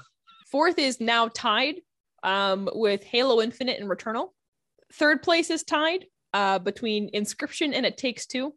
Fourth 0.50 0.78
is 0.80 1.00
now 1.00 1.28
tied 1.28 1.76
um, 2.24 2.68
with 2.74 3.04
Halo 3.04 3.40
Infinite 3.40 3.78
and 3.78 3.88
Returnal. 3.88 4.30
Third 4.94 5.22
place 5.22 5.50
is 5.50 5.62
tied 5.62 6.06
uh, 6.34 6.58
between 6.58 7.12
Inscryption 7.12 7.72
and 7.74 7.86
It 7.86 7.96
Takes 7.96 8.26
Two. 8.26 8.54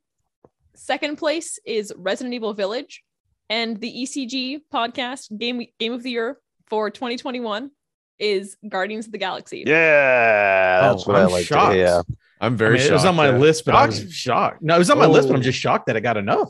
Second 0.76 1.18
place 1.18 1.60
is 1.66 1.94
Resident 1.96 2.34
Evil 2.34 2.54
Village, 2.54 3.04
and 3.50 3.80
the 3.80 3.92
ECG 4.04 4.62
podcast 4.74 5.36
game 5.38 5.66
Game 5.80 5.94
of 5.94 6.04
the 6.04 6.12
Year 6.12 6.38
for 6.68 6.90
2021 6.90 7.72
is 8.20 8.58
Guardians 8.68 9.06
of 9.06 9.12
the 9.12 9.18
Galaxy. 9.18 9.64
Yeah. 9.66 10.82
That's 10.92 11.04
Oh, 11.08 11.12
what 11.12 11.16
i 11.22 11.24
I'm 11.24 11.32
like 11.32 11.46
shocked. 11.46 11.72
to 11.72 11.78
hear. 11.78 12.02
I'm 12.42 12.54
I 12.54 12.56
very 12.56 12.74
mean, 12.74 12.80
shocked. 12.82 12.90
it 12.90 12.94
was 12.94 13.06
on 13.06 13.16
my 13.16 13.30
yeah. 13.30 13.38
list, 13.38 13.66
but 13.66 13.76
I 13.76 13.86
was 13.86 14.00
Shocked? 14.00 14.12
shocked. 14.14 14.62
No, 14.62 14.76
it 14.76 14.80
was 14.80 14.90
on 14.90 14.98
my 14.98 15.06
list, 15.08 15.28
but 15.30 15.36
I'm 15.36 15.42
just 15.42 15.60
shocked 15.60 15.88
that 15.88 15.96
I 15.98 16.00
got 16.00 16.18
enough. 16.18 16.50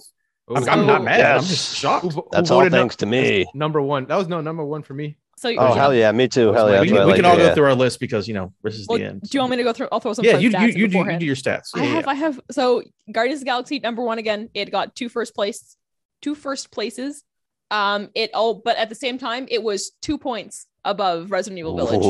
I'm, 0.54 0.64
So- 0.64 0.72
I'm 0.72 0.86
not 0.88 1.04
mad. 1.04 1.22
I'm 1.38 1.44
just 1.44 1.78
shocked. 1.78 2.04
Who 2.04 2.10
vo- 2.12 2.22
who 2.22 2.28
That's 2.32 2.50
all 2.52 2.60
voted 2.60 2.72
no- 2.74 2.80
thanks 2.80 2.96
to 2.98 3.06
me. 3.06 3.46
Number 3.54 3.82
one. 3.82 4.06
That 4.06 4.16
was 4.18 4.28
no 4.28 4.42
number 4.42 4.64
one 4.66 4.82
for 4.84 4.94
me. 4.94 5.18
So 5.38 5.50
Oh, 5.58 5.74
hell 5.74 5.94
yeah. 5.94 6.12
Me 6.12 6.28
too. 6.28 6.52
Hell 6.52 6.70
yeah. 6.70 6.82
we 6.82 6.88
can, 6.88 6.96
we 6.98 7.02
like 7.04 7.16
can 7.16 7.24
to 7.24 7.30
all 7.30 7.38
go 7.38 7.44
hear. 7.46 7.56
through 7.56 7.64
our 7.66 7.76
list 7.76 8.00
because 8.02 8.28
you 8.28 8.34
know 8.34 8.52
this 8.62 8.76
is 8.76 8.88
Well, 8.88 8.98
the 8.98 9.06
end. 9.06 9.22
do 9.22 9.30
you 9.32 9.40
want 9.40 9.52
me 9.52 9.58
to 9.58 9.64
go 9.64 9.72
through? 9.72 9.88
I'll 9.92 10.00
throw 10.02 10.12
some. 10.14 10.26
yeah, 10.26 10.38
you, 10.38 10.50
you, 10.50 10.56
stats 10.58 10.76
you, 10.76 10.88
do, 10.90 10.98
you 11.12 11.18
do 11.20 11.26
your 11.26 11.36
stats. 11.36 11.70
I 11.76 11.84
have, 11.86 12.04
yeah. 12.06 12.10
I 12.10 12.14
have. 12.16 12.42
So 12.52 12.84
Guardians 13.12 13.38
of 13.38 13.42
the 13.42 13.46
Galaxy 13.46 13.80
number 13.80 14.02
one 14.04 14.18
again. 14.18 14.50
It 14.54 14.70
got 14.72 14.96
two 14.96 15.08
first 15.08 15.34
place, 15.34 15.78
two 16.22 16.36
first 16.36 16.72
places. 16.72 17.24
Um, 17.72 18.10
it 18.16 18.32
all, 18.34 18.56
but 18.56 18.78
at 18.78 18.90
the 18.90 18.96
same 18.96 19.18
time, 19.18 19.48
it 19.50 19.62
was 19.62 19.92
two 20.02 20.18
points 20.18 20.66
above 20.84 21.32
Resident 21.32 21.60
Evil 21.60 21.76
Village. 21.78 22.04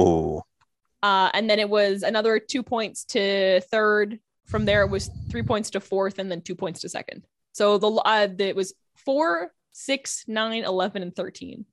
Uh, 1.01 1.29
and 1.33 1.49
then 1.49 1.59
it 1.59 1.69
was 1.69 2.03
another 2.03 2.39
two 2.39 2.63
points 2.63 3.05
to 3.05 3.61
third. 3.61 4.19
From 4.45 4.65
there, 4.65 4.81
it 4.83 4.89
was 4.89 5.09
three 5.29 5.43
points 5.43 5.69
to 5.71 5.79
fourth, 5.79 6.17
and 6.19 6.31
then 6.31 6.41
two 6.41 6.55
points 6.55 6.81
to 6.81 6.89
second. 6.89 7.25
So 7.53 7.77
the 7.77 7.87
uh, 7.91 8.27
the- 8.27 8.49
it 8.49 8.55
was 8.55 8.73
four, 8.95 9.53
six, 9.71 10.23
nine, 10.27 10.63
11, 10.63 11.01
and 11.01 11.15
thirteen. 11.15 11.65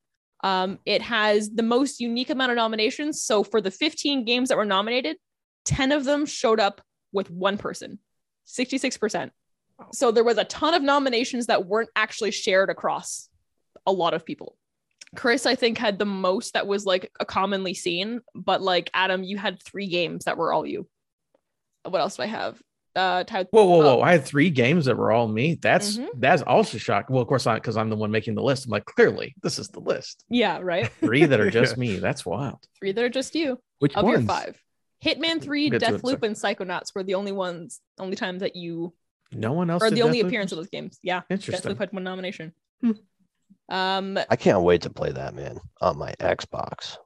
Um, 0.45 0.79
it 0.85 1.01
has 1.03 1.51
the 1.51 1.63
most 1.63 1.99
unique 2.01 2.31
amount 2.31 2.53
of 2.53 2.57
nominations. 2.57 3.23
So 3.23 3.43
for 3.43 3.61
the 3.61 3.71
15 3.71 4.25
games 4.25 4.51
that 4.51 4.59
were 4.59 4.65
nominated, 4.67 5.17
10 5.65 5.91
of 5.93 6.05
them 6.05 6.27
showed 6.27 6.61
up 6.61 6.83
with 7.13 7.31
one 7.31 7.57
person, 7.57 7.99
66%. 8.47 9.31
So 9.93 10.11
there 10.11 10.25
was 10.25 10.39
a 10.39 10.45
ton 10.45 10.75
of 10.75 10.83
nominations 10.83 11.47
that 11.47 11.67
weren't 11.67 11.91
actually 11.97 12.31
shared 12.31 12.71
across 12.71 13.29
a 13.87 13.93
lot 13.93 14.15
of 14.15 14.25
people. 14.25 14.57
Chris, 15.15 15.47
I 15.47 15.55
think, 15.55 15.79
had 15.79 15.99
the 15.99 16.07
most 16.07 16.55
that 16.55 16.67
was 16.67 16.85
like 16.85 17.11
a 17.21 17.25
commonly 17.25 17.75
seen, 17.75 18.21
but 18.35 18.61
like 18.63 18.91
Adam, 18.95 19.23
you 19.23 19.37
had 19.37 19.63
three 19.63 19.87
games 19.87 20.25
that 20.25 20.37
were 20.37 20.53
all 20.53 20.67
you. 20.67 20.89
What 21.85 22.01
else 22.01 22.17
do 22.17 22.23
I 22.23 22.27
have? 22.27 22.61
Uh, 22.95 23.23
Whoa, 23.29 23.45
whoa, 23.51 23.65
whoa! 23.79 23.99
Oh. 23.99 24.01
I 24.01 24.13
had 24.13 24.25
three 24.25 24.49
games 24.49 24.87
that 24.87 24.97
were 24.97 25.13
all 25.13 25.29
me. 25.29 25.59
That's 25.61 25.99
Mhm. 25.99 26.09
that's 26.17 26.41
also 26.41 26.79
shocking. 26.79 27.13
Well, 27.15 27.21
of 27.23 27.29
course, 27.29 27.45
not 27.45 27.57
because 27.57 27.77
I'm 27.77 27.91
the 27.91 27.97
one 27.97 28.11
making 28.11 28.35
the 28.37 28.43
list. 28.43 28.65
I'm 28.65 28.71
like, 28.71 28.87
clearly, 28.87 29.35
this 29.43 29.59
is 29.59 29.69
the 29.69 29.81
list. 29.81 30.25
yeah, 30.31 30.59
right. 30.63 30.91
Three 31.01 31.27
that 31.27 31.39
are 31.39 31.51
just 31.51 31.77
me. 31.79 31.97
That's 31.99 32.25
wild. 32.25 32.65
Three 32.79 32.93
that 32.93 33.05
are 33.05 33.11
just 33.11 33.35
you 33.35 33.61
Which 33.81 33.95
of 33.95 34.05
ones? 34.05 34.21
your 34.21 34.27
five. 34.27 34.59
Hitman 35.05 35.43
Three, 35.43 35.69
We'll 35.69 35.79
get 35.79 35.87
to 35.87 35.87
it 35.87 35.89
in 35.91 35.95
a 35.97 35.99
Deathloop, 36.17 36.23
and 36.23 36.35
Psychonauts 36.37 36.95
were 36.95 37.03
the 37.03 37.15
only 37.15 37.33
ones, 37.33 37.81
only 37.99 38.17
times 38.17 38.41
that 38.41 38.57
you, 38.57 38.95
No 39.33 39.53
one 39.53 39.71
else. 39.71 39.83
or 39.83 39.91
the 39.91 40.03
only 40.03 40.23
Deathloop? 40.23 40.27
appearance 40.27 40.53
of 40.53 40.57
those 40.59 40.69
games. 40.69 40.99
Yeah, 41.03 41.23
Interesting. 41.31 41.73
Deathloop 41.75 41.79
had 41.79 41.93
one 41.93 42.05
nomination. 42.05 42.53
Hmm. 42.81 42.93
Um, 43.69 44.19
I 44.31 44.37
can't 44.37 44.63
wait 44.63 44.83
to 44.83 44.91
play 44.91 45.11
that, 45.13 45.35
man, 45.35 45.59
on 45.81 45.99
my 45.99 46.13
Xbox. 46.21 46.97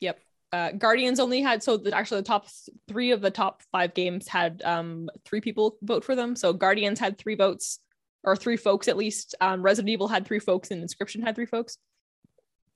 Yep. 0.00 0.18
Uh, 0.52 0.72
Guardians 0.72 1.18
only 1.18 1.40
had 1.40 1.62
so 1.62 1.78
that 1.78 1.94
actually 1.94 2.20
the 2.20 2.26
top 2.26 2.46
three 2.86 3.12
of 3.12 3.22
the 3.22 3.30
top 3.30 3.62
five 3.72 3.94
games 3.94 4.28
had 4.28 4.60
um 4.64 5.08
three 5.24 5.40
people 5.40 5.76
vote 5.80 6.04
for 6.04 6.14
them. 6.14 6.36
So 6.36 6.52
Guardians 6.52 7.00
had 7.00 7.16
three 7.16 7.34
votes 7.34 7.78
or 8.22 8.36
three 8.36 8.58
folks 8.58 8.86
at 8.88 8.98
least. 8.98 9.34
Um, 9.40 9.62
Resident 9.62 9.88
Evil 9.90 10.08
had 10.08 10.26
three 10.26 10.38
folks 10.38 10.70
and 10.70 10.84
Inscryption 10.86 11.24
had 11.24 11.34
three 11.34 11.46
folks. 11.46 11.78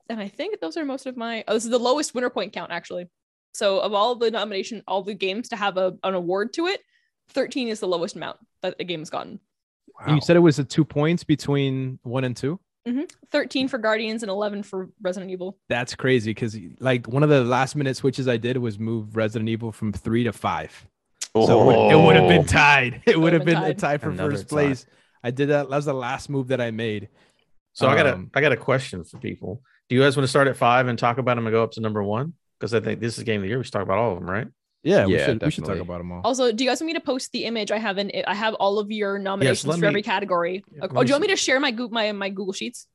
And 0.09 0.18
I 0.20 0.28
think 0.28 0.61
those 0.61 0.78
are 0.78 0.84
most 0.86 1.05
of 1.07 1.16
my. 1.18 1.44
Oh, 1.47 1.53
this 1.55 1.64
is 1.64 1.70
the 1.70 1.78
lowest 1.78 2.14
winner 2.14 2.30
point 2.30 2.55
count 2.55 2.72
actually. 2.72 3.09
So 3.53 3.80
of 3.80 3.92
all 3.92 4.14
the 4.14 4.30
nomination, 4.30 4.82
all 4.88 5.03
the 5.03 5.14
games 5.14 5.51
to 5.51 5.57
have 5.57 5.76
a, 5.76 5.94
an 6.03 6.14
award 6.14 6.55
to 6.55 6.66
it, 6.68 6.80
13 7.31 7.68
is 7.68 7.81
the 7.81 7.89
lowest 7.89 8.16
amount 8.16 8.39
that 8.62 8.74
a 8.81 8.85
game 8.85 9.01
has 9.01 9.11
gotten. 9.11 9.41
You 10.09 10.20
said 10.20 10.37
it 10.37 10.41
was 10.41 10.59
a 10.59 10.64
two 10.64 10.85
points 10.85 11.24
between 11.24 11.99
one 12.03 12.24
and 12.24 12.37
two. 12.37 12.61
13 13.33 13.66
for 13.66 13.79
Guardians 13.79 14.22
and 14.22 14.31
11 14.31 14.62
for 14.62 14.91
Resident 15.03 15.33
Evil. 15.33 15.59
That's 15.68 15.95
crazy 15.97 16.31
because 16.33 16.57
like 16.79 17.09
one 17.09 17.22
of 17.24 17.29
the 17.29 17.43
last 17.43 17.74
minute 17.74 17.97
switches 17.97 18.29
I 18.29 18.37
did 18.37 18.57
was 18.59 18.79
move 18.79 19.16
Resident 19.16 19.49
Evil 19.49 19.72
from 19.72 19.93
three 19.93 20.22
to 20.24 20.33
five. 20.33 20.87
So 21.35 21.70
it 21.91 21.97
would, 22.05 22.14
have 22.16 22.29
been 22.29 22.43
Oh. 22.43 22.45
tied. 22.45 23.03
It 23.07 23.18
would 23.20 23.33
have 23.33 23.45
been 23.45 23.61
been 23.61 23.70
a 23.70 23.74
tie 23.74 23.99
for 23.99 24.11
Another 24.11 24.31
first 24.33 24.45
tie. 24.49 24.55
place. 24.55 24.87
I 25.24 25.31
did 25.33 25.49
that. 25.49 25.68
That 25.68 25.77
was 25.77 25.85
the 25.87 25.93
last 25.95 26.31
move 26.31 26.49
that 26.49 26.61
I 26.61 26.70
made. 26.70 27.09
So 27.72 27.89
I 27.89 27.97
got 27.97 28.07
a 28.07 28.14
Um, 28.14 28.31
got 28.33 28.53
a 28.53 28.57
question 28.57 29.03
for 29.05 29.18
people. 29.18 29.62
Do 29.89 29.97
you 29.97 30.03
guys 30.03 30.16
want 30.16 30.24
to 30.24 30.29
start 30.31 30.47
at 30.49 30.57
five 30.57 30.87
and 30.87 30.99
talk 30.99 31.18
about 31.18 31.35
them 31.37 31.47
and 31.47 31.53
go 31.53 31.62
up 31.62 31.72
to 31.72 31.81
number 31.81 32.03
one? 32.03 32.35
Because 32.59 32.72
I 32.72 32.81
think 32.81 33.01
this 33.01 33.18
is 33.18 33.24
game 33.24 33.41
of 33.41 33.43
the 33.43 33.49
year. 33.49 33.59
We 33.59 33.64
should 33.64 33.72
talk 33.72 33.83
about 33.83 33.99
all 33.99 34.12
of 34.12 34.18
them, 34.20 34.31
right? 34.31 34.47
Yeah, 34.87 35.07
we 35.07 35.18
should 35.18 35.43
we 35.43 35.51
should 35.51 35.64
talk 35.64 35.78
about 35.78 35.99
them 35.99 36.12
all. 36.12 36.20
Also, 36.24 36.53
do 36.53 36.62
you 36.64 36.70
guys 36.70 36.80
want 36.80 36.87
me 36.87 36.93
to 36.95 37.01
post 37.01 37.32
the 37.32 37.45
image 37.45 37.70
I 37.72 37.78
have 37.78 37.99
in 37.99 38.11
I 38.26 38.34
have 38.34 38.55
all 38.55 38.78
of 38.78 38.91
your 38.91 39.18
nominations 39.18 39.66
let 39.66 39.80
for 39.80 39.87
every 39.87 40.03
category. 40.03 40.64
Yeah, 40.70 40.84
Okay. 40.84 40.95
let 40.95 41.01
Oh, 41.01 41.03
do 41.05 41.09
you 41.09 41.14
want 41.14 41.22
me 41.22 41.28
to 41.28 41.37
share 41.37 41.59
my 41.61 41.70
Google 41.72 41.91
my, 41.95 42.12
my 42.12 42.28
Google 42.30 42.53
Sheets? 42.53 42.87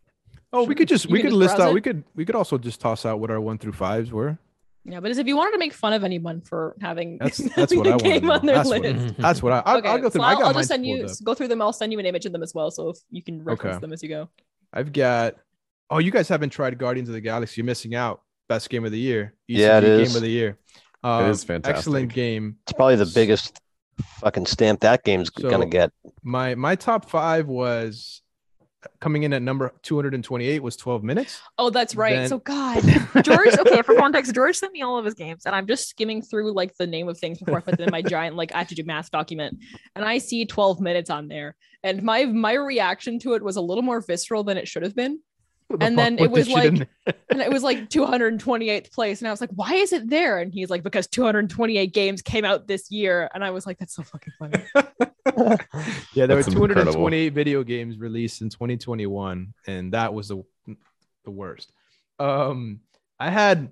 Oh, 0.53 0.63
we 0.63 0.73
could 0.75 0.87
just 0.87 1.05
You 1.05 1.13
we 1.13 1.21
could 1.21 1.29
just 1.31 1.37
list 1.39 1.59
out. 1.59 1.69
it? 1.69 1.73
We 1.73 1.81
could 1.81 2.03
we 2.15 2.23
could 2.25 2.35
also 2.35 2.57
just 2.57 2.79
toss 2.79 3.05
out 3.05 3.19
what 3.19 3.29
our 3.29 3.41
one 3.41 3.57
through 3.57 3.73
fives 3.73 4.11
were. 4.11 4.37
Yeah, 4.83 4.99
but 4.99 5.11
as 5.11 5.17
if 5.19 5.27
you 5.27 5.35
wanted 5.37 5.51
to 5.51 5.57
make 5.59 5.73
fun 5.73 5.93
of 5.93 6.03
anyone 6.03 6.41
for 6.41 6.75
having, 6.81 7.17
That's 7.19 7.37
that's 7.55 7.75
what 7.75 7.85
I 7.85 7.89
a 7.89 7.93
want 7.93 8.03
game 8.03 8.31
on 8.31 8.45
their 8.45 8.55
That's 8.55 8.69
what, 8.69 9.17
that's 9.17 9.43
what 9.43 9.53
I. 9.53 9.59
I'll, 9.65 9.77
okay, 9.77 9.89
I'll 9.89 9.97
go 9.99 10.09
through. 10.09 10.21
so 10.21 10.25
I 10.25 10.31
I'll, 10.31 10.39
got 10.39 10.45
I'll 10.47 10.53
just 10.53 10.69
send 10.69 10.85
you 10.87 11.05
up. 11.05 11.11
go 11.23 11.33
through 11.35 11.49
them. 11.49 11.61
I'll 11.61 11.71
send 11.73 11.91
you 11.93 11.99
an 11.99 12.05
image 12.07 12.25
of 12.25 12.31
them 12.31 12.41
as 12.41 12.53
well, 12.55 12.71
so 12.71 12.89
if 12.89 12.97
you 13.11 13.21
can 13.21 13.43
reference 13.43 13.75
Okay. 13.75 13.81
them 13.81 13.93
as 13.93 14.01
you 14.01 14.09
go. 14.09 14.29
I've 14.73 14.91
got. 14.91 15.35
Oh, 15.91 15.99
you 15.99 16.09
guys 16.09 16.27
haven't 16.29 16.49
tried 16.49 16.77
Guardians 16.79 17.09
of 17.09 17.13
the 17.13 17.21
Galaxy. 17.21 17.59
You're 17.61 17.65
missing 17.65 17.93
out. 17.95 18.21
Best 18.49 18.69
game 18.69 18.83
of 18.85 18.91
the 18.91 18.99
year. 18.99 19.35
Yeah, 19.47 19.77
it 19.77 19.83
ECG 19.83 19.99
is. 20.01 20.07
Game 20.09 20.15
of 20.15 20.21
the 20.23 20.29
year. 20.29 20.57
It 21.03 21.07
Um, 21.07 21.29
is 21.31 21.43
fantastic. 21.43 21.77
Excellent 21.77 22.13
game. 22.13 22.57
It's 22.63 22.73
probably 22.73 22.95
the 22.95 23.11
biggest 23.13 23.59
fucking 24.19 24.45
stamp 24.45 24.81
that 24.81 25.03
game's 25.03 25.31
So- 25.37 25.49
gonna 25.49 25.65
get. 25.65 25.91
My 26.23 26.55
my 26.55 26.75
top 26.75 27.09
five 27.09 27.47
was 27.47 28.21
coming 28.99 29.21
in 29.21 29.31
at 29.31 29.43
number 29.43 29.71
228 29.83 30.63
was 30.63 30.75
12 30.75 31.03
minutes. 31.03 31.39
Oh, 31.59 31.69
that's 31.69 31.95
right. 31.95 32.15
Then- 32.15 32.29
So 32.29 32.39
God, 32.39 32.81
George. 33.23 33.53
Okay, 33.59 33.81
for 33.83 33.95
context, 33.95 34.33
George 34.33 34.55
sent 34.57 34.73
me 34.73 34.81
all 34.81 34.97
of 34.97 35.05
his 35.05 35.13
games, 35.13 35.45
and 35.45 35.53
I'm 35.55 35.67
just 35.67 35.87
skimming 35.87 36.21
through 36.23 36.53
like 36.53 36.75
the 36.77 36.87
name 36.87 37.07
of 37.07 37.17
things 37.19 37.37
before 37.39 37.57
I 37.57 37.61
put 37.61 37.77
them 37.77 37.87
in 37.87 37.91
my 37.91 38.01
giant 38.01 38.35
like 38.35 38.53
I 38.55 38.59
have 38.59 38.67
to 38.69 38.75
do 38.75 38.83
math 38.83 39.11
document, 39.11 39.59
and 39.95 40.03
I 40.03 40.17
see 40.17 40.45
12 40.45 40.81
minutes 40.81 41.09
on 41.11 41.27
there, 41.27 41.55
and 41.83 42.01
my 42.01 42.25
my 42.25 42.53
reaction 42.53 43.19
to 43.19 43.33
it 43.33 43.43
was 43.43 43.55
a 43.55 43.61
little 43.61 43.83
more 43.83 44.01
visceral 44.01 44.43
than 44.43 44.57
it 44.57 44.67
should 44.67 44.83
have 44.83 44.95
been. 44.95 45.19
And 45.79 45.97
then 45.97 46.19
it 46.19 46.29
was 46.29 46.49
like- 46.49 46.87
and 47.29 47.41
it 47.41 47.51
was 47.51 47.63
like 47.63 47.89
228th 47.89 48.91
place 48.91 49.21
and 49.21 49.27
i 49.27 49.31
was 49.31 49.41
like 49.41 49.49
why 49.55 49.73
is 49.75 49.93
it 49.93 50.09
there 50.09 50.39
and 50.39 50.53
he's 50.53 50.69
like 50.69 50.83
because 50.83 51.07
228 51.07 51.93
games 51.93 52.21
came 52.21 52.45
out 52.45 52.67
this 52.67 52.91
year 52.91 53.29
and 53.33 53.43
i 53.43 53.51
was 53.51 53.65
like 53.65 53.77
that's 53.79 53.95
so 53.95 54.03
fucking 54.03 54.33
funny 54.37 54.63
yeah, 56.13 56.25
there 56.25 56.37
were 56.37 56.43
That's 56.43 56.47
incredible. 56.47 56.93
228 56.93 57.29
video 57.33 57.63
games 57.63 57.99
released 57.99 58.41
in 58.41 58.49
2021, 58.49 59.53
and 59.67 59.93
that 59.93 60.13
was 60.13 60.29
the 60.29 60.43
the 61.25 61.31
worst. 61.31 61.71
Um, 62.19 62.81
I 63.19 63.29
had 63.29 63.69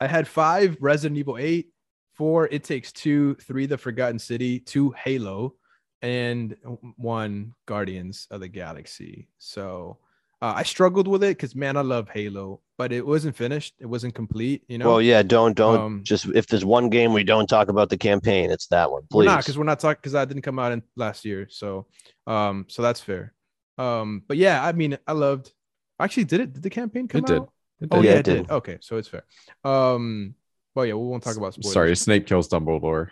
I 0.00 0.06
had 0.06 0.28
five 0.28 0.76
Resident 0.80 1.18
Evil 1.18 1.38
8, 1.38 1.68
four 2.14 2.46
It 2.46 2.64
Takes 2.64 2.92
Two, 2.92 3.34
three 3.36 3.66
The 3.66 3.78
Forgotten 3.78 4.18
City, 4.18 4.60
two 4.60 4.92
Halo, 4.92 5.54
and 6.02 6.56
one 6.96 7.54
Guardians 7.66 8.26
of 8.30 8.40
the 8.40 8.48
Galaxy. 8.48 9.28
So 9.38 9.98
uh, 10.42 10.52
I 10.56 10.62
struggled 10.64 11.08
with 11.08 11.22
it 11.24 11.36
because 11.36 11.54
man, 11.54 11.76
I 11.76 11.80
love 11.80 12.08
Halo, 12.10 12.60
but 12.78 12.92
it 12.92 13.06
wasn't 13.06 13.36
finished. 13.36 13.74
It 13.78 13.86
wasn't 13.86 14.14
complete. 14.14 14.62
You 14.68 14.78
know. 14.78 14.88
Well, 14.88 15.02
yeah, 15.02 15.22
don't 15.22 15.56
don't 15.56 15.80
Um, 15.80 16.00
just 16.04 16.26
if 16.34 16.46
there's 16.46 16.64
one 16.64 16.90
game 16.90 17.12
we 17.12 17.24
don't 17.24 17.46
talk 17.48 17.68
about 17.68 17.88
the 17.90 17.96
campaign, 17.98 18.50
it's 18.50 18.66
that 18.68 18.90
one. 18.90 19.02
We're 19.10 19.22
Please. 19.22 19.26
not 19.26 19.38
because 19.38 19.56
we're 19.58 19.64
not 19.64 19.80
talking 19.80 19.98
because 20.00 20.12
that 20.12 20.28
didn't 20.28 20.42
come 20.42 20.58
out 20.58 20.72
in 20.72 20.82
last 20.96 21.24
year. 21.24 21.46
So, 21.50 21.86
um, 22.26 22.66
so 22.68 22.82
that's 22.82 23.00
fair. 23.00 23.32
Um, 23.78 24.22
but 24.28 24.36
yeah, 24.36 24.64
I 24.64 24.72
mean, 24.72 24.98
I 25.06 25.12
loved. 25.12 25.52
Actually, 25.98 26.24
did 26.24 26.40
it? 26.40 26.52
Did 26.52 26.62
the 26.62 26.70
campaign 26.70 27.08
come 27.08 27.20
It 27.20 27.26
did. 27.26 27.36
out? 27.42 27.52
It 27.80 27.88
Oh 27.90 28.02
did. 28.02 28.04
yeah, 28.04 28.10
Yeah, 28.12 28.16
it 28.16 28.20
it 28.20 28.24
did. 28.24 28.46
did. 28.46 28.50
Okay, 28.50 28.78
so 28.80 28.96
it's 28.98 29.08
fair. 29.08 29.24
Um, 29.64 30.34
well, 30.74 30.84
yeah, 30.86 30.94
we 30.94 31.06
won't 31.06 31.22
talk 31.22 31.36
about 31.36 31.54
spoilers. 31.54 31.72
Sorry, 31.72 31.96
Snape 31.96 32.26
kills 32.26 32.48
Dumbledore. 32.48 33.08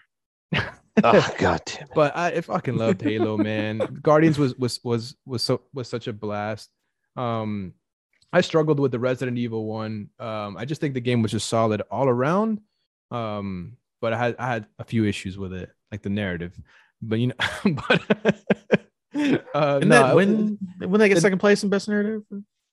oh 1.02 1.34
god 1.38 1.62
damn 1.64 1.84
it. 1.84 1.90
but 1.94 2.16
I, 2.16 2.28
I 2.28 2.40
fucking 2.42 2.76
loved 2.76 3.02
Halo, 3.02 3.36
man. 3.36 3.78
Guardians 4.02 4.38
was 4.38 4.54
was 4.56 4.80
was 4.84 5.16
was 5.26 5.42
so 5.42 5.62
was 5.72 5.88
such 5.88 6.06
a 6.06 6.12
blast. 6.12 6.70
Um, 7.16 7.72
I 8.32 8.40
struggled 8.40 8.80
with 8.80 8.90
the 8.92 8.98
Resident 8.98 9.38
Evil 9.38 9.66
one. 9.66 10.10
Um, 10.18 10.56
I 10.56 10.64
just 10.64 10.80
think 10.80 10.94
the 10.94 11.00
game 11.00 11.22
was 11.22 11.30
just 11.30 11.48
solid 11.48 11.82
all 11.90 12.08
around. 12.08 12.60
Um, 13.10 13.76
but 14.00 14.12
I 14.12 14.18
had 14.18 14.36
I 14.38 14.46
had 14.48 14.66
a 14.78 14.84
few 14.84 15.04
issues 15.04 15.38
with 15.38 15.52
it, 15.52 15.70
like 15.92 16.02
the 16.02 16.10
narrative. 16.10 16.58
But 17.00 17.20
you 17.20 17.28
know, 17.28 17.34
but 17.88 18.02
uh, 19.54 19.78
And 19.80 19.88
no, 19.88 20.02
that 20.06 20.14
when 20.16 20.58
when 20.78 20.98
they 20.98 21.08
get 21.08 21.18
it- 21.18 21.20
second 21.22 21.38
place 21.38 21.62
in 21.62 21.68
best 21.70 21.88
narrative? 21.88 22.22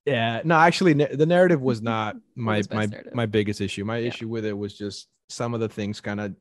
yeah, 0.06 0.42
no, 0.44 0.56
actually, 0.56 0.94
the 0.94 1.26
narrative 1.26 1.62
was 1.62 1.82
not 1.82 2.16
my 2.36 2.58
was 2.58 2.70
my 2.72 2.86
narrative? 2.88 3.14
my 3.14 3.26
biggest 3.26 3.62
issue. 3.62 3.86
My 3.86 3.98
Yeah. 4.00 4.08
issue 4.10 4.28
with 4.28 4.46
it 4.46 4.58
was 4.58 4.78
just 4.78 5.08
some 5.30 5.54
of 5.54 5.60
the 5.60 5.70
things 5.70 6.02
kind 6.02 6.20
of 6.20 6.34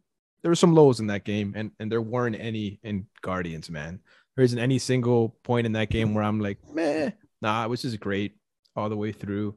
there 0.43 0.51
were 0.51 0.55
some 0.57 0.75
lows 0.75 1.01
in 1.01 1.07
that 1.09 1.25
game, 1.25 1.53
and 1.57 1.71
and 1.79 1.93
there 1.93 2.01
weren't 2.01 2.37
any 2.39 2.81
in 2.83 3.07
Guardians. 3.21 3.69
Man, 3.69 4.01
there 4.37 4.45
isn't 4.45 4.59
any 4.59 4.79
single 4.79 5.37
point 5.43 5.67
in 5.67 5.73
that 5.73 5.91
game 5.91 6.15
where 6.15 6.25
I'm 6.25 6.41
like, 6.41 6.59
meh. 6.73 7.11
Nah, 7.43 7.65
it 7.65 7.69
was 7.69 7.83
just 7.83 8.01
great 8.01 8.37
all 8.77 8.89
the 8.89 8.97
way 8.97 9.13
through. 9.13 9.57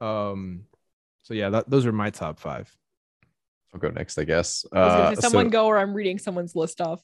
Um, 0.00 0.64
so 1.22 1.34
yeah, 1.34 1.50
that, 1.50 1.70
those 1.70 1.86
are 1.86 1.92
my 1.92 2.10
top 2.10 2.40
five. 2.40 2.74
I'll 3.72 3.80
go 3.80 3.90
next, 3.90 4.18
I 4.18 4.24
guess. 4.24 4.64
I 4.72 4.78
Uh, 4.78 5.14
say, 5.14 5.20
someone 5.20 5.46
so 5.46 5.50
go 5.50 5.66
or 5.66 5.78
i'm 5.78 5.94
reading 5.94 6.18
someone's 6.18 6.56
list 6.56 6.80
off 6.80 7.00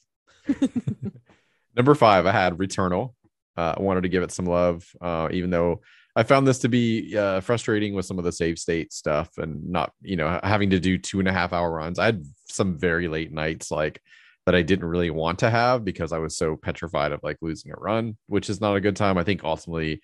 number 1.75 1.95
five, 1.95 2.25
I 2.25 2.31
had 2.31 2.57
Returnal. 2.57 3.13
Uh, 3.55 3.75
I 3.77 3.81
wanted 3.81 4.01
to 4.01 4.09
give 4.09 4.23
it 4.23 4.31
some 4.31 4.45
love, 4.45 4.85
uh, 5.01 5.29
even 5.31 5.49
though 5.49 5.81
I 6.15 6.23
found 6.23 6.47
this 6.47 6.59
to 6.59 6.69
be 6.69 7.15
uh, 7.17 7.41
frustrating 7.41 7.93
with 7.93 8.05
some 8.05 8.17
of 8.17 8.25
the 8.25 8.31
save 8.31 8.59
state 8.59 8.91
stuff 8.91 9.37
and 9.37 9.69
not, 9.69 9.91
you 10.01 10.15
know, 10.15 10.39
having 10.43 10.71
to 10.71 10.79
do 10.79 10.97
two 10.97 11.19
and 11.19 11.27
a 11.27 11.33
half 11.33 11.53
hour 11.53 11.71
runs. 11.71 11.99
I 11.99 12.05
had 12.05 12.23
some 12.49 12.77
very 12.77 13.07
late 13.07 13.31
nights 13.31 13.71
like 13.71 14.01
that 14.47 14.55
I 14.55 14.61
didn't 14.61 14.87
really 14.87 15.09
want 15.09 15.39
to 15.39 15.49
have 15.49 15.83
because 15.83 16.13
I 16.13 16.19
was 16.19 16.37
so 16.37 16.55
petrified 16.55 17.11
of 17.11 17.19
like 17.21 17.35
losing 17.41 17.73
a 17.73 17.75
run, 17.75 18.15
which 18.27 18.49
is 18.49 18.61
not 18.61 18.77
a 18.77 18.79
good 18.79 18.95
time. 18.95 19.17
I 19.17 19.25
think 19.25 19.43
ultimately, 19.43 19.99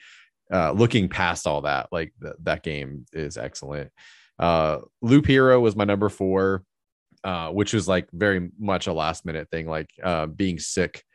uh, 0.52 0.74
looking 0.74 1.08
past 1.08 1.48
all 1.48 1.62
that, 1.62 1.88
like 1.94 2.12
th- 2.22 2.36
that 2.44 2.62
game 2.62 3.06
is 3.14 3.38
excellent. 3.38 3.90
Uh, 4.38 4.80
Loop 5.02 5.28
Hero 5.28 5.62
was 5.62 5.78
my 5.78 5.86
number 5.86 6.10
four, 6.10 6.66
uh, 7.24 7.52
which 7.52 7.74
was 7.74 7.88
like 7.88 8.10
very 8.12 8.50
much 8.60 8.88
a 8.88 8.94
last 8.94 9.26
minute 9.26 9.50
thing, 9.50 9.66
like 9.66 9.90
uh, 10.04 10.26
being 10.26 10.60
sick 10.60 11.06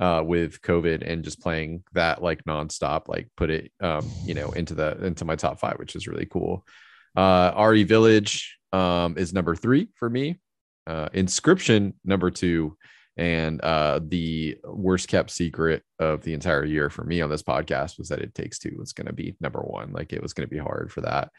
uh, 0.00 0.20
with 0.26 0.60
COVID 0.60 1.08
and 1.08 1.22
just 1.22 1.40
playing 1.40 1.84
that 1.92 2.20
like 2.20 2.42
nonstop, 2.46 3.06
like 3.06 3.28
put 3.36 3.50
it, 3.50 3.70
um, 3.80 4.10
you 4.24 4.34
know, 4.34 4.50
into 4.50 4.74
the 4.74 5.04
into 5.04 5.24
my 5.24 5.36
top 5.36 5.60
five, 5.60 5.78
which 5.78 5.94
is 5.94 6.08
really 6.08 6.26
cool. 6.26 6.66
Uh, 7.14 7.52
RE 7.64 7.84
Village 7.84 8.58
um, 8.72 9.16
is 9.16 9.32
number 9.32 9.54
three 9.54 9.88
for 9.94 10.10
me. 10.10 10.40
Uh, 10.86 11.08
Inscryption 11.10 11.94
number 12.04 12.30
two, 12.30 12.76
and 13.16 13.60
uh, 13.60 14.00
the 14.02 14.56
worst 14.64 15.08
kept 15.08 15.30
secret 15.30 15.82
of 15.98 16.22
the 16.22 16.34
entire 16.34 16.64
year 16.64 16.90
for 16.90 17.04
me 17.04 17.20
on 17.20 17.30
this 17.30 17.42
podcast 17.42 17.98
was 17.98 18.08
that 18.08 18.20
It 18.20 18.34
Takes 18.34 18.58
Two 18.58 18.74
was 18.78 18.92
going 18.92 19.06
to 19.06 19.12
be 19.12 19.36
number 19.40 19.60
one. 19.60 19.92
Like 19.92 20.12
it 20.12 20.22
was 20.22 20.32
going 20.32 20.48
to 20.48 20.54
be 20.54 20.58
hard 20.58 20.90
for 20.90 21.02
that. 21.02 21.30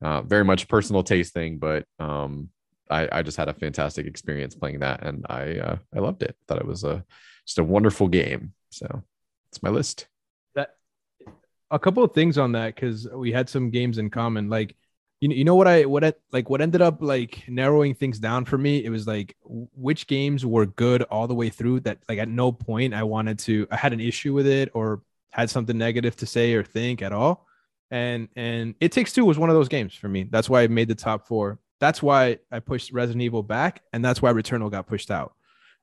Uh, 0.00 0.22
very 0.22 0.44
much 0.44 0.68
personal 0.68 1.02
taste 1.02 1.34
thing, 1.34 1.58
but 1.58 1.84
um, 1.98 2.48
I, 2.90 3.08
I 3.10 3.22
just 3.22 3.36
had 3.36 3.48
a 3.48 3.54
fantastic 3.54 4.06
experience 4.06 4.54
playing 4.54 4.80
that, 4.80 5.04
and 5.04 5.26
I 5.28 5.58
uh, 5.58 5.76
I 5.94 5.98
loved 5.98 6.22
it. 6.22 6.36
Thought 6.46 6.58
it 6.60 6.66
was 6.66 6.84
a 6.84 7.04
just 7.46 7.58
a 7.58 7.64
wonderful 7.64 8.08
game. 8.08 8.52
So 8.70 9.02
it's 9.50 9.62
my 9.62 9.70
list. 9.70 10.06
that 10.54 10.76
a 11.70 11.78
couple 11.78 12.04
of 12.04 12.12
things 12.12 12.38
on 12.38 12.52
that 12.52 12.74
because 12.74 13.08
we 13.08 13.32
had 13.32 13.48
some 13.48 13.70
games 13.70 13.98
in 13.98 14.10
common 14.10 14.48
like 14.48 14.76
you 15.20 15.28
know, 15.28 15.34
you 15.34 15.44
know 15.44 15.54
what 15.54 15.66
i 15.66 15.84
what 15.84 16.04
I, 16.04 16.12
like 16.32 16.48
what 16.48 16.60
ended 16.60 16.82
up 16.82 16.98
like 17.00 17.44
narrowing 17.48 17.94
things 17.94 18.18
down 18.18 18.44
for 18.44 18.58
me 18.58 18.84
it 18.84 18.90
was 18.90 19.06
like 19.06 19.36
which 19.44 20.06
games 20.06 20.46
were 20.46 20.66
good 20.66 21.02
all 21.04 21.26
the 21.26 21.34
way 21.34 21.48
through 21.48 21.80
that 21.80 21.98
like 22.08 22.18
at 22.18 22.28
no 22.28 22.52
point 22.52 22.94
i 22.94 23.02
wanted 23.02 23.38
to 23.40 23.66
i 23.70 23.76
had 23.76 23.92
an 23.92 24.00
issue 24.00 24.34
with 24.34 24.46
it 24.46 24.70
or 24.74 25.02
had 25.30 25.50
something 25.50 25.76
negative 25.76 26.16
to 26.16 26.26
say 26.26 26.54
or 26.54 26.62
think 26.62 27.02
at 27.02 27.12
all 27.12 27.46
and 27.90 28.28
and 28.36 28.74
it 28.80 28.92
takes 28.92 29.12
two 29.12 29.24
was 29.24 29.38
one 29.38 29.50
of 29.50 29.56
those 29.56 29.68
games 29.68 29.94
for 29.94 30.08
me 30.08 30.24
that's 30.24 30.48
why 30.48 30.62
i 30.62 30.66
made 30.66 30.88
the 30.88 30.94
top 30.94 31.26
four 31.26 31.58
that's 31.80 32.02
why 32.02 32.38
i 32.52 32.58
pushed 32.58 32.92
resident 32.92 33.22
evil 33.22 33.42
back 33.42 33.82
and 33.92 34.04
that's 34.04 34.22
why 34.22 34.32
returnal 34.32 34.70
got 34.70 34.86
pushed 34.86 35.10
out 35.10 35.34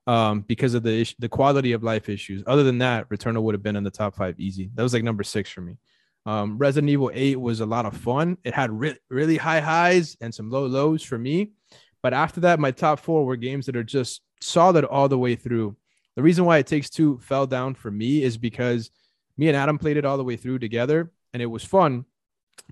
um, 0.06 0.42
because 0.42 0.74
of 0.74 0.82
the 0.82 1.06
the 1.18 1.28
quality 1.28 1.72
of 1.72 1.82
life 1.82 2.08
issues. 2.08 2.42
Other 2.46 2.62
than 2.62 2.78
that, 2.78 3.08
Returnal 3.08 3.42
would 3.42 3.54
have 3.54 3.62
been 3.62 3.76
in 3.76 3.84
the 3.84 3.90
top 3.90 4.14
five 4.14 4.38
easy. 4.38 4.70
That 4.74 4.82
was 4.82 4.94
like 4.94 5.02
number 5.02 5.24
six 5.24 5.50
for 5.50 5.60
me. 5.60 5.78
Um, 6.26 6.58
Resident 6.58 6.90
Evil 6.90 7.10
8 7.14 7.40
was 7.40 7.60
a 7.60 7.66
lot 7.66 7.86
of 7.86 7.96
fun. 7.96 8.36
It 8.44 8.52
had 8.52 8.70
re- 8.72 8.98
really 9.08 9.36
high 9.36 9.60
highs 9.60 10.16
and 10.20 10.34
some 10.34 10.50
low 10.50 10.66
lows 10.66 11.02
for 11.02 11.16
me. 11.16 11.52
But 12.02 12.12
after 12.12 12.40
that, 12.40 12.60
my 12.60 12.72
top 12.72 13.00
four 13.00 13.24
were 13.24 13.36
games 13.36 13.66
that 13.66 13.76
are 13.76 13.84
just 13.84 14.22
solid 14.40 14.84
all 14.84 15.08
the 15.08 15.18
way 15.18 15.36
through. 15.36 15.76
The 16.16 16.22
reason 16.22 16.44
why 16.44 16.58
it 16.58 16.66
takes 16.66 16.90
two 16.90 17.18
fell 17.20 17.46
down 17.46 17.74
for 17.74 17.90
me 17.90 18.22
is 18.22 18.36
because 18.36 18.90
me 19.36 19.48
and 19.48 19.56
Adam 19.56 19.78
played 19.78 19.96
it 19.96 20.04
all 20.04 20.16
the 20.16 20.24
way 20.24 20.36
through 20.36 20.58
together 20.58 21.12
and 21.32 21.40
it 21.42 21.46
was 21.46 21.64
fun. 21.64 22.04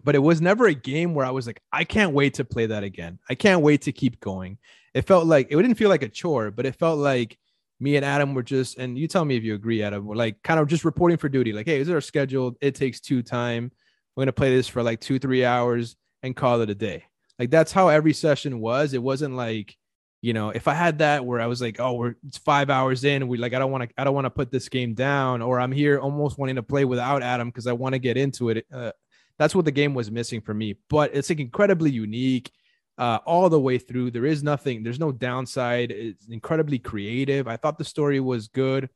But 0.03 0.15
it 0.15 0.21
was 0.21 0.41
never 0.41 0.67
a 0.67 0.75
game 0.75 1.15
where 1.15 1.27
I 1.27 1.31
was 1.31 1.47
like, 1.47 1.61
I 1.73 1.85
can't 1.85 2.13
wait 2.13 2.35
to 2.35 2.45
play 2.45 2.67
that 2.67 2.83
again. 2.83 3.19
I 3.29 3.35
can't 3.35 3.63
wait 3.63 3.83
to 3.83 3.93
keep 3.93 4.19
going. 4.19 4.59
It 4.95 5.03
felt 5.03 5.27
like 5.27 5.49
it 5.51 5.57
didn't 5.57 5.75
feel 5.75 5.91
like 5.91 6.03
a 6.03 6.09
chore, 6.09 6.51
but 6.51 6.67
it 6.67 6.77
felt 6.77 6.99
like 6.99 7.39
me 7.81 7.97
and 7.97 8.05
Adam 8.05 8.35
were 8.35 8.43
just, 8.43 8.79
and 8.79 8.99
you 8.99 9.09
tell 9.09 9.25
me 9.25 9.37
if 9.37 9.45
you 9.45 9.55
agree, 9.55 9.83
Adam. 9.83 10.07
We're 10.07 10.15
like 10.15 10.43
kind 10.43 10.61
of 10.61 10.69
just 10.69 10.85
reporting 10.85 11.19
for 11.19 11.29
duty. 11.29 11.53
Like, 11.53 11.67
hey, 11.67 11.81
is 11.81 11.89
a 11.89 12.01
schedule? 12.01 12.57
It 12.61 12.75
takes 12.75 13.01
two 13.01 13.23
time. 13.23 13.73
We're 14.15 14.23
gonna 14.23 14.33
play 14.33 14.55
this 14.55 14.69
for 14.69 14.83
like 14.83 15.01
two, 15.01 15.19
three 15.19 15.45
hours 15.45 15.97
and 16.23 16.37
call 16.37 16.61
it 16.61 16.71
a 16.71 16.75
day. 16.75 17.05
Like 17.39 17.51
that's 17.51 17.73
how 17.73 17.89
every 17.89 18.13
session 18.13 18.61
was. 18.61 18.95
It 18.95 19.03
wasn't 19.03 19.35
like, 19.35 19.77
you 20.23 20.33
know, 20.33 20.51
if 20.51 20.69
I 20.69 20.75
had 20.75 20.99
that 20.99 21.25
where 21.25 21.41
I 21.41 21.47
was 21.47 21.61
like, 21.61 21.81
oh, 21.81 21.95
we're 21.95 22.15
it's 22.27 22.39
five 22.39 22.71
hours 22.71 23.05
in, 23.05 23.29
we 23.29 23.37
like, 23.37 23.55
I 23.55 23.59
don't 23.59 23.73
want 23.73 23.89
to, 23.89 24.01
I 24.01 24.05
don't 24.05 24.15
want 24.15 24.25
to 24.25 24.31
put 24.31 24.51
this 24.51 24.69
game 24.69 24.95
down, 24.95 25.43
or 25.43 25.61
I'm 25.61 25.73
here 25.73 25.99
almost 25.99 26.39
wanting 26.39 26.55
to 26.57 26.63
play 26.63 26.85
without 26.85 27.23
Adam 27.23 27.49
because 27.49 27.67
I 27.67 27.73
want 27.73 27.95
to 27.95 27.99
get 27.99 28.17
into 28.17 28.51
it. 28.51 28.65
Uh, 28.73 28.93
that's 29.39 29.55
what 29.55 29.65
the 29.65 29.73
game 29.73 29.95
was 29.95 30.11
missing 30.11 30.41
for 30.41 30.55
me. 30.55 30.77
But 30.89 31.15
it's 31.15 31.29
like 31.29 31.41
incredibly 31.41 31.91
unique 31.91 32.51
uh, 32.99 33.19
all 33.27 33.49
the 33.49 33.61
way 33.61 33.79
through. 33.79 34.11
There 34.11 34.27
is 34.27 34.43
nothing, 34.43 34.83
there's 34.83 35.01
no 35.01 35.13
downside. 35.13 35.91
It's 35.91 36.27
incredibly 36.29 36.79
creative. 36.79 37.49
I 37.49 37.57
thought 37.57 37.79
the 37.79 37.85
story 37.85 38.21
was 38.21 38.49
good. 38.49 38.89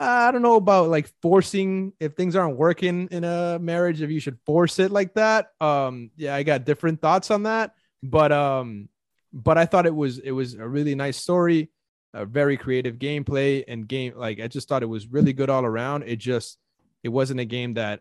I 0.00 0.30
don't 0.30 0.42
know 0.42 0.56
about 0.56 0.90
like 0.90 1.10
forcing 1.22 1.92
if 1.98 2.14
things 2.14 2.36
aren't 2.36 2.56
working 2.56 3.08
in 3.10 3.24
a 3.24 3.58
marriage, 3.60 4.00
if 4.00 4.10
you 4.10 4.20
should 4.20 4.38
force 4.46 4.78
it 4.78 4.92
like 4.92 5.14
that. 5.14 5.48
Um, 5.60 6.10
yeah, 6.16 6.34
I 6.36 6.44
got 6.44 6.64
different 6.64 7.00
thoughts 7.00 7.32
on 7.32 7.44
that, 7.44 7.72
but 8.02 8.30
um, 8.30 8.88
but 9.32 9.58
I 9.58 9.66
thought 9.66 9.86
it 9.86 9.94
was 9.94 10.18
it 10.18 10.30
was 10.30 10.54
a 10.54 10.68
really 10.68 10.94
nice 10.94 11.16
story, 11.16 11.70
a 12.14 12.24
very 12.24 12.56
creative 12.56 12.96
gameplay 12.96 13.64
and 13.66 13.88
game. 13.88 14.14
Like 14.16 14.40
I 14.40 14.46
just 14.46 14.68
thought 14.68 14.84
it 14.84 14.86
was 14.86 15.08
really 15.08 15.32
good 15.32 15.50
all 15.50 15.64
around. 15.64 16.04
It 16.04 16.16
just 16.16 16.58
it 17.02 17.08
wasn't 17.08 17.40
a 17.40 17.44
game 17.44 17.74
that 17.74 18.00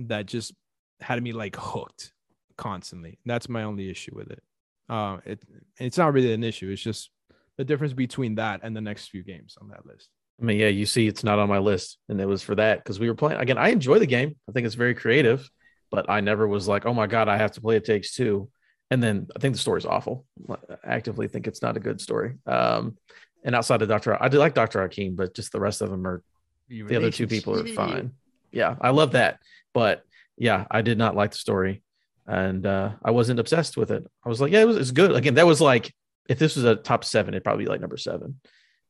that 0.00 0.26
just 0.26 0.52
had 1.00 1.22
me 1.22 1.32
like 1.32 1.56
hooked 1.56 2.12
constantly. 2.58 3.18
That's 3.24 3.48
my 3.48 3.62
only 3.62 3.90
issue 3.90 4.14
with 4.14 4.30
it. 4.30 4.42
Uh, 4.88 5.18
it 5.24 5.40
it's 5.78 5.98
not 5.98 6.12
really 6.12 6.32
an 6.32 6.44
issue. 6.44 6.70
It's 6.70 6.82
just 6.82 7.10
the 7.56 7.64
difference 7.64 7.92
between 7.92 8.36
that 8.36 8.60
and 8.62 8.74
the 8.76 8.80
next 8.80 9.08
few 9.08 9.22
games 9.22 9.56
on 9.60 9.68
that 9.68 9.84
list. 9.86 10.08
I 10.40 10.44
mean, 10.44 10.58
yeah, 10.58 10.68
you 10.68 10.86
see, 10.86 11.08
it's 11.08 11.24
not 11.24 11.38
on 11.38 11.48
my 11.48 11.58
list, 11.58 11.98
and 12.08 12.20
it 12.20 12.26
was 12.26 12.42
for 12.42 12.54
that 12.54 12.78
because 12.78 13.00
we 13.00 13.08
were 13.08 13.14
playing. 13.14 13.40
Again, 13.40 13.58
I 13.58 13.68
enjoy 13.70 13.98
the 13.98 14.06
game. 14.06 14.36
I 14.48 14.52
think 14.52 14.66
it's 14.66 14.76
very 14.76 14.94
creative, 14.94 15.48
but 15.90 16.08
I 16.08 16.20
never 16.20 16.46
was 16.46 16.68
like, 16.68 16.86
oh 16.86 16.94
my 16.94 17.06
god, 17.06 17.28
I 17.28 17.36
have 17.36 17.52
to 17.52 17.60
play 17.60 17.76
It 17.76 17.84
Takes 17.84 18.14
Two. 18.14 18.48
And 18.90 19.02
then 19.02 19.26
I 19.36 19.38
think 19.38 19.54
the 19.54 19.60
story's 19.60 19.84
awful. 19.84 20.24
I 20.48 20.56
actively 20.84 21.28
think 21.28 21.46
it's 21.46 21.60
not 21.60 21.76
a 21.76 21.80
good 21.80 22.00
story. 22.00 22.36
Um, 22.46 22.96
and 23.44 23.54
outside 23.54 23.82
of 23.82 23.88
Doctor, 23.88 24.20
I 24.22 24.28
do 24.28 24.38
like 24.38 24.54
Doctor 24.54 24.80
Hakim, 24.80 25.14
but 25.14 25.34
just 25.34 25.52
the 25.52 25.60
rest 25.60 25.82
of 25.82 25.90
them 25.90 26.06
are 26.06 26.22
the 26.68 26.96
other 26.96 27.10
two 27.10 27.26
people 27.26 27.58
are 27.58 27.66
fine. 27.66 28.12
Yeah, 28.50 28.76
I 28.80 28.90
love 28.90 29.12
that, 29.12 29.40
but 29.74 30.04
yeah, 30.38 30.66
I 30.70 30.82
did 30.82 30.96
not 30.96 31.14
like 31.14 31.32
the 31.32 31.36
story, 31.36 31.82
and 32.28 32.66
uh, 32.66 32.92
I 33.02 33.10
wasn't 33.10 33.40
obsessed 33.40 33.78
with 33.78 33.90
it. 33.90 34.06
I 34.24 34.28
was 34.28 34.40
like, 34.40 34.52
yeah, 34.52 34.60
it 34.60 34.66
was 34.66 34.76
it's 34.76 34.90
good. 34.90 35.12
Again, 35.12 35.34
that 35.34 35.46
was 35.46 35.60
like 35.62 35.92
if 36.28 36.38
this 36.38 36.56
was 36.56 36.64
a 36.64 36.76
top 36.76 37.02
seven, 37.02 37.32
it'd 37.32 37.42
probably 37.42 37.64
be 37.64 37.70
like 37.70 37.80
number 37.80 37.96
seven. 37.96 38.38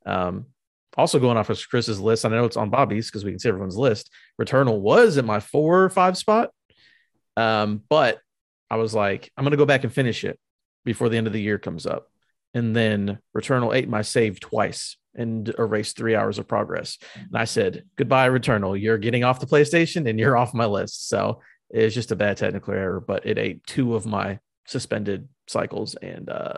Um, 0.04 0.46
also 0.96 1.20
going 1.20 1.36
off 1.36 1.48
of 1.48 1.68
Chris's 1.68 2.00
list, 2.00 2.24
I 2.24 2.30
know 2.30 2.44
it's 2.44 2.56
on 2.56 2.70
Bobby's 2.70 3.06
because 3.06 3.24
we 3.24 3.30
can 3.30 3.38
see 3.38 3.48
everyone's 3.48 3.76
list. 3.76 4.10
Returnal 4.40 4.80
was 4.80 5.16
in 5.16 5.24
my 5.24 5.38
four 5.38 5.84
or 5.84 5.88
five 5.88 6.16
spot. 6.16 6.50
Um, 7.36 7.82
but 7.88 8.18
I 8.68 8.76
was 8.76 8.92
like, 8.92 9.30
I'm 9.36 9.44
gonna 9.44 9.56
go 9.56 9.64
back 9.64 9.84
and 9.84 9.92
finish 9.92 10.24
it 10.24 10.38
before 10.84 11.08
the 11.08 11.16
end 11.16 11.28
of 11.28 11.32
the 11.32 11.40
year 11.40 11.58
comes 11.58 11.86
up. 11.86 12.10
And 12.54 12.74
then 12.74 13.20
Returnal 13.36 13.76
ate 13.76 13.88
my 13.88 14.02
save 14.02 14.40
twice 14.40 14.96
and 15.14 15.48
erased 15.58 15.96
three 15.96 16.16
hours 16.16 16.38
of 16.38 16.48
progress. 16.48 16.98
And 17.14 17.36
I 17.36 17.44
said, 17.44 17.84
Goodbye, 17.94 18.30
Returnal. 18.30 18.80
You're 18.80 18.98
getting 18.98 19.22
off 19.22 19.38
the 19.38 19.46
PlayStation 19.46 20.08
and 20.08 20.18
you're 20.18 20.36
off 20.38 20.54
my 20.54 20.66
list. 20.66 21.08
So 21.08 21.40
it's 21.70 21.94
just 21.94 22.12
a 22.12 22.16
bad 22.16 22.36
technical 22.36 22.74
error, 22.74 23.00
but 23.00 23.26
it 23.26 23.38
ate 23.38 23.64
two 23.66 23.94
of 23.94 24.06
my 24.06 24.38
suspended 24.66 25.28
cycles, 25.46 25.94
and 25.96 26.28
uh, 26.30 26.54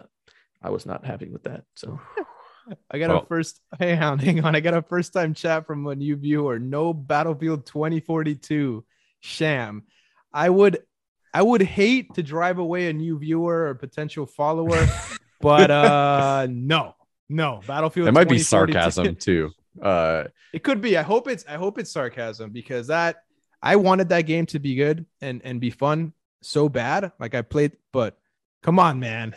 I 0.62 0.70
was 0.70 0.87
not 0.87 1.05
happy 1.05 1.28
with 1.28 1.45
that. 1.45 1.65
So 1.74 2.01
I 2.91 2.99
got 2.99 3.11
Well- 3.11 3.23
a 3.23 3.27
first. 3.27 3.61
Hey, 3.78 3.95
hound, 3.95 4.20
hang 4.20 4.45
on. 4.45 4.55
I 4.55 4.61
got 4.61 4.74
a 4.74 4.82
first 4.82 5.12
time 5.12 5.35
chat 5.35 5.66
from 5.66 5.87
a 5.87 5.95
new 5.95 6.16
viewer. 6.16 6.59
No 6.59 6.93
Battlefield 6.93 7.66
2042 7.66 8.85
sham. 9.20 9.85
I 10.32 10.49
would, 10.51 10.78
I 11.32 11.43
would 11.43 11.62
hate 11.62 12.15
to 12.15 12.23
drive 12.23 12.59
away 12.59 12.89
a 12.89 12.93
new 12.93 13.19
viewer 13.19 13.69
or 13.69 13.74
potential 13.74 14.27
follower, 14.27 14.87
but 15.41 15.70
uh, 15.70 16.47
no, 16.51 16.95
no 17.28 17.61
Battlefield. 17.66 18.09
It 18.09 18.12
might 18.12 18.28
be 18.28 18.39
sarcasm 18.39 19.16
too. 19.16 19.51
Uh, 19.81 20.24
It 20.53 20.62
could 20.62 20.81
be. 20.81 20.97
I 20.99 21.03
hope 21.03 21.28
it's. 21.28 21.45
I 21.49 21.55
hope 21.55 21.78
it's 21.78 21.91
sarcasm 21.93 22.51
because 22.51 22.89
that 22.89 23.23
I 23.62 23.77
wanted 23.77 24.09
that 24.11 24.23
game 24.23 24.47
to 24.47 24.59
be 24.59 24.74
good 24.74 25.07
and 25.20 25.41
and 25.45 25.61
be 25.61 25.70
fun 25.70 26.12
so 26.43 26.69
bad. 26.69 27.12
Like 27.19 27.35
I 27.35 27.43
played, 27.43 27.73
but 27.93 28.19
come 28.62 28.78
on, 28.78 29.01
man, 29.01 29.37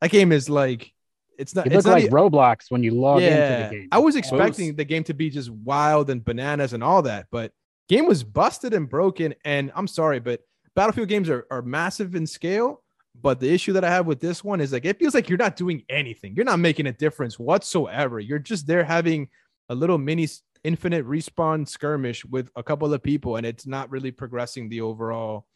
that 0.00 0.10
game 0.10 0.32
is 0.32 0.48
like. 0.48 0.92
It's 1.38 1.54
not. 1.54 1.66
It 1.66 1.72
not 1.72 1.86
like 1.86 2.04
e- 2.04 2.08
Roblox 2.08 2.70
when 2.70 2.84
you 2.84 2.92
log 2.92 3.22
into 3.22 3.64
the 3.64 3.80
game. 3.80 3.88
I 3.90 3.98
was 3.98 4.16
expecting 4.16 4.76
the 4.76 4.84
game 4.84 5.02
to 5.04 5.14
be 5.14 5.30
just 5.30 5.50
wild 5.50 6.10
and 6.10 6.24
bananas 6.24 6.72
and 6.72 6.84
all 6.84 7.02
that, 7.02 7.26
but 7.30 7.52
game 7.88 8.06
was 8.06 8.22
busted 8.22 8.74
and 8.74 8.88
broken. 8.88 9.34
And 9.44 9.72
I'm 9.74 9.88
sorry, 9.88 10.20
but 10.20 10.42
Battlefield 10.74 11.08
games 11.08 11.28
are, 11.28 11.46
are 11.50 11.62
massive 11.62 12.14
in 12.14 12.26
scale. 12.26 12.82
But 13.20 13.40
the 13.40 13.52
issue 13.52 13.72
that 13.74 13.84
I 13.84 13.90
have 13.90 14.06
with 14.06 14.20
this 14.20 14.42
one 14.42 14.60
is 14.60 14.72
like 14.72 14.84
it 14.84 14.98
feels 14.98 15.14
like 15.14 15.28
you're 15.28 15.38
not 15.38 15.56
doing 15.56 15.84
anything. 15.88 16.34
You're 16.34 16.44
not 16.44 16.58
making 16.58 16.86
a 16.86 16.92
difference 16.92 17.38
whatsoever. 17.38 18.20
You're 18.20 18.38
just 18.38 18.66
there 18.66 18.84
having 18.84 19.28
a 19.68 19.74
little 19.74 19.98
mini 19.98 20.28
infinite 20.64 21.06
respawn 21.06 21.68
skirmish 21.68 22.24
with 22.24 22.50
a 22.56 22.62
couple 22.62 22.92
of 22.92 23.02
people, 23.02 23.36
and 23.36 23.46
it's 23.46 23.66
not 23.66 23.90
really 23.90 24.10
progressing 24.10 24.68
the 24.68 24.80
overall 24.80 25.46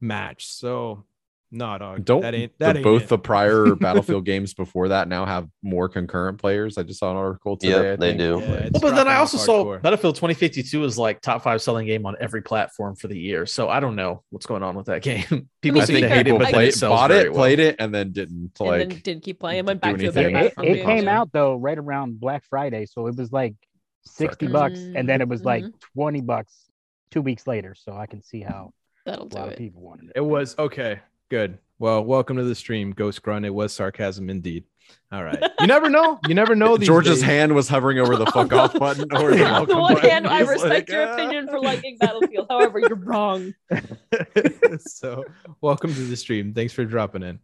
match. 0.00 0.46
So 0.46 1.04
no, 1.50 1.78
dog. 1.78 2.04
don't 2.04 2.20
that 2.20 2.34
ain't 2.34 2.52
the- 2.58 2.64
that 2.66 2.76
ain't 2.76 2.84
both 2.84 3.04
it. 3.04 3.08
the 3.08 3.18
prior 3.18 3.74
Battlefield 3.80 4.26
games 4.26 4.52
before 4.52 4.88
that 4.88 5.08
now 5.08 5.24
have 5.24 5.48
more 5.62 5.88
concurrent 5.88 6.38
players? 6.38 6.76
I 6.76 6.82
just 6.82 7.00
saw 7.00 7.10
an 7.10 7.16
article 7.16 7.56
today. 7.56 7.72
Yep, 7.92 7.92
I 7.94 7.96
they 7.96 8.14
do. 8.14 8.38
Yeah, 8.42 8.68
Well, 8.74 8.82
but 8.82 8.94
then 8.94 9.08
I 9.08 9.14
off 9.14 9.20
also 9.20 9.38
saw. 9.38 9.78
Battlefield 9.78 10.16
2052 10.16 10.84
is 10.84 10.98
like 10.98 11.22
top 11.22 11.42
five 11.42 11.62
selling 11.62 11.86
game 11.86 12.04
on 12.04 12.16
every 12.20 12.42
platform 12.42 12.96
for 12.96 13.08
the 13.08 13.18
year. 13.18 13.46
So 13.46 13.70
I 13.70 13.80
don't 13.80 13.96
know 13.96 14.24
what's 14.28 14.44
going 14.44 14.62
on 14.62 14.76
with 14.76 14.86
that 14.86 15.00
game. 15.02 15.48
People 15.62 15.80
I 15.80 15.84
seem 15.86 15.94
think 15.94 16.08
to 16.08 16.14
hate 16.14 16.28
it, 16.28 16.32
but 16.32 16.44
then 16.44 16.52
played, 16.52 16.74
it 16.74 16.80
bought 16.82 17.10
it, 17.12 17.32
well. 17.32 17.40
played 17.40 17.60
it, 17.60 17.76
and 17.78 17.94
then 17.94 18.12
didn't 18.12 18.52
and 18.60 18.68
like. 18.68 18.88
then 18.90 18.98
didn't 19.02 19.22
keep 19.22 19.40
playing. 19.40 19.64
Went 19.64 19.80
back 19.80 19.96
to 19.96 20.08
a 20.08 20.12
better 20.12 20.28
it, 20.28 20.54
it 20.58 20.84
came 20.84 21.08
out 21.08 21.32
though 21.32 21.56
right 21.56 21.78
around 21.78 22.20
Black 22.20 22.44
Friday, 22.44 22.84
so 22.84 23.06
it 23.06 23.16
was 23.16 23.32
like 23.32 23.54
sixty 24.08 24.46
Fucking- 24.46 24.52
bucks, 24.52 24.78
and 24.96 25.08
then 25.08 25.20
it 25.20 25.28
was 25.28 25.44
like 25.44 25.64
Mhm. 25.64 25.80
twenty 25.94 26.20
bucks 26.20 26.70
two 27.10 27.22
weeks 27.22 27.46
later. 27.46 27.74
So 27.74 27.92
I 27.96 28.06
can 28.06 28.22
see 28.22 28.40
how 28.40 28.72
That'll 29.06 29.26
a 29.26 29.28
do 29.28 29.36
lot 29.38 29.48
of 29.52 29.56
people 29.58 29.80
wanted 29.82 30.06
it. 30.10 30.12
It 30.16 30.24
was 30.24 30.58
okay. 30.58 31.00
Good. 31.30 31.58
Well, 31.78 32.04
welcome 32.04 32.36
to 32.38 32.44
the 32.44 32.54
stream, 32.54 32.90
Ghost 32.92 33.22
Grunt. 33.22 33.44
It 33.46 33.50
was 33.50 33.72
sarcasm 33.72 34.28
indeed. 34.30 34.64
All 35.12 35.22
right. 35.22 35.38
You 35.60 35.66
never 35.66 35.88
know. 35.90 36.18
You 36.26 36.34
never 36.34 36.54
know. 36.56 36.76
These 36.76 36.88
George's 36.88 37.16
days. 37.18 37.22
hand 37.22 37.54
was 37.54 37.68
hovering 37.68 37.98
over 37.98 38.16
the 38.16 38.26
fuck 38.32 38.52
off 38.52 38.72
button. 38.78 39.06
Or 39.14 39.30
the 39.30 39.44
On 39.44 39.52
On 39.52 39.52
welcome 39.52 39.68
the 39.76 39.80
one 39.80 39.94
button. 39.94 40.10
hand, 40.10 40.26
I 40.26 40.40
respect 40.40 40.70
like, 40.70 40.88
your 40.88 41.06
"Ah." 41.06 41.12
opinion 41.14 41.46
for 41.48 41.60
liking 41.60 41.98
Battlefield. 41.98 42.46
However, 42.50 42.78
you're 42.80 42.94
wrong. 42.96 43.54
so, 44.78 45.24
welcome 45.60 45.92
to 45.94 46.00
the 46.04 46.16
stream. 46.16 46.54
Thanks 46.54 46.72
for 46.72 46.84
dropping 46.84 47.22
in. 47.22 47.38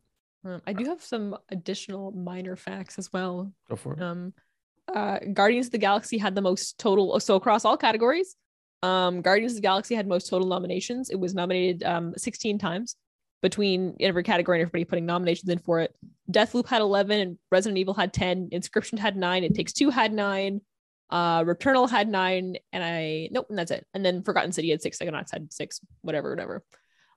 Um, 0.44 0.60
I 0.66 0.72
do 0.72 0.84
have 0.86 1.02
some 1.02 1.36
additional 1.50 2.10
minor 2.12 2.56
facts 2.56 2.98
as 2.98 3.12
well. 3.12 3.52
Go 3.68 3.76
for 3.76 3.94
it. 3.94 4.02
Um, 4.02 4.34
uh, 4.92 5.18
Guardians 5.32 5.66
of 5.66 5.72
the 5.72 5.78
Galaxy 5.78 6.18
had 6.18 6.34
the 6.34 6.42
most 6.42 6.78
total, 6.78 7.18
so 7.20 7.36
across 7.36 7.64
all 7.64 7.76
categories, 7.76 8.36
um, 8.82 9.22
Guardians 9.22 9.52
of 9.52 9.56
the 9.56 9.62
Galaxy 9.62 9.94
had 9.94 10.06
most 10.06 10.28
total 10.28 10.48
nominations. 10.48 11.10
It 11.10 11.18
was 11.18 11.34
nominated 11.34 11.82
um 11.84 12.14
16 12.16 12.58
times 12.58 12.96
between 13.42 13.96
every 14.00 14.22
category 14.22 14.58
and 14.58 14.62
everybody 14.62 14.84
putting 14.84 15.06
nominations 15.06 15.48
in 15.50 15.58
for 15.58 15.80
it. 15.80 15.94
Deathloop 16.30 16.66
had 16.66 16.80
11 16.80 17.20
and 17.20 17.38
Resident 17.50 17.78
Evil 17.78 17.92
had 17.92 18.12
10. 18.12 18.50
Inscryption 18.50 18.98
had 18.98 19.16
nine. 19.16 19.44
It 19.44 19.54
Takes 19.54 19.72
Two 19.72 19.90
had 19.90 20.12
nine. 20.12 20.60
Uh, 21.10 21.44
Returnal 21.44 21.88
had 21.88 22.08
nine, 22.08 22.56
and 22.72 22.82
I 22.82 23.28
nope, 23.30 23.46
and 23.50 23.58
that's 23.58 23.70
it. 23.70 23.86
And 23.94 24.04
then 24.04 24.22
Forgotten 24.22 24.52
City 24.52 24.70
had 24.70 24.82
six. 24.82 24.98
Psychonauts 24.98 25.30
had 25.30 25.52
six. 25.52 25.80
Whatever, 26.00 26.30
whatever. 26.30 26.64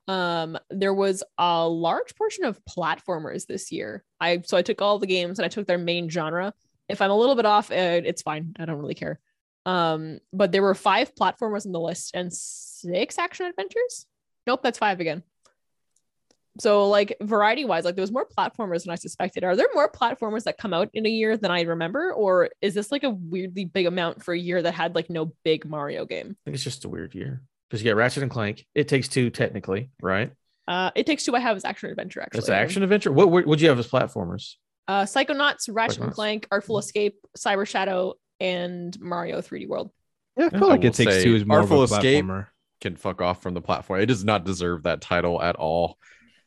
Um, 0.08 0.58
there 0.70 0.94
was 0.94 1.24
a 1.38 1.68
large 1.68 2.16
portion 2.16 2.46
of 2.46 2.60
platformers 2.66 3.46
this 3.46 3.72
year. 3.72 4.04
I 4.20 4.42
so 4.46 4.58
I 4.58 4.62
took 4.62 4.82
all 4.82 5.00
the 5.00 5.08
games 5.08 5.40
and 5.40 5.46
I 5.46 5.50
took 5.50 5.68
their 5.68 5.78
main 5.78 6.10
genre. 6.10 6.54
If 6.90 7.02
I'm 7.02 7.12
a 7.12 7.18
little 7.18 7.36
bit 7.36 7.46
off, 7.46 7.72
uh, 7.72 8.02
it's 8.06 8.22
fine. 8.22 8.54
I 8.60 8.66
don't 8.66 8.78
really 8.78 8.96
care. 8.96 9.20
Um, 9.66 10.20
but 10.32 10.52
there 10.52 10.62
were 10.62 10.76
five 10.76 11.14
platformers 11.14 11.66
on 11.66 11.74
the 11.74 11.80
list 11.80 12.12
and 12.14 12.34
six 12.34 13.18
action 13.18 13.48
adventures. 13.48 14.06
Nope, 14.46 14.62
that's 14.64 14.80
five 14.80 15.00
again. 15.02 15.24
So 16.60 16.90
like 16.90 17.18
variety 17.22 17.66
wise, 17.66 17.86
like 17.86 17.96
there 17.96 18.04
was 18.04 18.12
more 18.12 18.26
platformers 18.26 18.84
than 18.84 18.92
I 18.92 18.96
suspected. 18.96 19.44
Are 19.44 19.56
there 19.56 19.68
more 19.74 19.92
platformers 19.92 20.44
that 20.44 20.58
come 20.58 20.74
out 20.74 20.90
in 20.94 21.06
a 21.06 21.10
year 21.10 21.38
than 21.38 21.52
I 21.52 21.62
remember, 21.62 22.14
or 22.14 22.50
is 22.62 22.74
this 22.74 22.92
like 22.92 23.04
a 23.04 23.10
weirdly 23.10 23.66
big 23.66 23.86
amount 23.86 24.24
for 24.24 24.34
a 24.34 24.40
year 24.40 24.62
that 24.62 24.74
had 24.74 24.96
like 24.96 25.10
no 25.10 25.34
big 25.44 25.66
Mario 25.66 26.06
game? 26.06 26.30
I 26.30 26.40
think 26.46 26.56
it's 26.56 26.64
just 26.64 26.86
a 26.86 26.90
weird 26.90 27.14
year 27.14 27.44
because 27.70 27.82
you 27.82 27.84
get 27.84 27.96
Ratchet 27.96 28.24
and 28.24 28.32
Clank. 28.32 28.66
It 28.74 28.88
takes 28.88 29.08
two 29.08 29.30
technically, 29.30 29.92
right? 30.02 30.32
Uh, 30.68 30.92
it 30.96 31.06
takes 31.06 31.24
two. 31.26 31.36
I 31.36 31.40
have 31.40 31.56
as 31.56 31.66
action 31.66 31.90
adventure 31.90 32.22
actually. 32.22 32.40
It's 32.40 32.50
action 32.50 32.84
adventure. 32.84 33.12
What 33.12 33.30
what 33.30 33.46
would 33.46 33.62
you 33.62 33.70
have 33.70 33.80
as 33.80 33.88
platformers? 33.88 34.56
Uh, 34.88 35.04
Psychonauts, 35.04 35.70
Ratchet 35.72 36.00
and 36.00 36.12
Psychonauts. 36.12 36.16
Clank, 36.16 36.48
Artful 36.52 36.78
Escape, 36.80 37.16
Cyber 37.38 37.68
Shadow, 37.68 38.14
and 38.40 38.98
Mario 39.02 39.42
3D 39.42 39.68
World. 39.68 39.92
Yeah, 40.38 40.46
I 40.52 40.56
I 40.56 40.60
feel 40.60 40.68
like 40.70 40.80
will 40.82 40.88
it 40.88 40.94
takes 40.94 41.14
say 41.16 41.24
two 41.24 41.36
is 41.36 41.46
more 41.46 41.60
Artful 41.60 41.82
of 41.84 41.92
a 41.92 41.96
Escape- 41.96 42.24
platformer. 42.26 42.48
can 42.80 42.96
fuck 42.96 43.22
off 43.22 43.42
from 43.42 43.54
the 43.54 43.62
platform. 43.62 44.00
It 44.02 44.06
does 44.06 44.24
not 44.24 44.46
deserve 44.46 44.84
that 44.84 45.02
title 45.02 45.42
at 45.42 45.56
all. 45.56 45.98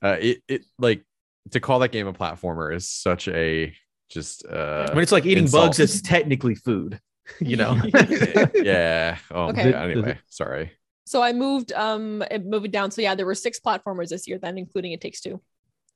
Uh, 0.03 0.17
it 0.21 0.39
it 0.49 0.63
like 0.79 1.05
to 1.51 1.61
call 1.61 1.81
that 1.81 1.91
game 1.93 2.07
a 2.07 2.13
platformer 2.13 2.75
is 2.75 2.89
such 2.89 3.27
a 3.29 3.75
just 4.11 4.45
uh 4.47 4.87
I 4.91 4.95
mean, 4.95 5.03
it's 5.03 5.13
like 5.13 5.27
eating 5.27 5.45
insult. 5.45 5.67
bugs. 5.67 5.81
It's 5.81 6.01
technically 6.03 6.55
food. 6.55 7.01
You 7.41 7.57
know. 7.57 7.81
yeah. 8.55 9.19
Oh 9.31 9.49
Okay. 9.51 9.71
my- 9.71 9.85
anyway, 9.85 10.19
sorry. 10.29 10.73
So 11.07 11.23
I 11.23 11.33
moved 11.33 11.73
um 11.73 12.23
it 12.31 12.45
moved 12.45 12.71
down. 12.73 12.91
So 12.91 13.03
yeah, 13.03 13.15
there 13.15 13.27
were 13.27 13.35
six 13.37 13.61
platformers 13.61 14.09
this 14.09 14.27
year, 14.27 14.39
then 14.39 14.59
including 14.59 14.93
It 14.93 15.01
Takes 15.01 15.21
Two. 15.21 15.41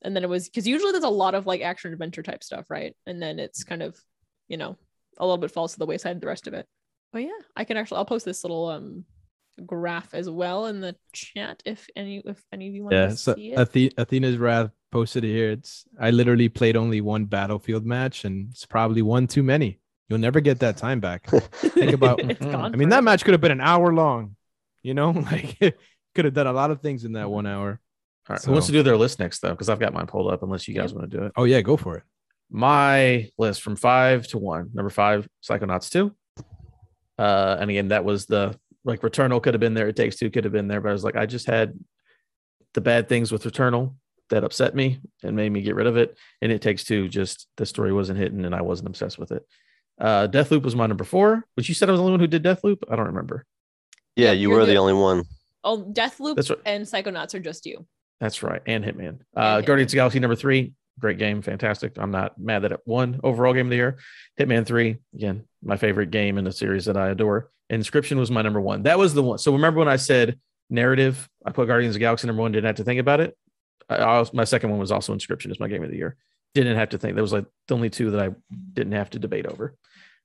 And 0.05 0.15
then 0.15 0.23
it 0.23 0.29
was 0.29 0.49
because 0.49 0.67
usually 0.67 0.93
there's 0.93 1.05
a 1.05 1.09
lot 1.09 1.35
of 1.35 1.47
like 1.47 1.63
action 1.63 1.93
adventure 1.93 2.23
type 2.23 2.45
stuff, 2.45 2.71
right? 2.71 2.95
And 3.07 3.21
then 3.21 3.39
it's 3.39 3.65
kind 3.65 3.83
of, 3.83 3.99
you 4.49 4.57
know, 4.57 4.77
a 5.19 5.25
little 5.25 5.39
bit 5.39 5.51
falls 5.51 5.73
to 5.73 5.79
the 5.79 5.87
wayside 5.87 6.21
the 6.21 6.27
rest 6.27 6.47
of 6.47 6.55
it. 6.55 6.67
But 7.13 7.23
yeah, 7.23 7.31
I 7.57 7.65
can 7.65 7.77
actually 7.77 7.99
I'll 7.99 8.05
post 8.05 8.25
this 8.25 8.45
little 8.45 8.69
um 8.69 9.05
graph 9.65 10.15
as 10.15 10.29
well 10.29 10.67
in 10.67 10.81
the 10.81 10.97
chat 11.13 11.63
if 11.65 11.87
any 11.97 12.23
if 12.25 12.43
any 12.53 12.69
of 12.69 12.75
you 12.75 12.85
want 12.85 12.95
Yeah, 12.95 13.09
to 13.09 13.17
so 13.17 13.35
see 13.35 13.53
it. 13.53 13.59
Athe- 13.59 13.95
Athena's 13.97 14.37
Wrath 14.37 14.71
posted 14.91 15.25
it 15.25 15.29
here. 15.33 15.51
It's 15.53 15.85
I 15.99 16.11
literally 16.11 16.49
played 16.49 16.77
only 16.77 17.01
one 17.01 17.25
battlefield 17.25 17.87
match, 17.87 18.25
and 18.25 18.51
it's 18.51 18.67
probably 18.67 19.03
one 19.03 19.27
too 19.27 19.43
many. 19.43 19.81
You'll 20.09 20.19
never 20.19 20.41
get 20.41 20.61
that 20.61 20.77
time 20.77 21.01
back. 21.01 21.29
Think 21.31 21.93
about. 21.93 22.21
it's 22.29 22.45
gone. 22.45 22.75
I 22.75 22.77
mean, 22.77 22.91
that 22.91 23.05
match 23.05 23.25
could 23.25 23.33
have 23.33 23.41
been 23.41 23.53
an 23.53 23.61
hour 23.61 23.93
long. 23.93 24.37
You 24.83 24.95
know, 24.95 25.11
like 25.33 25.59
could 26.15 26.25
have 26.25 26.35
done 26.35 26.47
a 26.47 26.53
lot 26.53 26.71
of 26.71 26.81
things 26.81 27.05
in 27.05 27.13
that 27.13 27.31
one 27.31 27.47
hour. 27.47 27.81
All 28.29 28.35
right. 28.35 28.43
Who 28.45 28.53
wants 28.53 28.67
to 28.69 28.73
do 28.73 28.83
their 28.83 28.97
list 28.97 29.19
next 29.19 29.41
though? 29.41 29.51
Because 29.51 29.69
I've 29.69 29.79
got 29.81 29.93
mine 29.93 30.07
pulled 30.07 30.33
up. 30.33 30.43
Unless 30.43 30.67
you 30.69 30.75
guys 30.75 30.95
want 30.95 31.11
to 31.11 31.17
do 31.19 31.25
it. 31.25 31.33
Oh 31.37 31.45
yeah, 31.45 31.61
go 31.61 31.77
for 31.77 31.97
it. 31.99 32.03
my 32.51 33.29
list 33.39 33.63
from 33.63 33.77
five 33.77 34.27
to 34.29 34.39
one. 34.39 34.71
Number 34.75 34.91
five, 34.91 35.29
Psychonauts 35.43 35.91
2. 35.91 36.15
Uh, 37.19 37.57
and 37.61 37.71
again, 37.71 37.89
that 37.89 38.05
was 38.05 38.27
the 38.27 38.59
like 38.85 39.01
Returnal 39.03 39.43
could 39.43 39.55
have 39.55 39.61
been 39.61 39.75
there, 39.75 39.89
it 39.89 39.97
takes 39.97 40.17
two 40.17 40.31
could 40.31 40.45
have 40.45 40.53
been 40.53 40.69
there, 40.69 40.81
but 40.81 40.91
I 40.91 40.93
was 40.93 41.05
like, 41.05 41.17
I 41.17 41.25
just 41.27 41.47
had 41.47 41.73
the 42.75 42.81
bad 42.83 43.09
things 43.09 43.33
with 43.33 43.45
Returnal 43.45 43.95
that 44.31 44.45
upset 44.45 44.75
me 44.75 45.01
and 45.23 45.35
made 45.37 45.51
me 45.51 45.63
get 45.63 45.75
rid 45.75 45.87
of 45.87 45.97
it. 45.97 46.17
And 46.43 46.51
it 46.53 46.61
takes 46.61 46.85
two, 46.85 47.09
just 47.09 47.47
the 47.57 47.65
story 47.67 47.93
wasn't 47.93 48.19
hitting 48.19 48.45
and 48.45 48.55
I 48.55 48.63
wasn't 48.63 48.89
obsessed 48.89 49.19
with 49.19 49.33
it. 49.33 49.43
Uh 50.01 50.27
Deathloop 50.29 50.63
was 50.65 50.75
my 50.77 50.87
number 50.87 51.05
four, 51.05 51.45
which 51.55 51.69
you 51.69 51.75
said 51.75 51.89
I 51.89 51.93
was 51.93 51.99
the 52.01 52.03
only 52.03 52.13
one 52.15 52.21
who 52.21 52.27
did 52.27 52.43
Deathloop. 52.43 52.79
I 52.91 52.97
don't 52.97 53.07
remember. 53.07 53.45
Yeah, 54.17 54.33
Yep, 54.33 54.39
you 54.41 54.51
were 54.51 54.61
the 54.67 54.73
the- 54.73 54.79
only 54.79 54.93
one. 54.95 55.25
Oh, 55.63 55.83
Deathloop 55.83 56.37
That's 56.37 56.51
right. 56.51 56.59
and 56.67 56.85
Psychonauts 56.85 57.33
are 57.35 57.41
just 57.41 57.65
you. 57.65 57.87
That's 58.25 58.43
right. 58.43 58.63
And 58.65 58.83
Hitman. 58.83 59.19
Uh. 59.37 59.61
Guardians 59.61 59.93
of 59.93 59.97
Galaxy 59.97 60.19
number 60.19 60.35
three. 60.35 60.73
Great 60.99 61.19
game, 61.19 61.43
fantastic. 61.43 61.99
I'm 61.99 62.11
not 62.11 62.39
mad 62.41 62.61
that 62.61 62.73
it 62.73 62.81
won 62.87 63.21
overall 63.23 63.53
game 63.53 63.67
of 63.67 63.71
the 63.71 63.77
year. 63.77 63.99
Hitman 64.41 64.65
3, 64.65 64.97
again, 65.15 65.45
my 65.63 65.77
favorite 65.77 66.11
game 66.11 66.39
in 66.39 66.45
the 66.45 66.53
series 66.53 66.87
that 66.87 66.97
I 66.97 67.11
adore. 67.11 67.51
Inscryption 67.71 68.17
was 68.17 68.31
my 68.31 68.41
number 68.41 68.63
one. 68.63 68.85
That 68.85 68.99
was 68.99 69.13
the 69.13 69.23
one. 69.23 69.37
So 69.37 69.53
remember 69.53 69.81
when 69.81 69.89
I 69.89 69.97
said 69.97 70.39
narrative, 70.71 71.29
I 71.45 71.51
put 71.51 71.67
Guardians 71.67 71.91
of 71.91 71.95
the 71.95 72.01
Galaxy 72.01 72.27
number 72.27 72.41
one, 72.41 72.53
didn't 72.53 72.67
have 72.67 72.77
to 72.77 72.85
think 72.85 72.99
about 72.99 73.21
it. 73.21 73.37
I, 73.91 73.97
I 73.97 74.19
was, 74.21 74.33
my 74.33 74.45
second 74.45 74.71
one 74.71 74.79
was 74.79 74.91
also 74.91 75.15
Inscryption 75.15 75.51
as 75.51 75.61
my 75.61 75.69
game 75.69 75.85
of 75.85 75.91
the 75.91 75.97
year. 75.97 76.17
Didn't 76.55 76.77
have 76.77 76.91
to 76.91 76.99
think. 76.99 77.17
That 77.17 77.23
was 77.23 77.33
like 77.33 77.45
the 77.69 77.75
only 77.75 77.91
two 77.91 78.13
that 78.13 78.21
I 78.21 78.31
didn't 78.73 78.93
have 78.93 79.11
to 79.11 79.19
debate 79.19 79.45
over. 79.45 79.75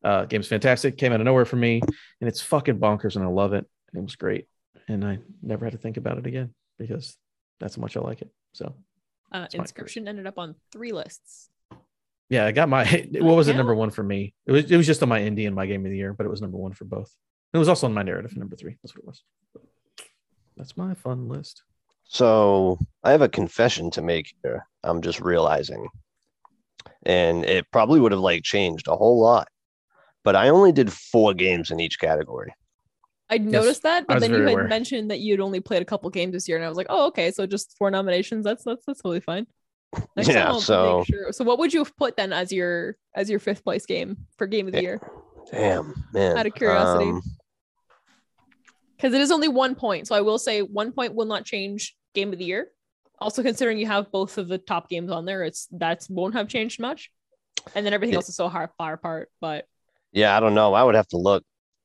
Uh, 0.06 0.24
game's 0.24 0.48
fantastic. 0.48 0.98
Came 0.98 1.12
out 1.12 1.20
of 1.20 1.26
nowhere 1.26 1.46
for 1.46 1.58
me, 1.58 1.82
and 2.22 2.30
it's 2.30 2.40
fucking 2.40 2.80
bonkers, 2.80 3.18
and 3.18 3.26
I 3.26 3.28
love 3.28 3.52
it. 3.52 3.66
It 3.94 4.02
was 4.02 4.16
great, 4.16 4.46
and 4.88 5.04
I 5.04 5.20
never 5.42 5.66
had 5.66 5.74
to 5.74 5.80
think 5.80 5.98
about 5.98 6.18
it 6.18 6.28
again 6.28 6.54
because 6.78 7.18
that's 7.60 7.76
how 7.76 7.82
much 7.82 7.98
I 7.98 8.02
like 8.02 8.22
it. 8.22 8.30
So 8.54 8.74
Uh, 9.32 9.48
Inscryption 9.54 10.08
ended 10.08 10.28
up 10.28 10.38
on 10.38 10.56
three 10.72 10.92
lists. 10.92 11.50
yeah, 12.30 12.46
I 12.46 12.52
got 12.52 12.70
my 12.70 12.86
what 13.14 13.36
was 13.36 13.48
it 13.48 13.56
number 13.56 13.76
one 13.76 13.90
for 13.92 14.04
me? 14.04 14.34
It 14.46 14.52
was 14.52 14.72
it 14.72 14.78
was 14.78 14.88
just 14.88 15.04
on 15.04 15.10
my 15.10 15.20
indie 15.20 15.46
and 15.48 15.56
my 15.56 15.66
game 15.66 15.86
of 15.86 15.92
the 15.92 15.98
year, 15.98 16.14
but 16.14 16.26
it 16.26 16.30
was 16.30 16.42
number 16.42 16.58
one 16.58 16.74
for 16.74 16.86
both. 16.86 17.14
It 17.54 17.58
was 17.58 17.70
also 17.70 17.88
on 17.88 17.94
my 17.94 18.04
narrative 18.04 18.36
number 18.38 18.56
three. 18.56 18.78
That's 18.82 18.96
what 18.96 19.04
it 19.04 19.08
was. 19.08 19.24
That's 20.58 20.78
my 20.78 20.94
fun 20.94 21.28
list. 21.28 21.64
So 22.04 22.78
I 23.04 23.12
have 23.12 23.22
a 23.22 23.30
confession 23.30 23.92
to 23.92 24.02
make 24.02 24.34
here. 24.44 24.66
I'm 24.84 25.02
just 25.02 25.20
realizing. 25.22 25.88
And 27.04 27.46
it 27.46 27.66
probably 27.72 28.00
would 28.00 28.12
have 28.12 28.22
like 28.22 28.44
changed 28.44 28.88
a 28.88 28.96
whole 28.96 29.20
lot. 29.20 29.48
But 30.24 30.36
I 30.36 30.50
only 30.50 30.72
did 30.72 30.92
four 30.92 31.34
games 31.34 31.72
in 31.72 31.80
each 31.80 32.00
category. 32.00 32.54
I 33.30 33.38
noticed 33.38 33.84
that, 33.84 34.08
but 34.08 34.20
then 34.22 34.32
you 34.32 34.42
had 34.42 34.54
aware. 34.54 34.68
mentioned 34.68 35.12
that 35.12 35.20
you'd 35.20 35.40
only 35.40 35.60
played 35.60 35.82
a 35.82 35.86
couple 35.86 36.10
games 36.10 36.34
this 36.34 36.48
year, 36.48 36.58
and 36.58 36.66
I 36.66 36.70
was 36.70 36.78
like, 36.78 36.88
oh, 36.90 37.08
okay, 37.08 37.32
so 37.32 37.46
just 37.46 37.76
four 37.78 37.92
nominations. 37.92 38.44
That's 38.44 38.64
that's 38.64 38.84
that's 38.86 39.02
totally 39.02 39.20
fine. 39.20 39.46
Next 40.16 40.30
Yeah, 40.30 40.58
so- 40.58 41.04
sure. 41.08 41.32
so 41.32 41.44
what 41.44 41.60
would 41.60 41.74
you 41.74 41.80
have 41.80 41.96
put 41.98 42.16
then 42.18 42.32
as 42.34 42.52
your 42.52 42.98
as 43.16 43.30
your 43.30 43.40
fifth 43.40 43.64
place 43.64 43.86
game 43.86 44.18
for 44.38 44.48
game 44.48 44.66
of 44.68 44.74
the 44.74 44.80
Eh, 44.80 44.82
year? 44.82 45.02
Damn, 45.52 45.94
man. 46.14 46.38
Out 46.38 46.46
of 46.48 46.54
curiosity. 46.56 47.10
Um, 47.10 47.22
Because 48.98 49.14
it 49.14 49.22
is 49.22 49.32
only 49.32 49.48
one 49.48 49.76
point, 49.76 50.08
so 50.08 50.16
I 50.16 50.22
will 50.22 50.38
say 50.38 50.62
one 50.62 50.92
point 50.92 51.16
will 51.16 51.26
not 51.26 51.46
change 51.46 51.96
game 52.14 52.34
of 52.34 52.40
the 52.40 52.46
year. 52.46 52.68
Also, 53.20 53.42
considering 53.44 53.78
you 53.78 53.86
have 53.88 54.12
both 54.12 54.38
of 54.38 54.48
the 54.48 54.58
top 54.58 54.90
games 54.90 55.12
on 55.12 55.26
there, 55.26 55.44
it's 55.44 55.68
that 55.72 56.06
won't 56.10 56.34
have 56.36 56.48
changed 56.48 56.80
much, 56.80 57.10
and 57.76 57.86
then 57.86 57.94
everything 57.94 58.14
Yeah. 58.14 58.18
else 58.18 58.30
is 58.30 58.36
so 58.36 58.50
hard 58.50 58.70
far 58.78 58.94
apart. 58.94 59.30
But 59.42 59.66
yeah, 60.12 60.36
I 60.36 60.40
don't 60.40 60.54
know. 60.56 60.74
I 60.74 60.84
would 60.84 60.96
have 60.96 61.08
to 61.10 61.18
look 61.18 61.44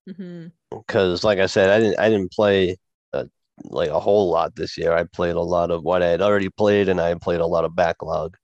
mhm. 0.09 0.51
Because, 0.87 1.25
like 1.25 1.39
I 1.39 1.47
said, 1.47 1.71
I 1.71 1.81
didn't 1.81 1.99
I 1.99 2.09
didn't 2.09 2.33
play 2.33 2.77
like 3.65 3.91
a 3.91 4.01
whole 4.01 4.31
lot 4.31 4.57
this 4.57 4.77
year. 4.77 4.93
I 4.93 5.05
played 5.05 5.35
a 5.35 5.41
lot 5.41 5.71
of 5.71 5.83
what 5.83 6.03
I 6.03 6.09
had 6.09 6.23
already 6.23 6.49
played, 6.51 6.89
and 6.89 7.01
I 7.01 7.15
played 7.15 7.41
a 7.41 7.47
lot 7.47 7.65
of 7.65 7.77
backlog. 7.77 8.37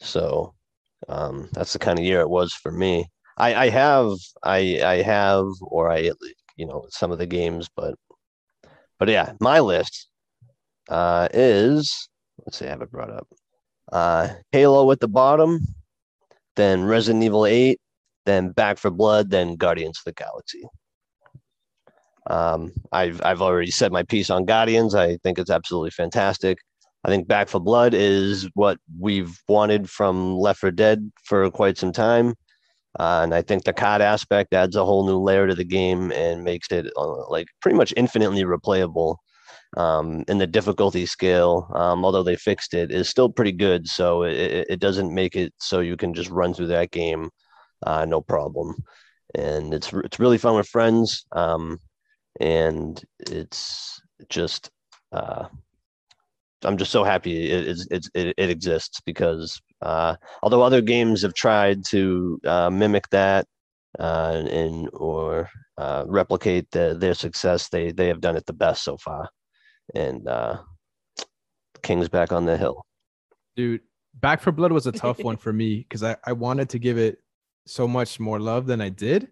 So 0.00 0.54
um, 1.08 1.48
that's 1.52 1.72
the 1.72 1.78
kind 1.78 1.98
of 1.98 2.04
year 2.04 2.20
it 2.20 2.30
was 2.30 2.52
for 2.54 2.72
me. 2.72 3.06
I, 3.36 3.54
I 3.66 3.68
have 3.70 4.12
I 4.42 4.80
I 4.82 5.02
have 5.02 5.46
or 5.62 5.90
I 5.90 6.10
you 6.56 6.66
know 6.66 6.86
some 6.90 7.12
of 7.12 7.18
the 7.18 7.26
games, 7.26 7.68
but 7.74 7.94
but 8.98 9.08
yeah, 9.08 9.32
my 9.40 9.60
list 9.60 10.08
uh, 10.88 11.28
is 11.32 12.08
let's 12.44 12.58
see, 12.58 12.66
I 12.66 12.70
have 12.70 12.82
it 12.82 12.90
brought 12.90 13.10
up. 13.10 13.28
Uh, 13.92 14.28
Halo 14.52 14.90
at 14.90 15.00
the 15.00 15.08
bottom, 15.08 15.60
then 16.56 16.84
Resident 16.84 17.24
Evil 17.24 17.46
Eight, 17.46 17.78
then 18.24 18.50
Back 18.50 18.78
for 18.78 18.90
Blood, 18.90 19.30
then 19.30 19.56
Guardians 19.56 19.98
of 19.98 20.04
the 20.04 20.12
Galaxy. 20.12 20.64
Um, 22.28 22.72
I've 22.92 23.20
I've 23.24 23.42
already 23.42 23.70
said 23.70 23.92
my 23.92 24.02
piece 24.02 24.30
on 24.30 24.44
Guardians. 24.44 24.94
I 24.94 25.16
think 25.18 25.38
it's 25.38 25.50
absolutely 25.50 25.90
fantastic. 25.90 26.58
I 27.04 27.08
think 27.08 27.28
Back 27.28 27.48
for 27.48 27.60
Blood 27.60 27.94
is 27.94 28.48
what 28.54 28.78
we've 28.98 29.36
wanted 29.48 29.88
from 29.88 30.36
Left 30.36 30.58
for 30.60 30.70
Dead 30.72 31.10
for 31.24 31.48
quite 31.50 31.78
some 31.78 31.92
time. 31.92 32.34
Uh, 32.98 33.20
and 33.24 33.34
I 33.34 33.42
think 33.42 33.64
the 33.64 33.72
COD 33.74 34.00
aspect 34.02 34.54
adds 34.54 34.74
a 34.76 34.84
whole 34.84 35.06
new 35.06 35.18
layer 35.18 35.46
to 35.46 35.54
the 35.54 35.64
game 35.64 36.12
and 36.12 36.42
makes 36.44 36.72
it 36.72 36.90
uh, 36.96 37.28
like 37.30 37.46
pretty 37.60 37.76
much 37.76 37.92
infinitely 37.96 38.44
replayable. 38.44 39.16
Um, 39.76 40.24
and 40.28 40.40
the 40.40 40.46
difficulty 40.46 41.06
scale, 41.06 41.70
um, 41.74 42.04
although 42.04 42.22
they 42.22 42.36
fixed 42.36 42.72
it, 42.74 42.90
is 42.90 43.08
still 43.08 43.28
pretty 43.28 43.52
good. 43.52 43.86
So 43.88 44.22
it, 44.24 44.66
it- 44.70 44.80
doesn't 44.80 45.14
make 45.14 45.36
it 45.36 45.52
so 45.58 45.80
you 45.80 45.96
can 45.96 46.14
just 46.14 46.30
run 46.30 46.54
through 46.54 46.68
that 46.68 46.90
game, 46.92 47.30
uh, 47.86 48.04
no 48.06 48.20
problem. 48.20 48.74
And 49.34 49.74
it's 49.74 49.92
it's 49.92 50.18
really 50.20 50.38
fun 50.38 50.56
with 50.56 50.68
friends. 50.68 51.26
Um, 51.32 51.78
and 52.40 53.02
it's 53.18 54.00
just 54.28 54.70
uh, 55.12 55.46
I'm 56.64 56.76
just 56.76 56.90
so 56.90 57.04
happy 57.04 57.50
it 57.50 57.68
it's, 57.90 58.10
it, 58.14 58.34
it 58.36 58.50
exists 58.50 59.00
because 59.04 59.60
uh, 59.82 60.16
although 60.42 60.62
other 60.62 60.80
games 60.80 61.22
have 61.22 61.34
tried 61.34 61.84
to 61.90 62.40
uh, 62.44 62.70
mimic 62.70 63.08
that 63.10 63.46
uh, 63.98 64.42
and 64.50 64.88
or 64.92 65.48
uh, 65.78 66.04
replicate 66.06 66.70
the, 66.70 66.96
their 66.98 67.14
success, 67.14 67.68
they 67.68 67.92
they 67.92 68.08
have 68.08 68.20
done 68.20 68.36
it 68.36 68.46
the 68.46 68.52
best 68.52 68.82
so 68.84 68.96
far. 68.96 69.28
And 69.94 70.26
uh, 70.26 70.58
King's 71.82 72.08
back 72.08 72.32
on 72.32 72.46
the 72.46 72.56
hill. 72.56 72.84
dude 73.56 73.80
back 74.20 74.40
for 74.40 74.50
blood 74.52 74.72
was 74.72 74.86
a 74.86 74.92
tough 74.92 75.22
one 75.24 75.36
for 75.36 75.52
me 75.52 75.78
because 75.78 76.02
I, 76.02 76.16
I 76.24 76.32
wanted 76.32 76.70
to 76.70 76.78
give 76.78 76.98
it 76.98 77.18
so 77.66 77.86
much 77.86 78.20
more 78.20 78.38
love 78.38 78.66
than 78.66 78.80
i 78.80 78.88
did 78.88 79.28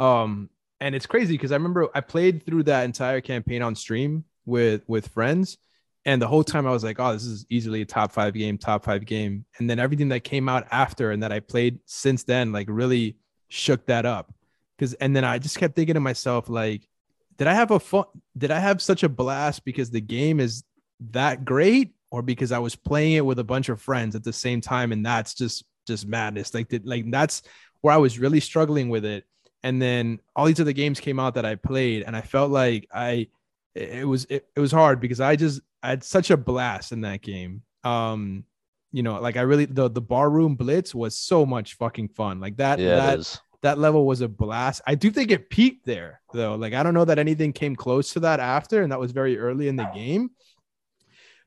um 0.00 0.50
and 0.80 0.94
it's 0.94 1.06
crazy 1.06 1.34
because 1.34 1.52
i 1.52 1.56
remember 1.56 1.88
i 1.94 2.00
played 2.00 2.44
through 2.44 2.62
that 2.62 2.84
entire 2.84 3.20
campaign 3.20 3.62
on 3.62 3.74
stream 3.74 4.24
with 4.44 4.82
with 4.86 5.08
friends. 5.08 5.58
And 6.04 6.22
the 6.22 6.28
whole 6.28 6.44
time 6.44 6.66
i 6.66 6.70
was 6.70 6.84
like 6.84 7.00
oh 7.00 7.12
this 7.12 7.24
is 7.24 7.44
easily 7.50 7.82
a 7.82 7.84
top 7.84 8.12
five 8.12 8.34
game 8.34 8.58
top 8.58 8.84
five 8.84 9.04
game. 9.04 9.44
And 9.58 9.68
then 9.68 9.78
everything 9.78 10.08
that 10.10 10.20
came 10.20 10.48
out 10.48 10.66
after 10.70 11.10
and 11.10 11.22
that 11.22 11.32
i 11.32 11.40
played 11.40 11.80
since 11.84 12.22
then 12.22 12.52
like 12.52 12.68
really 12.70 13.16
shook 13.48 13.86
that 13.86 14.06
up. 14.06 14.32
Because 14.76 14.94
and 14.94 15.14
then 15.16 15.24
i 15.24 15.38
just 15.38 15.58
kept 15.58 15.74
thinking 15.74 15.94
to 15.94 16.00
myself 16.00 16.48
like 16.48 16.88
did 17.36 17.48
i 17.48 17.54
have 17.54 17.72
a 17.72 17.80
fun 17.80 18.04
did 18.38 18.50
i 18.50 18.60
have 18.60 18.80
such 18.80 19.02
a 19.02 19.08
blast 19.08 19.64
because 19.64 19.90
the 19.90 20.00
game 20.00 20.38
is 20.38 20.62
that 21.00 21.44
great? 21.44 21.92
Or 22.12 22.22
because 22.22 22.52
I 22.52 22.60
was 22.60 22.76
playing 22.76 23.14
it 23.14 23.26
with 23.26 23.40
a 23.40 23.44
bunch 23.44 23.68
of 23.68 23.82
friends 23.82 24.14
at 24.14 24.24
the 24.24 24.32
same 24.32 24.60
time 24.60 24.92
and 24.92 25.04
that's 25.04 25.34
just 25.34 25.64
just 25.86 26.06
madness. 26.06 26.54
Like 26.54 26.68
did, 26.68 26.86
like 26.86 27.10
that's 27.10 27.42
where 27.80 27.92
I 27.92 27.98
was 27.98 28.18
really 28.18 28.40
struggling 28.40 28.88
with 28.88 29.04
it 29.04 29.24
and 29.66 29.82
then 29.82 30.20
all 30.36 30.46
these 30.46 30.60
other 30.60 30.72
games 30.72 31.00
came 31.00 31.18
out 31.18 31.34
that 31.34 31.44
I 31.44 31.56
played 31.56 32.04
and 32.04 32.14
I 32.14 32.20
felt 32.20 32.52
like 32.52 32.86
I 32.94 33.26
it 33.74 34.06
was 34.06 34.24
it, 34.26 34.46
it 34.54 34.60
was 34.60 34.70
hard 34.70 35.00
because 35.00 35.20
I 35.20 35.34
just 35.34 35.60
I 35.82 35.88
had 35.88 36.04
such 36.04 36.30
a 36.30 36.36
blast 36.36 36.92
in 36.92 37.00
that 37.00 37.20
game 37.20 37.62
um 37.82 38.44
you 38.92 39.02
know 39.02 39.20
like 39.20 39.36
I 39.36 39.40
really 39.40 39.64
the 39.64 39.90
the 39.90 40.00
barroom 40.00 40.54
blitz 40.54 40.94
was 40.94 41.16
so 41.18 41.44
much 41.44 41.74
fucking 41.74 42.10
fun 42.10 42.38
like 42.38 42.58
that 42.58 42.78
Yeah, 42.78 42.94
that 42.96 43.40
that 43.62 43.78
level 43.78 44.06
was 44.06 44.20
a 44.20 44.28
blast. 44.28 44.82
I 44.86 44.94
do 44.94 45.10
think 45.10 45.32
it 45.32 45.50
peaked 45.50 45.84
there 45.84 46.20
though. 46.32 46.54
Like 46.54 46.72
I 46.72 46.84
don't 46.84 46.94
know 46.94 47.04
that 47.04 47.18
anything 47.18 47.52
came 47.52 47.74
close 47.74 48.12
to 48.12 48.20
that 48.20 48.38
after, 48.38 48.82
and 48.82 48.92
that 48.92 49.00
was 49.00 49.10
very 49.10 49.36
early 49.36 49.66
in 49.66 49.74
the 49.74 49.90
game. 49.92 50.30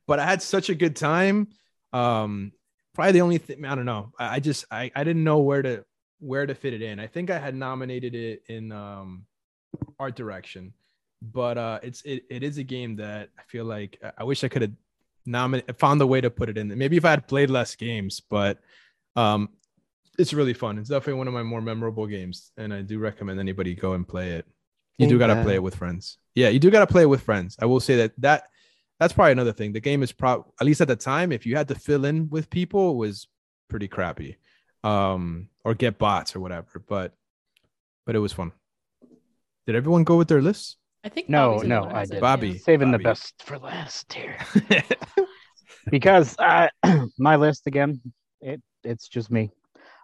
But 0.08 0.20
I 0.20 0.26
had 0.26 0.42
such 0.42 0.70
a 0.70 0.76
good 0.76 0.98
time. 0.98 1.48
Um, 1.94 2.52
probably 2.94 3.14
the 3.14 3.22
only 3.22 3.38
thing 3.38 3.64
I 3.64 3.76
don't 3.76 3.86
know. 3.86 4.12
I, 4.20 4.36
I 4.36 4.40
just 4.42 4.66
I, 4.70 4.92
I 4.94 5.06
didn't 5.06 5.24
know 5.24 5.40
where 5.40 5.62
to 5.62 5.86
where 6.20 6.46
to 6.46 6.54
fit 6.56 6.74
it 6.74 6.82
in. 6.82 7.00
I 7.00 7.08
think 7.08 7.30
I 7.30 7.40
had 7.40 7.56
nominated 7.56 8.16
it 8.16 8.44
in 8.48 8.72
um 8.72 9.26
art 10.00 10.16
direction, 10.16 10.74
but 11.22 11.58
uh 11.58 11.80
it's 11.84 12.02
it, 12.04 12.24
it 12.30 12.44
is 12.44 12.58
a 12.58 12.64
game 12.64 12.96
that 12.98 13.30
I 13.38 13.44
feel 13.48 13.66
like 13.66 14.00
I- 14.18 14.24
wish 14.24 14.44
I 14.44 14.48
could 14.48 14.62
have 14.64 14.72
nominated 15.26 15.78
found 15.78 16.02
a 16.02 16.08
way 16.08 16.22
to 16.22 16.30
put 16.30 16.50
it 16.50 16.58
in. 16.58 16.68
Maybe 16.78 16.98
if 16.98 17.06
I 17.06 17.12
had 17.12 17.28
played 17.28 17.50
less 17.50 17.76
games, 17.76 18.20
but 18.20 18.60
um 19.16 19.50
it's 20.18 20.34
really 20.34 20.54
fun. 20.54 20.78
It's 20.78 20.90
definitely 20.90 21.14
one 21.14 21.28
of 21.30 21.34
my 21.34 21.44
more 21.44 21.62
memorable 21.62 22.06
games, 22.06 22.52
and 22.58 22.74
I 22.74 22.82
do 22.82 23.00
recommend 23.00 23.40
anybody 23.40 23.74
go 23.74 23.94
and 23.94 24.06
play 24.06 24.32
it. 24.32 24.46
You 24.98 25.08
do 25.08 25.18
got 25.18 25.28
to 25.28 25.36
play 25.44 25.56
it 25.56 25.64
with 25.64 25.76
friends. 25.76 26.18
Yeah, 26.36 26.50
you 26.50 26.60
do 26.60 26.70
got 26.70 26.82
to 26.82 26.88
play 26.88 27.04
it 27.04 27.10
with 27.10 27.22
friends. 27.22 27.56
I 27.62 27.66
will 27.68 27.80
say 27.80 27.96
that 27.96 28.12
that 28.18 28.44
that's 29.00 29.14
probably 29.14 29.32
another 29.32 29.54
thing. 29.54 29.72
The 29.72 29.80
game 29.80 30.04
is 30.04 30.12
probably 30.12 30.52
at 30.60 30.66
least 30.66 30.82
at 30.82 30.90
the 30.90 30.98
time, 30.98 31.32
if 31.32 31.46
you 31.46 31.56
had 31.56 31.70
to 31.70 31.76
fill 31.76 32.04
in 32.04 32.30
with 32.30 32.50
people, 32.50 32.92
it 32.92 32.96
was 32.98 33.28
pretty 33.70 33.88
crappy, 33.88 34.36
um, 34.84 35.50
or 35.64 35.74
get 35.74 35.98
bots 35.98 36.36
or 36.36 36.40
whatever. 36.40 36.84
But 36.88 37.14
but 38.06 38.16
it 38.16 38.20
was 38.20 38.34
fun. 38.34 38.52
Did 39.68 39.76
everyone 39.76 40.04
go 40.04 40.18
with 40.18 40.28
their 40.28 40.42
lists? 40.42 40.78
I 41.04 41.10
think 41.10 41.30
No, 41.30 41.56
Bobby's 41.56 41.68
no, 41.70 41.76
only 41.76 41.86
one 41.86 41.90
who 41.92 41.96
I 41.96 42.00
has 42.00 42.10
it, 42.10 42.14
did. 42.14 42.18
yeah. 42.18 42.22
Bobby. 42.22 42.58
Saving 42.58 42.92
Bobby. 42.92 43.04
the 43.04 43.10
best 43.10 43.44
for 43.44 43.58
last 43.60 44.12
here. 44.14 44.38
because 45.92 46.36
uh, 46.40 46.68
my 47.18 47.36
list 47.36 47.68
again, 47.68 48.02
it 48.42 48.62
it's 48.84 49.08
just 49.08 49.32
me. 49.32 49.52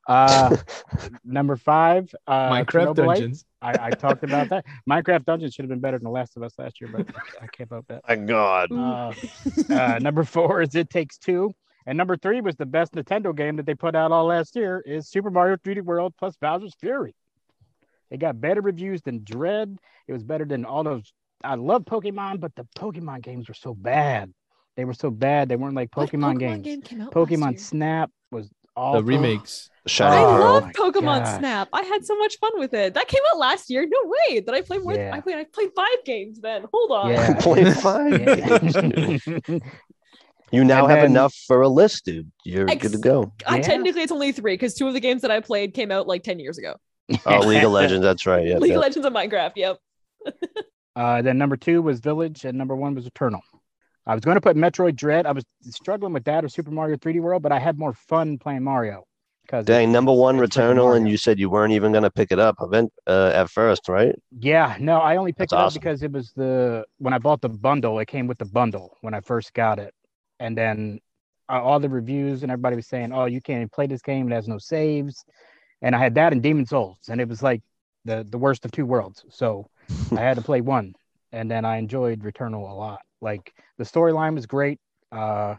Uh, 0.08 0.56
number 1.26 1.56
five, 1.56 2.14
uh, 2.28 2.50
Minecraft 2.50 2.66
Chernobyl 2.66 2.96
Dungeons. 2.96 3.46
I, 3.62 3.88
I 3.88 3.90
talked 3.90 4.24
about 4.24 4.50
that. 4.50 4.64
Minecraft 4.90 5.26
Dungeons 5.26 5.54
should 5.56 5.64
have 5.64 5.70
been 5.70 5.80
better 5.80 5.98
than 5.98 6.04
The 6.04 6.12
Last 6.12 6.38
of 6.38 6.44
Us 6.44 6.54
last 6.60 6.80
year, 6.80 6.92
but 6.94 7.08
I 7.42 7.48
can't 7.48 7.70
vote 7.70 7.86
that. 7.88 8.04
My 8.08 8.16
God. 8.16 8.72
Uh, 8.72 9.14
uh, 9.74 10.00
number 10.00 10.24
four 10.24 10.62
is 10.62 10.76
It 10.76 10.90
Takes 10.92 11.18
Two, 11.18 11.56
and 11.86 11.98
number 11.98 12.18
three 12.18 12.42
was 12.42 12.56
the 12.56 12.66
best 12.66 12.94
Nintendo 12.94 13.36
game 13.36 13.56
that 13.58 13.66
they 13.66 13.76
put 13.76 13.96
out 13.96 14.12
all 14.12 14.26
last 14.26 14.56
year 14.56 14.82
is 14.86 15.08
Super 15.10 15.30
Mario 15.32 15.58
3D 15.58 15.82
World 15.84 16.14
plus 16.18 16.36
Bowser's 16.38 16.74
Fury. 16.80 17.14
It 18.12 18.18
got 18.20 18.40
better 18.40 18.62
reviews 18.62 19.02
than 19.02 19.24
Dread. 19.24 19.78
It 20.08 20.14
was 20.14 20.24
better 20.24 20.46
than 20.46 20.66
all 20.66 20.84
those. 20.84 21.12
I 21.44 21.56
love 21.56 21.84
Pokemon, 21.86 22.40
but 22.40 22.54
the 22.56 22.66
Pokemon 22.78 23.22
games 23.24 23.48
were 23.48 23.54
so 23.56 23.74
bad. 23.74 24.34
They 24.78 24.86
were 24.86 24.94
so 24.94 25.10
bad. 25.10 25.50
They 25.50 25.56
weren't 25.56 25.76
like 25.76 25.96
What 25.96 26.10
Pokemon, 26.12 26.40
games. 26.40 26.64
game 26.64 26.82
came 26.82 27.02
out 27.02 27.16
last 27.16 27.30
Pokemon? 27.30 27.60
Snap 27.60 28.12
was 28.32 28.50
all 28.76 28.94
The 28.94 29.04
remakes. 29.04 29.70
Shining 29.88 30.18
I 30.18 30.24
Oh, 30.24 30.40
love 30.40 30.64
my 30.64 30.72
Pokemon 30.74 31.24
gosh. 31.24 31.38
Snap. 31.40 31.70
I 31.72 31.84
had 31.84 32.04
so 32.06 32.18
much 32.18 32.38
fun 32.40 32.52
with 32.56 32.74
it. 32.74 32.94
That 32.96 33.08
came 33.08 33.22
out 33.32 33.38
last 33.38 33.70
year. 33.70 33.88
No 33.88 34.00
way. 34.30 34.40
Did 34.42 34.50
I 34.50 34.62
play 34.62 34.80
more? 34.80 34.96
Yeah. 34.96 35.12
I, 35.16 35.20
wait, 35.26 35.36
I 35.36 35.44
played 35.46 35.70
five 35.76 36.04
games 36.06 36.40
then. 36.42 36.66
Hold 36.74 36.92
on. 36.92 37.10
Yeah. 37.12 37.34
played 37.40 37.66
Point 37.66 37.78
five. 37.78 38.20
Yeah. 38.22 39.60
You 40.52 40.64
now 40.64 40.86
And 40.86 40.96
have 40.96 41.04
enough 41.06 41.34
for 41.48 41.62
a 41.62 41.68
list, 41.68 42.06
dude. 42.06 42.32
You're 42.44 42.66
good 42.66 42.92
to 42.92 42.98
go. 42.98 43.32
I, 43.48 43.58
Yeah. 43.58 43.62
technically, 43.64 44.04
it's 44.04 44.12
only 44.12 44.32
three 44.32 44.54
because 44.54 44.74
two 44.76 44.88
of 44.88 44.94
the 44.94 45.00
games 45.00 45.22
that 45.24 45.32
I 45.32 45.40
played 45.40 45.74
came 45.74 45.92
out 45.92 46.08
like 46.08 46.24
10 46.24 46.40
years 46.40 46.58
ago. 46.58 46.76
Oh, 47.26 47.40
League 47.40 47.64
of 47.64 47.72
Legends. 47.80 48.04
That's 48.04 48.26
right. 48.26 48.46
Yeah. 48.46 48.58
League 48.58 48.72
of 48.74 48.82
Legends 48.82 49.06
and 49.06 49.16
Minecraft. 49.16 49.54
Yep. 49.56 49.78
Uh, 50.96 51.22
then 51.22 51.38
number 51.38 51.58
two 51.58 51.82
was 51.82 52.00
Village, 52.00 52.46
and 52.46 52.58
number 52.58 52.74
one 52.74 52.96
was 52.96 53.06
Returnal. 53.06 53.42
I 54.08 54.14
was 54.14 54.24
going 54.24 54.36
to 54.36 54.42
put 54.42 54.56
Metroid 54.56 54.96
Dread. 54.96 55.26
I 55.26 55.34
was 55.34 55.44
struggling 55.64 56.14
with 56.14 56.24
that 56.24 56.46
or 56.46 56.48
Super 56.48 56.72
Mario 56.72 56.96
3D 56.96 57.20
World, 57.20 57.42
but 57.44 57.52
I 57.52 57.60
had 57.60 57.78
more 57.78 57.92
fun 57.92 58.38
playing 58.38 58.64
Mario. 58.64 59.04
Because 59.42 59.66
Dang, 59.66 59.92
number 59.92 60.14
one, 60.14 60.40
it's 60.40 60.56
freaking 60.56 60.76
Returnal, 60.76 60.96
and 60.96 61.08
you 61.10 61.18
said 61.18 61.38
you 61.38 61.50
weren't 61.50 61.74
even 61.74 61.92
gonna 61.92 62.10
pick 62.10 62.32
it 62.32 62.40
up 62.40 62.56
event 62.62 62.94
uh, 63.08 63.32
at 63.36 63.50
first, 63.50 63.90
right? 63.90 64.16
Yeah, 64.40 64.78
no, 64.80 65.00
I 65.00 65.18
only 65.18 65.34
picked 65.34 65.52
That's 65.52 65.76
it 65.76 65.78
up 65.78 65.82
because 65.84 66.02
it 66.02 66.12
was 66.14 66.32
the 66.32 66.86
when 66.98 67.14
I 67.14 67.18
bought 67.20 67.42
the 67.42 67.50
bundle, 67.50 68.00
it 68.00 68.08
came 68.08 68.26
with 68.26 68.38
the 68.38 68.46
bundle 68.46 68.98
when 69.02 69.14
I 69.14 69.20
first 69.20 69.54
got 69.54 69.78
it, 69.80 69.94
and 70.40 70.58
then 70.58 71.00
uh, 71.50 71.62
all 71.62 71.80
the 71.80 71.90
reviews 71.90 72.44
and 72.44 72.52
everybody 72.52 72.76
was 72.76 72.88
saying, 72.88 73.12
"Oh, 73.14 73.26
you 73.26 73.42
can't 73.42 73.58
even 73.58 73.70
play 73.70 73.88
this 73.88 74.02
game; 74.02 74.32
it 74.32 74.36
has 74.36 74.48
no 74.48 74.58
saves," 74.58 75.24
and 75.82 75.96
I 75.96 76.00
had 76.00 76.16
that 76.16 76.34
in 76.34 76.42
Demon's 76.42 76.70
Souls, 76.70 77.00
and 77.10 77.22
it 77.22 77.30
was 77.30 77.44
like 77.44 77.62
the 78.06 78.26
the 78.30 78.38
worst 78.38 78.66
of 78.66 78.72
two 78.72 78.86
worlds. 78.86 79.24
So 79.30 79.70
I 80.12 80.22
had 80.22 80.38
to 80.38 80.44
play 80.44 80.62
one, 80.78 80.96
and 81.32 81.50
then 81.50 81.66
I 81.66 81.78
enjoyed 81.78 82.22
Returnal 82.22 82.70
a 82.70 82.74
lot. 82.74 83.02
Like 83.22 83.54
the 83.78 83.84
storyline 83.84 84.36
was 84.36 84.46
great. 84.46 84.80
Uh, 85.12 85.56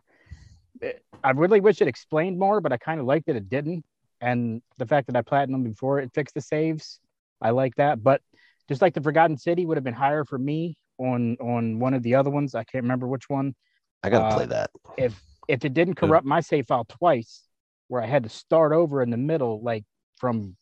it- 0.80 1.02
I 1.24 1.30
really 1.30 1.60
wish 1.60 1.80
it 1.80 1.88
explained 1.88 2.38
more, 2.38 2.60
but 2.60 2.72
I 2.72 2.76
kind 2.76 3.00
of 3.00 3.06
liked 3.06 3.26
that 3.26 3.36
it 3.36 3.48
didn't. 3.48 3.84
And 4.20 4.62
the 4.78 4.86
fact 4.86 5.06
that 5.08 5.16
I 5.16 5.22
platinum 5.22 5.62
before 5.64 5.98
it 6.00 6.12
fixed 6.14 6.34
the 6.34 6.40
saves, 6.40 7.00
I 7.40 7.50
like 7.50 7.74
that. 7.76 8.02
But 8.02 8.22
just 8.68 8.82
like 8.82 8.94
the 8.94 9.00
Forgotten 9.00 9.36
City 9.36 9.66
would 9.66 9.76
have 9.76 9.84
been 9.84 9.94
higher 9.94 10.24
for 10.24 10.38
me 10.38 10.76
on 10.98 11.36
on 11.40 11.78
one 11.78 11.94
of 11.94 12.02
the 12.02 12.14
other 12.14 12.30
ones. 12.30 12.54
I 12.54 12.64
can't 12.64 12.84
remember 12.84 13.06
which 13.06 13.28
one. 13.28 13.54
I 14.02 14.10
gotta 14.10 14.26
Uh, 14.26 14.34
play 14.34 14.46
that. 14.46 14.70
If 14.96 15.20
if 15.48 15.64
it 15.64 15.74
didn't 15.74 15.94
corrupt 16.00 16.26
my 16.26 16.40
save 16.40 16.66
file 16.66 16.84
twice, 16.84 17.42
where 17.88 18.02
I 18.02 18.06
had 18.06 18.22
to 18.24 18.28
start 18.28 18.72
over 18.72 19.02
in 19.02 19.10
the 19.10 19.16
middle, 19.16 19.62
like 19.62 19.84
from 20.18 20.56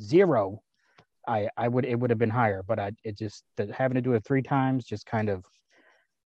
zero, 0.00 0.62
I 1.26 1.48
I 1.56 1.68
would 1.68 1.84
it 1.84 1.98
would 1.98 2.10
have 2.10 2.18
been 2.18 2.30
higher. 2.30 2.62
But 2.62 2.78
I 2.78 2.92
it 3.04 3.16
just 3.18 3.44
that 3.56 3.70
having 3.70 3.96
to 3.96 4.02
do 4.02 4.14
it 4.14 4.24
three 4.24 4.42
times 4.42 4.84
just 4.84 5.06
kind 5.06 5.28
of 5.28 5.44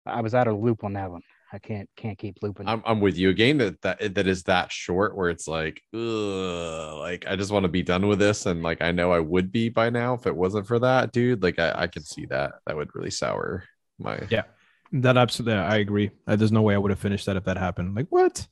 I 0.05 0.21
was 0.21 0.35
out 0.35 0.47
of 0.47 0.55
the 0.55 0.61
loop 0.61 0.85
on 0.85 0.93
that 0.95 1.11
one. 1.11 1.23
I 1.53 1.59
can't 1.59 1.89
can't 1.97 2.19
keep 2.19 2.39
looping. 2.43 2.69
I'm, 2.69 2.83
I'm 2.85 3.01
with 3.01 3.17
you. 3.17 3.31
A 3.31 3.35
game 3.35 3.59
that 3.59 3.81
that 3.83 4.15
that 4.17 4.27
is 4.27 4.43
that 4.45 4.73
short, 4.73 5.17
where 5.17 5.31
it's 5.31 5.47
like, 5.47 5.81
ugh, 5.95 6.99
like 6.99 7.25
I 7.29 7.37
just 7.37 7.53
want 7.53 7.65
to 7.65 7.69
be 7.69 7.83
done 7.83 8.09
with 8.09 8.19
this, 8.19 8.47
and 8.47 8.63
like 8.63 8.83
I 8.83 8.91
know 8.91 9.13
I 9.13 9.21
would 9.21 9.53
be 9.53 9.69
by 9.69 9.91
now 9.91 10.15
if 10.15 10.27
it 10.27 10.35
wasn't 10.35 10.67
for 10.67 10.81
that, 10.81 11.13
dude. 11.13 11.43
Like 11.43 11.59
I, 11.59 11.73
I 11.83 11.87
can 11.87 12.03
see 12.03 12.27
that 12.27 12.55
that 12.67 12.77
would 12.77 12.91
really 12.95 13.11
sour 13.11 13.65
my. 13.99 14.21
Yeah. 14.29 14.43
That 14.93 15.17
absolutely, 15.17 15.55
I 15.59 15.77
agree. 15.77 16.11
Uh, 16.27 16.37
There's 16.37 16.53
no 16.53 16.63
way 16.63 16.75
I 16.75 16.79
would 16.79 16.91
have 16.91 16.99
finished 17.01 17.27
that 17.27 17.37
if 17.37 17.45
that 17.45 17.57
happened. 17.57 17.95
Like 17.95 18.07
what? 18.11 18.47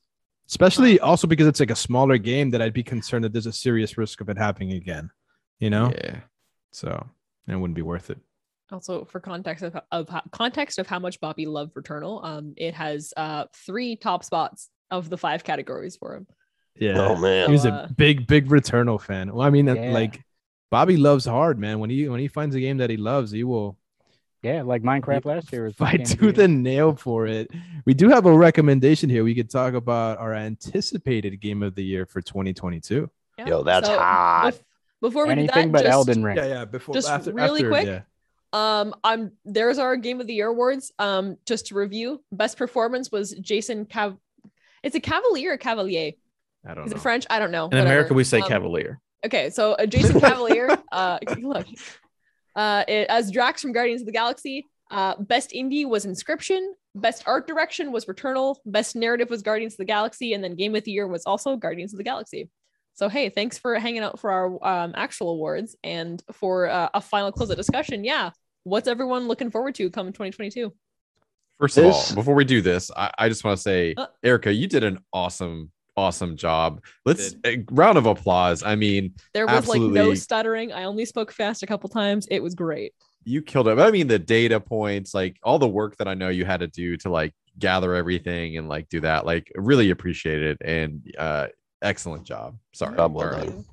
Especially 0.48 1.01
also 1.01 1.27
because 1.27 1.47
it's 1.47 1.61
like 1.61 1.70
a 1.70 1.77
smaller 1.77 2.19
game 2.19 2.51
that 2.51 2.61
I'd 2.61 2.74
be 2.74 2.82
concerned 2.82 3.24
that 3.24 3.32
there's 3.32 3.47
a 3.47 3.52
serious 3.52 3.97
risk 3.97 4.20
of 4.20 4.28
it 4.28 4.36
happening 4.36 4.73
again. 4.73 5.11
You 5.61 5.70
know, 5.70 5.93
Yeah. 5.93 6.20
so 6.73 7.06
it 7.48 7.55
wouldn't 7.56 7.77
be 7.77 7.82
worth 7.82 8.11
it. 8.11 8.19
Also, 8.73 9.05
for 9.05 9.20
context 9.20 9.62
of, 9.62 9.77
of 9.93 10.09
context 10.32 10.78
of 10.78 10.86
how 10.86 10.98
much 10.98 11.20
Bobby 11.20 11.47
loved 11.47 11.74
Returnal, 11.74 12.24
um, 12.24 12.55
it 12.56 12.74
has 12.74 13.15
uh 13.16 13.44
three 13.55 13.94
top 13.97 14.24
spots 14.24 14.69
of 14.90 15.09
the 15.09 15.16
five 15.19 15.44
categories 15.44 15.97
for 15.97 16.15
him. 16.16 16.27
Yeah, 16.78 16.98
Oh 16.98 17.16
man. 17.16 17.47
he 17.48 17.52
was 17.52 17.65
Uh, 17.66 17.86
a 17.89 17.93
big, 17.93 18.27
big 18.27 18.48
Returnal 18.48 19.01
fan. 19.01 19.32
Well, 19.32 19.47
I 19.47 19.51
mean, 19.51 19.69
uh, 19.69 19.74
Yeah. 19.74 19.93
like 19.93 20.20
Bobby 20.70 20.97
loves 20.97 21.24
hard, 21.24 21.59
man. 21.59 21.78
When 21.78 21.89
he 21.90 22.09
when 22.09 22.20
he 22.20 22.28
finds 22.28 22.55
a 22.56 22.61
game 22.61 22.78
that 22.78 22.90
he 22.90 22.97
loves, 22.97 23.31
he 23.31 23.44
will 23.44 23.78
yeah, 24.45 24.62
like 24.62 24.83
Minecraft 24.83 25.25
last 25.25 25.53
year. 25.53 25.65
was 25.65 25.79
my 25.81 25.91
fight 25.91 25.99
game 25.99 26.07
the 26.09 26.16
tooth 26.16 26.39
and 26.39 26.62
nail 26.62 26.95
for 26.95 27.27
it. 27.27 27.51
We 27.85 27.95
do 27.95 28.09
have 28.11 28.27
a 28.27 28.33
recommendation 28.37 29.09
here. 29.11 29.25
We 29.25 29.35
could 29.35 29.51
talk 29.51 29.75
about 29.75 30.19
our 30.19 30.35
anticipated 30.35 31.41
game 31.41 31.62
of 31.62 31.75
the 31.75 31.83
year 31.85 32.07
for 32.07 32.21
2022. 32.21 33.11
Yeah. 33.39 33.47
Yo, 33.47 33.62
that's 33.62 33.87
So, 33.89 33.99
hot. 33.99 34.53
bef- 34.55 34.61
before 35.01 35.27
we 35.27 35.33
Anything 35.33 35.55
do 35.55 35.61
that, 35.62 35.73
but 35.73 35.83
just, 35.83 35.93
Elden 35.93 36.23
Ring. 36.25 36.37
Yeah, 36.37 36.47
yeah. 36.47 36.65
Before 36.65 36.95
Just 36.95 37.09
after, 37.09 37.33
really 37.33 37.61
after, 37.61 37.69
quick, 37.69 37.87
yeah. 37.87 38.01
Um, 38.53 38.95
I'm 39.03 39.33
there's 39.45 39.79
our 39.79 39.97
game 39.97 40.21
of 40.21 40.27
the 40.29 40.35
year 40.35 40.47
awards. 40.49 40.93
Um, 41.01 41.37
just 41.45 41.66
to 41.66 41.75
review, 41.75 42.23
best 42.31 42.57
performance 42.57 43.11
was 43.11 43.33
Jason 43.33 43.85
Cav. 43.87 44.16
It's 44.85 44.95
a 44.95 45.01
Cavalier 45.01 45.55
or 45.55 45.57
Cavalier. 45.57 46.12
I 46.66 46.75
don't 46.75 46.85
Is 46.87 46.93
know. 46.93 46.97
it 46.99 47.01
French? 47.03 47.27
I 47.29 47.39
don't 47.41 47.51
know. 47.51 47.65
In 47.65 47.71
Whatever. 47.71 47.87
America, 47.89 48.15
we 48.15 48.23
say 48.25 48.41
Um, 48.41 48.49
Cavalier. 48.49 49.01
Okay, 49.27 49.51
so 49.51 49.73
uh, 49.73 49.87
Jason 49.87 50.21
Cavalier, 50.21 50.79
uh, 50.93 51.19
look, 51.41 51.66
uh, 52.56 52.85
it- 52.89 53.09
as 53.09 53.31
Drax 53.31 53.62
from 53.62 53.72
Guardians 53.72 54.02
of 54.02 54.06
the 54.06 54.12
Galaxy. 54.12 54.66
Uh, 54.90 55.14
best 55.18 55.51
indie 55.51 55.86
was 55.89 56.05
Inscryption. 56.06 56.60
Best 56.94 57.24
art 57.26 57.47
direction 57.48 57.90
was 57.90 58.05
Returnal. 58.05 58.56
Best 58.66 58.94
narrative 58.94 59.31
was 59.31 59.43
Guardians 59.43 59.74
of 59.74 59.78
the 59.78 59.85
Galaxy, 59.86 60.35
and 60.35 60.44
then 60.44 60.55
game 60.55 60.74
of 60.76 60.85
the 60.85 60.93
year 60.93 61.09
was 61.09 61.24
also 61.26 61.56
Guardians 61.56 61.93
of 61.93 61.98
the 61.98 62.05
Galaxy. 62.05 62.48
So 62.94 63.09
hey, 63.09 63.28
thanks 63.28 63.59
for 63.59 63.76
hanging 63.78 64.02
out 64.02 64.20
for 64.20 64.31
our 64.31 64.64
um, 64.85 64.93
actual 64.94 65.31
awards 65.31 65.74
and 65.82 66.22
for 66.32 66.68
uh, 66.68 66.90
a 66.94 67.01
final 67.01 67.32
close 67.32 67.51
of 67.51 67.56
discussion. 67.56 68.05
Yeah, 68.05 68.31
what's 68.62 68.86
everyone 68.86 69.26
looking 69.26 69.51
forward 69.51 69.74
to 69.76 69.90
come 69.90 70.06
2022? 70.09 70.72
First 71.59 71.78
of 71.78 71.85
This- 71.85 72.10
all, 72.10 72.14
before 72.14 72.35
we 72.36 72.44
do 72.44 72.60
this, 72.60 72.90
I, 72.97 73.10
I 73.18 73.28
just 73.28 73.43
want 73.43 73.56
to 73.56 73.62
say, 73.62 73.94
Uh. 73.97 74.06
Erika, 74.22 74.52
you 74.52 74.68
did 74.68 74.85
an 74.85 74.98
awesome, 75.12 75.72
awesome 75.97 76.37
job. 76.37 76.83
Let's 77.05 77.35
a 77.45 77.65
round 77.71 77.99
of 77.99 78.07
applause. 78.07 78.62
I 78.62 78.75
mean, 78.75 79.15
There 79.33 79.47
was 79.47 79.69
like 79.69 79.81
no 79.81 80.15
stuttering. 80.15 80.73
I 80.73 80.85
only 80.85 81.05
spoke 81.05 81.33
fast 81.33 81.62
a 81.62 81.66
couple 81.66 81.89
times. 81.89 82.27
It 82.31 82.43
was 82.43 82.55
great. 82.55 82.93
you 83.25 83.41
killed 83.43 83.69
it. 83.69 83.79
I 83.79 83.91
mean, 83.91 84.07
the 84.07 84.19
data 84.19 84.61
points, 84.61 85.15
like 85.15 85.37
all 85.43 85.59
the 85.59 85.69
work 85.69 85.97
that 85.99 86.09
I 86.09 86.15
know 86.15 86.29
you 86.29 86.45
had 86.45 86.61
to 86.61 86.66
do 86.66 86.97
to 86.99 87.11
like 87.11 87.33
gather 87.59 87.95
everything 87.95 88.57
and 88.59 88.69
like 88.69 88.89
do 88.89 89.01
that, 89.01 89.25
like 89.25 89.51
really 89.55 89.91
appreciate 89.91 90.43
it 90.43 90.59
and 90.65 91.03
uh 91.19 91.47
excellent 91.83 92.25
job. 92.25 92.57
Sorry. 92.73 92.97
Job 92.97 93.15
well 93.15 93.31
done. 93.31 93.65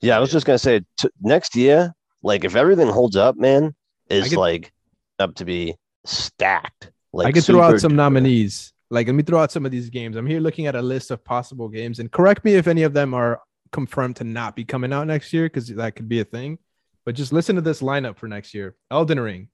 Yeah, 0.00 0.16
I 0.16 0.20
was 0.20 0.32
just 0.32 0.46
gonna 0.46 0.58
say 0.58 0.80
t- 0.98 1.08
next 1.20 1.54
year, 1.54 1.92
like 2.22 2.44
if 2.44 2.56
everything 2.56 2.88
holds 2.88 3.16
up, 3.16 3.36
man, 3.36 3.74
is 4.10 4.30
could- 4.30 4.38
like 4.38 4.72
up 5.18 5.34
to 5.36 5.44
be 5.44 5.76
stacked. 6.04 6.90
Like 7.12 7.28
I 7.28 7.32
can 7.32 7.42
throw 7.42 7.60
out 7.62 7.78
some 7.80 7.92
duper. 7.92 7.96
nominees. 7.96 8.72
Like, 8.92 9.06
let 9.06 9.14
me 9.14 9.22
throw 9.22 9.40
out 9.40 9.50
some 9.50 9.64
of 9.64 9.72
these 9.72 9.88
games. 9.88 10.16
I'm 10.16 10.26
here 10.26 10.38
looking 10.38 10.66
at 10.66 10.74
a 10.74 10.82
list 10.82 11.10
of 11.10 11.24
possible 11.24 11.66
games, 11.66 11.98
and 11.98 12.12
correct 12.12 12.44
me 12.44 12.56
if 12.56 12.66
any 12.66 12.82
of 12.82 12.92
them 12.92 13.14
are 13.14 13.40
confirmed 13.72 14.16
to 14.16 14.24
not 14.24 14.54
be 14.54 14.66
coming 14.66 14.92
out 14.92 15.06
next 15.06 15.32
year, 15.32 15.46
because 15.46 15.68
that 15.68 15.96
could 15.96 16.10
be 16.10 16.20
a 16.20 16.26
thing. 16.26 16.58
But 17.06 17.14
just 17.14 17.32
listen 17.32 17.56
to 17.56 17.62
this 17.62 17.80
lineup 17.80 18.18
for 18.18 18.28
next 18.28 18.52
year: 18.52 18.76
Elden 18.90 19.18
Ring, 19.18 19.48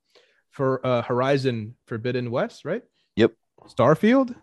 for 0.50 0.84
uh, 0.84 1.02
Horizon 1.02 1.76
Forbidden 1.86 2.32
West, 2.32 2.64
right? 2.64 2.82
Yep. 3.14 3.32
Starfield. 3.68 4.34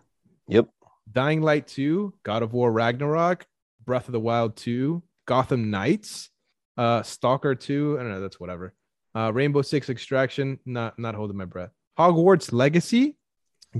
Yep. 0.48 0.70
Dying 1.12 1.42
Light 1.42 1.66
2, 1.66 2.14
God 2.22 2.42
of 2.42 2.54
War 2.54 2.72
Ragnarok, 2.72 3.46
Breath 3.84 4.08
of 4.08 4.12
the 4.12 4.20
Wild 4.20 4.56
2, 4.56 5.02
Gotham 5.26 5.70
Knights, 5.70 6.30
uh, 6.78 7.02
Stalker 7.02 7.54
2. 7.54 7.98
I 7.98 8.02
don't 8.02 8.12
know, 8.12 8.20
that's 8.22 8.40
whatever. 8.40 8.72
Uh, 9.14 9.30
Rainbow 9.32 9.60
Six 9.60 9.90
Extraction, 9.90 10.58
not 10.64 10.98
not 10.98 11.14
holding 11.14 11.36
my 11.36 11.44
breath. 11.44 11.70
Hogwarts 11.98 12.50
Legacy, 12.50 13.18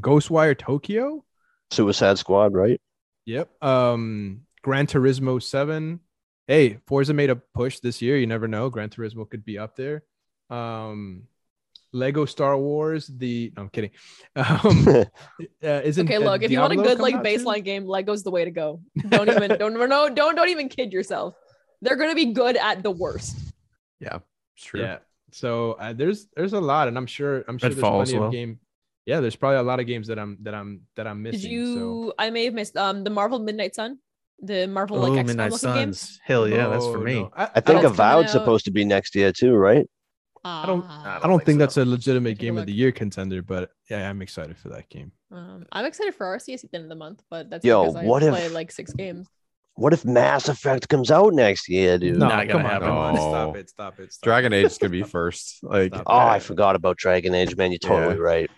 Ghostwire 0.00 0.56
Tokyo. 0.56 1.24
Suicide 1.70 2.18
Squad, 2.18 2.54
right? 2.54 2.80
Yep. 3.26 3.62
Um, 3.62 4.42
Gran 4.62 4.86
Turismo 4.86 5.42
7. 5.42 6.00
Hey, 6.46 6.78
Forza 6.86 7.12
made 7.12 7.30
a 7.30 7.36
push 7.36 7.80
this 7.80 8.00
year. 8.00 8.16
You 8.16 8.26
never 8.26 8.46
know. 8.46 8.70
Gran 8.70 8.88
Turismo 8.88 9.28
could 9.28 9.44
be 9.44 9.58
up 9.58 9.74
there. 9.74 10.04
Um, 10.48 11.24
Lego 11.92 12.24
Star 12.24 12.56
Wars. 12.56 13.06
The 13.08 13.52
no, 13.56 13.62
I'm 13.62 13.68
kidding. 13.68 13.90
Um, 14.36 14.86
uh, 15.64 15.80
isn't 15.82 16.06
Okay, 16.06 16.16
uh, 16.16 16.20
look, 16.20 16.42
if 16.42 16.50
you 16.50 16.60
want 16.60 16.72
a 16.72 16.76
good 16.76 16.98
like 16.98 17.14
coming 17.14 17.34
out 17.34 17.40
soon? 17.40 17.46
baseline 17.46 17.64
game, 17.64 17.86
Lego's 17.86 18.22
the 18.22 18.30
way 18.30 18.44
to 18.44 18.50
go. 18.50 18.80
Don't 19.08 19.28
even 19.28 19.58
don't 19.58 19.74
no 19.74 20.08
don't 20.08 20.36
don't 20.36 20.48
even 20.48 20.68
kid 20.68 20.92
yourself. 20.92 21.34
They're 21.82 21.96
gonna 21.96 22.14
be 22.14 22.32
good 22.32 22.56
at 22.56 22.82
the 22.82 22.90
worst. 22.90 23.36
Yeah, 23.98 24.18
true. 24.58 24.82
Yeah. 24.82 24.98
So 25.32 25.72
uh, 25.72 25.94
there's 25.94 26.28
there's 26.36 26.52
a 26.52 26.60
lot, 26.60 26.88
and 26.88 26.96
I'm 26.96 27.06
sure 27.06 27.44
I'm 27.48 27.58
sure 27.58 27.70
there's 27.70 27.82
Redfall 27.82 28.02
as 28.02 28.08
plenty 28.10 28.18
well. 28.18 28.28
of 28.28 28.32
game. 28.32 28.60
Yeah, 29.06 29.20
there's 29.20 29.36
probably 29.36 29.58
a 29.58 29.62
lot 29.62 29.78
of 29.80 29.86
games 29.86 30.08
that 30.08 30.18
I'm 30.18 30.36
that 30.42 30.54
I'm 30.54 30.82
that 30.96 31.06
I'm 31.06 31.22
missing. 31.22 31.40
Did 31.42 31.50
you? 31.50 32.12
I 32.18 32.30
may 32.30 32.44
have 32.44 32.54
missed 32.54 32.76
um 32.76 33.04
the 33.04 33.10
Marvel 33.10 33.38
Midnight 33.38 33.74
Sun, 33.76 33.98
the 34.40 34.66
Marvel 34.66 34.98
Oh, 34.98 35.00
like 35.08 35.12
XCOM 35.24 35.26
Midnight 35.28 35.52
looking 35.52 35.74
game. 35.74 35.92
Suns. 35.92 36.20
Hell 36.24 36.48
yeah, 36.48 36.68
that's 36.68 36.84
for 36.86 36.98
Oh, 36.98 37.02
me. 37.02 37.14
no. 37.20 37.30
I, 37.36 37.44
I 37.54 37.60
think 37.60 37.82
That's 37.82 37.92
Avowed's 37.94 38.32
supposed 38.32 38.64
to 38.66 38.70
be 38.72 38.84
next 38.84 39.14
year 39.14 39.32
too, 39.32 39.54
right? 39.54 39.86
I 40.44 40.64
don't. 40.66 40.84
Ah. 40.86 41.20
I 41.22 41.26
don't 41.28 41.44
think 41.44 41.56
so. 41.56 41.58
that's 41.60 41.76
a 41.76 41.84
legitimate 41.84 42.30
Take 42.30 42.38
a 42.38 42.42
game 42.42 42.58
of 42.58 42.66
the 42.66 42.72
year 42.72 42.92
contender, 42.92 43.42
but 43.42 43.70
yeah, 43.90 44.08
I'm 44.08 44.22
excited 44.22 44.56
for 44.58 44.68
that 44.70 44.88
game. 44.88 45.10
Um, 45.32 45.66
I'm 45.72 45.84
excited 45.84 46.14
for 46.14 46.26
RCS 46.36 46.64
at 46.64 46.70
the 46.70 46.76
end 46.76 46.84
of 46.84 46.88
the 46.88 46.94
month, 46.96 47.22
but 47.30 47.48
that's 47.50 47.64
Yo, 47.64 47.82
because 47.84 47.96
I 47.96 48.04
what 48.04 48.22
if- 48.22 48.30
play 48.34 48.48
like 48.48 48.70
six 48.72 48.92
games. 48.92 49.28
What 49.78 49.92
if 49.92 50.04
Mass 50.06 50.48
Effect 50.48 50.88
comes 50.88 51.10
out 51.10 51.34
next 51.34 51.68
year, 51.68 51.98
dude? 51.98 52.16
No, 52.16 52.28
Not 52.28 52.48
gonna 52.48 52.52
come 52.52 52.64
on, 52.64 52.70
happen. 52.70 52.88
come 52.88 52.96
on, 52.96 53.14
No. 53.14 53.20
stop 53.20 53.56
it, 53.56 53.68
stop 53.68 54.00
it. 54.00 54.12
Stop 54.12 54.24
Dragon 54.24 54.52
it. 54.54 54.56
Age 54.58 54.64
is 54.66 54.78
gonna 54.78 54.90
be 54.90 55.02
first. 55.18 55.62
Like, 55.62 55.92
Oh, 55.94 56.02
I 56.16 56.38
forgot 56.38 56.76
about 56.76 56.96
Dragon 56.96 57.34
Age, 57.34 57.56
man. 57.56 57.72
You're 57.72 57.78
totally 57.78 58.14
Yeah. 58.16 58.20
right. 58.22 58.50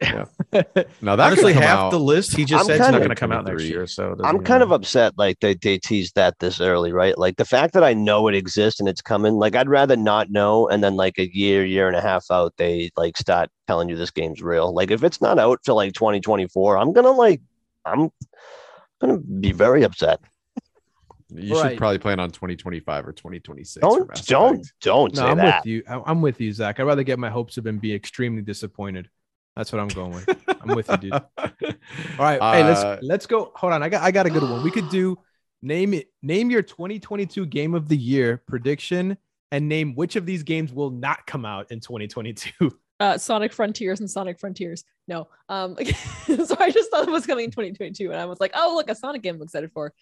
no, 0.12 0.22
that 0.52 0.92
Honestly, 1.02 1.52
could 1.52 1.54
come 1.54 1.62
half 1.62 1.78
out. 1.78 1.90
the 1.90 1.98
list 1.98 2.36
he 2.36 2.44
just 2.44 2.60
I'm 2.60 2.66
said 2.66 2.76
it's 2.80 2.90
not 2.90 2.98
going 2.98 3.08
to 3.08 3.16
come 3.16 3.32
out 3.32 3.44
next 3.44 3.64
year. 3.64 3.84
So 3.88 4.14
I'm 4.22 4.36
even 4.36 4.44
kind 4.44 4.62
of 4.62 4.70
upset 4.70 5.14
like 5.18 5.40
they, 5.40 5.54
they 5.54 5.78
teased 5.78 6.14
that 6.14 6.38
this 6.38 6.60
early, 6.60 6.92
right? 6.92 7.18
Like 7.18 7.36
the 7.36 7.44
fact 7.44 7.74
that 7.74 7.82
I 7.82 7.94
know 7.94 8.28
it 8.28 8.34
exists 8.36 8.78
and 8.78 8.88
it's 8.88 9.02
coming, 9.02 9.34
like 9.34 9.56
I'd 9.56 9.68
rather 9.68 9.96
not 9.96 10.30
know 10.30 10.68
and 10.68 10.84
then 10.84 10.94
like 10.94 11.18
a 11.18 11.28
year, 11.34 11.64
year 11.64 11.88
and 11.88 11.96
a 11.96 12.00
half 12.00 12.26
out, 12.30 12.54
they 12.58 12.90
like 12.96 13.16
start 13.16 13.50
telling 13.66 13.88
you 13.88 13.96
this 13.96 14.12
game's 14.12 14.40
real. 14.40 14.72
Like 14.72 14.92
if 14.92 15.02
it's 15.02 15.20
not 15.20 15.38
out 15.38 15.62
till 15.64 15.74
like 15.74 15.94
2024, 15.94 16.78
I'm 16.78 16.92
gonna 16.92 17.10
like 17.10 17.40
I'm 17.84 18.10
gonna 19.00 19.18
be 19.18 19.50
very 19.50 19.82
upset. 19.82 20.20
You 21.30 21.56
should 21.60 21.76
probably 21.76 21.98
plan 21.98 22.20
on 22.20 22.30
2025 22.30 23.08
or 23.08 23.12
2026. 23.12 23.80
Don't 23.82 24.26
don't 24.26 24.66
don't 24.80 25.14
No, 25.14 25.20
say 25.22 25.26
I'm 25.28 25.36
that. 25.38 25.64
with 25.64 25.66
you. 25.66 25.82
I- 25.90 26.02
I'm 26.06 26.22
with 26.22 26.40
you, 26.40 26.52
Zach. 26.52 26.78
I'd 26.80 26.84
rather 26.84 27.02
get 27.02 27.18
my 27.18 27.28
hopes 27.30 27.58
up 27.58 27.66
and 27.66 27.80
be 27.80 27.92
extremely 27.92 28.42
disappointed. 28.42 29.10
That's 29.58 29.72
what 29.72 29.80
I'm 29.80 29.88
going 29.88 30.12
with. 30.12 30.38
I'm 30.60 30.76
with 30.76 30.88
you, 30.88 30.96
dude. 30.98 31.12
All 31.12 31.50
right, 32.20 32.40
hey, 32.40 32.62
Uh, 32.62 32.68
let's 32.68 33.02
let's 33.02 33.26
go. 33.26 33.50
Hold 33.56 33.72
on, 33.72 33.82
I 33.82 33.88
got 33.88 34.04
I 34.04 34.12
got 34.12 34.24
a 34.24 34.30
good 34.30 34.44
one. 34.44 34.62
We 34.62 34.70
could 34.70 34.88
do 34.88 35.18
name 35.62 35.94
it. 35.94 36.12
Name 36.22 36.48
your 36.48 36.62
2022 36.62 37.44
game 37.46 37.74
of 37.74 37.88
the 37.88 37.96
year 37.96 38.40
prediction, 38.46 39.18
and 39.50 39.68
name 39.68 39.96
which 39.96 40.14
of 40.14 40.26
these 40.26 40.44
games 40.44 40.72
will 40.72 40.90
not 40.90 41.26
come 41.26 41.44
out 41.44 41.72
in 41.72 41.80
2022. 41.80 42.70
Uh, 43.00 43.16
Sonic 43.16 43.52
Frontiers 43.52 44.00
and 44.00 44.10
Sonic 44.10 44.40
Frontiers. 44.40 44.82
No, 45.06 45.28
um, 45.48 45.76
so 46.26 46.56
I 46.58 46.72
just 46.72 46.90
thought 46.90 47.06
it 47.06 47.12
was 47.12 47.26
coming 47.26 47.44
in 47.44 47.50
2022, 47.52 48.10
and 48.10 48.20
I 48.20 48.24
was 48.24 48.40
like, 48.40 48.50
oh 48.56 48.72
look, 48.74 48.90
a 48.90 48.94
Sonic 48.96 49.22
game 49.22 49.36
I'm 49.36 49.42
excited 49.42 49.70
for. 49.72 49.94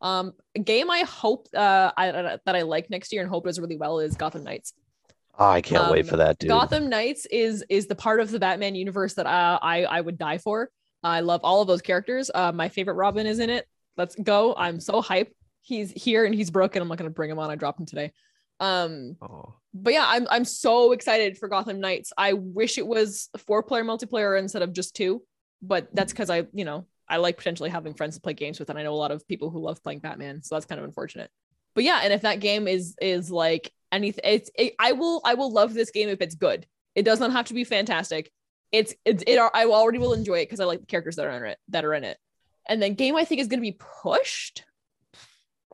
Um, 0.00 0.32
a 0.54 0.60
game 0.60 0.88
I 0.88 1.00
hope 1.00 1.48
uh 1.56 1.90
I, 1.96 2.12
that 2.12 2.54
I 2.54 2.62
like 2.62 2.88
next 2.88 3.12
year 3.12 3.22
and 3.22 3.28
hope 3.28 3.46
does 3.46 3.58
really 3.58 3.76
well 3.76 3.98
is 3.98 4.16
Gotham 4.16 4.44
Knights. 4.44 4.74
Oh, 5.38 5.48
I 5.48 5.60
can't 5.60 5.90
wait 5.90 6.04
Um, 6.04 6.06
for 6.06 6.16
that, 6.16 6.38
dude. 6.38 6.48
Gotham 6.48 6.88
Knights 6.88 7.26
is 7.26 7.64
is 7.68 7.86
the 7.86 7.94
part 7.94 8.20
of 8.20 8.30
the 8.30 8.38
Batman 8.38 8.74
universe 8.74 9.14
that 9.14 9.26
uh, 9.26 9.58
I 9.60 9.84
I 9.84 10.00
would 10.00 10.18
die 10.18 10.38
for. 10.38 10.70
I 11.02 11.20
love 11.20 11.40
all 11.44 11.60
of 11.60 11.68
those 11.68 11.82
characters. 11.82 12.30
Uh, 12.34 12.52
my 12.52 12.68
favorite 12.68 12.94
Robin 12.94 13.26
is 13.26 13.38
in 13.38 13.50
it. 13.50 13.66
Let's 13.96 14.14
go! 14.16 14.54
I'm 14.56 14.80
so 14.80 15.00
hype. 15.02 15.32
He's 15.62 15.90
here 15.90 16.24
and 16.24 16.34
he's 16.34 16.50
broken. 16.50 16.80
I'm 16.80 16.88
not 16.88 16.98
gonna 16.98 17.10
bring 17.10 17.30
him 17.30 17.38
on. 17.38 17.50
I 17.50 17.56
dropped 17.56 17.80
him 17.80 17.86
today. 17.86 18.12
Um, 18.60 19.16
Oh, 19.20 19.54
but 19.74 19.92
yeah, 19.92 20.04
I'm 20.06 20.26
I'm 20.30 20.44
so 20.46 20.92
excited 20.92 21.36
for 21.36 21.48
Gotham 21.48 21.80
Knights. 21.80 22.12
I 22.16 22.32
wish 22.32 22.78
it 22.78 22.86
was 22.86 23.28
four 23.46 23.62
player 23.62 23.84
multiplayer 23.84 24.38
instead 24.38 24.62
of 24.62 24.72
just 24.72 24.96
two, 24.96 25.22
but 25.60 25.88
that's 25.94 26.12
because 26.12 26.30
I 26.30 26.46
you 26.54 26.64
know 26.64 26.86
I 27.08 27.18
like 27.18 27.36
potentially 27.36 27.68
having 27.68 27.92
friends 27.94 28.14
to 28.16 28.22
play 28.22 28.32
games 28.32 28.58
with, 28.58 28.70
and 28.70 28.78
I 28.78 28.82
know 28.82 28.94
a 28.94 28.96
lot 28.96 29.10
of 29.10 29.28
people 29.28 29.50
who 29.50 29.60
love 29.60 29.82
playing 29.82 29.98
Batman, 30.00 30.42
so 30.42 30.54
that's 30.54 30.64
kind 30.66 30.78
of 30.78 30.84
unfortunate. 30.86 31.30
But 31.74 31.84
yeah, 31.84 32.00
and 32.02 32.12
if 32.12 32.22
that 32.22 32.40
game 32.40 32.66
is 32.66 32.94
is 33.02 33.30
like 33.30 33.70
anything, 33.92 34.22
it's 34.24 34.50
it, 34.54 34.74
I 34.78 34.92
will 34.92 35.20
I 35.24 35.34
will 35.34 35.52
love 35.52 35.74
this 35.74 35.90
game 35.90 36.08
if 36.08 36.20
it's 36.20 36.34
good. 36.34 36.66
It 36.94 37.04
does 37.04 37.20
not 37.20 37.32
have 37.32 37.46
to 37.46 37.54
be 37.54 37.64
fantastic. 37.64 38.30
It's 38.72 38.94
it's 39.04 39.22
it. 39.26 39.38
I 39.38 39.64
already 39.66 39.98
will 39.98 40.12
enjoy 40.12 40.40
it 40.40 40.46
because 40.46 40.60
I 40.60 40.64
like 40.64 40.80
the 40.80 40.86
characters 40.86 41.16
that 41.16 41.26
are 41.26 41.30
in 41.44 41.44
it 41.50 41.58
that 41.68 41.84
are 41.84 41.94
in 41.94 42.04
it. 42.04 42.16
And 42.68 42.82
then 42.82 42.94
game 42.94 43.16
I 43.16 43.24
think 43.24 43.40
is 43.40 43.46
going 43.48 43.60
to 43.60 43.62
be 43.62 43.78
pushed. 44.02 44.64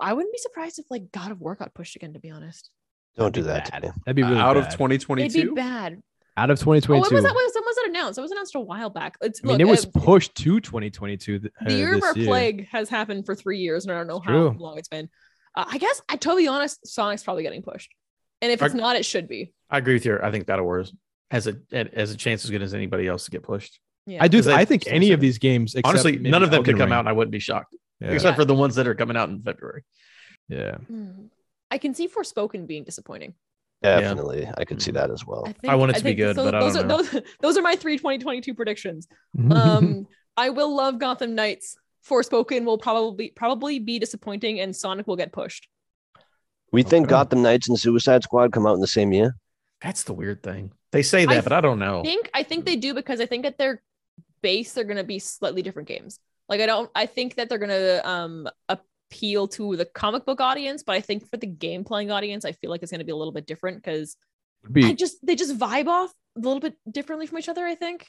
I 0.00 0.12
wouldn't 0.12 0.32
be 0.32 0.38
surprised 0.38 0.78
if 0.78 0.86
like 0.90 1.12
God 1.12 1.30
of 1.30 1.40
War 1.40 1.54
got 1.54 1.74
pushed 1.74 1.96
again. 1.96 2.12
To 2.14 2.18
be 2.18 2.30
honest, 2.30 2.70
Don't 3.16 3.34
do 3.34 3.42
That'd 3.42 3.72
that 3.72 3.82
be 3.82 3.88
to 3.88 3.92
me. 3.94 4.00
that'd 4.06 4.16
be 4.16 4.22
really 4.22 4.36
out 4.38 4.56
of 4.56 4.64
bad. 4.64 4.74
it'd 4.80 4.98
be 4.98 5.54
bad. 5.54 6.00
out 6.36 6.50
of 6.50 6.58
2022. 6.58 6.92
Oh, 6.94 7.00
when 7.00 7.14
was 7.14 7.22
that? 7.24 7.34
When 7.34 7.44
was, 7.44 7.52
when 7.54 7.64
was 7.64 7.76
that 7.76 7.86
announced? 7.88 8.18
It 8.18 8.22
was 8.22 8.30
announced 8.30 8.54
a 8.54 8.60
while 8.60 8.90
back. 8.90 9.16
It's, 9.20 9.40
I 9.44 9.46
mean, 9.48 9.58
look, 9.58 9.60
it 9.60 9.70
was 9.70 9.84
uh, 9.86 9.90
pushed 10.00 10.34
to 10.36 10.60
2022. 10.60 11.38
th- 11.38 11.52
the 11.66 11.72
uh, 11.74 11.76
year 11.76 11.94
of 11.94 12.02
our 12.02 12.16
year. 12.16 12.26
plague 12.26 12.68
has 12.72 12.88
happened 12.88 13.26
for 13.26 13.34
three 13.34 13.58
years, 13.58 13.84
and 13.84 13.92
I 13.92 13.98
don't 13.98 14.06
know 14.06 14.16
It's 14.16 14.26
how 14.26 14.32
true. 14.32 14.56
long 14.58 14.78
it's 14.78 14.88
been. 14.88 15.08
Uh, 15.54 15.64
I 15.68 15.76
guess 15.78 16.00
I 16.08 16.16
to 16.16 16.36
be 16.36 16.48
honest, 16.48 16.86
Sonic's 16.86 17.22
probably 17.22 17.42
getting 17.42 17.62
pushed, 17.62 17.90
and 18.42 18.52
if 18.52 18.60
it's 18.60 18.74
Are- 18.74 18.76
not, 18.78 18.96
it 18.96 19.04
should 19.06 19.26
be. 19.28 19.54
I 19.70 19.78
agree 19.78 19.94
with 19.94 20.04
you. 20.04 20.18
I 20.22 20.30
think 20.30 20.46
God 20.46 20.58
of 20.58 20.66
War 20.66 20.80
is- 20.80 20.92
has 21.30 21.46
a 21.46 21.56
has 21.96 22.10
a 22.10 22.16
chance 22.16 22.44
as 22.44 22.50
good 22.50 22.60
as 22.60 22.74
anybody 22.74 23.06
else 23.08 23.24
to 23.24 23.30
get 23.30 23.42
pushed. 23.42 23.80
Yeah, 24.06 24.22
I 24.22 24.28
do. 24.28 24.42
they- 24.42 24.52
I 24.52 24.66
think 24.66 24.84
any 24.86 25.12
of 25.12 25.20
these 25.20 25.38
games, 25.38 25.74
except 25.74 25.86
Honestly, 25.86 26.18
none 26.18 26.42
of 26.42 26.50
them 26.50 26.58
Elden 26.58 26.74
could 26.74 26.78
come 26.78 26.90
Ring. 26.90 26.96
out, 26.96 27.00
and 27.00 27.08
I 27.08 27.12
wouldn't 27.12 27.32
be 27.32 27.38
shocked, 27.38 27.74
Yeah. 28.00 28.10
except 28.10 28.36
for 28.36 28.44
the 28.44 28.54
ones 28.54 28.74
that 28.74 28.86
are 28.86 28.94
coming 28.94 29.16
out 29.16 29.30
in 29.30 29.40
February. 29.42 29.84
yeah. 30.48 30.76
Hmm. 30.76 31.26
I 31.70 31.78
can 31.78 31.94
see 31.94 32.06
Forspoken 32.08 32.66
being 32.66 32.84
disappointing. 32.84 33.32
Definitely. 33.82 34.46
I 34.58 34.64
could 34.66 34.82
see 34.82 34.90
Mhm. 34.90 34.94
that 34.94 35.10
as 35.10 35.26
well. 35.26 35.44
I, 35.46 35.52
think, 35.52 35.72
want 35.74 35.90
it 35.92 35.96
to 35.98 36.04
be 36.04 36.14
good, 36.14 36.36
so- 36.36 36.44
but 36.44 36.54
I 36.54 36.60
those 36.60 36.74
don't 36.74 36.84
are 36.84 36.88
know. 36.88 37.02
those, 37.02 37.22
those 37.40 37.56
are 37.56 37.62
my 37.62 37.76
three 37.76 37.96
2022 37.96 38.54
predictions. 38.54 39.08
Um, 39.50 40.06
I 40.36 40.50
will 40.50 40.74
love 40.76 40.98
Gotham 40.98 41.34
Knights. 41.34 41.76
Forspoken 42.08 42.64
will 42.64 42.78
probably 42.78 43.30
probably 43.30 43.78
be 43.78 43.98
disappointing, 43.98 44.60
and 44.60 44.74
Sonic 44.74 45.06
will 45.06 45.16
get 45.16 45.32
pushed. 45.32 45.68
We 46.72 46.82
think 46.82 47.04
Okay. 47.06 47.10
Gotham 47.10 47.42
Knights 47.42 47.68
and 47.68 47.78
Suicide 47.78 48.22
Squad 48.22 48.52
come 48.52 48.66
out 48.66 48.74
in 48.74 48.80
the 48.80 48.86
same 48.86 49.12
year. 49.12 49.36
That's 49.82 50.04
the 50.04 50.12
weird 50.14 50.42
thing. 50.42 50.72
They 50.92 51.02
say 51.02 51.24
that, 51.26 51.38
I 51.38 51.40
but 51.40 51.52
I 51.52 51.60
don't 51.60 51.78
know. 51.78 52.00
I 52.00 52.02
think 52.02 52.30
I 52.34 52.42
think 52.42 52.64
they 52.64 52.76
do 52.76 52.94
because 52.94 53.20
I 53.20 53.26
think 53.26 53.44
at 53.46 53.58
their 53.58 53.82
base 54.42 54.72
they're 54.72 54.84
gonna 54.84 55.04
be 55.04 55.18
slightly 55.18 55.62
different 55.62 55.88
games. 55.88 56.18
Like 56.48 56.60
I 56.60 56.66
don't 56.66 56.90
I 56.94 57.06
think 57.06 57.36
that 57.36 57.48
they're 57.48 57.58
gonna 57.58 58.00
um 58.04 58.48
appeal 58.68 59.48
to 59.48 59.76
the 59.76 59.84
comic 59.84 60.24
book 60.24 60.40
audience, 60.40 60.82
but 60.82 60.94
I 60.96 61.00
think 61.00 61.28
for 61.28 61.36
the 61.36 61.46
game 61.46 61.84
playing 61.84 62.10
audience, 62.10 62.44
I 62.44 62.52
feel 62.52 62.70
like 62.70 62.82
it's 62.82 62.92
gonna 62.92 63.04
be 63.04 63.12
a 63.12 63.16
little 63.16 63.32
bit 63.32 63.46
different 63.46 63.76
because 63.78 64.16
be, 64.70 64.84
I 64.84 64.92
just 64.92 65.24
they 65.26 65.34
just 65.34 65.58
vibe 65.58 65.88
off 65.88 66.12
a 66.36 66.40
little 66.40 66.60
bit 66.60 66.76
differently 66.90 67.26
from 67.26 67.38
each 67.38 67.48
other. 67.48 67.64
I 67.66 67.74
think. 67.74 68.06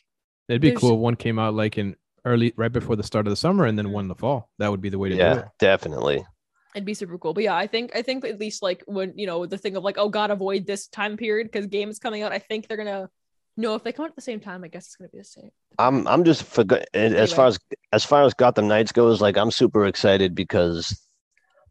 it'd 0.49 0.61
be 0.61 0.69
there's- 0.69 0.80
cool. 0.81 0.94
if 0.94 0.99
One 0.99 1.15
came 1.15 1.40
out 1.40 1.53
like 1.53 1.77
in 1.77 1.95
early, 2.26 2.53
right 2.56 2.72
before 2.72 2.95
the 2.95 3.03
start 3.03 3.26
of 3.27 3.31
the 3.31 3.35
summer, 3.38 3.65
and 3.65 3.77
then 3.77 3.88
Mm. 3.88 3.91
one 3.91 4.06
in 4.06 4.07
the 4.10 4.15
fall. 4.15 4.49
That 4.60 4.69
would 4.72 4.80
be 4.81 4.90
the 4.90 4.99
way 4.99 5.10
to 5.10 5.15
do 5.15 5.22
it. 5.22 5.23
Yeah, 5.26 5.48
definitely. 5.60 6.23
It'd 6.75 6.85
be 6.85 6.93
super 6.93 7.17
cool. 7.17 7.33
But 7.33 7.43
yeah, 7.43 7.55
I 7.55 7.67
think 7.67 7.95
I 7.95 8.01
think 8.01 8.25
at 8.25 8.39
least 8.39 8.63
like 8.63 8.83
when 8.87 9.13
you 9.15 9.27
know 9.27 9.45
the 9.45 9.57
thing 9.57 9.75
of 9.75 9.83
like, 9.83 9.97
oh 9.97 10.09
god, 10.09 10.31
avoid 10.31 10.65
this 10.65 10.87
time 10.87 11.17
period 11.17 11.51
because 11.51 11.67
game 11.67 11.89
is 11.89 11.99
coming 11.99 12.23
out. 12.23 12.31
I 12.31 12.39
think 12.39 12.67
they're 12.67 12.77
gonna 12.77 13.09
no, 13.55 13.75
if 13.75 13.83
they 13.83 13.91
come 13.91 14.05
out 14.05 14.09
at 14.09 14.15
the 14.15 14.21
same 14.21 14.39
time, 14.39 14.63
I 14.63 14.67
guess 14.67 14.85
it's 14.85 14.95
gonna 14.95 15.09
be 15.09 15.19
the 15.19 15.23
same. 15.23 15.51
I'm 15.77 16.07
I'm 16.07 16.23
just 16.23 16.43
for 16.43 16.63
as 16.71 16.83
Anyway. 16.93 17.27
far 17.27 17.47
as 17.47 17.59
as 17.91 18.05
far 18.05 18.23
as 18.23 18.33
Gotham 18.33 18.67
Knights 18.67 18.91
goes, 18.91 19.21
like 19.21 19.37
I'm 19.37 19.51
super 19.51 19.85
excited 19.85 20.33
because 20.35 20.99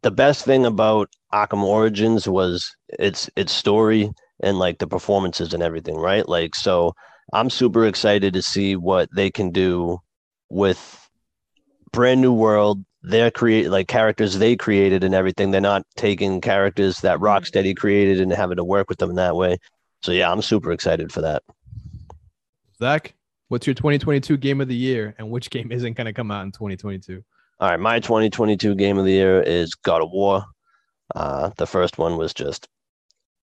the 0.01 0.11
best 0.11 0.45
thing 0.45 0.65
about 0.65 1.09
Arkham 1.33 1.63
Origins 1.63 2.27
was 2.27 2.75
its 2.99 3.29
its 3.35 3.51
story 3.51 4.11
and 4.41 4.59
like 4.59 4.79
the 4.79 4.87
performances 4.87 5.53
and 5.53 5.63
everything, 5.63 5.95
right? 5.95 6.27
Like 6.27 6.55
so 6.55 6.93
I'm 7.33 7.49
super 7.49 7.85
excited 7.85 8.33
to 8.33 8.41
see 8.41 8.75
what 8.75 9.09
they 9.15 9.31
can 9.31 9.51
do 9.51 9.99
with 10.49 11.09
brand 11.91 12.21
new 12.21 12.33
world. 12.33 12.83
They're 13.03 13.31
create 13.31 13.69
like 13.69 13.87
characters 13.87 14.39
they 14.39 14.55
created 14.55 15.03
and 15.03 15.13
everything. 15.13 15.51
They're 15.51 15.61
not 15.61 15.85
taking 15.97 16.39
characters 16.39 17.01
that 17.01 17.19
Rocksteady 17.19 17.75
created 17.75 18.21
and 18.21 18.31
having 18.31 18.57
to 18.57 18.63
work 18.63 18.89
with 18.89 18.97
them 18.99 19.09
in 19.09 19.17
that 19.17 19.35
way. 19.35 19.57
So 20.03 20.11
yeah, 20.11 20.31
I'm 20.31 20.41
super 20.41 20.71
excited 20.71 21.11
for 21.11 21.21
that. 21.21 21.43
Zach, 22.79 23.13
what's 23.49 23.67
your 23.67 23.73
2022 23.73 24.37
game 24.37 24.61
of 24.61 24.67
the 24.67 24.75
year, 24.75 25.15
and 25.17 25.29
which 25.29 25.49
game 25.49 25.71
isn't 25.71 25.93
going 25.93 26.05
to 26.05 26.13
come 26.13 26.31
out 26.31 26.43
in 26.43 26.51
2022? 26.51 27.23
All 27.59 27.69
right, 27.69 27.79
my 27.79 27.99
2022 27.99 28.75
game 28.75 28.97
of 28.97 29.05
the 29.05 29.11
year 29.11 29.41
is 29.41 29.75
God 29.75 30.01
of 30.01 30.09
War. 30.11 30.43
Uh, 31.15 31.51
the 31.57 31.67
first 31.67 31.97
one 31.97 32.17
was 32.17 32.33
just 32.33 32.67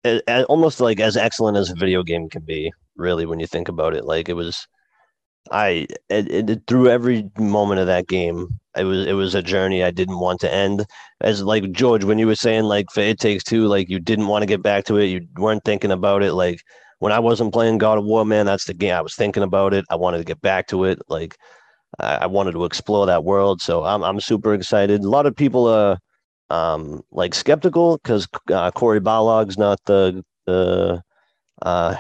a- 0.05 0.21
a- 0.29 0.45
almost 0.45 0.81
like 0.81 1.01
as 1.01 1.17
excellent 1.17 1.57
as 1.57 1.71
a 1.71 1.75
video 1.75 2.03
game 2.03 2.29
can 2.29 2.43
be, 2.43 2.73
really, 2.97 3.27
when 3.27 3.41
you 3.41 3.47
think 3.47 3.69
about 3.69 3.95
it. 3.95 4.05
Like 4.05 4.29
it 4.29 4.35
was, 4.35 4.67
I 5.53 5.87
it, 6.09 6.51
it, 6.51 6.61
through 6.67 6.89
every 6.89 7.31
moment 7.39 7.81
of 7.81 7.87
that 7.87 8.09
game, 8.09 8.49
it 8.77 8.85
was 8.85 9.07
it 9.07 9.15
was 9.15 9.35
a 9.35 9.43
journey 9.43 9.83
I 9.83 9.91
didn't 9.91 10.19
want 10.19 10.41
to 10.41 10.53
end. 10.53 10.87
As 11.21 11.43
like 11.43 11.73
George, 11.73 12.05
when 12.05 12.19
you 12.19 12.27
were 12.27 12.35
saying 12.37 12.65
like 12.65 12.87
for 12.93 13.01
It 13.01 13.21
Takes 13.21 13.45
Two, 13.45 13.67
like 13.67 13.89
you 13.89 13.99
didn't 14.01 14.29
want 14.29 14.43
to 14.43 14.47
get 14.47 14.63
back 14.63 14.85
to 14.87 14.97
it, 14.99 15.07
you 15.07 15.27
weren't 15.37 15.65
thinking 15.65 15.91
about 15.91 16.23
it. 16.23 16.35
Like 16.35 16.61
when 16.99 17.13
I 17.13 17.19
wasn't 17.21 17.53
playing 17.53 17.79
God 17.79 17.99
of 17.99 18.05
War, 18.05 18.25
man, 18.25 18.47
that's 18.47 18.65
the 18.67 18.75
game 18.75 18.95
I 18.95 19.01
was 19.03 19.15
thinking 19.15 19.43
about 19.43 19.75
it. 19.75 19.85
I 19.91 19.97
wanted 19.97 20.19
to 20.19 20.25
get 20.25 20.41
back 20.41 20.69
to 20.69 20.85
it. 20.85 20.99
Like 21.09 21.37
I, 22.01 22.17
I 22.23 22.27
wanted 22.27 22.53
to 22.53 22.65
explore 22.65 23.07
that 23.07 23.25
world. 23.25 23.63
So 23.63 23.85
I'm 23.85 24.03
I'm 24.05 24.21
super 24.21 24.55
excited. 24.55 25.05
A 25.05 25.09
lot 25.09 25.27
of 25.27 25.37
people 25.37 25.67
are 25.69 25.99
um 26.51 27.03
like 27.13 27.35
skeptical 27.35 27.99
because 27.99 28.29
uh, 28.53 28.71
Cory 28.73 29.01
Barlog's 29.01 29.59
not 29.59 29.81
the 29.87 30.25
the 30.47 31.03
uh, 31.63 31.97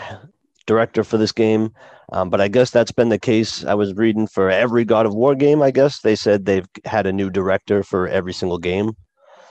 director 0.66 1.04
for 1.04 1.18
this 1.18 1.32
game. 1.32 1.72
Um, 2.12 2.30
but 2.30 2.40
I 2.40 2.48
guess 2.48 2.70
that's 2.70 2.92
been 2.92 3.08
the 3.08 3.18
case. 3.18 3.64
I 3.64 3.74
was 3.74 3.94
reading 3.94 4.26
for 4.26 4.48
every 4.48 4.84
God 4.84 5.06
of 5.06 5.14
War 5.14 5.34
game. 5.34 5.60
I 5.60 5.70
guess 5.70 6.00
they 6.00 6.14
said 6.14 6.44
they've 6.44 6.66
had 6.84 7.06
a 7.06 7.12
new 7.12 7.30
director 7.30 7.82
for 7.82 8.06
every 8.06 8.32
single 8.32 8.58
game, 8.58 8.92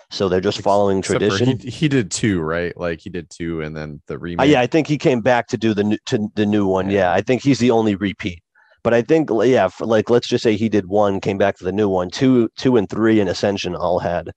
so 0.09 0.29
they're 0.29 0.39
just 0.39 0.61
following 0.61 0.99
Except 0.99 1.19
tradition. 1.19 1.59
He, 1.59 1.69
he 1.69 1.87
did 1.89 2.11
two, 2.11 2.41
right? 2.41 2.75
Like 2.77 3.01
he 3.01 3.09
did 3.09 3.29
two, 3.29 3.61
and 3.61 3.75
then 3.75 4.01
the 4.07 4.17
remake. 4.17 4.45
Uh, 4.45 4.49
yeah, 4.49 4.61
I 4.61 4.67
think 4.67 4.87
he 4.87 4.97
came 4.97 5.19
back 5.19 5.47
to 5.47 5.57
do 5.57 5.73
the 5.73 5.83
new, 5.83 5.97
to 6.05 6.29
the 6.35 6.45
new 6.45 6.65
one. 6.65 6.89
Yeah, 6.89 7.11
I 7.11 7.21
think 7.21 7.43
he's 7.43 7.59
the 7.59 7.71
only 7.71 7.95
repeat. 7.95 8.41
But 8.83 8.93
I 8.93 9.01
think, 9.01 9.29
yeah, 9.31 9.67
for, 9.67 9.85
like 9.85 10.09
let's 10.09 10.27
just 10.27 10.43
say 10.43 10.55
he 10.55 10.69
did 10.69 10.85
one, 10.85 11.19
came 11.19 11.37
back 11.37 11.57
for 11.57 11.65
the 11.65 11.71
new 11.71 11.89
one. 11.89 12.09
Two, 12.09 12.49
two, 12.55 12.77
and 12.77 12.87
three 12.87 13.19
in 13.19 13.27
Ascension 13.27 13.75
all 13.75 13.99
had 13.99 14.29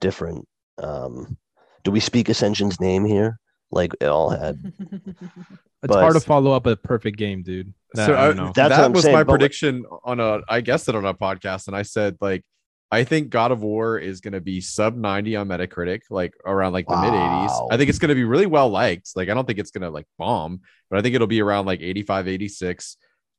different. 0.00 0.46
Um, 0.78 1.36
do 1.84 1.90
we 1.90 2.00
speak 2.00 2.28
Ascension's 2.28 2.80
name 2.80 3.04
here? 3.04 3.38
Like 3.70 3.92
it 4.00 4.06
all 4.06 4.30
had. 4.30 4.56
It's 5.82 5.92
But- 5.94 6.00
hard 6.00 6.14
to 6.14 6.20
follow 6.20 6.52
up 6.52 6.66
a 6.66 6.76
perfect 6.76 7.16
game, 7.16 7.42
dude. 7.42 7.72
That- 7.94 8.06
so 8.06 8.14
I 8.14 8.22
I- 8.24 8.26
don't 8.28 8.36
know. 8.36 8.52
That's 8.54 8.76
that 8.76 8.92
was 8.92 9.02
saying, 9.04 9.14
my 9.14 9.22
but 9.24 9.32
what- 9.32 9.38
prediction 9.40 9.84
on 10.04 10.20
a 10.20 10.40
I 10.48 10.60
guessed 10.60 10.88
it 10.88 10.94
on 10.94 11.04
a 11.06 11.14
podcast 11.14 11.66
and 11.68 11.76
I 11.76 11.82
said 11.82 12.16
like 12.20 12.44
I 12.92 13.04
think 13.04 13.30
God 13.30 13.52
of 13.52 13.62
War 13.62 13.98
is 13.98 14.20
going 14.20 14.32
to 14.32 14.40
be 14.40 14.60
sub 14.60 14.96
90 14.96 15.36
on 15.36 15.46
Metacritic 15.46 16.00
like 16.10 16.34
around 16.44 16.72
like 16.72 16.88
the 16.88 16.96
mid 17.00 17.12
80s. 17.12 17.68
I 17.70 17.76
think 17.76 17.88
it's 17.88 18.00
going 18.00 18.08
to 18.08 18.16
be 18.16 18.24
really 18.24 18.46
well 18.46 18.68
liked. 18.68 19.10
Like 19.14 19.28
I 19.28 19.34
don't 19.34 19.46
think 19.46 19.60
it's 19.60 19.70
going 19.70 19.82
to 19.82 19.90
like 19.90 20.06
bomb, 20.18 20.60
but 20.90 20.98
I 20.98 21.02
think 21.02 21.14
it'll 21.14 21.28
be 21.28 21.40
around 21.40 21.66
like 21.66 21.80
85 21.82 22.26
86 22.26 22.96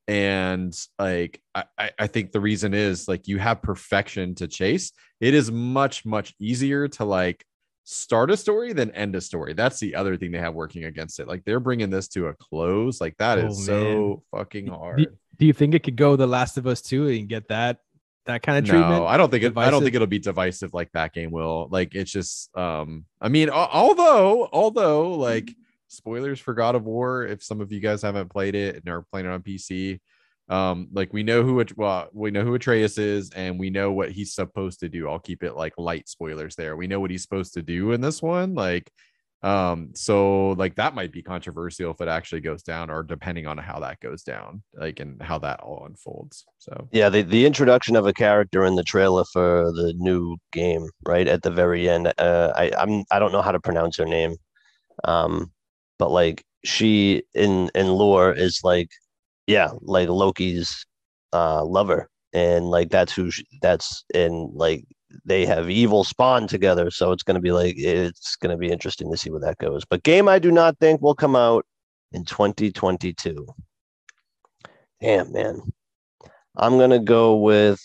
and 0.08 0.74
like 0.98 1.42
I, 1.54 1.64
I 1.78 1.92
I 2.00 2.08
think 2.08 2.32
the 2.32 2.40
reason 2.40 2.74
is 2.74 3.08
like 3.08 3.28
you 3.28 3.38
have 3.40 3.62
perfection 3.62 4.36
to 4.36 4.48
chase. 4.48 4.92
It 5.20 5.34
is 5.34 5.52
much 5.52 6.06
much 6.06 6.34
easier 6.40 6.88
to 6.88 7.06
like 7.06 7.46
start 7.84 8.32
a 8.32 8.38
story 8.38 8.74
then 8.74 8.92
end 8.92 9.16
a 9.16 9.22
story. 9.22 9.54
That's 9.54 9.80
the 9.80 9.96
other 9.96 10.18
thing 10.18 10.32
they 10.32 10.40
have 10.40 10.54
working 10.54 10.86
against 10.86 11.20
it. 11.20 11.28
Like 11.28 11.44
they're 11.46 11.60
bringing 11.60 11.90
this 11.90 12.08
to 12.10 12.28
a 12.28 12.34
close. 12.34 13.02
Like 13.02 13.18
that 13.18 13.40
is 13.40 13.60
Oh, 13.60 13.64
so 13.64 14.24
fucking 14.32 14.68
hard. 14.68 15.08
Do 15.38 15.46
you 15.46 15.54
think 15.54 15.74
it 15.74 15.84
could 15.84 15.96
go 15.96 16.16
The 16.16 16.28
Last 16.28 16.58
of 16.58 16.68
Us 16.68 16.82
2 16.82 17.08
and 17.08 17.28
get 17.28 17.48
that 17.50 17.80
that 18.28 18.44
kind 18.44 18.60
of 18.60 18.66
treatment? 18.70 19.02
No, 19.02 19.08
I 19.08 19.18
don't 19.18 19.32
think 19.32 19.44
it. 19.44 19.58
I 19.58 19.72
don't 19.72 19.82
think 19.82 19.96
it'll 19.96 20.08
be 20.08 20.20
divisive 20.20 20.74
like 20.74 20.92
that 20.92 21.14
game 21.14 21.32
will. 21.32 21.68
Like 21.72 21.96
it's 21.96 22.12
just. 22.12 22.56
Um, 22.56 23.06
I 23.20 23.30
mean, 23.30 23.50
although, 23.50 24.48
although, 24.52 25.14
like 25.14 25.50
spoilers 25.92 26.40
for 26.40 26.54
God 26.54 26.76
of 26.76 26.86
War. 26.86 27.26
If 27.26 27.44
some 27.44 27.62
of 27.62 27.72
you 27.72 27.80
guys 27.80 28.02
haven't 28.02 28.30
played 28.30 28.56
it 28.56 28.78
and 28.78 28.88
are 28.90 29.06
playing 29.12 29.28
it 29.28 29.32
on 29.32 29.42
PC, 29.42 30.00
um, 30.52 30.90
like 30.92 31.14
we 31.14 31.24
know 31.24 31.44
who. 31.44 31.64
Well, 31.78 32.10
we 32.12 32.30
know 32.30 32.44
who 32.44 32.54
Atreus 32.56 32.98
is, 32.98 33.32
and 33.32 33.58
we 33.58 33.70
know 33.70 33.94
what 33.94 34.12
he's 34.12 34.36
supposed 34.36 34.82
to 34.82 34.90
do. 34.90 35.10
I'll 35.10 35.18
keep 35.18 35.44
it 35.44 35.56
like 35.56 35.74
light 35.78 36.10
spoilers 36.10 36.56
there. 36.58 36.76
We 36.76 36.88
know 36.88 37.00
what 37.00 37.10
he's 37.10 37.22
supposed 37.22 37.54
to 37.54 37.62
do 37.62 37.94
in 37.94 38.02
this 38.02 38.22
one. 38.22 38.54
Like, 38.54 38.92
um, 39.44 39.92
so 39.96 40.50
like 40.50 40.76
that 40.76 40.94
might 40.94 41.14
be 41.14 41.24
controversial 41.24 41.92
if 41.92 42.02
it 42.02 42.10
actually 42.10 42.42
goes 42.42 42.64
down, 42.64 42.90
or 42.90 43.02
depending 43.02 43.48
on 43.48 43.58
how 43.58 43.80
that 43.80 44.02
goes 44.02 44.24
down, 44.24 44.62
like 44.74 45.00
and 45.00 45.22
how 45.22 45.40
that 45.40 45.62
all 45.62 45.86
unfolds. 45.86 46.46
So 46.60 46.90
Yeah, 46.92 47.08
the, 47.08 47.22
the 47.22 47.46
introduction 47.46 47.96
of 47.96 48.06
a 48.06 48.14
character 48.14 48.66
in 48.66 48.76
the 48.76 48.84
trailer 48.84 49.24
for 49.32 49.72
the 49.72 49.94
new 49.96 50.36
game, 50.52 50.86
right 51.08 51.30
at 51.30 51.44
the 51.44 51.52
very 51.52 51.90
end. 51.90 52.12
Uh, 52.18 52.52
I 52.58 52.72
I'm 52.78 53.06
I 53.10 53.20
don't 53.20 53.32
know 53.32 53.42
how 53.42 53.54
to 53.54 53.60
pronounce 53.62 53.96
her 53.98 54.06
name, 54.06 54.36
um, 55.06 55.54
but 55.98 56.12
like 56.12 56.44
she 56.66 57.24
in 57.34 57.72
in 57.74 57.88
lore 57.88 58.34
is 58.34 58.60
like, 58.66 58.90
yeah, 59.52 59.70
like 59.82 60.08
Loki's 60.10 60.86
uh 61.34 61.64
lover, 61.64 62.10
and 62.34 62.66
like 62.70 62.90
that's 62.90 63.14
who 63.14 63.30
she, 63.32 63.46
that's 63.62 64.04
and 64.14 64.50
like 64.54 64.86
they 65.26 65.46
have 65.46 65.70
evil 65.70 66.04
spawn 66.06 66.48
together, 66.48 66.90
so 66.90 67.12
it's 67.12 67.24
gonna 67.24 67.42
be 67.42 67.52
like 67.52 67.76
it's 67.78 68.36
gonna 68.38 68.58
be 68.58 68.72
interesting 68.72 69.12
to 69.12 69.18
see 69.18 69.30
where 69.30 69.42
that 69.42 69.58
goes. 69.58 69.84
But 69.86 70.04
game 70.04 70.28
I 70.30 70.40
do 70.40 70.52
not 70.52 70.78
think 70.80 71.02
will 71.02 71.16
come 71.16 71.36
out 71.36 71.66
in 72.14 72.24
2022. 72.26 73.46
Damn 75.02 75.32
man. 75.32 75.62
I'm 76.58 76.78
gonna 76.78 77.00
go 77.00 77.38
with 77.38 77.82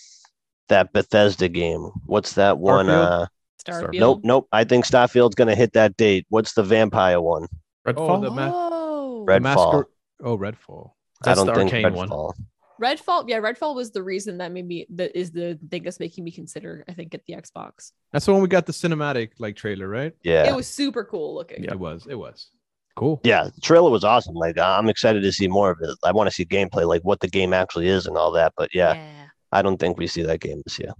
that 0.68 0.92
Bethesda 0.92 1.48
game. 1.48 1.90
What's 2.06 2.34
that 2.34 2.58
one? 2.58 2.86
Starfield? 2.86 3.22
Uh, 3.22 3.26
Starfield. 3.64 3.98
nope, 4.00 4.20
nope. 4.24 4.48
I 4.52 4.64
think 4.64 4.84
Starfield's 4.84 5.34
gonna 5.34 5.54
hit 5.54 5.72
that 5.72 5.96
date. 5.96 6.26
What's 6.28 6.54
the 6.54 6.62
vampire 6.62 7.20
one? 7.20 7.46
Redfall. 7.86 8.18
Oh, 8.18 8.20
the 8.20 8.30
ma- 8.30 8.50
Oh, 8.52 9.24
Red- 9.24 9.42
the 9.42 9.48
Redfall. 9.48 9.72
Masker- 9.72 9.88
Oh, 10.24 10.38
Redfall. 10.38 10.90
I 11.22 11.28
That's 11.30 11.38
don't 11.38 11.46
the 11.46 11.54
think 11.54 11.72
arcane 11.72 11.94
one. 11.94 12.08
Redfall. 12.08 12.32
Redfall. 12.80 13.24
Yeah, 13.28 13.38
Redfall 13.40 13.74
was 13.74 13.90
the 13.90 14.02
reason 14.02 14.36
that 14.38 14.52
made 14.52 14.66
me 14.66 14.86
that 14.90 15.18
is 15.18 15.30
the 15.30 15.58
thing 15.70 15.82
that's 15.82 15.98
making 15.98 16.24
me 16.24 16.30
consider. 16.30 16.84
I 16.88 16.92
think 16.92 17.14
at 17.14 17.22
the 17.26 17.32
Xbox. 17.34 17.92
That's 18.12 18.26
the 18.26 18.32
one 18.34 18.42
we 18.42 18.48
got 18.48 18.66
the 18.66 18.72
cinematic 18.72 19.30
like 19.38 19.56
trailer, 19.56 19.88
right? 19.88 20.12
Yeah, 20.22 20.48
It 20.48 20.54
was 20.54 20.66
super 20.66 21.02
cool 21.04 21.34
looking. 21.34 21.64
It 21.64 21.78
was. 21.78 22.06
It 22.08 22.16
was. 22.16 22.48
Cool. 22.94 23.20
yeah. 23.24 23.44
The 23.54 23.60
trailer 23.60 23.90
was 23.90 24.04
awesome. 24.04 24.34
Like 24.34 24.58
I'm 24.58 24.88
excited 24.88 25.22
to 25.22 25.32
see 25.32 25.48
more 25.48 25.70
of 25.70 25.78
it. 25.82 25.96
I 26.04 26.12
want 26.12 26.28
to 26.28 26.34
see 26.34 26.44
gameplay, 26.44 26.86
like 26.86 27.02
what 27.02 27.20
the 27.20 27.28
game 27.28 27.52
actually 27.54 27.88
is 27.88 28.06
and 28.06 28.16
all 28.16 28.32
that. 28.32 28.52
But 28.56 28.74
yeah, 28.74 29.26
I 29.52 29.62
don't 29.62 29.78
think 29.78 29.96
we 29.98 30.06
see 30.06 30.22
that 30.22 30.40
game 30.40 30.60
this 30.64 30.78
year. 30.78 30.92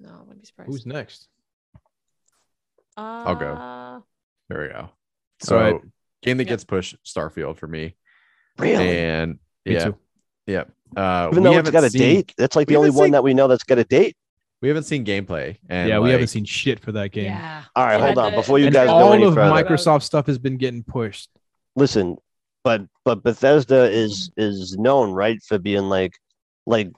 No, 0.00 0.10
I 0.10 0.18
wouldn't 0.20 0.40
be 0.42 0.46
surprised. 0.46 0.70
Who's 0.70 0.86
next? 0.86 1.28
Uh, 2.96 3.00
I'll 3.26 3.34
go. 3.34 4.04
there 4.48 4.62
we 4.62 4.68
go. 4.68 4.90
So 5.40 5.58
right. 5.58 5.80
game 6.22 6.36
that 6.38 6.44
Yep. 6.44 6.48
gets 6.50 6.64
pushed, 6.64 6.96
Starfield 7.04 7.58
for 7.58 7.66
me. 7.66 7.94
Really? 8.58 8.98
And 8.98 9.38
Me 9.66 9.74
yeah, 9.74 9.84
too. 9.84 9.96
yeah. 10.46 10.64
Uh, 10.96 11.28
Even 11.30 11.42
though 11.42 11.50
it's 11.50 11.56
haven't 11.56 11.72
got 11.72 11.84
a 11.84 11.90
seen- 11.90 12.00
date, 12.00 12.34
that's 12.38 12.56
like 12.56 12.68
the 12.68 12.76
only 12.76 12.88
haven't 12.88 12.98
one 13.00 13.10
that 13.10 13.24
we 13.24 13.34
know 13.34 13.48
that's 13.48 13.64
got 13.64 13.78
a 13.78 13.84
date. 13.84 14.16
We 14.62 14.68
haven't 14.68 14.84
seen 14.84 15.04
gameplay, 15.04 15.58
and 15.68 15.88
yeah, 15.88 15.98
we 15.98 16.10
haven't 16.10 16.28
seen 16.28 16.44
shit 16.46 16.80
for 16.80 16.90
that 16.92 17.10
game. 17.12 17.26
Yeah. 17.26 17.64
All 17.76 17.84
right, 17.84 18.00
hold 18.00 18.16
on. 18.16 18.34
Before 18.34 18.58
you 18.58 18.66
and 18.66 18.74
guys 18.74 18.86
go 18.86 18.94
all 18.94 19.12
any 19.12 19.24
of 19.24 19.34
further, 19.34 19.52
Microsoft 19.52 20.02
stuff 20.02 20.26
has 20.26 20.38
been 20.38 20.56
getting 20.56 20.82
pushed. 20.82 21.28
listen, 21.74 22.16
but 22.64 22.82
but 23.04 23.22
Bethesda 23.22 23.90
is 23.90 24.30
is 24.38 24.76
known 24.78 25.10
right 25.12 25.42
for 25.42 25.58
being 25.58 25.88
like 25.90 26.14
like 26.66 26.90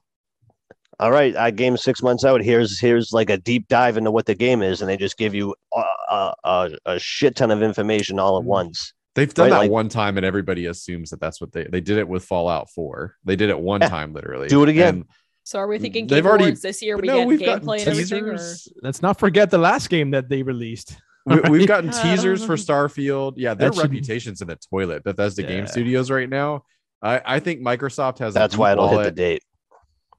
all 1.00 1.10
right, 1.10 1.36
I 1.36 1.50
game 1.52 1.76
six 1.76 2.02
months 2.02 2.24
out. 2.24 2.42
Here's 2.42 2.78
here's 2.78 3.12
like 3.12 3.30
a 3.30 3.36
deep 3.38 3.66
dive 3.68 3.96
into 3.96 4.10
what 4.10 4.26
the 4.26 4.34
game 4.34 4.62
is, 4.62 4.80
and 4.80 4.88
they 4.88 4.96
just 4.96 5.16
give 5.18 5.34
you 5.34 5.54
a 5.74 5.82
a, 6.10 6.34
a, 6.44 6.70
a 6.86 6.98
shit 7.00 7.34
ton 7.36 7.50
of 7.50 7.62
information 7.62 8.18
all 8.20 8.38
at 8.38 8.44
Mhm. 8.44 8.48
once. 8.48 8.92
They've 9.18 9.34
done 9.34 9.44
Right, 9.50 9.56
that 9.56 9.58
like- 9.64 9.70
one 9.70 9.88
time, 9.88 10.16
and 10.16 10.24
everybody 10.24 10.66
assumes 10.66 11.10
that 11.10 11.20
that's 11.20 11.40
what 11.40 11.52
they 11.52 11.64
they 11.64 11.80
did 11.80 11.98
it 11.98 12.08
with 12.08 12.24
Fallout 12.24 12.70
Four. 12.70 13.16
They 13.24 13.36
did 13.36 13.50
it 13.50 13.58
one 13.58 13.80
Yeah. 13.82 13.88
time, 13.88 14.12
literally. 14.14 14.48
Do 14.48 14.62
it 14.62 14.68
again. 14.68 14.94
And- 14.94 15.04
So 15.44 15.58
are 15.58 15.66
we 15.66 15.78
thinking 15.78 16.06
They've 16.06 16.24
already- 16.26 16.52
this 16.52 16.82
year? 16.82 16.96
We 16.98 17.08
no, 17.08 17.18
get 17.18 17.26
we've 17.26 17.40
gotten 17.40 17.66
gameplay 17.66 17.78
and 17.80 17.88
everything. 17.88 18.24
Or... 18.24 18.32
teasers. 18.32 18.68
Let's 18.82 19.02
not 19.02 19.18
forget 19.18 19.50
the 19.50 19.58
last 19.58 19.88
game 19.90 20.10
that 20.12 20.28
they 20.28 20.42
released. 20.42 20.96
we, 21.26 21.40
we've 21.50 21.66
gotten 21.74 21.90
Uh, 21.90 22.02
teasers 22.02 22.44
for 22.44 22.54
Starfield. 22.66 23.34
Yeah, 23.36 23.54
their 23.54 23.70
That 23.70 23.74
should- 23.76 23.84
reputation's 23.84 24.40
in 24.42 24.48
the 24.48 24.56
toilet. 24.70 25.04
Bethesda 25.04 25.42
Game 25.42 25.66
Studios 25.66 26.10
right 26.10 26.28
now. 26.28 26.64
I, 27.02 27.20
I 27.24 27.40
think 27.40 27.60
Microsoft 27.60 28.18
has. 28.18 28.34
That's 28.34 28.54
deep 28.54 28.60
why 28.60 28.72
it'll 28.72 28.88
hit 28.88 29.04
the 29.04 29.10
date. 29.10 29.42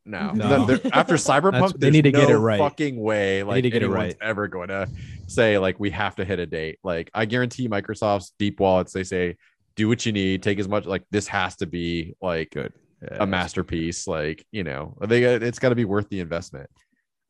No, 0.09 0.31
No. 0.31 0.65
They're- 0.65 0.81
after 0.93 1.13
Cyberpunk, 1.29 1.77
they 1.79 1.91
need 1.91 2.03
to 2.03 2.11
get 2.11 2.29
it 2.29 2.37
right. 2.37 2.57
Fucking 2.59 2.99
way, 2.99 3.43
like 3.43 3.63
to 3.63 3.69
get 3.69 3.83
it 3.83 3.85
anyone's 3.85 4.15
right. 4.15 4.17
ever 4.21 4.47
going 4.47 4.69
to 4.69 4.87
say 5.27 5.57
like 5.57 5.79
we 5.79 5.91
have 5.91 6.15
to 6.15 6.25
hit 6.25 6.39
a 6.39 6.45
date. 6.45 6.79
Like 6.83 7.11
I 7.13 7.25
guarantee 7.25 7.67
Microsoft's 7.67 8.33
deep 8.39 8.59
wallets. 8.59 8.91
They 8.93 9.03
say 9.03 9.37
do 9.75 9.87
what 9.87 10.05
you 10.05 10.11
need, 10.11 10.41
take 10.43 10.59
as 10.59 10.67
much. 10.67 10.85
Like 10.85 11.03
this 11.11 11.27
has 11.27 11.55
to 11.57 11.65
be 11.67 12.15
like 12.21 12.51
Good. 12.51 12.73
a 13.01 13.25
masterpiece. 13.27 14.07
Like 14.07 14.45
you 14.51 14.63
know, 14.63 14.97
they 15.05 15.23
it's 15.23 15.59
got 15.59 15.69
to 15.69 15.75
be 15.75 15.85
worth 15.85 16.09
the 16.09 16.19
investment. 16.19 16.69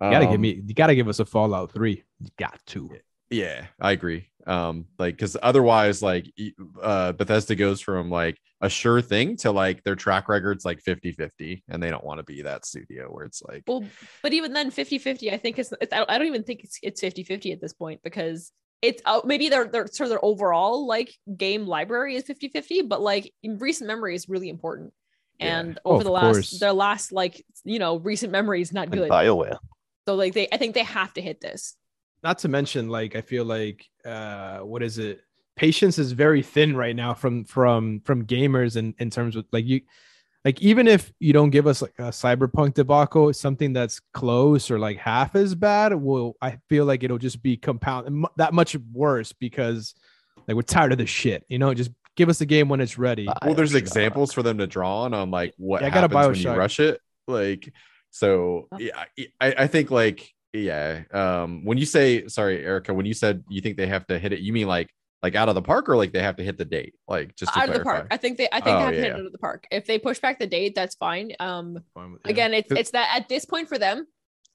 You 0.02 0.10
gotta 0.12 0.26
Um, 0.26 0.32
give 0.32 0.40
me. 0.40 0.62
You 0.66 0.74
gotta 0.74 0.96
give 0.96 1.10
us 1.10 1.20
a 1.20 1.26
Fallout 1.26 1.74
Three. 1.74 2.04
You 2.22 2.30
got 2.40 2.60
to. 2.68 2.90
Yeah, 3.30 3.66
I 3.80 3.92
agree. 3.92 4.30
Um, 4.48 4.86
like 4.98 5.16
because 5.16 5.38
otherwise, 5.44 6.02
like 6.02 6.32
uh 6.82 7.12
Bethesda 7.12 7.56
goes 7.56 7.82
from 7.82 8.10
like 8.10 8.38
a 8.62 8.70
sure 8.70 9.02
thing 9.02 9.38
to 9.38 9.52
like 9.52 9.84
their 9.84 9.96
track 9.96 10.28
record's 10.28 10.66
like 10.66 10.82
50-50, 10.84 11.64
and 11.70 11.82
they 11.84 11.90
don't 11.92 12.04
want 12.04 12.20
to 12.20 12.24
be 12.24 12.42
that 12.42 12.66
studio 12.66 13.08
where 13.10 13.26
it's 13.26 13.44
like 13.44 13.64
Well, 13.68 13.84
but 14.24 14.34
even 14.34 14.54
then, 14.54 14.72
50-50, 14.72 15.32
I 15.32 15.38
think 15.38 15.60
it's, 15.60 15.72
it's 15.80 15.94
I 15.94 16.18
don't- 16.18 16.28
even 16.28 16.44
think 16.44 16.64
it's 16.64 16.80
it's 16.82 17.02
50-50 17.02 17.54
at 17.54 17.62
this 17.62 17.74
point 17.74 18.02
because 18.04 18.52
it's 18.82 19.02
uh, 19.06 19.22
maybe 19.26 19.50
their 19.50 19.68
their 19.68 19.86
sort 19.88 20.06
of 20.06 20.10
their 20.10 20.26
overall 20.26 20.88
like 20.88 21.14
game 21.38 21.68
library 21.68 22.16
is 22.16 22.24
50-50, 22.24 22.88
but 22.88 23.02
like 23.02 23.32
in 23.44 23.58
recent 23.60 23.88
memory 23.88 24.16
is 24.16 24.28
really 24.30 24.50
important. 24.50 24.94
And 25.40 25.80
Oh, 25.86 25.92
over 25.92 26.00
of 26.00 26.06
the 26.06 26.12
last 26.12 26.34
course. 26.34 26.60
their 26.60 26.74
last 26.74 27.12
like 27.12 27.46
you 27.66 27.78
know 27.78 27.98
recent 27.98 28.32
memory 28.32 28.62
is 28.62 28.74
not 28.74 28.90
Like 28.90 29.00
good. 29.00 29.12
Bioware. 29.12 29.58
So 30.08 30.16
like 30.16 30.34
they 30.34 30.48
I 30.52 30.58
think 30.58 30.74
they 30.74 30.84
have 30.84 31.14
to 31.14 31.22
hit 31.22 31.40
this. 31.40 31.76
Not 32.24 32.40
to 32.40 32.48
mention, 32.48 32.90
like 32.90 33.16
I 33.16 33.22
feel 33.22 33.46
like, 33.46 33.86
uh, 34.06 34.60
what 34.60 34.84
is 34.84 34.98
it? 34.98 35.22
Patience 35.56 35.98
is 35.98 36.12
very 36.14 36.42
thin 36.42 36.76
right 36.76 36.96
now 36.96 37.14
from 37.14 37.44
from 37.46 38.02
from 38.06 38.26
gamers 38.26 38.76
in 38.78 38.94
in 39.00 39.10
terms 39.10 39.36
of 39.36 39.46
like 39.52 39.66
you. 39.66 39.82
like 40.46 40.62
even 40.62 40.88
if 40.88 41.12
you 41.20 41.34
don't 41.34 41.50
give 41.50 41.68
us 41.68 41.82
like 41.82 41.94
a 42.00 42.04
cyberpunk 42.12 42.76
debacle 42.76 43.34
something 43.34 43.74
that's 43.74 44.00
close 44.14 44.72
or 44.72 44.80
like 44.80 44.98
half 44.98 45.36
as 45.36 45.54
bad 45.56 45.94
will 45.94 46.38
i 46.42 46.58
feel 46.70 46.86
like 46.86 47.04
it'll 47.04 47.18
just 47.18 47.44
be 47.44 47.58
compound 47.58 48.10
mu- 48.10 48.28
that 48.38 48.54
much 48.54 48.78
worse 48.94 49.34
because 49.34 49.96
like 50.48 50.56
we're 50.56 50.62
tired 50.62 50.94
of 50.94 50.98
this 50.98 51.10
shit 51.10 51.44
you 51.50 51.60
know 51.60 51.74
just 51.74 51.92
give 52.16 52.30
us 52.30 52.40
the 52.40 52.46
game 52.46 52.70
when 52.70 52.80
it's 52.80 52.98
ready 52.98 53.28
well 53.44 53.54
there's 53.54 53.76
examples 53.76 54.32
for 54.32 54.42
them 54.42 54.58
to 54.60 54.66
draw 54.66 55.02
on 55.04 55.14
on 55.14 55.30
like 55.30 55.54
what 55.58 55.82
Yeah, 55.82 55.88
I 55.88 55.90
got 55.90 56.10
a 56.10 56.18
happens 56.18 56.42
when 56.46 56.54
you 56.54 56.58
rush 56.58 56.80
it 56.80 57.02
like 57.28 57.74
so 58.12 58.70
Oh. 58.72 58.78
yeah 58.80 59.04
I, 59.42 59.54
I 59.64 59.68
think 59.68 59.92
like 59.92 60.34
yeah 60.54 61.04
um 61.12 61.64
when 61.64 61.78
you 61.78 61.86
say 61.86 62.28
sorry 62.28 62.64
Erika 62.66 62.94
when 62.94 63.06
you 63.06 63.14
said 63.14 63.44
you 63.50 63.62
think 63.62 63.78
they 63.78 63.88
have 63.88 64.08
to 64.08 64.18
hit 64.18 64.34
it 64.34 64.40
you 64.40 64.52
mean 64.52 64.68
like 64.68 64.90
like 65.22 65.36
out 65.36 65.50
of 65.50 65.56
the 65.56 65.62
park 65.62 65.90
or 65.90 65.98
like 65.98 66.12
they 66.14 66.22
have 66.22 66.38
to 66.38 66.44
hit 66.44 66.58
the 66.58 66.66
date 66.66 66.96
like 67.08 67.36
just 67.36 67.54
to 67.54 67.60
out 67.60 67.68
of 67.70 67.76
the 67.76 67.82
park. 67.84 68.08
I 68.10 68.18
think 68.18 68.38
they 68.38 68.48
I 68.52 68.62
think 68.62 68.76
Oh, 68.76 68.80
they 68.80 68.86
have 68.86 68.94
to 68.94 69.00
hit 69.02 69.06
it 69.08 69.14
out 69.14 69.26
of 69.26 69.32
the 69.32 69.38
park. 69.38 69.66
If 69.70 69.86
they 69.86 70.00
push 70.00 70.20
back 70.20 70.40
the 70.40 70.48
date, 70.48 70.76
that's 70.76 70.96
fine. 70.96 71.34
Um 71.40 71.78
Fine 71.94 72.14
with- 72.14 72.22
yeah. 72.26 72.32
again, 72.32 72.54
it's 72.54 72.72
it's 72.72 72.92
that 72.92 73.10
at 73.16 73.28
this 73.28 73.44
point 73.46 73.68
for 73.68 73.78
them, 73.78 74.08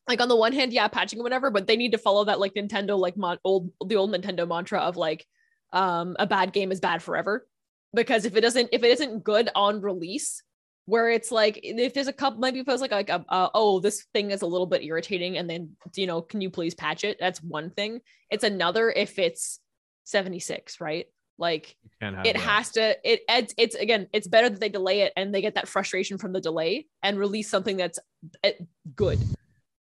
like 0.08 0.20
on 0.22 0.28
the 0.28 0.36
one 0.36 0.52
hand, 0.54 0.72
yeah, 0.72 0.88
patching 0.88 1.20
or 1.20 1.22
whatever, 1.22 1.50
but 1.50 1.66
they 1.66 1.76
need 1.76 1.92
to 1.92 1.98
follow 1.98 2.24
that 2.24 2.40
like 2.40 2.54
Nintendo 2.54 2.98
like 2.98 3.16
mon- 3.16 3.38
old 3.44 3.70
the 3.86 3.96
old 3.96 4.10
Nintendo 4.12 4.48
mantra 4.48 4.80
of 4.80 4.96
like 4.96 5.26
um 5.72 6.16
a 6.18 6.26
bad 6.26 6.52
game 6.52 6.72
is 6.72 6.80
bad 6.80 7.02
forever. 7.02 7.46
Because 7.92 8.24
if 8.24 8.34
it 8.34 8.40
doesn't 8.40 8.70
if 8.72 8.82
it 8.82 8.90
isn't 8.90 9.22
good 9.22 9.50
on 9.54 9.82
release, 9.82 10.42
where 10.86 11.10
it's 11.10 11.30
like 11.30 11.60
if 11.62 11.94
there's 11.94 12.08
a 12.08 12.12
couple 12.12 12.40
maybe 12.40 12.60
it's 12.60 12.80
like 12.82 12.92
like 12.92 13.08
a, 13.08 13.24
uh, 13.28 13.48
oh 13.54 13.80
this 13.80 14.04
thing 14.12 14.30
is 14.30 14.42
a 14.42 14.46
little 14.46 14.66
bit 14.66 14.82
irritating 14.82 15.38
and 15.38 15.48
then 15.48 15.70
you 15.96 16.06
know 16.06 16.20
can 16.20 16.40
you 16.40 16.50
please 16.50 16.74
patch 16.74 17.04
it? 17.04 17.16
That's 17.18 17.42
one 17.42 17.70
thing. 17.70 18.00
It's 18.30 18.44
another 18.44 18.90
if 18.90 19.18
it's 19.18 19.60
76 20.04 20.80
right? 20.80 21.06
Like 21.38 21.76
it 22.00 22.34
that. 22.34 22.36
has 22.36 22.70
to 22.72 22.96
it 23.02 23.22
it's, 23.28 23.54
it's 23.56 23.74
again 23.74 24.08
it's 24.12 24.28
better 24.28 24.48
that 24.48 24.60
they 24.60 24.68
delay 24.68 25.00
it 25.00 25.12
and 25.16 25.34
they 25.34 25.40
get 25.40 25.56
that 25.56 25.68
frustration 25.68 26.18
from 26.18 26.32
the 26.32 26.40
delay 26.40 26.86
and 27.02 27.18
release 27.18 27.50
something 27.50 27.76
that's 27.76 27.98
uh, 28.44 28.50
good 28.94 29.18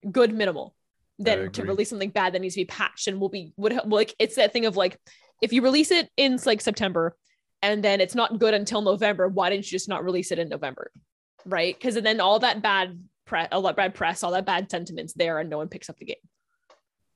good 0.10 0.34
minimal 0.34 0.76
than 1.20 1.52
to 1.52 1.64
release 1.64 1.90
something 1.90 2.10
bad 2.10 2.34
that 2.34 2.40
needs 2.40 2.56
to 2.56 2.62
be 2.62 2.66
patched 2.66 3.08
and 3.08 3.20
will 3.20 3.30
be 3.30 3.54
would 3.58 3.78
like 3.86 4.16
it's 4.18 4.36
that 4.36 4.54
thing 4.54 4.66
of 4.66 4.78
like 4.78 4.98
if 5.42 5.54
you 5.54 5.62
release 5.62 5.92
it 5.92 6.10
in 6.18 6.40
like 6.46 6.62
september 6.62 7.16
and 7.62 7.84
then 7.84 8.02
it's 8.02 8.16
not 8.16 8.40
good 8.40 8.54
until 8.54 8.82
november 8.82 9.28
why 9.28 9.50
didn't 9.50 9.66
you 9.66 9.72
just 9.72 9.90
not 9.90 10.04
release 10.04 10.32
it 10.32 10.40
in 10.40 10.50
november 10.50 10.92
right 11.46 11.76
because 11.76 11.96
then 11.96 12.20
all 12.20 12.40
that 12.40 12.62
bad 12.62 13.00
press 13.26 13.48
all 13.52 13.62
that 13.62 13.76
bad 13.76 13.94
press 13.94 14.24
all 14.24 14.32
that 14.32 14.46
bad 14.46 14.70
sentiments 14.70 15.14
there 15.14 15.40
and 15.40 15.50
no 15.50 15.58
one 15.58 15.68
picks 15.68 15.90
up 15.90 15.98
the 15.98 16.06
game 16.06 16.16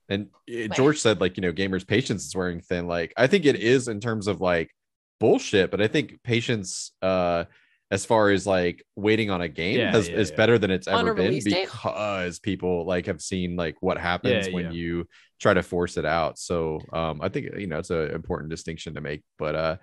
And 0.08 0.28
Like- 0.48 0.72
George 0.76 0.98
said, 1.00 1.20
like, 1.20 1.36
you 1.36 1.40
know, 1.40 1.52
gamers' 1.52 1.84
patience 1.86 2.24
is 2.26 2.34
wearing 2.36 2.60
thin. 2.60 2.86
Like, 2.86 3.12
I 3.16 3.26
think 3.26 3.44
it 3.44 3.56
is 3.56 3.88
in 3.88 3.98
terms 3.98 4.28
of 4.28 4.40
like 4.40 4.70
bullshit, 5.18 5.72
but 5.72 5.80
I 5.80 5.88
think 5.88 6.22
patience, 6.22 6.92
uh, 7.02 7.44
as 7.90 8.04
far 8.04 8.30
as 8.30 8.46
like 8.46 8.84
waiting 8.94 9.30
on 9.30 9.40
a 9.40 9.48
game 9.48 9.78
Yeah, 9.80 9.90
has, 9.90 10.08
yeah, 10.08 10.16
is 10.16 10.30
yeah. 10.30 10.36
better 10.36 10.58
than 10.58 10.70
it's 10.70 10.86
ever 10.86 11.12
been 11.12 11.26
release 11.26 11.44
date? 11.44 11.64
because 11.66 12.38
people 12.38 12.84
like 12.86 13.06
have 13.06 13.20
seen 13.20 13.56
like 13.56 13.76
what 13.80 13.98
happens 13.98 14.46
Yeah, 14.46 14.54
when 14.54 14.64
yeah. 14.66 14.70
you 14.80 15.08
try 15.40 15.54
to 15.54 15.62
force 15.64 15.96
it 15.96 16.04
out. 16.04 16.38
So, 16.38 16.80
um, 16.92 17.20
I 17.20 17.28
think 17.28 17.46
you 17.58 17.66
know 17.66 17.78
it's 17.80 17.90
an 17.90 18.10
important 18.12 18.50
distinction 18.50 18.94
to 18.94 19.00
make. 19.00 19.22
But 19.38 19.54
uh, 19.56 19.76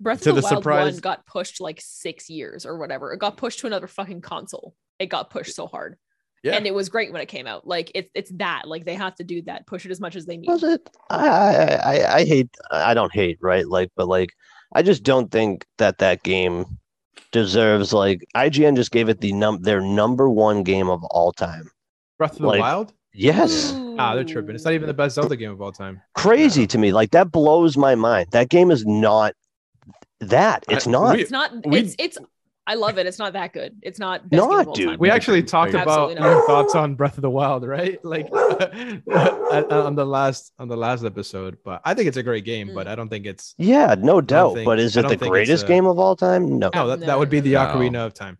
Breath 0.00 0.22
To 0.22 0.30
of 0.30 0.36
the, 0.36 0.40
the 0.40 0.44
Wild 0.46 0.56
surprise- 0.62 0.92
one 0.94 1.00
got 1.00 1.26
pushed 1.26 1.60
like 1.60 1.80
six 1.80 2.28
years 2.30 2.66
or 2.66 2.78
whatever. 2.78 3.12
It 3.12 3.18
got 3.18 3.36
pushed 3.36 3.60
to 3.60 3.66
another 3.66 3.86
fucking 3.86 4.20
console. 4.20 4.74
It 4.98 5.06
got 5.06 5.30
pushed 5.30 5.54
so 5.54 5.66
hard. 5.66 5.96
Yeah. 6.42 6.52
And 6.56 6.66
it 6.66 6.74
was 6.74 6.90
great 6.90 7.10
when 7.10 7.22
it 7.22 7.26
came 7.28 7.46
out. 7.46 7.66
Like 7.66 7.90
it's 7.94 8.10
it's 8.14 8.30
that. 8.32 8.68
Like 8.68 8.84
they 8.84 8.94
have 8.94 9.14
to 9.16 9.24
do 9.24 9.40
that, 9.42 9.66
push 9.66 9.86
it 9.86 9.90
as 9.90 10.00
much 10.00 10.14
as 10.14 10.26
they 10.26 10.36
need. 10.36 10.48
Was 10.48 10.62
it? 10.62 10.90
I, 11.08 11.26
I 11.28 11.64
I 11.76 12.14
I 12.16 12.24
hate. 12.24 12.50
I 12.70 12.92
don't 12.92 13.12
hate, 13.14 13.38
right? 13.40 13.66
Like, 13.66 13.90
but 13.96 14.08
like, 14.08 14.30
I 14.74 14.82
just 14.82 15.02
don't 15.04 15.30
think 15.30 15.64
that 15.78 15.98
that 15.98 16.22
game 16.22 16.66
deserves 17.32 17.92
like 17.92 18.24
IGN 18.36 18.76
just 18.76 18.90
gave 18.90 19.08
it 19.08 19.20
the 19.20 19.32
num 19.32 19.62
their 19.62 19.80
number 19.80 20.28
one 20.28 20.62
game 20.62 20.88
of 20.88 21.02
all 21.04 21.32
time. 21.32 21.70
breath 22.18 22.32
of 22.32 22.38
the 22.40 22.46
like- 22.46 22.60
wild 22.60 22.92
Yes, 23.16 23.72
ah 23.96 24.16
they're 24.16 24.24
tripping 24.24 24.56
it's 24.56 24.64
not 24.64 24.74
even 24.74 24.88
the 24.88 24.92
best 24.94 25.14
zelda 25.14 25.36
game 25.36 25.52
of 25.52 25.62
all 25.62 25.70
time 25.70 26.02
crazy 26.16 26.66
to 26.66 26.78
me. 26.78 26.92
Like 26.92 27.12
that 27.12 27.30
blows 27.30 27.76
my 27.76 27.94
mind. 27.94 28.28
That 28.32 28.48
game 28.48 28.72
is 28.72 28.84
not 28.84 29.34
that. 30.20 30.64
It's 30.68 30.86
I- 30.86 30.90
not. 30.90 31.14
we- 31.16 31.22
It's 31.22 31.30
not 31.30 31.50
we- 31.66 31.78
it's 31.80 31.96
it's 31.98 32.18
I 32.66 32.76
love 32.76 32.96
it. 32.96 33.06
It's 33.06 33.18
not 33.18 33.34
that 33.34 33.52
good. 33.52 33.76
It's 33.82 33.98
not 33.98 34.22
best 34.30 34.40
game 34.40 34.48
Not, 34.50 34.60
of 34.62 34.68
all 34.68 34.74
dude. 34.74 34.88
time. 34.88 34.98
we 34.98 35.10
actually 35.10 35.42
talked 35.42 35.74
Absolutely 35.74 36.14
about 36.14 36.22
not. 36.24 36.30
your 36.30 36.46
thoughts 36.46 36.74
on 36.74 36.94
breath 36.94 37.18
of 37.18 37.22
the 37.22 37.28
wild 37.28 37.62
right 37.66 38.02
like 38.02 38.26
on 38.32 39.94
the 39.94 40.04
last 40.06 40.52
on 40.58 40.68
the 40.68 40.76
last 40.76 41.04
episode 41.04 41.58
but 41.64 41.80
i 41.84 41.92
think 41.94 42.08
it's 42.08 42.16
a 42.16 42.22
great 42.22 42.44
game 42.44 42.72
but 42.74 42.86
i 42.88 42.94
don't 42.94 43.08
think 43.08 43.26
it's 43.26 43.54
yeah, 43.58 43.94
no 43.98 44.20
doubt. 44.20 44.54
think- 44.54 44.64
but 44.64 44.78
is 44.78 44.96
it 44.96 45.06
the 45.08 45.16
greatest 45.16 45.64
a- 45.64 45.66
game 45.66 45.86
of 45.86 45.98
all 45.98 46.16
time? 46.16 46.58
No. 46.58 46.70
no 46.74 46.86
that, 46.88 47.00
that 47.00 47.18
would 47.18 47.30
be 47.30 47.40
the 47.40 47.52
No. 47.52 47.60
ocarina 47.66 48.06
of 48.06 48.14
time 48.14 48.38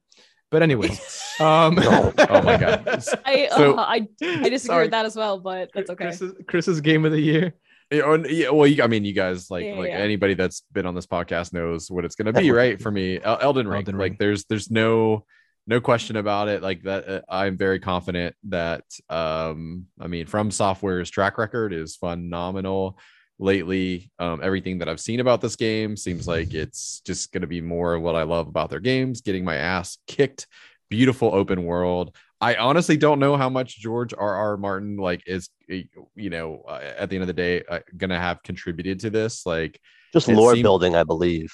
but 0.51 0.63
anyways 0.63 0.99
um 1.41 1.75
No. 1.75 2.13
oh 2.31 2.43
my 2.43 2.57
god, 2.57 2.83
I 3.27 3.49
So- 3.49 3.75
uh, 3.77 3.83
I 3.83 4.09
I 4.23 4.49
disagree 4.49 4.59
Sorry. 4.59 4.85
with 4.85 4.93
that 4.93 5.05
as 5.05 5.17
well, 5.17 5.39
but 5.41 5.71
that's 5.75 5.91
okay. 5.91 6.05
Chris's, 6.05 6.33
Chris's 6.49 6.81
game 6.81 7.05
of 7.05 7.13
the 7.13 7.21
year 7.21 7.55
Yeah, 7.95 8.51
well, 8.51 8.67
you, 8.67 8.83
I 8.83 8.87
mean, 8.87 9.05
you 9.05 9.13
guys 9.13 9.51
like 9.51 9.65
Yeah, 9.65 9.75
like 9.75 9.89
yeah. 9.89 9.99
anybody 9.99 10.35
that's 10.35 10.63
been 10.73 10.87
on 10.87 10.95
this 10.95 11.07
podcast 11.07 11.53
knows 11.53 11.91
what 11.91 12.05
it's 12.05 12.15
gonna 12.15 12.33
be, 12.33 12.51
right? 12.51 12.81
For 12.81 12.91
me, 12.91 13.21
El- 13.21 13.39
Elden 13.41 13.69
Ring. 13.69 13.79
Elden 13.81 13.99
like, 13.99 14.19
there's 14.19 14.45
there's 14.45 14.71
no 14.71 15.25
no 15.67 15.81
question 15.81 16.17
about 16.17 16.49
it. 16.49 16.63
Like 16.63 16.83
that, 16.83 17.09
uh, 17.09 17.21
I'm 17.29 17.57
very 17.57 17.81
confident 17.81 18.35
that 18.45 18.85
um, 19.09 19.87
I 19.99 20.07
mean, 20.09 20.27
From 20.27 20.51
Software's 20.51 21.11
track 21.11 21.39
record 21.39 21.73
is 21.73 21.97
phenomenal. 21.97 22.99
Lately, 23.39 24.13
um, 24.21 24.41
everything 24.43 24.79
that 24.79 24.89
I've 24.89 25.01
seen 25.01 25.19
about 25.19 25.41
this 25.41 25.57
game 25.57 25.97
seems 25.97 26.29
like 26.29 26.55
it's 26.55 27.01
just 27.01 27.33
gonna 27.33 27.49
be 27.49 27.61
more 27.61 27.95
of 27.95 28.03
what 28.03 28.15
I 28.15 28.23
love 28.23 28.47
about 28.47 28.71
their 28.71 28.81
games. 28.81 29.23
Getting 29.23 29.45
my 29.45 29.57
ass 29.57 29.99
kicked, 30.07 30.47
beautiful 30.89 31.35
open 31.35 31.65
world. 31.65 32.15
I 32.41 32.57
honestly 32.57 32.97
don't 32.97 33.19
know 33.19 33.37
how 33.37 33.49
much 33.49 33.79
George 33.79 34.13
R. 34.17 34.35
R. 34.35 34.57
Martin 34.57 34.97
like 34.97 35.23
is, 35.27 35.49
eh, 35.71 35.83
you 36.15 36.31
know, 36.31 36.63
uh, 36.69 36.81
at 36.99 37.09
the 37.09 37.17
end 37.17 37.23
of 37.23 37.27
the 37.29 37.33
day, 37.33 37.63
uh, 37.69 37.81
gonna 37.97 38.19
have 38.19 38.43
contributed 38.43 39.01
to 39.01 39.11
this. 39.11 39.47
Like, 39.47 39.81
Just 40.13 40.29
lore 40.29 40.53
seemed- 40.55 40.65
building, 40.65 40.95
I 40.97 41.05
believe. 41.05 41.53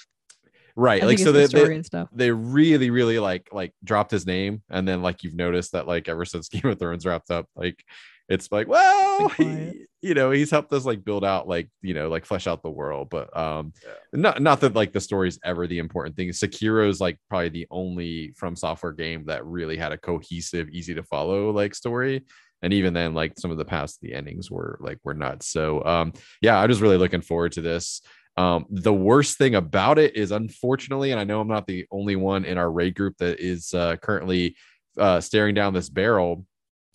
right? 0.77 1.03
I 1.03 1.07
like, 1.07 1.19
so 1.19 1.33
the 1.33 1.41
they, 1.41 1.47
story 1.47 1.69
they 1.69 1.75
and 1.77 1.87
stuff. 1.87 2.09
they 2.13 2.31
really, 2.31 2.91
really 2.91 3.19
like 3.19 3.49
like 3.53 3.73
dropped 3.85 4.11
his 4.11 4.27
name, 4.27 4.63
and 4.71 4.87
then 4.89 5.03
like 5.03 5.23
you've 5.23 5.35
noticed 5.35 5.73
that 5.73 5.87
like 5.87 6.09
ever 6.09 6.25
since 6.25 6.49
Game 6.51 6.67
of 6.71 6.79
Thrones 6.79 7.05
wrapped 7.07 7.31
up, 7.31 7.47
like 7.55 7.85
it's 8.31 8.51
like, 8.51 8.69
well, 8.69 9.29
he- 9.31 9.87
you 10.03 10.15
know, 10.15 10.31
he's 10.31 10.51
helped 10.51 10.73
us 10.73 10.87
like 10.87 11.05
build 11.05 11.25
out 11.27 11.47
like 11.47 11.69
you 11.83 11.93
know 11.93 12.09
like 12.09 12.25
flesh 12.25 12.47
out 12.47 12.63
the 12.63 12.71
world, 12.71 13.09
but 13.11 13.37
um, 13.37 13.73
not 14.15 14.41
not 14.41 14.61
that 14.61 14.75
like 14.75 14.93
the 14.93 15.01
story's 15.01 15.39
ever 15.45 15.67
the 15.67 15.79
important 15.79 16.17
thing. 16.17 16.31
sekiro 16.31 16.89
is 16.89 17.01
like 17.01 17.19
probably 17.29 17.51
the 17.51 17.67
only 17.71 18.33
from 18.37 18.57
software 18.57 18.93
game 18.93 19.27
that 19.27 19.45
really 19.45 19.77
had 19.77 19.93
a 19.93 19.99
cohesive, 19.99 20.71
easy 20.71 20.95
to 20.95 21.03
follow 21.03 21.51
like 21.51 21.75
story. 21.75 22.25
And 22.63 22.73
even 22.73 22.95
then, 22.95 23.15
like 23.15 23.35
some 23.39 23.51
of 23.51 23.59
the 23.59 23.65
past, 23.65 24.01
the 24.01 24.15
endings 24.15 24.51
were 24.51 24.79
like 24.81 24.99
were 25.05 25.15
nuts. 25.15 25.49
So 25.49 25.85
um, 25.85 26.13
yeah, 26.41 26.59
I'm 26.59 26.69
just 26.71 26.81
really 26.81 26.99
looking 26.99 27.23
forward 27.23 27.53
to 27.53 27.61
this. 27.61 28.01
Um, 28.37 28.65
the 28.71 28.95
worst 28.95 29.37
thing 29.37 29.55
about 29.55 29.99
it 29.99 30.17
is, 30.17 30.31
unfortunately, 30.31 31.11
and 31.11 31.21
I 31.21 31.25
know 31.25 31.41
I'm 31.41 31.49
not 31.49 31.67
the 31.67 31.87
only 31.91 32.17
one 32.17 32.47
in 32.47 32.57
our 32.57 32.71
raid 32.71 32.95
group 32.95 33.17
that 33.19 33.39
is 33.41 33.75
uh, 33.75 33.97
currently 33.97 34.57
uh, 34.99 35.21
staring 35.21 35.55
down 35.55 35.75
this 35.75 35.91
barrel, 35.91 36.47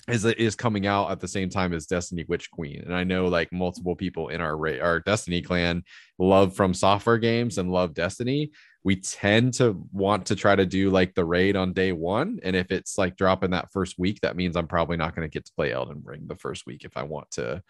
is 0.08 0.26
is 0.26 0.56
coming 0.56 0.86
out 0.86 1.10
at 1.10 1.20
the 1.20 1.28
same 1.28 1.50
time 1.50 1.74
as 1.74 1.88
Destiny 1.88 2.26
Witch 2.28 2.52
Queen. 2.52 2.84
And 2.86 2.94
I 2.94 3.04
know 3.04 3.28
like 3.28 3.52
multiple 3.52 3.96
people 3.96 4.30
in 4.30 4.40
our 4.40 4.56
raid, 4.56 4.80
our 4.82 5.00
Destiny 5.00 5.42
clan 5.42 5.84
love 6.20 6.56
from 6.56 6.74
software 6.74 7.18
games 7.18 7.58
and 7.58 7.72
love 7.72 7.94
Destiny. 7.94 8.52
We 8.84 8.98
tend 8.98 9.56
to 9.56 9.84
want 9.92 10.28
to 10.28 10.36
try 10.36 10.56
to 10.56 10.66
do 10.66 10.92
like 10.92 11.16
the 11.16 11.26
raid 11.26 11.56
on 11.56 11.74
day 11.74 11.92
one, 11.92 12.40
and 12.44 12.56
if 12.56 12.72
it's 12.72 12.98
like 12.98 13.16
dropping 13.16 13.52
that 13.52 13.72
first 13.72 13.98
week, 13.98 14.22
that 14.22 14.36
means 14.36 14.56
I'm 14.56 14.68
probably 14.68 14.98
not 14.98 15.16
going 15.16 15.28
to 15.28 15.34
get 15.34 15.46
to 15.46 15.54
play 15.56 15.72
Elden 15.72 16.02
Ring 16.04 16.26
the 16.28 16.36
first 16.36 16.68
week 16.68 16.84
if 16.86 16.96
I 16.96 17.04
want 17.04 17.32
to 17.32 17.64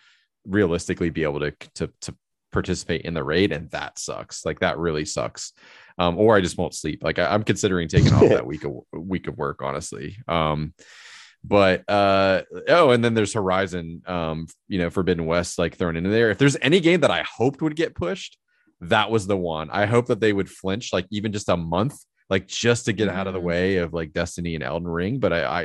realistically 0.45 1.09
be 1.09 1.23
able 1.23 1.39
to 1.39 1.51
to 1.75 1.89
to 2.01 2.15
participate 2.51 3.01
in 3.01 3.13
the 3.13 3.23
raid 3.23 3.51
and 3.51 3.69
that 3.71 3.99
sucks. 3.99 4.45
Like 4.45 4.59
that 4.59 4.77
really 4.77 5.03
sucks. 5.03 5.51
Um 5.97 6.17
or 6.17 6.35
i 6.37 6.41
just 6.41 6.57
won't 6.57 6.73
sleep. 6.73 7.03
Like 7.03 7.19
I, 7.19 7.25
i'm 7.25 7.43
considering 7.43 7.87
taking 7.87 8.13
off 8.13 8.21
that 8.29 8.45
week 8.45 8.63
of 8.63 8.73
week 8.93 9.27
of 9.27 9.37
work 9.37 9.61
honestly. 9.61 10.17
Um 10.27 10.73
but 11.47 11.83
uh 11.89 12.41
oh 12.69 12.91
and 12.91 13.03
then 13.03 13.13
there's 13.13 13.33
horizon 13.33 14.01
um 14.07 14.47
you 14.67 14.77
know 14.79 14.89
forbidden 14.89 15.25
west 15.25 15.59
like 15.59 15.75
thrown 15.75 15.95
into 15.95 16.09
there 16.09 16.29
if 16.31 16.37
there's 16.37 16.57
any 16.61 16.79
game 16.79 17.01
that 17.01 17.11
i 17.11 17.23
hoped 17.23 17.61
would 17.61 17.75
get 17.75 17.93
pushed 17.95 18.37
that 18.81 19.11
was 19.11 19.27
the 19.27 19.37
one 19.37 19.69
i 19.69 19.85
hope 19.85 20.07
that 20.07 20.19
they 20.19 20.33
would 20.33 20.49
flinch 20.49 20.91
like 20.93 21.05
even 21.11 21.31
just 21.31 21.49
a 21.49 21.57
month 21.57 21.97
like 22.29 22.47
just 22.47 22.85
to 22.85 22.93
get 22.93 23.09
out 23.09 23.27
of 23.27 23.33
the 23.33 23.39
Mm. 23.39 23.43
way 23.43 23.77
of 23.77 23.93
like 23.93 24.11
destiny 24.13 24.55
and 24.55 24.63
elden 24.63 24.87
ring 24.87 25.19
but 25.19 25.31
i 25.33 25.43
i, 25.43 25.61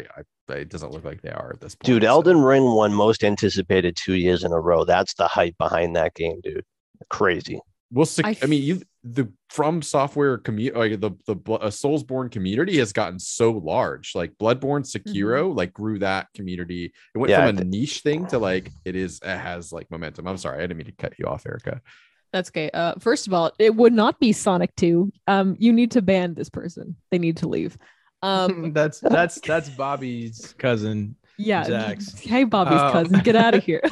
I 0.50 0.52
it 0.54 0.68
doesn't 0.68 0.90
look 0.92 1.04
like 1.04 1.22
they 1.22 1.30
are 1.30 1.52
at 1.54 1.60
this 1.60 1.76
point 1.76 1.86
Dude, 1.86 2.02
so- 2.02 2.08
Elden 2.08 2.42
Ring 2.42 2.64
won 2.64 2.92
most 2.92 3.22
anticipated 3.22 3.96
two 3.96 4.14
years 4.14 4.42
in 4.42 4.50
a 4.50 4.58
row. 4.58 4.84
That's 4.84 5.14
the 5.14 5.28
hype 5.28 5.56
behind 5.58 5.94
that 5.94 6.12
game, 6.16 6.40
dude. 6.42 6.64
Crazy. 7.08 7.60
Well, 7.92 8.04
sec- 8.04 8.26
I, 8.26 8.36
I 8.42 8.46
mean, 8.46 8.60
you 8.64 8.82
the 9.02 9.32
from 9.48 9.80
software 9.82 10.36
community, 10.38 10.78
like 10.78 11.00
the 11.00 11.10
the 11.26 11.34
Bl- 11.34 11.54
uh, 11.54 11.68
Soulsborne 11.70 12.30
community 12.30 12.78
has 12.78 12.92
gotten 12.92 13.18
so 13.18 13.50
large. 13.52 14.14
Like 14.14 14.32
Bloodborne, 14.40 14.84
Sekiro, 14.84 15.56
like 15.56 15.72
grew 15.72 15.98
that 16.00 16.28
community. 16.34 16.92
It 17.14 17.18
went 17.18 17.30
Yeah, 17.30 17.46
from 17.46 17.56
a 17.56 17.60
thi- 17.62 17.68
niche 17.68 18.00
thing 18.00 18.26
to 18.26 18.38
like 18.38 18.70
it 18.84 18.96
is. 18.96 19.18
It 19.22 19.36
has 19.38 19.72
like 19.72 19.90
momentum. 19.90 20.26
I'm 20.28 20.36
sorry, 20.36 20.58
I 20.58 20.62
didn't 20.62 20.76
mean 20.76 20.86
to 20.86 20.92
cut 20.92 21.14
you 21.18 21.26
off, 21.26 21.46
Erika. 21.46 21.80
That's 22.32 22.50
okay. 22.50 22.70
Uh, 22.72 22.94
first 23.00 23.26
of 23.26 23.34
all, 23.34 23.50
it 23.58 23.74
would 23.74 23.92
not 23.92 24.20
be 24.20 24.32
Sonic 24.32 24.76
2. 24.76 25.10
Um, 25.26 25.56
you 25.58 25.72
need 25.72 25.90
to 25.92 26.02
ban 26.02 26.34
this 26.34 26.48
person. 26.48 26.94
They 27.10 27.18
need 27.18 27.38
to 27.38 27.48
leave. 27.48 27.76
Um, 28.22 28.72
that's 28.74 29.00
that's 29.02 29.40
that's 29.40 29.70
Bobby's 29.70 30.54
cousin. 30.58 31.16
Yeah. 31.40 31.64
Jax. 31.64 32.18
Hey, 32.20 32.44
Bobby's 32.44 32.80
Um, 32.80 32.92
cousin, 32.92 33.20
get 33.20 33.36
out 33.36 33.54
of 33.54 33.64
here. 33.64 33.80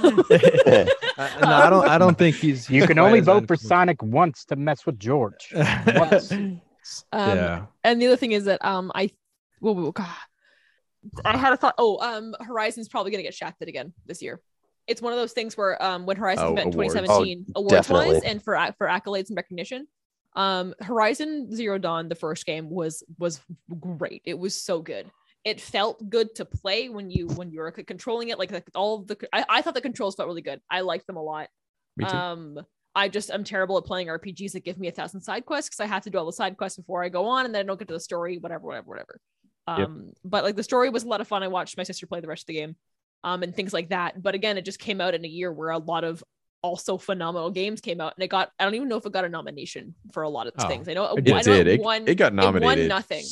Uh, 1.19 1.29
no, 1.43 1.49
I 1.49 1.69
don't. 1.69 1.89
I 1.89 1.99
don't 1.99 2.17
think 2.17 2.37
he's. 2.37 2.71
You 2.71 2.87
can 2.87 2.97
only 2.97 3.19
vote 3.19 3.49
for. 3.49 3.57
Sonic 3.57 4.01
once 4.05 4.45
to 4.45 4.55
mess 4.57 4.87
with 4.87 5.01
George. 5.01 5.53
Once. 5.87 6.31
Um, 6.31 6.61
yeah. 7.13 7.67
And 7.83 8.01
the 8.01 8.07
other 8.07 8.17
thing 8.17 8.31
is 8.31 8.45
that 8.45 8.65
um, 8.65 8.93
I, 8.95 9.11
well, 9.61 9.75
well, 9.75 9.91
God, 9.91 10.07
I 11.25 11.37
had 11.37 11.53
a 11.53 11.57
thought. 11.57 11.75
Oh, 11.77 11.99
um, 11.99 12.37
Horizon's 12.41 12.89
probably 12.89 13.11
gonna 13.11 13.25
get 13.25 13.35
shafted 13.35 13.67
again 13.67 13.93
this 14.07 14.23
year. 14.23 14.41
It's 14.87 15.03
one 15.03 15.13
of 15.13 15.19
those 15.19 15.33
things 15.33 15.57
where 15.57 15.83
um, 15.83 16.07
when 16.07 16.17
Horizon 16.17 16.45
Oh, 16.47 16.55
met 16.55 16.67
in 16.69 16.75
awards. 16.75 16.95
2017, 16.95 17.47
awards 17.57 17.89
wise, 17.89 18.23
and 18.23 18.41
for 18.41 18.57
for 18.79 18.87
accolades 18.87 19.29
and 19.29 19.37
recognition, 19.37 19.89
um, 20.37 20.73
Horizon 20.81 21.53
Zero 21.53 21.79
Dawn, 21.79 22.09
the 22.09 22.15
first 22.15 22.47
game 22.47 22.71
was 22.71 23.03
was 23.19 23.41
great. 23.81 24.23
It 24.25 24.39
was 24.39 24.55
so 24.55 24.81
good. 24.83 25.11
It 25.45 25.61
felt 25.61 26.11
good 26.11 26.35
to 26.37 26.45
play 26.45 26.89
when 26.89 27.11
you 27.11 27.29
when 27.29 27.51
you 27.51 27.61
were 27.61 27.73
c- 27.75 27.83
controlling 27.85 28.29
it. 28.29 28.39
Like, 28.39 28.51
like 28.51 28.69
all 28.75 29.03
the, 29.05 29.17
I, 29.33 29.45
I 29.49 29.63
thought 29.63 29.75
the 29.75 29.81
controls 29.81 30.15
felt 30.17 30.27
really 30.29 30.43
good. 30.43 30.61
I 30.71 30.81
liked 30.81 31.07
them 31.07 31.17
a 31.17 31.23
lot. 31.23 31.49
Me 31.97 32.05
too. 32.05 32.15
Um, 32.15 32.59
I 32.95 33.09
just 33.09 33.31
I'm 33.33 33.45
terrible 33.45 33.79
at 33.79 33.85
playing 33.85 34.09
RPGs 34.09 34.53
that 34.53 34.65
give 34.65 34.79
me 34.79 34.89
a 34.89 34.93
thousand 34.93 35.21
side 35.21 35.47
quests 35.47 35.69
because 35.71 35.81
I 35.81 35.87
have 35.87 36.03
to 36.03 36.11
do 36.11 36.19
all 36.19 36.27
the 36.27 36.33
side 36.33 36.57
quests 36.57 36.77
before 36.79 37.05
I 37.05 37.09
go 37.09 37.27
on, 37.27 37.45
and 37.47 37.55
then 37.55 37.61
I 37.61 37.67
don't 37.67 37.79
get 37.79 37.89
to 37.89 37.95
the 37.95 38.01
story, 38.01 38.39
whatever, 38.39 38.67
whatever, 38.67 38.87
whatever. 38.89 39.21
Yep. 39.69 39.79
Um, 39.87 40.13
but 40.25 40.45
like 40.45 40.57
the 40.57 40.63
story 40.63 40.91
was 40.91 41.05
a 41.05 41.09
lot 41.09 41.21
of 41.21 41.29
fun. 41.29 41.43
I 41.43 41.49
watched 41.49 41.77
my 41.77 41.83
sister 41.85 42.07
play 42.07 42.21
the 42.21 42.27
rest 42.27 42.43
of 42.45 42.47
the 42.49 42.55
game, 42.55 42.77
um, 43.25 43.43
and 43.43 43.55
things 43.55 43.73
like 43.73 43.91
that. 43.91 44.21
But 44.23 44.35
again, 44.35 44.59
it 44.59 44.65
just 44.65 44.79
came 44.81 45.01
out 45.01 45.15
in 45.15 45.25
a 45.25 45.29
year 45.29 45.53
where 45.53 45.71
a 45.71 45.79
lot 45.79 46.03
of 46.05 46.25
also 46.63 46.99
phenomenal 46.99 47.51
games 47.51 47.81
came 47.81 48.01
out, 48.01 48.15
and 48.17 48.25
it 48.25 48.29
got 48.29 48.51
I 48.59 48.65
don't 48.65 48.75
even 48.75 48.89
know 48.89 48.97
if 48.97 49.07
it 49.07 49.13
got 49.13 49.25
a 49.25 49.29
nomination 49.29 49.95
for 50.13 50.25
a 50.25 50.29
lot 50.29 50.47
of 50.49 50.55
Oh, 50.59 50.67
things. 50.69 50.89
I 50.89 50.95
know 50.95 51.05
it 51.17 51.31
I 51.31 51.31
know 51.33 51.39
It 51.39 51.43
did. 51.45 51.67
It, 51.69 51.81
won. 51.81 52.09
it 52.09 52.17
got 52.17 52.33
won 52.33 52.37
nominated. 52.55 52.89
nothing. 52.89 53.25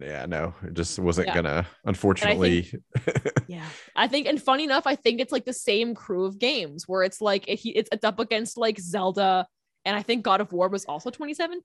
Yeah, 0.00 0.26
no, 0.26 0.54
it 0.62 0.74
just 0.74 0.98
wasn't 0.98 1.28
Yeah. 1.28 1.34
gonna. 1.34 1.66
Unfortunately, 1.84 2.72
Yeah, 3.48 3.64
I 3.96 4.06
think, 4.08 4.26
and 4.26 4.40
funny 4.40 4.64
enough, 4.64 4.86
I 4.86 4.94
think 4.94 5.20
it's 5.20 5.32
like 5.32 5.46
the 5.46 5.52
same 5.52 5.94
crew 5.94 6.24
of 6.26 6.38
games 6.38 6.86
where 6.86 7.02
it's 7.02 7.20
like 7.20 7.48
it, 7.48 7.60
it's 7.64 7.88
it's 7.90 8.04
up 8.04 8.18
against 8.20 8.58
like 8.58 8.78
Zelda, 8.78 9.46
and 9.84 9.96
I 9.96 10.02
think 10.02 10.24
God 10.24 10.40
of 10.40 10.52
War 10.52 10.68
was 10.68 10.84
also 10.84 11.10
2017 11.10 11.62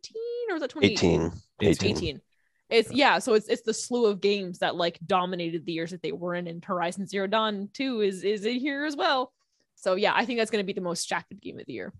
or 0.49 0.53
was 0.53 0.63
it 0.63 0.69
2018? 0.69 1.21
18. 1.21 1.31
It's 1.61 1.83
18. 1.83 2.21
It's 2.69 2.91
yeah, 2.91 3.19
so 3.19 3.33
it's 3.33 3.49
it's 3.49 3.63
the 3.63 3.73
slew 3.73 4.05
of 4.05 4.21
games 4.21 4.59
that 4.59 4.75
like 4.75 4.99
dominated 5.05 5.65
the 5.65 5.73
years 5.73 5.91
that 5.91 6.01
they 6.01 6.13
were 6.13 6.33
in, 6.35 6.47
and 6.47 6.63
Horizon 6.63 7.05
Zero 7.05 7.27
Dawn 7.27 7.69
2 7.73 8.01
is 8.01 8.23
is 8.23 8.45
in 8.45 8.55
here 8.59 8.85
as 8.85 8.95
well. 8.95 9.33
So 9.75 9.95
yeah, 9.95 10.13
I 10.15 10.25
think 10.25 10.39
that's 10.39 10.49
gonna 10.51 10.63
be 10.63 10.73
the 10.73 10.81
most 10.81 11.07
shafted 11.07 11.41
game 11.41 11.59
of 11.59 11.65
the 11.65 11.73
year. 11.73 11.93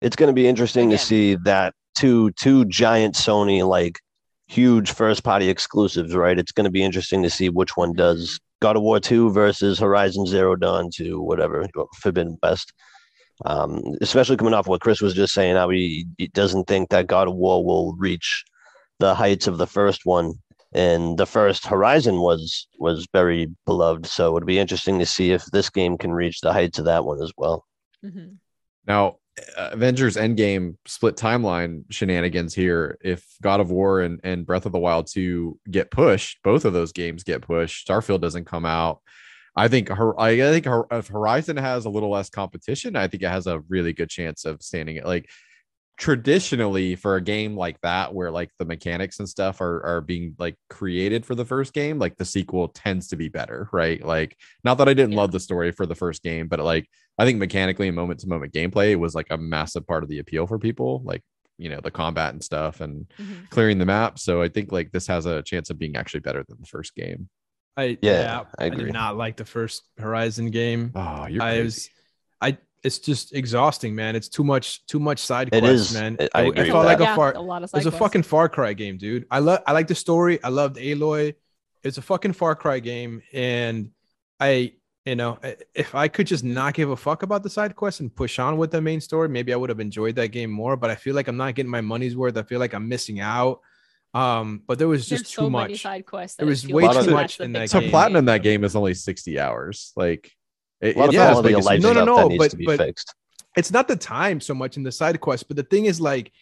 It's 0.00 0.16
going 0.16 0.28
to 0.28 0.32
be 0.32 0.46
interesting 0.46 0.88
Again. 0.88 0.98
to 0.98 1.04
see 1.04 1.34
that 1.44 1.74
two 1.96 2.30
two 2.32 2.64
giant 2.66 3.14
Sony 3.14 3.66
like 3.66 4.00
huge 4.48 4.90
first 4.90 5.22
party 5.22 5.48
exclusives, 5.48 6.14
right? 6.14 6.38
It's 6.38 6.52
going 6.52 6.64
to 6.64 6.70
be 6.70 6.82
interesting 6.82 7.22
to 7.22 7.30
see 7.30 7.48
which 7.48 7.76
one 7.76 7.92
does 7.92 8.40
God 8.60 8.76
of 8.76 8.82
War 8.82 8.98
2 8.98 9.30
versus 9.30 9.78
Horizon 9.78 10.26
Zero 10.26 10.56
Dawn 10.56 10.90
2, 10.92 11.20
whatever, 11.20 11.66
Forbidden 12.00 12.38
West. 12.42 12.72
Um, 13.44 13.80
especially 14.00 14.36
coming 14.36 14.54
off 14.54 14.66
what 14.66 14.80
Chris 14.80 15.00
was 15.00 15.14
just 15.14 15.32
saying, 15.32 15.54
how 15.54 15.68
he, 15.68 16.06
he 16.16 16.26
doesn't 16.28 16.66
think 16.66 16.88
that 16.88 17.06
God 17.06 17.28
of 17.28 17.34
War 17.34 17.64
will 17.64 17.94
reach 17.96 18.44
the 18.98 19.14
heights 19.14 19.46
of 19.46 19.58
the 19.58 19.66
first 19.66 20.04
one. 20.04 20.34
And 20.72 21.16
the 21.16 21.26
first 21.26 21.66
Horizon 21.66 22.20
was 22.20 22.66
was 22.78 23.06
very 23.14 23.46
beloved, 23.64 24.04
so 24.04 24.36
it'd 24.36 24.46
be 24.46 24.58
interesting 24.58 24.98
to 24.98 25.06
see 25.06 25.30
if 25.30 25.46
this 25.46 25.70
game 25.70 25.96
can 25.96 26.12
reach 26.12 26.40
the 26.40 26.52
heights 26.52 26.78
of 26.78 26.84
that 26.84 27.06
one 27.06 27.22
as 27.22 27.32
well. 27.38 27.64
Mhm. 28.04 28.36
Now, 28.86 29.16
Avengers 29.56 30.16
Endgame 30.16 30.76
split 30.86 31.16
timeline 31.16 31.84
shenanigans 31.90 32.54
here. 32.54 32.98
If 33.00 33.24
God 33.42 33.60
of 33.60 33.70
War 33.70 34.00
and, 34.00 34.20
and 34.24 34.46
Breath 34.46 34.66
of 34.66 34.72
the 34.72 34.78
Wild 34.78 35.06
2 35.06 35.58
get 35.70 35.90
pushed, 35.90 36.42
both 36.42 36.64
of 36.64 36.72
those 36.72 36.92
games 36.92 37.24
get 37.24 37.42
pushed. 37.42 37.86
Starfield 37.86 38.20
doesn't 38.20 38.44
come 38.46 38.66
out. 38.66 39.00
I 39.56 39.68
think 39.68 39.88
her, 39.88 40.18
I 40.20 40.36
think 40.36 40.66
her, 40.66 40.86
if 40.90 41.08
Horizon 41.08 41.56
has 41.56 41.84
a 41.84 41.90
little 41.90 42.10
less 42.10 42.30
competition, 42.30 42.94
I 42.96 43.08
think 43.08 43.22
it 43.22 43.28
has 43.28 43.46
a 43.46 43.60
really 43.68 43.92
good 43.92 44.08
chance 44.08 44.44
of 44.44 44.62
standing 44.62 44.96
it. 44.96 45.04
Like 45.06 45.28
traditionally, 45.96 46.94
for 46.94 47.16
a 47.16 47.20
game 47.20 47.56
like 47.56 47.80
that, 47.80 48.14
where 48.14 48.30
like 48.30 48.50
the 48.58 48.64
mechanics 48.64 49.18
and 49.18 49.28
stuff 49.28 49.60
are 49.60 49.84
are 49.84 50.00
being 50.00 50.34
like 50.38 50.54
created 50.70 51.26
for 51.26 51.34
the 51.34 51.44
first 51.44 51.72
game, 51.72 51.98
like 51.98 52.16
the 52.16 52.24
sequel 52.24 52.68
tends 52.68 53.08
to 53.08 53.16
be 53.16 53.28
better, 53.28 53.68
right? 53.72 54.04
Like, 54.04 54.36
not 54.64 54.78
that 54.78 54.88
I 54.88 54.94
didn't 54.94 55.12
Yeah. 55.12 55.18
love 55.18 55.32
the 55.32 55.40
story 55.40 55.72
for 55.72 55.86
the 55.86 55.96
first 55.96 56.22
game, 56.22 56.46
but 56.46 56.60
like 56.60 56.88
I 57.18 57.24
think 57.24 57.38
mechanically 57.38 57.88
and 57.88 57.96
moment 57.96 58.20
to 58.20 58.28
moment 58.28 58.52
gameplay 58.52 58.96
was 58.96 59.14
like 59.14 59.26
a 59.30 59.36
massive 59.36 59.86
part 59.86 60.02
of 60.02 60.08
the 60.08 60.18
appeal 60.20 60.46
for 60.46 60.58
people, 60.58 61.02
like 61.04 61.22
you 61.58 61.68
know 61.68 61.80
the 61.80 61.90
combat 61.90 62.32
and 62.32 62.42
stuff 62.44 62.80
and 62.80 63.06
Mhm. 63.18 63.50
clearing 63.50 63.78
the 63.78 63.86
map. 63.86 64.18
So 64.18 64.40
I 64.42 64.48
think 64.48 64.70
like 64.70 64.92
this 64.92 65.06
has 65.08 65.26
a 65.26 65.42
chance 65.42 65.70
of 65.70 65.78
being 65.78 65.96
actually 65.96 66.20
better 66.20 66.44
than 66.48 66.58
the 66.60 66.66
first 66.66 66.94
game. 66.94 67.28
I 67.76 67.98
Yeah, 68.02 68.44
I 68.58 68.64
I, 68.64 68.66
agree. 68.66 68.84
did 68.84 68.92
not 68.92 69.16
like 69.16 69.36
the 69.36 69.44
first 69.44 69.82
Horizon 69.98 70.50
game. 70.50 70.92
Oh, 70.94 71.26
you're 71.26 71.42
I 71.42 71.60
was, 71.62 71.88
I 72.40 72.58
it's 72.84 72.98
just 73.00 73.34
exhausting, 73.34 73.96
man. 73.96 74.14
It's 74.14 74.28
too 74.28 74.44
much, 74.44 74.86
too 74.86 75.00
much 75.00 75.18
side 75.18 75.48
It 75.52 75.60
quests, 75.60 75.90
is. 75.90 75.94
man. 75.94 76.16
I- 76.20 76.28
I 76.34 76.42
It- 76.44 76.48
agree 76.50 76.68
it 76.68 76.72
felt 76.72 76.84
like 76.86 76.98
that. 76.98 77.04
a 77.04 77.06
Yeah, 77.08 77.16
far. 77.16 77.32
a 77.34 77.40
lot 77.40 77.64
of 77.64 77.70
It 77.70 77.76
was 77.76 77.86
a 77.86 77.90
fucking 77.92 78.22
Far 78.22 78.48
Cry 78.48 78.72
game, 78.72 78.96
dude. 78.98 79.26
I 79.32 79.40
love, 79.40 79.60
I 79.66 79.72
like 79.72 79.88
the 79.88 79.96
story. 79.96 80.38
I 80.44 80.48
loved 80.50 80.76
Aloy. 80.76 81.34
It's 81.82 81.98
a 81.98 82.02
fucking 82.02 82.34
Far 82.34 82.54
Cry 82.54 82.78
game, 82.78 83.22
and 83.32 83.90
I, 84.38 84.74
you 85.08 85.16
know, 85.16 85.38
if 85.74 85.94
I 85.94 86.06
could 86.08 86.26
just 86.26 86.44
not 86.44 86.74
give 86.74 86.90
a 86.90 86.96
fuck 86.96 87.22
about 87.22 87.42
the 87.42 87.50
side 87.50 87.74
quests 87.74 88.00
and 88.00 88.14
push 88.14 88.38
on 88.38 88.58
with 88.58 88.70
the 88.70 88.80
main 88.80 89.00
story, 89.00 89.28
maybe 89.28 89.52
I 89.52 89.56
would 89.56 89.70
have 89.70 89.80
enjoyed 89.80 90.14
that 90.16 90.28
game 90.28 90.50
more. 90.50 90.76
But 90.76 90.90
I 90.90 90.94
feel 90.94 91.14
like 91.14 91.28
I'm 91.28 91.36
not 91.36 91.54
getting 91.54 91.70
my 91.70 91.80
money's 91.80 92.16
worth. 92.16 92.36
I 92.36 92.42
feel 92.42 92.58
like 92.60 92.74
I'm 92.74 92.88
missing 92.88 93.20
out. 93.20 93.60
Um, 94.14 94.62
but 94.66 94.78
there 94.78 94.88
was 94.88 95.08
just 95.08 95.24
There's 95.24 95.30
too 95.32 95.42
so 95.42 95.50
many 95.50 95.72
much. 95.74 95.82
side 95.82 96.04
quests. 96.06 96.36
There 96.36 96.46
was 96.46 96.66
way 96.66 96.86
too 96.88 97.10
much 97.10 97.40
in 97.40 97.52
that 97.52 97.68
to 97.70 97.80
game. 97.80 97.90
platinum 97.90 98.24
that 98.26 98.42
game 98.42 98.64
is 98.64 98.76
only 98.76 98.94
60 98.94 99.38
hours. 99.38 99.92
Like 99.96 100.30
it, 100.80 100.96
A 100.96 100.98
lot 100.98 101.08
of 101.08 101.14
Yeah, 101.14 101.32
like 101.34 101.52
of 101.54 101.58
it's 101.66 101.82
no, 101.82 101.92
no, 101.92 102.04
no, 102.04 102.28
but- 102.36 102.54
but- 102.64 102.78
fixed. 102.78 103.14
it's 103.56 103.70
not 103.70 103.88
the 103.88 103.96
time 103.96 104.40
so 104.40 104.54
much 104.54 104.76
in 104.76 104.82
the 104.82 104.92
side 104.92 105.20
quest, 105.20 105.48
but 105.48 105.56
the 105.56 105.62
thing 105.62 105.86
is 105.86 106.00
like 106.00 106.32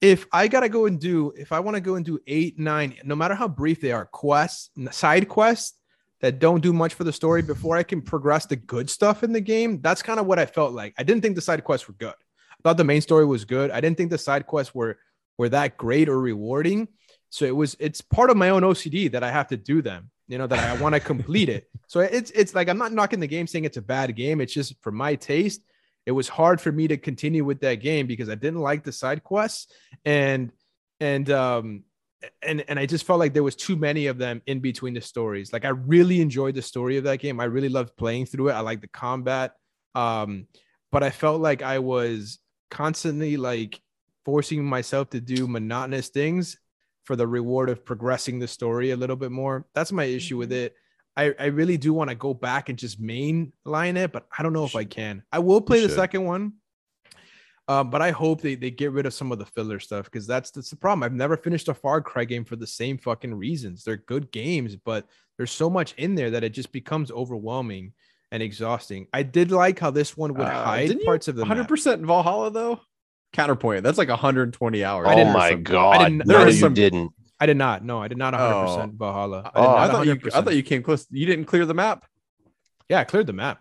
if 0.00 0.26
I 0.32 0.46
gotta 0.48 0.68
go 0.68 0.86
and 0.86 1.00
do 1.00 1.32
if 1.36 1.52
I 1.52 1.60
want 1.60 1.74
to 1.76 1.80
go 1.80 1.94
and 1.94 2.04
do 2.04 2.18
eight, 2.26 2.58
nine, 2.58 2.94
no 3.04 3.16
matter 3.16 3.34
how 3.34 3.48
brief 3.48 3.80
they 3.80 3.92
are, 3.92 4.04
quests, 4.06 4.70
side 4.90 5.28
quests 5.28 5.75
that 6.20 6.38
don't 6.38 6.62
do 6.62 6.72
much 6.72 6.94
for 6.94 7.04
the 7.04 7.12
story 7.12 7.42
before 7.42 7.76
I 7.76 7.82
can 7.82 8.00
progress 8.00 8.46
the 8.46 8.56
good 8.56 8.88
stuff 8.88 9.22
in 9.22 9.32
the 9.32 9.40
game, 9.40 9.80
that's 9.80 10.02
kind 10.02 10.18
of 10.18 10.26
what 10.26 10.38
I 10.38 10.46
felt 10.46 10.72
like. 10.72 10.94
I 10.98 11.02
didn't 11.02 11.22
think 11.22 11.34
the 11.34 11.42
side 11.42 11.62
quests 11.64 11.86
were 11.88 11.94
good. 11.94 12.14
I 12.14 12.62
thought 12.62 12.76
the 12.78 12.84
main 12.84 13.02
story 13.02 13.26
was 13.26 13.44
good. 13.44 13.70
I 13.70 13.80
didn't 13.80 13.96
think 13.96 14.10
the 14.10 14.18
side 14.18 14.46
quests 14.46 14.74
were 14.74 14.98
were 15.38 15.50
that 15.50 15.76
great 15.76 16.08
or 16.08 16.18
rewarding. 16.18 16.88
So 17.30 17.44
it 17.44 17.54
was 17.54 17.76
it's 17.78 18.00
part 18.00 18.30
of 18.30 18.36
my 18.36 18.50
own 18.50 18.62
OCD 18.62 19.10
that 19.12 19.22
I 19.22 19.30
have 19.30 19.48
to 19.48 19.56
do 19.56 19.82
them, 19.82 20.10
you 20.28 20.38
know, 20.38 20.46
that 20.46 20.58
I 20.58 20.80
want 20.80 20.94
to 20.94 21.00
complete 21.00 21.48
it. 21.48 21.68
So 21.88 22.00
it's 22.00 22.32
it's 22.32 22.52
like 22.52 22.68
I'm 22.68 22.78
not 22.78 22.92
knocking 22.92 23.20
the 23.20 23.28
game 23.28 23.46
saying 23.46 23.64
it's 23.64 23.76
a 23.76 23.82
bad 23.82 24.16
game. 24.16 24.40
It's 24.40 24.52
just 24.52 24.74
for 24.82 24.90
my 24.90 25.14
taste, 25.14 25.62
it 26.04 26.10
was 26.10 26.28
hard 26.28 26.60
for 26.60 26.72
me 26.72 26.88
to 26.88 26.96
continue 26.96 27.44
with 27.44 27.60
that 27.60 27.76
game 27.76 28.08
because 28.08 28.28
I 28.28 28.34
didn't 28.34 28.58
like 28.58 28.82
the 28.82 28.90
side 28.90 29.22
quests 29.22 29.72
and 30.04 30.50
and 30.98 31.30
um 31.30 31.84
and 32.42 32.64
and 32.68 32.78
I 32.78 32.86
just 32.86 33.04
felt 33.06 33.18
like 33.18 33.34
there 33.34 33.42
was 33.42 33.56
too 33.56 33.76
many 33.76 34.06
of 34.06 34.18
them 34.18 34.42
in 34.46 34.60
between 34.60 34.94
the 34.94 35.00
stories. 35.00 35.52
Like 35.52 35.64
I 35.64 35.68
really 35.70 36.20
enjoyed 36.20 36.54
the 36.54 36.62
story 36.62 36.96
of 36.96 37.04
that 37.04 37.18
game. 37.20 37.40
I 37.40 37.44
really 37.44 37.68
loved 37.68 37.96
playing 37.96 38.26
through 38.26 38.48
it. 38.50 38.52
I 38.52 38.60
like 38.60 38.80
the 38.80 38.88
combat. 38.88 39.54
Um, 39.94 40.46
but 40.92 41.02
I 41.02 41.10
felt 41.10 41.40
like 41.40 41.62
I 41.62 41.78
was 41.78 42.38
constantly 42.70 43.36
like 43.36 43.80
forcing 44.24 44.64
myself 44.64 45.10
to 45.10 45.20
do 45.20 45.46
monotonous 45.48 46.08
things 46.08 46.58
for 47.04 47.16
the 47.16 47.26
reward 47.26 47.70
of 47.70 47.84
progressing 47.84 48.38
the 48.38 48.48
story 48.48 48.90
a 48.90 48.96
little 48.96 49.16
bit 49.16 49.30
more. 49.30 49.66
That's 49.74 49.92
my 49.92 50.04
issue 50.04 50.36
with 50.36 50.50
Mhm. 50.50 50.64
it. 50.66 50.74
I, 51.16 51.34
I 51.38 51.46
really 51.46 51.78
do 51.78 51.94
want 51.94 52.10
to 52.10 52.16
go 52.16 52.34
back 52.34 52.68
and 52.68 52.78
just 52.78 53.00
mainline 53.00 53.96
it, 53.96 54.12
but 54.12 54.26
I 54.36 54.42
don't 54.42 54.52
know 54.52 54.64
if 54.64 54.76
I 54.76 54.84
can. 54.84 55.22
I 55.32 55.38
will 55.38 55.60
play 55.62 55.80
the 55.80 55.88
second 55.88 56.24
one. 56.24 56.54
Um, 57.68 57.90
but 57.90 58.00
I 58.00 58.12
hope 58.12 58.40
they, 58.42 58.54
they 58.54 58.70
get 58.70 58.92
rid 58.92 59.06
of 59.06 59.14
some 59.14 59.32
of 59.32 59.38
the 59.40 59.46
filler 59.46 59.80
stuff 59.80 60.04
because 60.04 60.26
that's 60.26 60.50
that's 60.52 60.70
the 60.70 60.76
problem. 60.76 61.02
I've 61.02 61.12
never 61.12 61.36
finished 61.36 61.68
a 61.68 61.74
Far 61.74 62.00
Cry 62.00 62.24
game 62.24 62.44
for 62.44 62.54
the 62.54 62.66
same 62.66 62.96
fucking 62.96 63.34
reasons. 63.34 63.82
They're 63.82 63.96
good 63.96 64.30
games, 64.30 64.76
but 64.76 65.06
there's 65.36 65.50
so 65.50 65.68
much 65.68 65.92
in 65.94 66.14
there 66.14 66.30
that 66.30 66.44
it 66.44 66.50
just 66.50 66.70
becomes 66.70 67.10
overwhelming 67.10 67.92
and 68.30 68.42
exhausting. 68.42 69.08
I 69.12 69.24
did 69.24 69.50
like 69.50 69.78
how 69.80 69.90
this 69.90 70.16
one 70.16 70.34
would 70.34 70.46
Uh, 70.46 70.64
hide 70.64 70.86
didn't 70.88 71.00
you 71.00 71.06
parts 71.06 71.26
of 71.28 71.34
the 71.36 71.44
100% 71.44 71.94
in 71.94 72.06
Valhalla 72.06 72.50
though. 72.52 72.80
Counterpoint. 73.32 73.82
That's 73.82 73.98
like 73.98 74.08
120 74.08 74.84
hours. 74.84 75.08
I 75.08 75.12
Oh 75.12 75.16
didn't- 75.16 75.32
my 75.32 75.50
Some- 75.50 75.62
god! 75.64 75.98
didn't- 75.98 76.26
no, 76.26 76.38
there 76.38 76.46
you 76.48 76.52
some- 76.54 76.74
didn't. 76.74 77.12
I 77.38 77.46
did 77.46 77.56
not. 77.56 77.84
No, 77.84 78.00
I 78.00 78.08
did 78.08 78.16
not 78.16 78.32
100% 78.32 78.92
Oh. 78.94 78.96
Valhalla. 78.96 79.50
I 79.54 79.60
did 79.60 79.66
Oh, 79.68 79.74
I 79.76 79.86
not 79.88 79.92
thought 79.92 80.06
you. 80.06 80.20
I 80.34 80.40
thought 80.40 80.54
you 80.56 80.62
came 80.62 80.82
close. 80.82 81.06
You 81.10 81.26
didn't 81.26 81.44
clear 81.46 81.66
the 81.66 81.74
map. 81.74 82.06
Yeah, 82.88 83.00
I 83.00 83.04
cleared 83.04 83.26
the 83.26 83.32
map. 83.34 83.58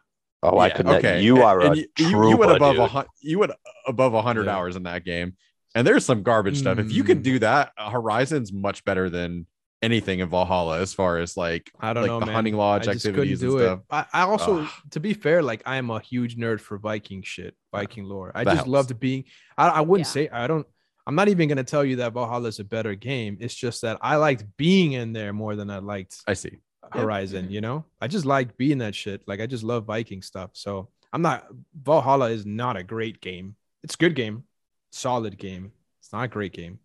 Oh, 0.54 0.60
I 0.60 0.70
could. 0.70 0.88
Okay, 0.88 1.22
You 1.22 1.36
and- 1.36 1.44
are 1.44 1.60
a 1.62 1.66
and 1.68 1.78
you, 1.78 1.88
you- 1.98 2.10
trooper, 2.12 2.30
you 2.30 2.38
went 2.38 2.52
above 2.52 2.76
dude. 2.76 2.84
a 2.84 2.88
hun- 2.88 3.06
you 3.22 3.40
went 3.40 3.52
above 3.88 4.14
100 4.14 4.46
Yeah. 4.46 4.56
hours 4.56 4.76
in 4.76 4.84
that 4.84 5.04
game, 5.06 5.36
and 5.74 5.86
there's 5.86 6.06
some 6.06 6.24
garbage 6.24 6.58
stuff. 6.58 6.80
If 6.80 6.92
you 6.92 7.04
can 7.04 7.20
Mm. 7.20 7.24
do 7.24 7.40
that, 7.40 7.72
uh, 7.78 7.90
Horizon's 7.90 8.52
much 8.54 8.84
better 8.86 9.10
than 9.10 9.48
anything 9.82 10.20
in 10.20 10.30
Valhalla 10.30 10.80
as 10.80 10.94
far 10.94 11.20
as 11.20 11.38
like 11.38 11.70
I 11.80 11.94
don't 11.94 12.04
like 12.04 12.10
know, 12.10 12.20
the 12.20 12.26
man. 12.28 12.36
hunting 12.36 12.56
lodge 12.56 12.88
I 12.88 12.94
just 12.94 13.06
couldn't 13.06 13.20
activities 13.22 13.44
and 13.44 13.52
stuff. 13.52 13.80
it. 13.80 13.86
I, 13.92 14.06
I 14.14 14.22
also, 14.26 14.62
Ugh. 14.64 14.70
to 14.92 15.00
be 15.00 15.14
fair, 15.14 15.44
like 15.44 15.62
I 15.66 15.76
am 15.78 15.90
a 15.92 16.00
huge 16.00 16.38
nerd 16.38 16.60
for 16.60 16.78
Viking 16.78 17.22
shit, 17.22 17.56
Viking 17.72 18.06
lore. 18.06 18.32
I 18.34 18.44
That 18.44 18.52
just 18.52 18.56
helps. 18.58 18.70
loved 18.70 19.00
being. 19.00 19.26
I, 19.58 19.68
I 19.70 19.82
wouldn't 19.82 20.08
Yeah. 20.08 20.12
say 20.12 20.30
I 20.30 20.48
don't. 20.48 20.66
I'm 21.08 21.14
not 21.14 21.28
even 21.28 21.48
gonna 21.50 21.64
tell 21.64 21.86
you 21.86 21.98
that 21.98 22.14
Valhalla 22.14 22.48
is 22.48 22.60
a 22.60 22.64
better 22.64 22.96
game. 22.96 23.38
It's 23.40 23.54
just 23.54 23.84
that 23.84 24.00
I 24.02 24.16
liked 24.16 24.44
being 24.58 24.94
in 24.94 25.14
there 25.14 25.34
more 25.34 25.56
than 25.56 25.70
I 25.70 25.78
liked 25.78 26.24
I 26.26 26.34
see. 26.34 26.58
Horizon. 26.92 27.50
You 27.52 27.62
know, 27.62 27.86
I 28.02 28.08
just 28.08 28.26
like 28.26 28.58
being 28.58 28.80
that 28.80 28.96
shit. 28.96 29.22
Like 29.28 29.42
I 29.42 29.46
just 29.46 29.64
love 29.64 29.86
Viking 29.86 30.22
stuff. 30.22 30.52
So 30.54 30.90
I'm 31.14 31.22
not 31.22 31.48
Valhalla 31.82 32.30
is 32.30 32.46
not 32.46 32.78
a 32.78 32.84
great 32.84 33.22
game. 33.22 33.56
It's 33.84 33.96
a 33.96 33.98
good 33.98 34.16
game, 34.16 34.44
solid 34.92 35.38
game. 35.38 35.72
It's 36.00 36.12
not 36.12 36.24
a 36.24 36.28
great 36.28 36.54
game. 36.54 36.80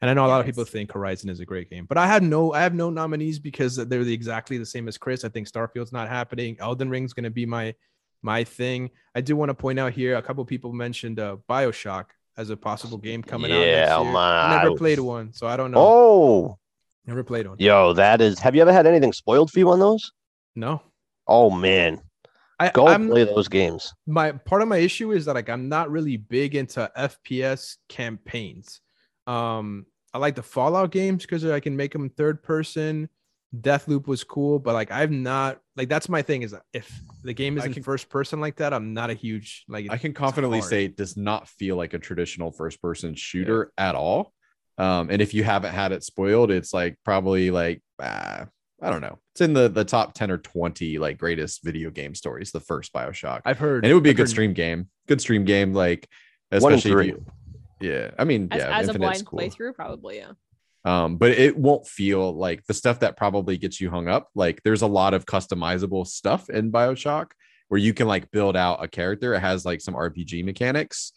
And 0.00 0.10
I 0.10 0.14
know 0.14 0.26
a 0.26 0.28
lot 0.28 0.40
of 0.40 0.46
people 0.46 0.64
think 0.64 0.92
Horizon 0.92 1.30
is 1.30 1.40
a 1.40 1.46
great 1.46 1.70
game, 1.70 1.86
but 1.86 1.96
I 1.96 2.06
have 2.06 2.22
no, 2.22 2.52
I 2.52 2.60
have 2.60 2.74
no 2.74 2.90
nominees 2.90 3.38
because 3.38 3.76
they're 3.76 4.04
the, 4.04 4.12
exactly 4.12 4.58
the 4.58 4.66
same 4.66 4.86
as 4.86 4.98
Chris. 4.98 5.24
I 5.24 5.30
think 5.30 5.48
Starfield's 5.48 5.92
not 5.92 6.10
happening. 6.10 6.58
Elden 6.60 6.90
Ring's 6.90 7.14
going 7.14 7.24
to 7.24 7.30
be 7.30 7.46
my, 7.46 7.74
my 8.20 8.44
thing. 8.44 8.90
I 9.14 9.22
do 9.22 9.34
want 9.34 9.48
to 9.48 9.54
point 9.54 9.78
out 9.78 9.92
here, 9.94 10.16
a 10.16 10.22
couple 10.22 10.44
people 10.44 10.74
mentioned 10.74 11.20
uh, 11.20 11.38
Bioshock 11.48 12.06
as 12.36 12.50
a 12.50 12.56
possible 12.56 12.98
game 12.98 13.22
coming 13.22 13.50
out. 13.50 13.60
Yeah, 13.60 13.96
next 13.96 14.04
year. 14.04 14.16
I 14.16 14.56
never 14.56 14.70
man. 14.70 14.76
played 14.78 14.98
one, 14.98 15.32
so 15.32 15.46
I 15.46 15.56
don't 15.56 15.70
know. 15.70 15.78
Oh, 15.78 16.58
Never 17.06 17.22
played 17.22 17.46
one. 17.46 17.56
yo, 17.58 17.92
that 17.94 18.20
is. 18.20 18.38
Have 18.38 18.54
you 18.54 18.62
ever 18.62 18.72
had 18.72 18.86
anything 18.86 19.12
spoiled 19.12 19.50
for 19.50 19.58
you 19.58 19.70
on 19.70 19.78
those? 19.78 20.12
No, 20.56 20.82
Oh 21.26 21.50
man, 21.50 22.00
I, 22.60 22.70
go 22.70 22.86
I'm, 22.86 23.08
play 23.08 23.24
those 23.24 23.48
games. 23.48 23.92
my 24.06 24.32
part 24.32 24.62
of 24.62 24.68
my 24.68 24.78
issue 24.78 25.12
is 25.12 25.24
that 25.24 25.34
like 25.34 25.48
I'm 25.48 25.68
not 25.68 25.90
really 25.90 26.16
big 26.16 26.54
into 26.54 26.90
FPS 26.96 27.76
campaigns. 27.88 28.80
Um, 29.26 29.86
I 30.12 30.18
like 30.18 30.34
the 30.34 30.42
Fallout 30.42 30.90
games 30.90 31.22
because 31.22 31.44
I 31.44 31.60
can 31.60 31.76
make 31.76 31.92
them 31.92 32.10
third 32.10 32.42
person. 32.42 33.08
Deathloop 33.54 34.06
was 34.06 34.22
cool, 34.24 34.58
but 34.58 34.74
like 34.74 34.90
I've 34.90 35.12
not 35.12 35.60
like 35.76 35.88
that's 35.88 36.08
my 36.08 36.22
thing 36.22 36.42
is 36.42 36.54
if 36.72 36.92
the 37.22 37.32
game 37.32 37.56
isn't 37.56 37.72
can- 37.72 37.82
first 37.82 38.08
person 38.08 38.40
like 38.40 38.56
that, 38.56 38.74
I'm 38.74 38.92
not 38.92 39.10
a 39.10 39.14
huge 39.14 39.64
like. 39.68 39.86
I 39.90 39.96
can 39.96 40.12
confidently 40.12 40.58
hard. 40.58 40.68
say 40.70 40.84
it 40.84 40.96
does 40.96 41.16
not 41.16 41.48
feel 41.48 41.76
like 41.76 41.94
a 41.94 41.98
traditional 41.98 42.50
first 42.50 42.82
person 42.82 43.14
shooter 43.14 43.72
at 43.78 43.94
all. 43.94 44.33
Um, 44.78 45.08
and 45.10 45.22
if 45.22 45.34
you 45.34 45.44
haven't 45.44 45.72
had 45.72 45.92
it 45.92 46.02
spoiled, 46.02 46.50
it's 46.50 46.74
like 46.74 46.96
probably 47.04 47.50
like 47.50 47.82
ah, 48.00 48.46
I 48.82 48.90
don't 48.90 49.00
know. 49.00 49.18
It's 49.32 49.40
in 49.40 49.52
the 49.52 49.68
the 49.68 49.84
top 49.84 50.14
10 50.14 50.30
or 50.30 50.38
20 50.38 50.98
like 50.98 51.18
greatest 51.18 51.62
video 51.64 51.90
game 51.90 52.14
stories, 52.14 52.50
the 52.50 52.60
first 52.60 52.92
Bioshock. 52.92 53.42
I've 53.44 53.58
heard 53.58 53.84
and 53.84 53.90
it 53.90 53.94
would 53.94 54.02
be 54.02 54.10
a 54.10 54.12
I've 54.12 54.16
good 54.16 54.22
heard- 54.24 54.30
stream 54.30 54.52
game. 54.52 54.88
Good 55.06 55.20
stream 55.20 55.44
game, 55.44 55.72
like 55.74 56.08
especially 56.50 56.92
if 56.92 57.06
you, 57.06 57.24
yeah. 57.80 58.10
I 58.18 58.24
mean, 58.24 58.48
As, 58.50 58.62
yeah, 58.62 58.78
as 58.78 58.88
a 58.88 58.94
blind 58.94 59.26
cool. 59.26 59.38
playthrough, 59.38 59.74
probably, 59.74 60.18
yeah. 60.18 60.32
um 60.84 61.16
but 61.16 61.30
it 61.32 61.56
won't 61.56 61.86
feel 61.86 62.32
like 62.34 62.64
the 62.66 62.74
stuff 62.74 63.00
that 63.00 63.16
probably 63.16 63.56
gets 63.58 63.80
you 63.80 63.90
hung 63.90 64.08
up 64.08 64.28
like 64.34 64.62
there's 64.64 64.82
a 64.82 64.86
lot 64.86 65.14
of 65.14 65.24
customizable 65.26 66.06
stuff 66.06 66.50
in 66.50 66.70
bioshock 66.72 67.30
where 67.68 67.80
you 67.80 67.94
can 67.94 68.06
like 68.06 68.30
build 68.30 68.56
out 68.56 68.84
a 68.84 68.88
character 68.88 69.34
it 69.34 69.40
has 69.40 69.64
like 69.64 69.80
some 69.80 69.94
rpg 69.94 70.44
mechanics 70.44 71.12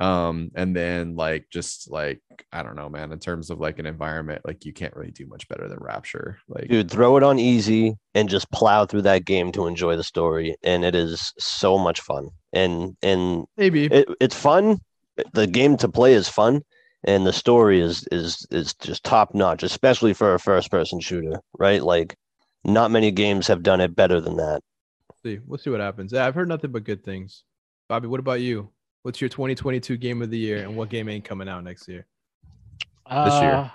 um 0.00 0.50
and 0.54 0.74
then 0.74 1.14
like 1.14 1.46
just 1.50 1.90
like 1.90 2.20
i 2.52 2.62
don't 2.62 2.74
know 2.76 2.88
man 2.88 3.12
in 3.12 3.18
terms 3.18 3.50
of 3.50 3.60
like 3.60 3.78
an 3.78 3.86
environment 3.86 4.40
like 4.46 4.64
you 4.64 4.72
can't 4.72 4.96
really 4.96 5.10
do 5.10 5.26
much 5.26 5.46
better 5.48 5.68
than 5.68 5.78
rapture 5.78 6.38
like 6.48 6.68
Dude, 6.68 6.90
throw 6.90 7.16
it 7.16 7.22
on 7.22 7.38
easy 7.38 7.96
and 8.14 8.28
just 8.28 8.50
plow 8.50 8.86
through 8.86 9.02
that 9.02 9.24
game 9.24 9.52
to 9.52 9.66
enjoy 9.66 9.96
the 9.96 10.04
story, 10.04 10.56
and 10.62 10.84
it 10.84 10.94
is 10.94 11.32
so 11.38 11.78
much 11.78 12.00
fun. 12.00 12.30
And 12.52 12.96
and 13.02 13.44
maybe 13.56 13.86
it, 13.86 14.08
it's 14.20 14.34
fun. 14.34 14.78
The 15.32 15.46
game 15.46 15.76
to 15.78 15.88
play 15.88 16.14
is 16.14 16.28
fun, 16.28 16.62
and 17.04 17.26
the 17.26 17.32
story 17.32 17.80
is 17.80 18.06
is 18.10 18.46
is 18.50 18.74
just 18.74 19.04
top 19.04 19.34
notch, 19.34 19.62
especially 19.62 20.12
for 20.12 20.34
a 20.34 20.40
first 20.40 20.70
person 20.70 21.00
shooter, 21.00 21.40
right? 21.58 21.82
Like, 21.82 22.16
not 22.64 22.90
many 22.90 23.10
games 23.10 23.46
have 23.46 23.62
done 23.62 23.80
it 23.80 23.94
better 23.94 24.20
than 24.20 24.36
that. 24.36 24.62
see. 25.22 25.38
We'll 25.46 25.58
see 25.58 25.70
what 25.70 25.80
happens. 25.80 26.12
Yeah, 26.12 26.26
I've 26.26 26.34
heard 26.34 26.48
nothing 26.48 26.72
but 26.72 26.84
good 26.84 27.04
things. 27.04 27.44
Bobby, 27.88 28.08
what 28.08 28.20
about 28.20 28.40
you? 28.40 28.70
What's 29.02 29.20
your 29.20 29.30
2022 29.30 29.96
game 29.96 30.20
of 30.20 30.30
the 30.30 30.38
year, 30.38 30.62
and 30.62 30.76
what 30.76 30.90
game 30.90 31.08
ain't 31.08 31.24
coming 31.24 31.48
out 31.48 31.64
next 31.64 31.88
year? 31.88 32.06
This 33.08 33.40
year. 33.40 33.52
Uh, 33.52 33.68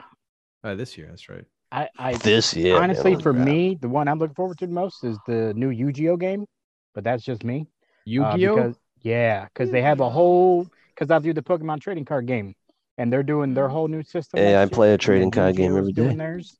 Uh, 0.63 0.75
this 0.75 0.97
year, 0.97 1.07
that's 1.09 1.29
right. 1.29 1.45
I, 1.71 1.87
I 1.97 2.13
This 2.15 2.55
year, 2.55 2.77
honestly, 2.77 3.11
man, 3.11 3.21
for 3.21 3.33
crap. 3.33 3.45
me, 3.45 3.77
the 3.81 3.89
one 3.89 4.07
I'm 4.07 4.17
looking 4.19 4.33
forward 4.35 4.57
to 4.59 4.67
the 4.67 4.73
most 4.73 5.03
is 5.03 5.17
the 5.27 5.53
new 5.55 5.69
Yu-Gi-Oh 5.69 6.17
game, 6.17 6.45
but 6.93 7.03
that's 7.03 7.23
just 7.23 7.43
me. 7.43 7.61
Uh, 7.61 7.65
Yu-Gi-Oh. 8.05 8.55
because- 8.55 8.75
yeah, 9.01 9.45
because 9.45 9.69
they 9.69 9.81
have 9.83 9.99
a 9.99 10.09
whole 10.09 10.67
because 10.95 11.11
I 11.11 11.19
do 11.19 11.33
the 11.33 11.41
Pokemon 11.43 11.81
trading 11.81 12.05
card 12.05 12.25
game, 12.25 12.55
and 12.97 13.11
they're 13.13 13.21
doing 13.23 13.53
their 13.53 13.67
whole 13.67 13.87
new 13.87 14.01
system. 14.03 14.39
Yeah, 14.39 14.61
I 14.61 14.65
play 14.67 14.93
a 14.93 14.97
trading 14.97 15.29
card 15.31 15.55
game 15.55 15.73
Yu-Gi-Oh! 15.75 15.77
every 15.77 15.89
is 15.91 15.95
doing. 15.95 16.17
Theirs. 16.17 16.57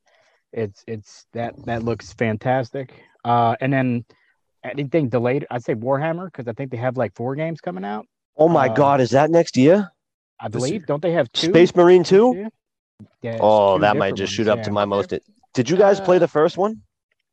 It's 0.54 0.84
it's 0.88 1.26
that 1.34 1.54
that 1.66 1.82
looks 1.84 2.14
fantastic. 2.14 2.94
Uh, 3.24 3.56
and 3.62 3.74
then 3.74 4.06
anything 4.64 5.10
delayed, 5.10 5.48
I'd 5.50 5.64
say 5.64 5.74
Warhammer 5.74 6.26
because 6.26 6.48
I 6.48 6.54
think 6.54 6.70
they 6.72 6.78
have 6.78 6.98
like 6.98 7.16
four 7.16 7.36
games 7.36 7.62
coming 7.62 7.84
out. 7.86 8.06
Oh 8.38 8.48
my 8.50 8.68
uh, 8.68 8.74
God, 8.74 9.02
is 9.02 9.12
that 9.12 9.30
next 9.32 9.58
year? 9.58 9.92
I 10.40 10.48
believe. 10.50 10.74
year. 10.74 10.84
Don't 10.88 11.02
they 11.02 11.14
have 11.14 11.32
two? 11.32 11.48
Space 11.48 11.76
Marine 11.76 12.02
this 12.02 12.10
2? 12.10 12.34
year? 12.36 12.50
Yeah. 13.22 13.38
Oh, 13.42 13.76
two 13.78 13.82
that 13.82 13.96
might 13.98 14.16
different 14.16 14.18
just 14.18 14.32
ones, 14.32 14.36
shoot 14.36 14.48
up 14.48 14.58
yeah. 14.60 14.64
to 14.64 14.72
my 14.72 14.86
most. 14.86 15.14
Did 15.54 15.70
you 15.70 15.78
guys 15.78 16.00
play 16.00 16.18
Uh, 16.18 16.20
the 16.20 16.28
first 16.28 16.58
one? 16.58 16.82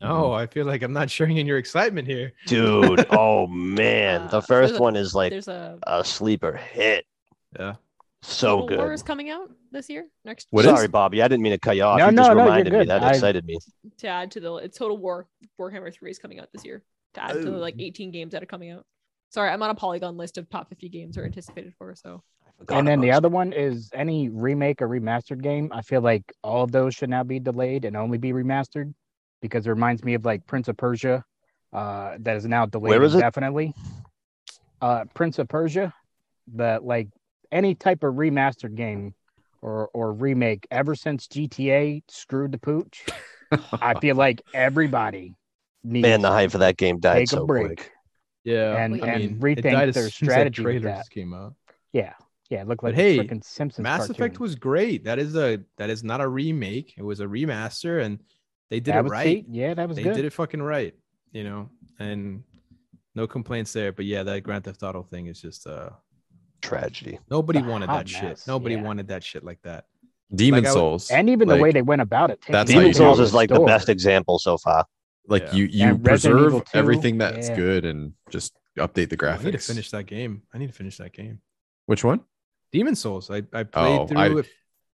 No, 0.01 0.33
I 0.33 0.47
feel 0.47 0.67
like 0.67 0.83
I'm 0.83 0.93
not 0.93 1.09
sharing 1.11 1.37
in 1.37 1.47
your 1.47 1.59
excitement 1.59 2.09
here. 2.09 2.33
Dude, 2.47 3.07
oh 3.11 3.47
man, 3.47 4.23
Uh, 4.23 4.27
the 4.29 4.43
first 4.43 4.73
there's 4.73 4.81
one 4.81 4.97
is 4.97 5.15
like 5.15 5.33
a 5.33 5.79
a 5.87 6.05
sleeper 6.05 6.57
hit. 6.57 7.05
Yeah. 7.59 7.75
So 8.23 8.61
Total 8.63 8.79
War 8.79 8.93
is 8.93 9.03
coming 9.03 9.31
out 9.31 9.51
this 9.73 9.89
year. 9.91 10.07
Next 10.25 10.47
What 10.51 10.65
Sorry, 10.65 10.85
is- 10.85 10.91
Bobby, 10.91 11.23
I 11.23 11.29
didn't 11.29 11.43
mean 11.43 11.53
to 11.53 11.59
cut 11.59 11.77
you 11.77 11.83
off. 11.85 11.99
No, 11.99 12.07
you 12.07 12.13
no, 12.13 12.23
just 12.23 12.37
no, 12.37 12.43
reminded 12.45 12.73
me. 12.73 12.79
good. 12.81 12.89
That 12.89 13.03
I- 13.03 13.11
excited 13.11 13.45
me. 13.45 13.59
to 13.99 14.07
add 14.09 14.31
to 14.33 14.41
the 14.41 14.69
Total 14.69 14.97
War 14.97 15.27
Warhammer 15.59 15.93
3 15.93 16.11
is 16.11 16.19
coming 16.19 16.39
out 16.41 16.49
this 16.53 16.65
year. 16.65 16.83
To 17.15 17.23
add 17.25 17.33
to 17.35 17.41
the 17.41 17.57
Oh. 17.57 17.59
like 17.61 17.75
18 17.79 18.11
games 18.13 18.33
that 18.33 18.43
are 18.43 18.47
coming 18.47 18.71
out. 18.71 18.85
Sorry, 19.33 19.49
I'm 19.49 19.63
on 19.63 19.71
a 19.71 19.75
Polygon 19.75 20.19
list 20.19 20.37
of 20.37 20.49
top 20.51 20.69
50 20.69 20.91
games 20.91 21.17
are 21.17 21.25
anticipated 21.25 21.73
for. 21.79 21.95
So 21.95 22.23
And 22.69 22.87
then 22.87 23.01
the 23.01 23.13
other 23.13 23.31
one 23.31 23.55
is 23.55 23.91
any 23.95 24.29
remake 24.29 24.83
or 24.83 24.89
remastered 24.89 25.43
game. 25.43 25.71
I 25.73 25.81
feel 25.81 26.03
like 26.03 26.23
all 26.45 26.65
of 26.65 26.71
those 26.71 26.95
should 26.95 27.09
now 27.09 27.23
be 27.23 27.41
delayed 27.41 27.87
and 27.87 27.97
only 27.97 28.19
be 28.19 28.33
remastered 28.33 28.93
because 29.41 29.67
it 29.67 29.71
reminds 29.71 30.05
me 30.05 30.13
of 30.15 30.27
like 30.27 30.47
Prince 30.47 30.69
of 30.69 30.77
Persia, 30.77 31.25
uh, 31.73 32.17
that 32.21 32.37
is 32.37 32.45
now 32.45 32.67
delayed 32.67 32.91
Where 32.91 33.03
is 33.03 33.15
it? 33.15 33.25
Uh, 34.83 35.05
Prince 35.15 35.39
of 35.39 35.49
Persia, 35.49 35.95
but 36.47 36.85
like 36.85 37.09
any 37.51 37.75
type 37.75 38.03
of 38.05 38.15
remastered 38.15 38.75
game 38.75 39.15
or 39.63 39.89
or 39.95 40.13
remake 40.13 40.67
ever 40.71 40.95
since 40.95 41.27
GTA 41.29 42.03
screwed 42.09 42.53
the 42.53 42.59
pooch, 42.59 43.07
I 43.81 43.95
feel 44.01 44.17
like 44.17 44.43
everybody 44.53 45.35
needs 45.83 46.03
Man, 46.03 46.21
the 46.21 46.31
hype 46.31 46.51
for 46.51 46.59
that 46.59 46.77
game 46.77 46.99
died 46.99 47.21
Take 47.21 47.33
a 47.33 47.37
so 47.37 47.47
break. 47.47 47.77
quick. 47.77 47.92
Yeah, 48.45 48.77
And- 48.77 49.03
I 49.03 49.09
and 49.09 49.23
mean, 49.23 49.31
it 49.37 49.41
rethink 49.41 49.73
died 49.73 49.93
their 49.93 49.93
soon 49.93 50.05
as 50.05 50.05
that 50.05 50.13
strategy 50.13 50.63
with 50.65 50.83
trailer 50.83 50.97
that. 50.97 51.11
came 51.11 51.33
out. 51.35 51.55
yeah 51.93 52.15
yeah 52.51 52.63
it 52.63 52.69
looked 52.69 52.83
But 52.83 52.89
like 52.95 52.95
hey, 52.97 53.19
freaking 53.19 53.43
Simpsons 53.45 53.83
Mass 53.83 53.99
cartoon. 54.07 54.17
Effect 54.17 54.41
was 54.41 54.55
great. 54.57 55.05
That 55.05 55.19
is 55.19 55.37
a 55.37 55.61
that 55.79 55.89
is 55.91 56.03
not 56.05 56.21
a 56.21 56.29
remake. 56.29 56.95
It 56.99 57.03
was 57.03 57.21
a 57.21 57.25
remaster, 57.27 58.03
and 58.05 58.19
they 58.71 58.81
did 58.81 58.95
that 58.95 59.07
it 59.07 59.09
right. 59.09 59.25
see, 59.25 59.47
yeah 59.51 59.75
that 59.75 59.89
was 59.89 59.97
They 59.97 60.03
good. 60.03 60.15
did 60.17 60.25
it 60.25 60.33
fucking 60.33 60.61
right. 60.63 60.95
You 61.33 61.45
know, 61.45 61.71
and 61.99 62.43
no 63.15 63.27
complaints 63.27 63.73
there. 63.73 63.93
But 63.93 64.05
yeah, 64.07 64.23
that 64.25 64.43
Grand 64.43 64.65
Theft 64.65 64.83
Auto 64.83 65.03
thing 65.03 65.27
is 65.29 65.41
just 65.41 65.67
uh 65.67 65.91
Tragedy. 66.61 67.19
nobody 67.31 67.59
a 67.61 67.63
wanted 67.63 67.89
hot 67.89 68.07
that 68.07 68.09
shit. 68.09 68.43
Nobody 68.47 68.75
yeah. 68.75 68.83
wanted 68.83 69.09
that 69.09 69.25
shit 69.25 69.45
like 69.45 69.61
that. 69.63 69.85
demon 70.35 70.65
Like, 70.65 70.71
I 70.71 70.73
would- 70.75 70.79
souls 70.79 71.11
and 71.11 71.29
even 71.31 71.49
the 71.49 71.57
way 71.57 71.73
they 71.73 71.83
went 71.83 72.03
about 72.03 72.31
it. 72.31 72.41
That's 72.49 72.71
how 72.71 72.79
Demon 72.79 72.89
you 72.89 72.95
Souls 72.95 73.19
is 73.21 73.33
like 73.35 73.49
the 73.51 73.61
best 73.61 73.89
example 73.89 74.39
so 74.39 74.57
far. 74.59 74.85
Like 75.29 75.43
Yeah. 75.45 75.55
you 75.55 75.65
you 75.67 75.87
And 75.89 76.07
Resident 76.07 76.41
preserve 76.51 76.63
everything 76.75 77.19
that's 77.19 77.49
yeah. 77.49 77.57
good 77.57 77.85
and 77.85 78.13
just 78.31 78.53
update 78.79 79.09
the 79.11 79.17
Oh, 79.23 79.29
I 79.29 79.37
graphics 79.37 79.45
need 79.45 79.53
to 79.53 79.59
finish 79.59 79.91
that 79.91 80.05
game. 80.07 80.43
I 80.53 80.59
need 80.59 80.69
to 80.69 80.73
finish 80.73 80.97
that 80.99 81.13
game. 81.13 81.41
which 81.87 82.05
one 82.05 82.21
Demon 82.73 82.95
Souls. 82.95 83.31
I, 83.31 83.39
I 83.53 83.65
played 83.65 84.01
Oh, 84.01 84.07
through 84.07 84.19
I- 84.19 84.39
it. 84.41 84.47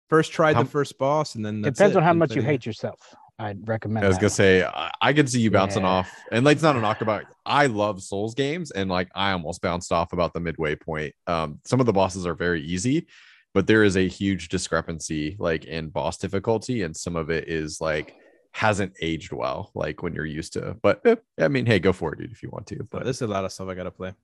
First 0.09 0.33
tried 0.33 0.55
How- 0.55 0.63
the 0.63 0.69
first 0.71 0.97
boss, 0.99 1.35
and 1.35 1.45
then 1.45 1.61
that's 1.63 1.79
Depends 1.79 1.97
it. 1.97 1.99
on 1.99 2.05
how 2.05 2.13
much 2.13 2.35
you 2.37 2.41
hate 2.43 2.65
yourself. 2.65 3.13
I'd 3.41 3.67
recommend. 3.69 4.05
I 4.05 4.09
was 4.09 4.17
that 4.17 4.21
gonna 4.23 4.31
say 4.31 4.63
I, 4.65 4.91
I 5.03 5.13
could 5.13 5.29
see 5.29 5.41
you 5.41 5.51
bouncing 5.51 5.83
Yeah. 5.83 5.89
off, 5.89 6.11
and 6.33 6.45
like 6.45 6.55
it's 6.55 6.63
not 6.63 6.77
a 6.77 6.81
knock 6.81 7.01
about. 7.03 7.25
I 7.45 7.67
love 7.67 8.01
Souls 8.03 8.35
games, 8.35 8.71
and 8.71 8.89
like 8.89 9.09
I 9.15 9.33
almost 9.33 9.61
bounced 9.61 9.91
off 9.93 10.13
about 10.15 10.33
the 10.33 10.41
midway 10.41 10.75
point. 10.77 11.13
Um, 11.27 11.59
some 11.65 11.81
of 11.81 11.87
the 11.87 11.93
bosses 11.93 12.25
are 12.25 12.35
very 12.35 12.63
easy, 12.63 13.09
but 13.53 13.67
there 13.67 13.83
is 13.83 13.97
a 13.97 14.07
huge 14.09 14.49
discrepancy 14.49 15.37
like 15.39 15.65
in 15.67 15.89
boss 15.91 16.17
difficulty, 16.19 16.83
and 16.83 16.97
some 16.97 17.15
of 17.17 17.29
it 17.29 17.49
is 17.49 17.79
like 17.81 18.15
hasn't 18.57 18.95
aged 19.03 19.33
well, 19.33 19.71
like 19.75 20.03
when 20.03 20.15
you're 20.15 20.25
used 20.25 20.55
to. 20.55 20.75
But 20.81 21.03
eh, 21.05 21.17
I 21.39 21.49
mean, 21.49 21.67
hey, 21.67 21.79
go 21.79 21.93
for 21.93 22.13
it, 22.15 22.19
dude, 22.19 22.33
if 22.33 22.43
you 22.43 22.49
want 22.51 22.67
to. 22.69 22.77
But 22.79 22.91
But 22.91 23.05
there's 23.05 23.21
a 23.21 23.27
lot 23.27 23.45
of 23.45 23.53
stuff 23.53 23.69
I 23.69 23.75
gotta 23.75 23.91
play. 23.91 24.15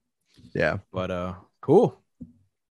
yeah, 0.55 0.79
But 0.91 1.11
uh, 1.11 1.35
cool. 1.61 2.01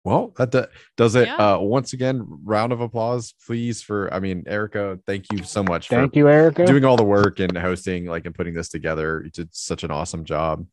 well, 0.04 0.34
that 0.36 0.50
do- 0.52 0.66
does 0.98 1.14
it. 1.16 1.28
Yeah. 1.28 1.36
Uh, 1.54 1.58
once 1.60 1.94
again, 1.94 2.26
round 2.44 2.72
of 2.72 2.80
applause, 2.82 3.34
please, 3.46 3.82
for. 3.82 4.12
I 4.12 4.20
mean, 4.20 4.44
Erika, 4.46 4.98
thank 5.06 5.32
you 5.32 5.42
so 5.44 5.62
much 5.64 5.88
for 5.88 5.94
Thank 5.96 6.14
you, 6.14 6.28
Erika. 6.28 6.66
doing 6.66 6.84
all 6.84 6.96
the 6.98 7.04
work 7.04 7.40
and 7.40 7.56
hosting, 7.56 8.04
like, 8.04 8.26
and 8.26 8.34
putting 8.34 8.52
this 8.54 8.68
together. 8.68 9.22
You 9.24 9.30
did 9.30 9.54
such 9.54 9.82
an 9.82 9.90
awesome 9.90 10.24
job. 10.24 10.66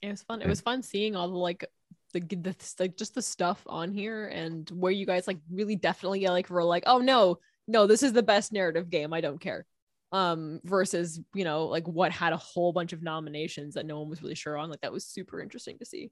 it 0.00 0.10
was 0.10 0.22
fun. 0.22 0.40
It 0.40 0.48
was 0.48 0.60
fun 0.60 0.82
seeing 0.84 1.16
all 1.16 1.28
the 1.28 1.36
like 1.36 1.64
the, 2.12 2.20
the 2.20 2.54
like 2.78 2.96
just 2.96 3.14
the 3.14 3.22
stuff 3.22 3.60
on 3.66 3.90
here 3.92 4.28
and 4.28 4.70
where 4.70 4.92
you 4.92 5.04
guys 5.06 5.26
like 5.26 5.38
really 5.50 5.76
definitely 5.76 6.24
like 6.28 6.48
were 6.48 6.62
like, 6.62 6.84
oh 6.86 6.98
no, 6.98 7.38
no, 7.66 7.86
this 7.88 8.02
is 8.04 8.12
the 8.12 8.22
best 8.22 8.52
narrative 8.52 8.88
game. 8.88 9.12
I 9.12 9.20
don't 9.20 9.40
care. 9.40 9.66
Um, 10.12 10.60
versus 10.64 11.18
you 11.34 11.44
know 11.44 11.64
like 11.66 11.88
what 11.88 12.12
had 12.12 12.34
a 12.34 12.36
whole 12.36 12.72
bunch 12.72 12.92
of 12.92 13.02
nominations 13.02 13.74
that 13.74 13.86
no 13.86 13.98
one 14.00 14.10
was 14.10 14.22
really 14.22 14.34
sure 14.34 14.58
on. 14.58 14.68
Like 14.68 14.82
that 14.82 14.92
was 14.92 15.06
super 15.06 15.40
interesting 15.40 15.78
to 15.78 15.86
see. 15.86 16.10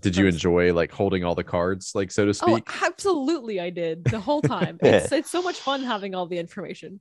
Did 0.00 0.16
you 0.16 0.26
enjoy 0.26 0.74
like 0.74 0.90
holding 0.90 1.22
all 1.22 1.36
the 1.36 1.44
cards, 1.44 1.92
like 1.94 2.10
so 2.10 2.26
to 2.26 2.34
speak 2.34 2.48
Oh, 2.48 2.56
speak? 2.72 2.82
absolutely, 2.82 3.60
I 3.60 3.70
did 3.70 4.02
the 4.04 4.18
whole 4.18 4.42
time. 4.42 4.78
It's 4.82 5.12
it's 5.12 5.30
so 5.30 5.42
much 5.42 5.60
fun 5.60 5.84
having 5.84 6.14
all 6.14 6.26
the 6.26 6.38
information. 6.38 6.98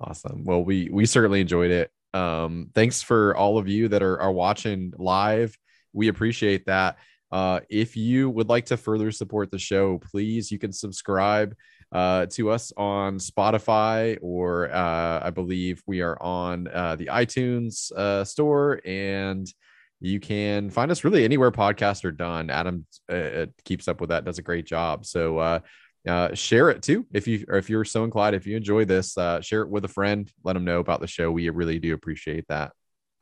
Awesome. 0.00 0.44
Well, 0.44 0.62
we 0.62 0.88
we 0.92 1.04
certainly 1.04 1.40
enjoyed 1.40 1.72
it. 1.72 1.90
Um, 2.14 2.70
thanks 2.74 3.02
for 3.02 3.36
all 3.36 3.58
of 3.58 3.66
you 3.66 3.88
that 3.88 4.02
are 4.02 4.20
are 4.20 4.32
watching 4.32 4.92
live. 4.96 5.56
We 5.92 6.06
appreciate 6.08 6.66
that. 6.66 6.98
Uh, 7.32 7.60
if 7.68 7.96
you 7.96 8.30
would 8.30 8.48
like 8.48 8.66
to 8.66 8.76
further 8.76 9.10
support 9.10 9.50
the 9.50 9.58
show, 9.58 9.98
please 9.98 10.50
you 10.52 10.58
can 10.60 10.72
subscribe 10.72 11.54
uh, 11.92 12.26
to 12.26 12.50
us 12.50 12.72
on 12.76 13.18
Spotify 13.18 14.18
or 14.20 14.70
uh, 14.72 15.20
I 15.22 15.30
believe 15.30 15.82
we 15.86 16.02
are 16.02 16.20
on 16.22 16.68
uh, 16.68 16.96
the 16.96 17.06
iTunes 17.06 17.90
uh, 17.92 18.24
store 18.24 18.80
and 18.84 19.52
you 20.00 20.20
can 20.20 20.70
find 20.70 20.90
us 20.90 21.02
really 21.02 21.24
anywhere 21.24 21.50
podcasts 21.50 22.04
are 22.04 22.12
done. 22.12 22.50
Adam 22.50 22.86
uh, 23.08 23.46
keeps 23.64 23.88
up 23.88 24.00
with 24.00 24.10
that, 24.10 24.24
does 24.24 24.38
a 24.38 24.42
great 24.42 24.66
job. 24.66 25.06
So 25.06 25.38
uh, 25.38 25.60
uh, 26.06 26.34
share 26.34 26.70
it 26.70 26.82
too 26.82 27.06
if 27.12 27.26
you 27.26 27.44
if 27.48 27.68
you're 27.68 27.84
so 27.84 28.04
inclined 28.04 28.34
if 28.34 28.46
you 28.46 28.56
enjoy 28.56 28.84
this 28.84 29.18
uh, 29.18 29.40
share 29.40 29.62
it 29.62 29.68
with 29.68 29.84
a 29.84 29.88
friend 29.88 30.32
let 30.44 30.54
them 30.54 30.64
know 30.64 30.80
about 30.80 31.00
the 31.00 31.06
show 31.06 31.30
we 31.30 31.48
really 31.50 31.78
do 31.78 31.92
appreciate 31.92 32.46
that 32.48 32.72